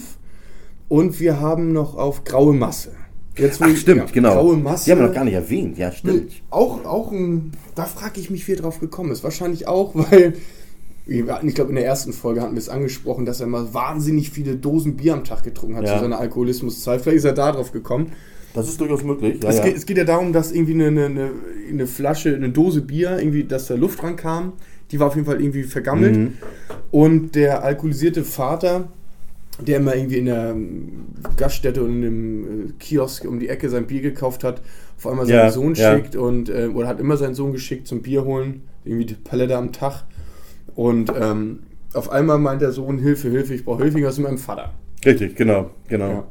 und 0.88 1.20
wir 1.20 1.40
haben 1.40 1.74
noch 1.74 1.94
auf 1.96 2.24
graue 2.24 2.54
Masse. 2.54 2.92
Jetzt, 3.36 3.60
wo 3.60 3.64
Ach, 3.64 3.68
ich- 3.68 3.80
stimmt, 3.80 4.00
ja, 4.00 4.06
genau. 4.12 4.34
Graue 4.34 4.56
Masse. 4.56 4.84
Die 4.86 4.92
haben 4.92 5.00
wir 5.00 5.06
noch 5.08 5.14
gar 5.14 5.24
nicht 5.24 5.34
erwähnt. 5.34 5.76
Ja, 5.78 5.88
Nee, 5.90 5.96
stimmt. 5.96 6.32
Auch, 6.50 6.84
auch 6.84 7.10
ein, 7.12 7.52
da 7.74 7.84
frage 7.84 8.20
ich 8.20 8.30
mich, 8.30 8.46
wie 8.46 8.52
er 8.52 8.58
drauf 8.58 8.78
gekommen 8.80 9.10
ist. 9.10 9.24
Wahrscheinlich 9.24 9.66
auch, 9.66 9.94
weil, 10.10 10.34
ich 11.06 11.54
glaube, 11.54 11.70
in 11.70 11.76
der 11.76 11.84
ersten 11.84 12.12
Folge 12.12 12.40
hatten 12.40 12.54
wir 12.54 12.58
es 12.60 12.68
angesprochen, 12.68 13.26
dass 13.26 13.40
er 13.40 13.46
mal 13.46 13.74
wahnsinnig 13.74 14.30
viele 14.30 14.56
Dosen 14.56 14.96
Bier 14.96 15.14
am 15.14 15.24
Tag 15.24 15.42
getrunken 15.42 15.76
hat 15.76 15.84
Ja. 15.86 15.94
zu 15.96 16.00
seiner 16.02 16.18
Alkoholismuszeit. 16.18 17.00
Vielleicht 17.02 17.18
ist 17.18 17.24
er 17.24 17.32
da 17.32 17.52
drauf 17.52 17.72
gekommen. 17.72 18.12
Das 18.54 18.68
ist 18.68 18.80
durchaus 18.80 19.02
möglich. 19.02 19.42
Ja, 19.42 19.50
es, 19.50 19.56
ja. 19.56 19.64
Geht, 19.64 19.76
es 19.76 19.84
geht 19.84 19.98
ja 19.98 20.04
darum, 20.04 20.32
dass 20.32 20.52
irgendwie 20.52 20.74
eine, 20.74 20.86
eine, 20.86 21.04
eine, 21.06 21.30
eine 21.70 21.86
Flasche, 21.88 22.34
eine 22.36 22.50
Dose 22.50 22.82
Bier, 22.82 23.18
irgendwie, 23.18 23.42
dass 23.44 23.66
da 23.66 23.74
Luft 23.74 24.02
rankam. 24.04 24.52
Die 24.92 25.00
war 25.00 25.08
auf 25.08 25.16
jeden 25.16 25.26
Fall 25.26 25.40
irgendwie 25.42 25.64
vergammelt. 25.64 26.16
Mhm. 26.16 26.32
Und 26.92 27.34
der 27.34 27.64
alkoholisierte 27.64 28.22
Vater, 28.22 28.88
der 29.60 29.78
immer 29.78 29.94
irgendwie 29.94 30.18
in 30.18 30.26
der 30.26 30.50
ähm, 30.50 31.06
Gaststätte 31.36 31.82
und 31.82 31.90
in 31.90 32.02
dem 32.02 32.44
äh, 32.68 32.72
Kiosk 32.78 33.24
um 33.24 33.38
die 33.38 33.48
Ecke 33.48 33.68
sein 33.68 33.86
Bier 33.86 34.00
gekauft 34.00 34.44
hat, 34.44 34.62
auf 34.96 35.06
einmal 35.06 35.26
seinen 35.26 35.36
Ja, 35.36 35.50
Sohn 35.50 35.74
ja. 35.74 35.94
schickt 35.94 36.16
und 36.16 36.48
äh, 36.48 36.68
oder 36.72 36.88
hat 36.88 37.00
immer 37.00 37.16
seinen 37.16 37.34
Sohn 37.34 37.52
geschickt 37.52 37.86
zum 37.86 38.02
Bier 38.02 38.24
holen, 38.24 38.62
irgendwie 38.84 39.06
die 39.06 39.14
Palette 39.14 39.56
am 39.56 39.72
Tag. 39.72 40.04
Und 40.74 41.12
ähm, 41.18 41.60
auf 41.92 42.10
einmal 42.10 42.38
meint 42.38 42.62
der 42.62 42.72
Sohn, 42.72 42.98
Hilfe, 42.98 43.30
Hilfe, 43.30 43.54
ich 43.54 43.64
brauche 43.64 43.84
Hilfe 43.84 44.06
aus 44.08 44.18
meinem 44.18 44.38
Vater. 44.38 44.72
Richtig, 45.04 45.36
genau, 45.36 45.70
genau. 45.88 46.08
Ja. 46.08 46.26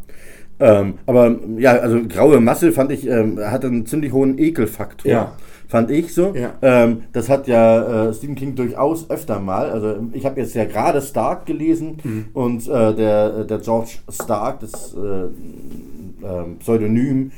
Ähm, 0.64 0.94
aber 1.06 1.36
ja, 1.58 1.74
also 1.74 2.00
graue 2.08 2.40
Masse 2.40 2.72
fand 2.72 2.92
ich, 2.92 3.08
ähm, 3.08 3.38
hat 3.40 3.66
einen 3.66 3.86
ziemlich 3.86 4.14
hohen 4.14 4.38
Ekelfaktor. 4.40 5.12
Ja. 5.12 5.32
Fand 5.68 5.90
ich 5.92 6.14
so. 6.14 6.34
Ja. 6.36 6.54
Ähm, 6.62 7.04
das 7.14 7.30
hat 7.30 7.48
ja 7.48 8.10
äh, 8.10 8.14
Stephen 8.14 8.36
King 8.36 8.56
durchaus 8.56 9.10
öfter 9.10 9.40
mal. 9.40 9.70
Also 9.72 9.96
ich 10.14 10.26
habe 10.26 10.40
jetzt 10.40 10.54
ja 10.54 10.66
gerade 10.66 11.02
Stark 11.02 11.46
gelesen 11.48 11.98
Mhm. 12.04 12.26
und 12.34 12.68
äh, 12.68 12.94
der, 12.94 13.44
der 13.46 13.58
George 13.58 13.94
Stark, 14.10 14.60
das 14.60 14.94
äh, 14.94 16.26
ähm, 16.26 16.58
Pseudonym 16.60 17.32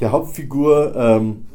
der 0.00 0.12
Hauptfigur, 0.12 0.94
ähm, 0.94 1.46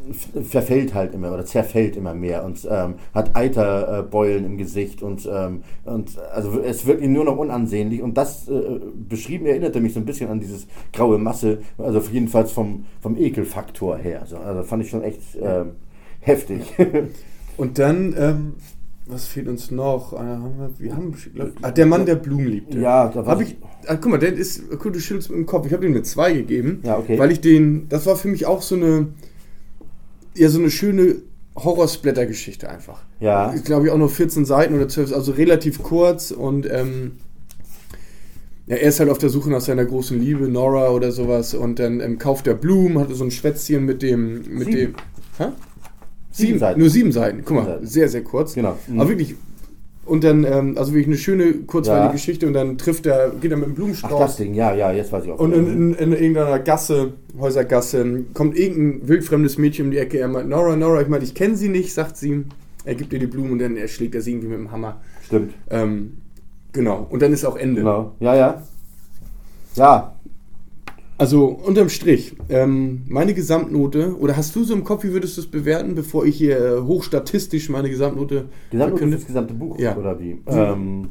verfällt 0.50 0.94
halt 0.96 1.14
immer 1.14 1.32
oder 1.32 1.46
zerfällt 1.46 1.96
immer 1.96 2.14
mehr 2.14 2.44
und 2.44 2.68
ähm, 2.70 2.96
hat 3.14 3.36
Eiterbeulen 3.36 4.46
im 4.46 4.58
Gesicht 4.58 5.04
und, 5.04 5.30
ähm, 5.32 5.64
und 5.86 6.18
also 6.34 6.60
es 6.60 6.86
wird 6.86 7.02
ihm 7.02 7.14
nur 7.14 7.24
noch 7.24 7.38
unansehnlich 7.38 8.02
und 8.02 8.18
das 8.18 8.48
äh, 8.50 8.80
beschrieben 9.08 9.46
erinnerte 9.46 9.80
mich 9.80 9.94
so 9.94 10.00
ein 10.00 10.06
bisschen 10.06 10.30
an 10.30 10.40
dieses 10.40 10.68
graue 10.92 11.20
Masse, 11.20 11.60
also 11.78 12.02
jedenfalls 12.12 12.52
vom, 12.52 12.86
vom 13.00 13.16
Ekelfaktor 13.16 13.98
her. 13.98 14.22
Also, 14.22 14.38
also 14.38 14.64
fand 14.64 14.84
ich 14.84 14.90
schon 14.90 15.04
echt 15.04 15.22
ähm, 15.40 15.72
heftig. 16.20 16.74
Und 17.58 17.78
dann, 17.78 18.16
ähm, 18.18 18.54
was 19.12 19.28
fehlt 19.28 19.48
uns 19.48 19.72
noch? 19.72 20.14
Äh, 20.14 20.18
haben 20.18 20.74
wir, 20.78 20.96
haben, 20.96 21.16
glaub, 21.34 21.50
ah, 21.62 21.72
der 21.72 21.86
Mann, 21.86 22.06
der 22.06 22.16
Blumen 22.16 22.48
liebte. 22.48 22.80
Ja, 22.80 23.10
da 23.10 23.26
war 23.26 23.40
ich. 23.42 23.58
Ah, 23.86 23.96
guck 23.96 24.12
mal, 24.12 24.18
der 24.18 24.34
ist. 24.34 24.70
Guck, 24.70 24.94
du 24.94 25.00
schüttelst 25.00 25.30
mit 25.30 25.38
dem 25.38 25.46
Kopf. 25.46 25.66
Ich 25.66 25.74
habe 25.74 25.84
den 25.84 25.94
mit 25.94 26.08
zwei 26.08 26.34
gegeben. 26.34 26.80
Ja, 26.84 26.98
okay. 26.98 27.20
Weil 27.20 27.32
ich 27.32 27.42
den. 27.42 27.90
Das 27.90 28.06
war 28.06 28.16
für 28.16 28.30
mich 28.30 28.46
auch 28.46 28.62
so 28.62 28.76
eine. 28.76 29.08
Ja, 30.36 30.50
so 30.50 30.60
eine 30.60 30.72
schöne 30.72 31.18
Horrorsplatter-Geschichte 31.56 32.70
einfach. 32.70 33.02
Ja. 33.20 33.54
Ich 33.54 33.66
glaube, 33.66 33.86
ich 33.86 33.92
auch 33.92 33.98
nur 33.98 34.10
14 34.10 34.46
Seiten 34.46 34.74
oder 34.74 34.88
12, 34.88 35.14
also 35.14 35.34
relativ 35.34 35.84
kurz 35.84 36.32
und. 36.32 36.70
Ähm, 36.72 37.14
ja, 38.68 38.78
er 38.78 38.88
ist 38.88 39.00
halt 39.02 39.10
auf 39.10 39.18
der 39.18 39.30
Suche 39.30 39.50
nach 39.50 39.60
seiner 39.60 39.84
großen 39.84 40.18
Liebe, 40.20 40.48
Nora 40.48 40.92
oder 40.92 41.12
sowas, 41.12 41.54
und 41.54 41.80
dann 41.80 42.00
ähm, 42.00 42.18
kauft 42.20 42.48
er 42.48 42.54
Blumen, 42.54 43.00
hatte 43.00 43.16
so 43.16 43.26
ein 43.26 43.32
Schwätzchen 43.32 43.84
mit 43.84 44.02
dem. 44.02 44.44
Mit 44.48 44.68
Sieben. 44.68 44.94
dem 44.94 44.96
hä? 45.38 45.52
Sieben 46.32 46.48
Sieben, 46.48 46.60
Seiten. 46.60 46.80
Nur 46.80 46.90
sieben 46.90 47.12
Seiten. 47.12 47.42
Guck 47.46 47.58
mal, 47.58 47.66
Seiten. 47.66 47.86
sehr, 47.88 48.10
sehr 48.10 48.24
kurz. 48.24 48.54
Genau. 48.54 48.78
Mhm. 48.88 49.00
Aber 49.00 49.10
wirklich. 49.10 49.36
Und 50.06 50.24
dann, 50.24 50.44
ähm, 50.44 50.78
also 50.78 50.92
wirklich 50.94 51.08
eine 51.08 51.18
schöne, 51.18 51.54
kurzweilige 51.68 52.08
Ja. 52.08 52.12
Geschichte 52.12 52.48
und 52.48 52.54
dann 52.54 52.78
trifft 52.78 53.06
er, 53.06 53.30
geht 53.40 53.52
er 53.52 53.58
mit 53.58 53.68
dem 53.68 53.72
Ach, 53.74 53.76
Blumenstrauß. 53.76 54.20
das 54.20 54.36
Ding, 54.38 54.56
ja, 54.56 54.74
ja, 54.74 54.92
jetzt 54.92 55.12
weiß 55.12 55.26
ich 55.26 55.32
auch. 55.32 55.40
Und 55.40 55.54
in, 55.54 55.68
in, 55.68 55.94
in 55.94 56.12
irgendeiner 56.12 56.58
Gasse, 56.60 57.14
Häusergasse, 57.40 58.24
kommt 58.34 58.58
irgendein 58.58 59.08
wildfremdes 59.08 59.58
Mädchen 59.60 59.86
um 59.86 59.92
die 59.92 60.00
Ecke. 60.00 60.18
Er 60.18 60.28
meint, 60.28 60.50
Nora, 60.50 60.76
Nora, 60.76 61.02
ich 61.02 61.08
meine, 61.08 61.24
ich 61.24 61.36
kenne 61.36 61.56
sie 61.56 61.70
nicht, 61.70 61.94
sagt 61.94 62.18
sie. 62.18 62.44
Er 62.84 62.96
gibt 62.96 63.14
ihr 63.14 63.20
die 63.20 63.28
Blumen 63.28 63.52
und 63.54 63.60
dann 63.60 63.78
erschlägt 63.78 64.16
er 64.16 64.22
sie 64.22 64.32
irgendwie 64.32 64.48
mit 64.48 64.58
dem 64.58 64.72
Hammer. 64.72 65.02
Stimmt. 65.26 65.54
Ähm, 65.70 66.14
Genau, 66.74 67.06
und 67.10 67.22
dann 67.22 67.34
ist 67.34 67.44
auch 67.44 67.58
Ende. 67.58 67.82
Genau, 67.82 68.14
ja, 68.22 68.34
ja. 68.34 68.62
Ja, 69.76 70.16
Also 71.22 71.46
unterm 71.46 71.90
Strich, 71.90 72.36
ähm, 72.50 73.04
meine 73.08 73.36
Gesamtnote, 73.36 74.18
oder 74.20 74.36
hast 74.36 74.56
du 74.56 74.64
so 74.64 74.74
im 74.74 74.84
Kopf, 74.84 75.04
wie 75.04 75.14
würdest 75.14 75.38
du 75.38 75.42
es 75.42 75.48
bewerten, 75.52 75.94
bevor 75.94 76.26
ich 76.26 76.36
hier 76.36 76.58
äh, 76.60 76.82
hochstatistisch 76.82 77.70
meine 77.70 77.92
Gesamtnote 77.92 78.46
Gesamtnote 78.72 78.90
verkünde? 78.98 79.18
das 79.18 79.28
gesamte 79.28 79.54
Buch, 79.54 79.78
Ja. 79.78 79.96
oder 79.96 80.20
wie? 80.20 80.42
Ähm, 80.48 81.10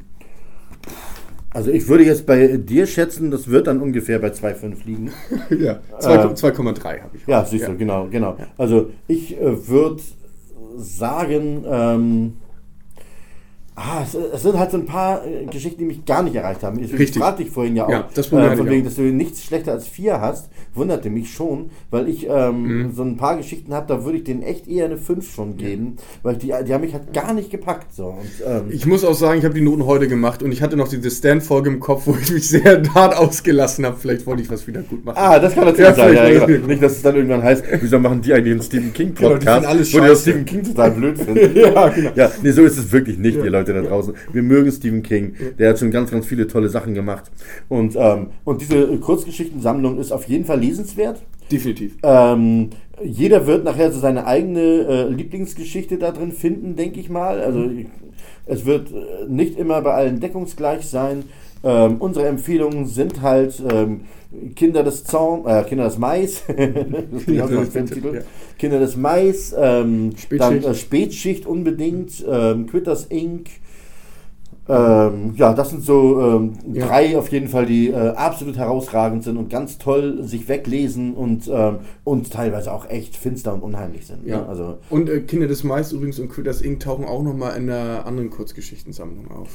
also 1.50 1.70
ich 1.70 1.86
würde 1.86 2.04
jetzt 2.04 2.26
bei 2.26 2.56
dir 2.56 2.88
schätzen, 2.88 3.30
das 3.30 3.46
wird 3.46 3.68
dann 3.68 3.80
ungefähr 3.80 4.18
bei 4.18 4.30
2,5 4.32 4.84
liegen. 4.84 5.10
ja, 5.56 5.78
zwei- 6.00 6.16
Äh, 6.16 6.34
2,3 6.34 7.02
habe 7.02 7.16
ich. 7.16 7.24
Ja, 7.28 7.44
siehst 7.44 7.68
du, 7.68 7.76
genau, 7.76 8.08
genau. 8.10 8.36
Also 8.58 8.90
ich 9.06 9.40
äh, 9.40 9.68
würde 9.68 10.02
sagen, 10.76 11.64
ähm, 11.70 12.32
ah, 13.76 14.02
es, 14.02 14.14
es 14.14 14.42
sind 14.42 14.58
halt 14.58 14.70
so 14.70 14.76
ein 14.76 14.84
paar 14.86 15.24
äh, 15.26 15.46
Geschichten, 15.46 15.78
die 15.78 15.84
mich 15.86 16.04
gar 16.04 16.22
nicht 16.22 16.34
erreicht 16.36 16.62
haben. 16.62 16.78
Ich, 16.82 16.92
ich 16.92 16.98
Richtig. 16.98 17.22
fragte 17.22 17.42
dich 17.44 17.52
vorhin 17.52 17.76
ja 17.76 17.86
auch, 17.86 17.90
Ja, 17.90 18.08
das 18.14 18.26
äh, 18.26 18.30
von 18.30 18.42
ich 18.42 18.70
wegen, 18.70 18.82
auch. 18.82 18.84
dass 18.86 18.96
du 18.96 19.02
nichts 19.02 19.42
schlechter 19.44 19.72
als 19.72 19.86
vier 19.88 20.20
hast, 20.20 20.50
wunderte 20.74 21.08
mich 21.10 21.32
schon, 21.32 21.70
weil 21.90 22.08
ich 22.08 22.28
ähm, 22.28 22.60
Mhm. 22.88 22.92
so 22.94 23.02
ein 23.02 23.16
paar 23.16 23.36
Geschichten 23.36 23.72
habe, 23.72 23.86
da 23.88 24.04
würde 24.04 24.18
ich 24.18 24.24
denen 24.24 24.42
echt 24.42 24.68
eher 24.68 24.84
eine 24.84 24.98
5 24.98 25.32
schon 25.34 25.56
geben, 25.56 25.96
weil 26.22 26.36
die, 26.36 26.52
die 26.66 26.74
haben 26.74 26.80
mich 26.82 26.92
halt 26.92 27.12
gar 27.12 27.32
nicht 27.32 27.50
gepackt. 27.50 27.94
So. 27.94 28.06
Und, 28.06 28.18
ähm, 28.46 28.64
Ich 28.70 28.86
muss 28.86 29.04
auch 29.04 29.14
sagen, 29.14 29.38
ich 29.38 29.44
habe 29.44 29.54
die 29.54 29.60
Noten 29.62 29.86
heute 29.86 30.08
gemacht 30.08 30.42
und 30.42 30.52
ich 30.52 30.62
hatte 30.62 30.76
noch 30.76 30.88
diese 30.88 31.10
Stand-Folge 31.10 31.70
im 31.70 31.80
Kopf, 31.80 32.02
wo 32.06 32.14
ich 32.20 32.30
mich 32.32 32.48
sehr 32.48 32.82
hart 32.94 33.16
ausgelassen 33.16 33.86
habe. 33.86 33.96
Vielleicht 33.98 34.26
wollte 34.26 34.42
ich 34.42 34.50
was 34.50 34.66
wieder 34.66 34.82
gut 34.82 35.04
machen. 35.04 35.16
Ah, 35.18 35.38
das 35.38 35.54
kann 35.54 35.64
natürlich 35.64 35.88
Ja, 35.90 35.94
sein. 35.94 36.14
Ja, 36.14 36.24
vielleicht- 36.26 36.46
genau. 36.46 36.66
Nicht, 36.66 36.82
dass 36.82 36.92
es 36.92 37.02
dann 37.02 37.16
irgendwann 37.16 37.42
heißt, 37.42 37.64
wieso 37.80 37.98
machen 37.98 38.20
die 38.20 38.32
eigentlich 38.34 38.52
einen 38.52 38.62
Stephen 38.62 38.92
King 38.92 39.14
Genau, 39.14 39.36
die 39.38 39.46
wo 39.46 40.00
die. 40.00 40.16
Stephen 40.16 40.44
King 40.44 40.62
total 40.64 40.90
blöd 40.92 41.18
finden. 41.18 41.56
Ja, 41.60 41.88
genau. 41.88 42.10
Ja, 42.14 42.30
nee, 42.42 42.50
so 42.52 42.62
ist 42.62 42.76
es 42.78 42.90
wirklich 42.92 43.18
nicht, 43.18 43.36
Ja. 43.38 43.44
ihr 43.44 43.50
Leute 43.50 43.59
da 43.68 43.80
draußen. 43.82 44.14
Wir 44.32 44.42
mögen 44.42 44.70
Stephen 44.70 45.02
King. 45.02 45.34
Der 45.58 45.70
hat 45.70 45.78
schon 45.78 45.90
ganz, 45.90 46.10
ganz 46.10 46.26
viele 46.26 46.46
tolle 46.46 46.68
Sachen 46.68 46.94
gemacht. 46.94 47.30
Und, 47.68 47.96
ähm, 47.96 48.28
und 48.44 48.60
diese 48.60 48.86
Kurzgeschichtensammlung 48.98 49.98
ist 49.98 50.12
auf 50.12 50.24
jeden 50.24 50.44
Fall 50.44 50.60
lesenswert. 50.60 51.22
Definitiv. 51.50 51.96
Ähm, 52.02 52.70
jeder 53.02 53.46
wird 53.46 53.64
nachher 53.64 53.90
so 53.92 53.98
seine 53.98 54.26
eigene 54.26 54.60
äh, 54.60 55.08
Lieblingsgeschichte 55.08 55.98
da 55.98 56.12
drin 56.12 56.32
finden, 56.32 56.76
denke 56.76 57.00
ich 57.00 57.10
mal. 57.10 57.40
Also 57.40 57.70
ich, 57.70 57.86
es 58.46 58.66
wird 58.66 58.92
äh, 58.92 59.26
nicht 59.28 59.58
immer 59.58 59.80
bei 59.82 59.94
allen 59.94 60.20
deckungsgleich 60.20 60.86
sein. 60.86 61.24
Ähm, 61.62 61.96
unsere 61.98 62.26
Empfehlungen 62.26 62.86
sind 62.86 63.20
halt 63.20 63.62
ähm, 63.70 64.02
Kinder 64.56 64.82
des 64.82 65.04
Zorn, 65.04 65.44
äh, 65.46 65.62
Kinder 65.64 65.84
des 65.84 65.98
Mais, 65.98 66.42
das 66.48 67.22
ist 67.26 67.40
auch 67.42 67.50
noch 67.50 67.60
ein 67.60 67.66
Filmtitel. 67.70 68.14
Ja. 68.14 68.20
Kinder 68.58 68.78
des 68.78 68.96
Mais, 68.96 69.54
ähm, 69.58 70.12
Spätschicht. 70.16 70.64
dann 70.64 70.72
äh, 70.72 70.74
Spätschicht 70.74 71.46
unbedingt, 71.46 72.24
ähm, 72.28 72.66
Quitters 72.66 73.04
Inc. 73.06 73.48
Ähm, 74.68 75.32
ja, 75.36 75.52
das 75.52 75.70
sind 75.70 75.82
so 75.82 76.20
ähm, 76.20 76.52
Ja. 76.72 76.86
drei 76.86 77.18
auf 77.18 77.32
jeden 77.32 77.48
Fall, 77.48 77.66
die 77.66 77.88
äh, 77.88 77.94
absolut 78.10 78.56
herausragend 78.56 79.24
sind 79.24 79.36
und 79.36 79.50
ganz 79.50 79.78
toll 79.78 80.22
sich 80.22 80.48
weglesen 80.48 81.14
und, 81.14 81.50
ähm, 81.52 81.78
und 82.04 82.30
teilweise 82.32 82.72
auch 82.72 82.88
echt 82.88 83.16
finster 83.16 83.52
und 83.52 83.62
unheimlich 83.62 84.06
sind. 84.06 84.24
Ja. 84.26 84.38
Ne? 84.42 84.48
Also, 84.48 84.78
Und 84.88 85.08
äh, 85.08 85.20
Kinder 85.22 85.48
des 85.48 85.64
Mais 85.64 85.90
übrigens 85.92 86.20
und 86.20 86.28
Critters 86.30 86.60
Inc. 86.62 86.80
tauchen 86.80 87.04
auch 87.04 87.22
nochmal 87.22 87.56
in 87.56 87.68
einer 87.68 88.06
anderen 88.06 88.30
Kurzgeschichtensammlung 88.30 89.28
auf. 89.32 89.48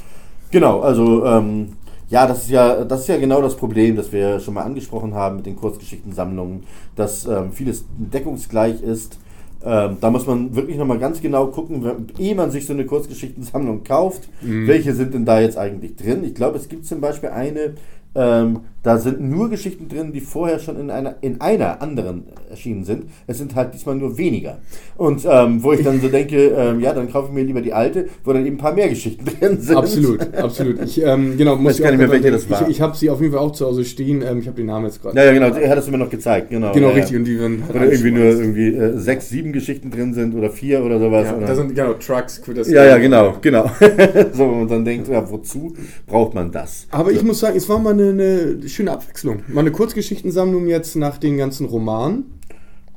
genau, 0.51 0.82
also 0.82 1.26
ähm, 1.26 1.70
ja, 2.10 2.28
das 2.28 2.43
ist 2.43 2.49
ja, 2.51 2.84
das 2.86 3.01
ist 3.01 3.08
ja 3.08 3.18
genau 3.18 3.41
das 3.41 3.56
Problem, 3.56 3.95
das 3.95 4.12
wir 4.12 4.39
schon 4.39 4.53
mal 4.53 4.64
angesprochen 4.64 5.14
haben 5.16 5.38
mit 5.38 5.45
den 5.45 5.56
Kurzgeschichtensammlungen, 5.56 6.64
dass 6.95 7.26
ähm, 7.26 7.51
vieles 7.51 7.86
deckungsgleich 7.97 8.82
ist. 8.82 9.18
Ähm, 9.64 9.97
da 9.99 10.12
muss 10.12 10.28
man 10.28 10.56
wirklich 10.56 10.78
nochmal 10.78 10.99
ganz 10.99 11.20
genau 11.22 11.47
gucken, 11.47 11.84
wenn- 11.84 12.08
ehe 12.20 12.36
man 12.36 12.51
sich 12.51 12.68
so 12.68 12.74
eine 12.74 12.86
Kurzgeschichtensammlung 12.86 13.84
kauft, 13.84 14.30
welche 14.68 14.93
sind 14.93 15.14
denn 15.16 15.26
da 15.26 15.39
jetzt 15.39 15.58
eigentlich 15.58 15.95
drin. 15.95 16.24
Ich 16.24 16.36
glaube, 16.36 16.58
es 16.58 16.70
gibt 16.70 16.86
zum 16.86 17.01
Beispiel 17.01 17.30
eine, 17.30 17.74
ähm, 18.14 18.60
da 18.86 19.00
sind 19.00 19.20
nur 19.20 19.50
Geschichten 19.50 19.90
drin, 19.90 20.14
die 20.14 20.22
vorher 20.22 20.60
schon 20.60 20.80
in 20.80 20.92
einer, 20.92 21.16
in 21.22 21.42
einer 21.42 21.82
anderen 21.82 22.26
erschienen 22.52 22.84
sind. 22.84 23.06
Es 23.26 23.40
sind 23.40 23.56
halt 23.56 23.74
diesmal 23.74 23.96
nur 23.96 24.16
weniger. 24.16 24.60
Und 24.96 25.26
ähm, 25.28 25.64
wo 25.64 25.74
ich 25.74 25.84
dann 25.84 26.00
so 26.00 26.08
denke, 26.08 26.38
ähm, 26.58 26.80
ja, 26.80 26.94
dann 26.94 27.12
kaufe 27.12 27.30
ich 27.30 27.34
mir 27.34 27.44
lieber 27.44 27.62
die 27.62 27.74
alte, 27.74 28.08
wo 28.24 28.32
dann 28.32 28.46
eben 28.46 28.58
ein 28.58 28.60
paar 28.60 28.76
mehr 28.76 28.88
Geschichten 28.88 29.26
drin 29.40 29.60
sind. 29.60 29.76
Absolut, 29.76 30.36
absolut. 30.36 30.84
Ich, 30.84 31.02
ähm, 31.02 31.36
genau, 31.36 31.56
muss 31.56 31.66
Weiß 31.66 31.78
ich 31.78 31.84
gar 31.84 31.92
nicht 31.92 32.00
mehr, 32.00 32.12
welche 32.12 32.30
das 32.30 32.48
war. 32.48 32.62
Ich, 32.62 32.76
ich 32.76 32.82
habe 32.82 32.96
sie 32.96 33.10
auf 33.10 33.20
jeden 33.22 33.34
Fall 33.34 33.42
auch 33.42 33.54
zu 33.54 33.66
Hause 33.66 33.84
stehen. 33.86 34.22
Ähm, 34.22 34.38
ich 34.38 34.46
habe 34.46 34.56
den 34.56 34.68
Namen 34.68 34.86
jetzt 34.86 35.02
gerade. 35.02 35.18
Ja, 35.18 35.26
ja, 35.26 35.34
genau, 35.34 35.48
er 35.48 35.70
hat 35.72 35.80
es 35.80 35.90
mir 35.90 35.98
noch 35.98 36.12
gezeigt, 36.12 36.52
genau. 36.52 36.72
Genau, 36.72 36.90
ja, 36.90 36.94
richtig. 36.94 37.18
Und 37.18 37.26
die 37.26 37.40
werden 37.40 37.64
da 37.74 37.84
irgendwie 37.84 38.12
nur 38.12 38.26
irgendwie 38.26 38.68
äh, 38.68 39.00
sechs, 39.00 39.30
sieben 39.30 39.52
Geschichten 39.52 39.90
drin 39.90 40.14
sind 40.14 40.36
oder 40.36 40.52
vier 40.52 40.84
oder 40.84 41.00
sowas. 41.00 41.26
Ja, 41.26 41.40
da 41.40 41.56
sind 41.56 41.74
genau 41.74 41.94
Trucks, 41.94 42.40
Critters 42.40 42.70
ja, 42.70 42.86
ja, 42.86 43.00
genau, 43.00 43.38
genau. 43.42 43.68
so, 44.34 44.46
man 44.46 44.68
dann 44.68 44.86
denkt, 44.86 45.08
ja, 45.08 45.28
wozu 45.28 45.74
braucht 46.06 46.36
man 46.36 46.52
das? 46.52 46.86
Aber 46.92 47.12
ich 47.12 47.24
muss 47.24 47.40
sagen, 47.40 47.58
es 47.58 47.68
war 47.68 47.80
mal 47.80 47.94
eine, 47.94 48.10
eine 48.10 48.70
schöne 48.76 48.91
Abwechslung. 48.91 49.43
Mal 49.47 49.61
eine 49.61 49.71
Kurzgeschichtensammlung 49.71 50.67
jetzt 50.67 50.95
nach 50.95 51.17
den 51.17 51.38
ganzen 51.38 51.65
Romanen. 51.65 52.39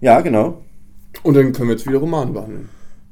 Ja, 0.01 0.21
genau. 0.21 0.63
Und 1.23 1.35
dann 1.35 1.53
können 1.53 1.69
wir 1.69 1.77
jetzt 1.77 1.87
wieder 1.87 1.99
Romane 1.99 2.33
behandeln. 2.33 2.69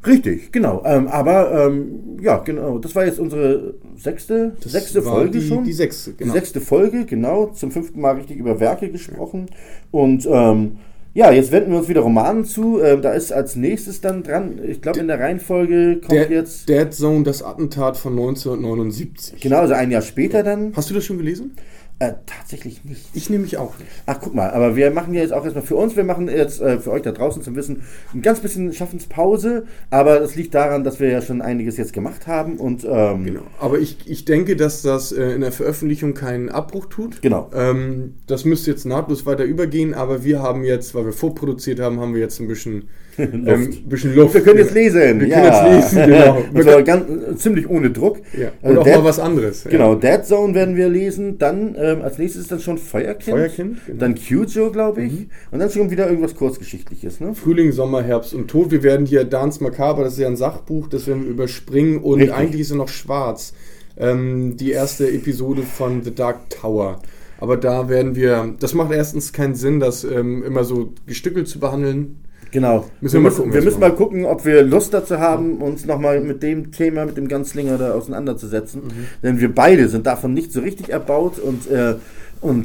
Richtig, 0.07 0.53
genau. 0.53 0.83
Ähm, 0.85 1.09
aber 1.09 1.67
ähm, 1.67 2.19
ja, 2.21 2.39
genau. 2.39 2.79
Das 2.79 2.95
war 2.95 3.05
jetzt 3.05 3.19
unsere 3.19 3.75
sechste, 3.97 4.53
Das 4.63 4.73
sechste 4.73 5.03
Folge 5.03 5.41
die, 5.41 5.47
schon. 5.47 5.65
Die 5.65 5.73
sechste, 5.73 6.13
Die 6.13 6.19
genau. 6.19 6.35
sechste 6.35 6.61
Folge, 6.61 7.07
genau. 7.07 7.47
Zum 7.47 7.73
fünften 7.73 8.01
Mal 8.01 8.15
richtig 8.17 8.37
über 8.37 8.61
Werke 8.61 8.89
gesprochen. 8.91 9.47
Und 9.91 10.27
ähm, 10.31 10.77
ja, 11.17 11.33
jetzt 11.33 11.51
wenden 11.51 11.73
wir 11.73 11.79
uns 11.79 11.89
wieder 11.89 12.03
Romanen 12.03 12.45
zu. 12.45 12.81
Ähm, 12.81 13.03
da 13.03 13.13
ist 13.13 13.33
als 13.33 13.57
nächstes 13.57 14.01
dann 14.01 14.23
dran, 14.23 14.61
ich 14.65 14.81
glaube 14.81 15.01
in 15.01 15.09
der 15.09 15.19
Reihenfolge 15.19 16.01
kommt 16.01 16.13
Dead, 16.13 16.31
jetzt, 16.31 16.69
Dead 16.69 16.93
Zone, 16.93 17.25
das 17.25 17.43
Attentat 17.43 17.97
von 17.97 18.13
1979. 18.13 19.41
genau, 19.41 19.61
also 19.61 19.75
ein 19.75 19.91
Jahr 19.91 20.03
später 20.03 20.43
dann. 20.43 20.73
Hast 20.77 20.91
du 20.91 20.95
das 20.95 21.05
schon 21.05 21.17
gelesen? 21.17 21.57
Äh, 21.99 22.13
tatsächlich 22.27 22.85
nicht. 22.85 23.09
Ich 23.15 23.31
nämlich 23.31 23.57
auch 23.57 23.79
nicht. 23.79 23.91
Ach, 24.05 24.19
guck 24.21 24.35
mal, 24.35 24.51
aber 24.51 24.77
wir 24.77 24.91
machen 24.91 25.15
ja 25.15 25.23
jetzt 25.23 25.33
auch 25.33 25.45
erstmal 25.45 25.65
für 25.65 25.77
uns, 25.77 25.97
wir 25.97 26.05
machen 26.05 26.29
jetzt 26.29 26.61
äh, 26.61 26.79
für 26.79 26.91
euch 26.91 27.01
da 27.01 27.11
draußen 27.11 27.43
zum 27.43 27.57
Wissen 27.57 27.85
ein 28.13 28.21
ganz 28.21 28.41
bisschen 28.41 28.71
Schaffenspause, 28.75 29.65
aber 29.89 30.21
das 30.21 30.35
liegt 30.35 30.55
daran, 30.55 30.85
dass 30.85 31.01
wir 31.01 31.09
ja 31.09 31.23
schon 31.23 31.41
einiges 31.41 31.79
jetzt 31.79 31.95
gemacht 31.95 32.27
haben 32.27 32.59
und 32.59 32.85
ähm, 32.85 33.25
Genau. 33.25 33.41
Aber 33.59 33.79
ich, 33.79 33.97
ich 34.05 34.27
denke, 34.27 34.57
dass 34.57 34.83
das 34.83 35.11
äh, 35.11 35.31
in 35.31 35.41
der 35.41 35.53
Veröffentlichung 35.53 36.13
keinen 36.13 36.51
Abbruch 36.51 36.85
tut. 36.85 37.23
Genau. 37.23 37.51
Ähm, 37.55 38.17
das 38.27 38.45
müsste 38.45 38.71
jetzt 38.71 38.85
nahtlos 38.85 39.25
weiter 39.25 39.45
übergehen, 39.45 39.95
aber 39.95 40.23
wir 40.23 40.43
haben 40.43 40.65
jetzt, 40.65 40.95
weil 40.95 41.07
wir 41.07 41.15
vorproduziert 41.15 41.81
haben, 41.81 41.99
haben 41.99 42.13
wir 42.13 42.21
jetzt 42.21 42.41
ein 42.41 42.47
bisschen 42.49 42.89
Luft. 43.19 43.49
Ähm, 43.49 43.89
bisschen 43.89 44.15
Luft. 44.15 44.35
Wir 44.35 44.41
können 44.43 44.59
jetzt 44.59 44.75
lesen. 44.75 45.21
Wir 45.21 45.29
ja. 45.29 45.51
können 45.51 45.81
jetzt 45.81 45.93
lesen, 45.93 46.07
genau. 46.11 46.39
Und 46.55 46.63
zwar 46.63 46.83
ganz, 46.83 47.05
äh, 47.11 47.37
ziemlich 47.37 47.69
ohne 47.69 47.91
Druck. 47.91 48.19
Ja. 48.39 48.49
Und 48.63 48.69
Also 48.69 48.81
auch 48.81 48.85
Dead- 48.85 48.97
mal 48.97 49.05
was 49.05 49.19
anderes. 49.19 49.65
ja. 49.65 49.71
Genau, 49.71 49.95
Dead 49.95 50.25
Zone 50.25 50.55
werden 50.55 50.77
wir 50.77 50.89
lesen. 50.89 51.39
Dann 51.39 51.75
ähm, 51.79 52.03
als 52.03 52.19
nächstes 52.19 52.43
ist 52.43 52.53
dann 52.53 52.61
schon 52.61 52.79
Feuerkind. 52.79 53.37
Feuerkind, 53.37 53.79
genau. 53.87 53.99
Dann 53.99 54.15
Cujo, 54.15 54.71
glaube 54.71 55.03
ich. 55.03 55.29
Und 55.51 55.59
dann 55.59 55.71
schon 55.71 55.91
wieder 55.91 56.07
irgendwas 56.09 56.35
Kurzgeschichtliches. 56.35 57.21
Ne? 57.21 57.35
Frühling, 57.35 57.73
Sommer, 57.73 58.03
Herbst 58.03 58.35
und 58.35 58.49
Tod. 58.49 58.71
Wir 58.71 58.83
werden 58.83 59.07
hier 59.07 59.25
Dance 59.25 59.63
Macabre, 59.63 60.05
das 60.05 60.15
ist 60.15 60.19
ja 60.21 60.29
ein 60.29 60.37
Sachbuch, 60.37 60.89
das 60.89 61.07
werden 61.07 61.25
wir 61.25 61.31
überspringen 61.31 61.99
und 61.99 62.21
Richtig. 62.21 62.37
eigentlich 62.37 62.61
ist 62.63 62.71
er 62.71 62.77
noch 62.77 62.89
schwarz. 62.89 63.53
Ähm, 63.99 64.57
die 64.59 64.73
erste 64.73 65.11
Episode 65.11 65.63
von 65.63 66.03
The 66.03 66.15
Dark 66.15 66.51
Tower. 66.51 67.01
Aber 67.39 67.57
da 67.57 67.89
werden 67.89 68.15
wir, 68.15 68.55
das 68.61 68.75
macht 68.75 68.93
erstens 68.93 69.33
keinen 69.33 69.55
Sinn, 69.55 69.81
das 69.81 70.05
ähm, 70.05 70.43
immer 70.43 70.65
so 70.65 70.93
gestückelt 71.07 71.49
zu 71.49 71.59
behandeln. 71.61 72.17
Genau. 72.57 72.87
Müssen 73.03 73.17
wir 73.17 73.21
wir 73.21 73.21
müssen, 73.25 73.37
gucken, 73.37 73.53
wir 73.53 73.63
müssen 73.63 73.81
mal 73.81 73.95
gucken, 73.95 74.25
ob 74.25 74.47
wir 74.47 74.63
Lust 74.63 74.95
dazu 74.95 75.19
haben, 75.19 75.59
uns 75.59 75.85
nochmal 75.85 76.23
mit 76.23 76.43
dem 76.43 76.73
Thema, 76.73 77.05
mit 77.05 77.19
dem 77.19 77.29
Ganzlinger 77.29 77.77
da 77.77 77.93
auseinanderzusetzen. 77.93 78.81
Mhm. 78.83 79.07
Denn 79.23 79.41
wir 79.41 79.55
beide 79.55 79.91
sind 79.91 80.07
davon 80.07 80.33
nicht 80.33 80.55
so 80.55 80.61
richtig 80.61 80.89
erbaut 80.89 81.39
und, 81.39 81.71
äh, 81.71 81.97
und 82.41 82.65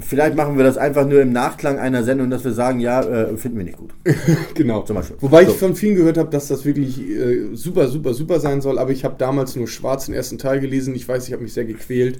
vielleicht 0.00 0.36
machen 0.36 0.56
wir 0.56 0.64
das 0.64 0.76
einfach 0.78 1.06
nur 1.06 1.20
im 1.22 1.32
Nachklang 1.32 1.78
einer 1.78 2.02
Sendung, 2.04 2.30
dass 2.30 2.44
wir 2.44 2.52
sagen, 2.52 2.80
ja, 2.80 3.00
äh, 3.02 3.36
finden 3.36 3.58
wir 3.58 3.64
nicht 3.64 3.78
gut. 3.78 3.94
Genau. 4.54 4.82
Zum 4.82 4.96
Beispiel. 4.96 5.16
Wobei 5.20 5.42
ich 5.42 5.48
So. 5.48 5.54
von 5.54 5.74
vielen 5.76 5.96
gehört 5.96 6.18
habe, 6.18 6.30
dass 6.30 6.48
das 6.48 6.64
wirklich 6.64 7.00
äh, 7.00 7.54
super, 7.54 7.88
super, 7.88 8.14
super 8.14 8.38
sein 8.40 8.60
soll. 8.60 8.78
Aber 8.78 8.90
ich 8.90 9.04
habe 9.04 9.14
damals 9.18 9.56
nur 9.56 9.66
schwarz 9.68 10.06
den 10.06 10.14
ersten 10.14 10.38
Teil 10.38 10.60
gelesen. 10.60 10.94
Ich 10.94 11.08
weiß, 11.08 11.26
ich 11.26 11.32
habe 11.32 11.42
mich 11.42 11.52
sehr 11.52 11.64
gequält. 11.64 12.18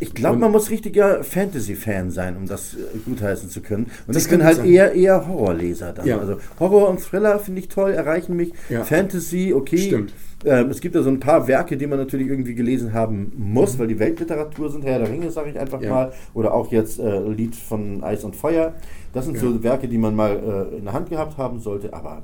Ich 0.00 0.14
glaube, 0.14 0.38
man 0.38 0.50
muss 0.52 0.70
richtiger 0.70 1.22
Fantasy-Fan 1.22 2.10
sein, 2.10 2.36
um 2.36 2.46
das 2.46 2.74
äh, 2.74 2.78
gutheißen 3.04 3.48
zu 3.50 3.60
können. 3.60 3.86
Und 4.06 4.14
Das 4.16 4.24
ich 4.24 4.30
bin 4.30 4.42
halt 4.44 4.56
sein. 4.56 4.66
eher, 4.66 4.92
eher 4.94 5.26
Horrorleser 5.28 5.92
dann. 5.92 6.06
Ja. 6.06 6.18
Also 6.18 6.38
Horror 6.58 6.88
und 6.88 7.00
Thriller 7.00 7.38
finde 7.38 7.60
ich 7.60 7.68
toll, 7.68 7.92
erreichen 7.92 8.36
mich. 8.36 8.52
Ja. 8.68 8.84
Fantasy, 8.84 9.52
okay. 9.54 9.78
Stimmt. 9.78 10.12
Ähm, 10.44 10.70
es 10.70 10.80
gibt 10.80 10.94
ja 10.94 11.02
so 11.02 11.08
ein 11.10 11.20
paar 11.20 11.46
Werke, 11.48 11.76
die 11.76 11.86
man 11.86 11.98
natürlich 11.98 12.28
irgendwie 12.28 12.54
gelesen 12.54 12.92
haben 12.92 13.32
muss, 13.36 13.78
weil 13.78 13.86
die 13.88 13.98
Weltliteratur 13.98 14.70
sind, 14.70 14.84
Herr 14.84 14.98
der 14.98 15.08
Ringe, 15.10 15.30
sage 15.30 15.50
ich 15.50 15.58
einfach 15.58 15.78
Mhm. 15.78 15.84
Ja. 15.86 15.90
mal. 15.90 16.12
Oder 16.34 16.52
auch 16.54 16.70
jetzt 16.70 16.98
äh, 17.00 17.20
Lied 17.28 17.54
von 17.56 18.02
Eis 18.04 18.24
und 18.24 18.36
Feuer. 18.36 18.74
Das 19.12 19.24
sind 19.24 19.34
Ja. 19.36 19.40
so 19.40 19.62
Werke, 19.62 19.88
die 19.88 19.98
man 19.98 20.14
mal 20.14 20.68
äh, 20.72 20.76
in 20.78 20.84
der 20.84 20.92
Hand 20.92 21.08
gehabt 21.10 21.38
haben 21.38 21.60
sollte. 21.60 21.92
Aber 21.94 22.22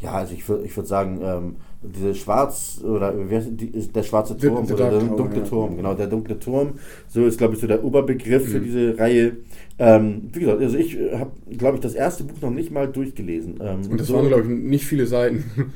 ja, 0.00 0.12
also 0.14 0.34
ich 0.34 0.48
würde 0.48 0.64
ich 0.64 0.76
würd 0.76 0.88
sagen, 0.88 1.20
ähm, 1.22 1.56
diese 1.82 2.14
Schwarz 2.14 2.80
oder 2.84 3.12
heißt 3.30 3.50
die, 3.52 3.70
der 3.70 4.02
schwarze 4.02 4.34
The- 4.38 4.48
Turm 4.48 4.66
The 4.66 4.74
oder 4.74 4.90
Dark 4.90 5.00
der 5.08 5.16
dunkle 5.16 5.38
ja. 5.40 5.44
Turm, 5.46 5.76
genau, 5.76 5.94
der 5.94 6.06
dunkle 6.08 6.38
Turm. 6.40 6.70
So 7.08 7.24
ist, 7.24 7.38
glaube 7.38 7.54
ich, 7.54 7.60
so 7.60 7.66
der 7.68 7.84
Oberbegriff 7.84 8.48
für 8.48 8.58
Mhm. 8.58 8.64
diese 8.64 8.98
Reihe. 8.98 9.36
Ähm, 9.78 10.28
wie 10.32 10.40
gesagt, 10.40 10.60
also 10.60 10.76
ich 10.76 10.96
habe, 11.14 11.30
glaube 11.56 11.76
ich, 11.76 11.80
das 11.80 11.94
erste 11.94 12.24
Buch 12.24 12.40
noch 12.40 12.50
nicht 12.50 12.72
mal 12.72 12.88
durchgelesen. 12.88 13.60
Ähm, 13.60 13.80
Und 13.90 14.00
das 14.00 14.08
so, 14.08 14.14
waren, 14.14 14.26
glaube 14.28 14.42
ich, 14.42 14.48
nicht 14.48 14.84
viele 14.84 15.06
Seiten. 15.06 15.44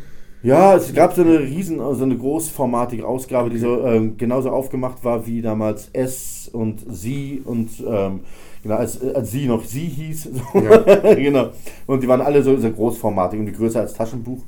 Ja, 0.47 0.77
es 0.77 0.95
gab 0.95 1.13
so 1.13 1.23
eine 1.23 1.41
riesen, 1.41 1.79
so 1.79 2.05
eine 2.05 2.17
großformatige 2.17 3.05
Ausgabe, 3.05 3.51
die 3.51 3.59
so 3.59 3.85
ähm, 3.85 4.17
genauso 4.17 4.51
aufgemacht 4.51 5.03
war 5.03 5.27
wie 5.27 5.43
damals 5.43 5.91
S 5.93 6.49
und 6.53 6.85
Sie 6.89 7.43
und 7.45 7.69
ähm, 7.85 8.21
genau, 8.63 8.77
als, 8.77 9.03
als 9.03 9.33
sie 9.33 9.47
noch 9.47 9.65
sie 9.65 9.89
hieß. 9.89 10.29
So. 10.33 10.61
Ja. 10.61 10.77
genau. 11.17 11.49
Und 11.89 12.01
die 12.01 12.07
waren 12.07 12.21
alle 12.21 12.45
so, 12.45 12.57
so 12.59 12.71
großformatig 12.71 13.41
und 13.41 13.47
die 13.47 13.53
größer 13.55 13.81
als 13.81 13.95
Taschenbuch. 13.95 14.39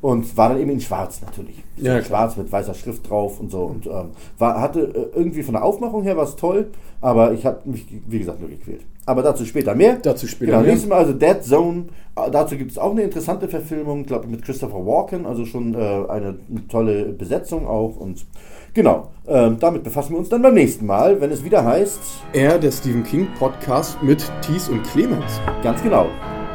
Und 0.00 0.36
war 0.36 0.50
dann 0.50 0.60
eben 0.60 0.70
in 0.70 0.80
schwarz 0.80 1.20
natürlich. 1.20 1.62
Ja, 1.76 2.02
schwarz 2.02 2.36
mit 2.36 2.50
weißer 2.50 2.74
Schrift 2.74 3.08
drauf 3.08 3.40
und 3.40 3.50
so. 3.50 3.62
Und 3.62 3.86
ähm, 3.86 4.10
war, 4.38 4.60
hatte 4.60 4.80
äh, 4.80 5.18
irgendwie 5.18 5.42
von 5.42 5.54
der 5.54 5.64
Aufmachung 5.64 6.02
her 6.04 6.16
was 6.16 6.36
toll, 6.36 6.70
aber 7.00 7.32
ich 7.32 7.44
habe 7.44 7.60
mich, 7.64 7.86
wie 8.06 8.18
gesagt, 8.18 8.40
nur 8.40 8.48
gequält. 8.48 8.82
Aber 9.06 9.22
dazu 9.22 9.44
später 9.46 9.74
mehr. 9.74 9.96
Dazu 9.96 10.26
später 10.26 10.52
genau, 10.52 10.62
mehr. 10.62 10.70
Nächstes 10.70 10.90
Mal 10.90 10.98
also 10.98 11.14
Dead 11.14 11.42
Zone. 11.42 11.86
Äh, 12.14 12.30
dazu 12.30 12.56
gibt 12.56 12.70
es 12.70 12.78
auch 12.78 12.90
eine 12.90 13.02
interessante 13.02 13.48
Verfilmung, 13.48 14.04
glaube 14.04 14.26
ich, 14.26 14.30
mit 14.30 14.42
Christopher 14.44 14.86
Walken. 14.86 15.26
Also 15.26 15.46
schon 15.46 15.74
äh, 15.74 15.78
eine, 15.78 16.08
eine, 16.08 16.68
tolle 16.68 17.04
Besetzung 17.06 17.66
auch. 17.66 17.96
Und 17.96 18.26
genau, 18.74 19.08
äh, 19.26 19.50
damit 19.58 19.82
befassen 19.82 20.12
wir 20.12 20.18
uns 20.18 20.28
dann 20.28 20.42
beim 20.42 20.54
nächsten 20.54 20.86
Mal, 20.86 21.20
wenn 21.20 21.32
es 21.32 21.42
wieder 21.42 21.64
heißt. 21.64 22.00
Er, 22.34 22.58
der 22.58 22.70
Stephen 22.70 23.02
King 23.02 23.28
Podcast 23.38 24.00
mit 24.02 24.22
Thies 24.42 24.68
und 24.68 24.84
Clemens. 24.84 25.40
Ganz 25.62 25.82
genau. 25.82 26.06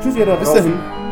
Tschüss, 0.01 0.15
ihr 0.15 0.25
da 0.25 0.35
Bis 0.35 0.53
dahin. 0.53 1.02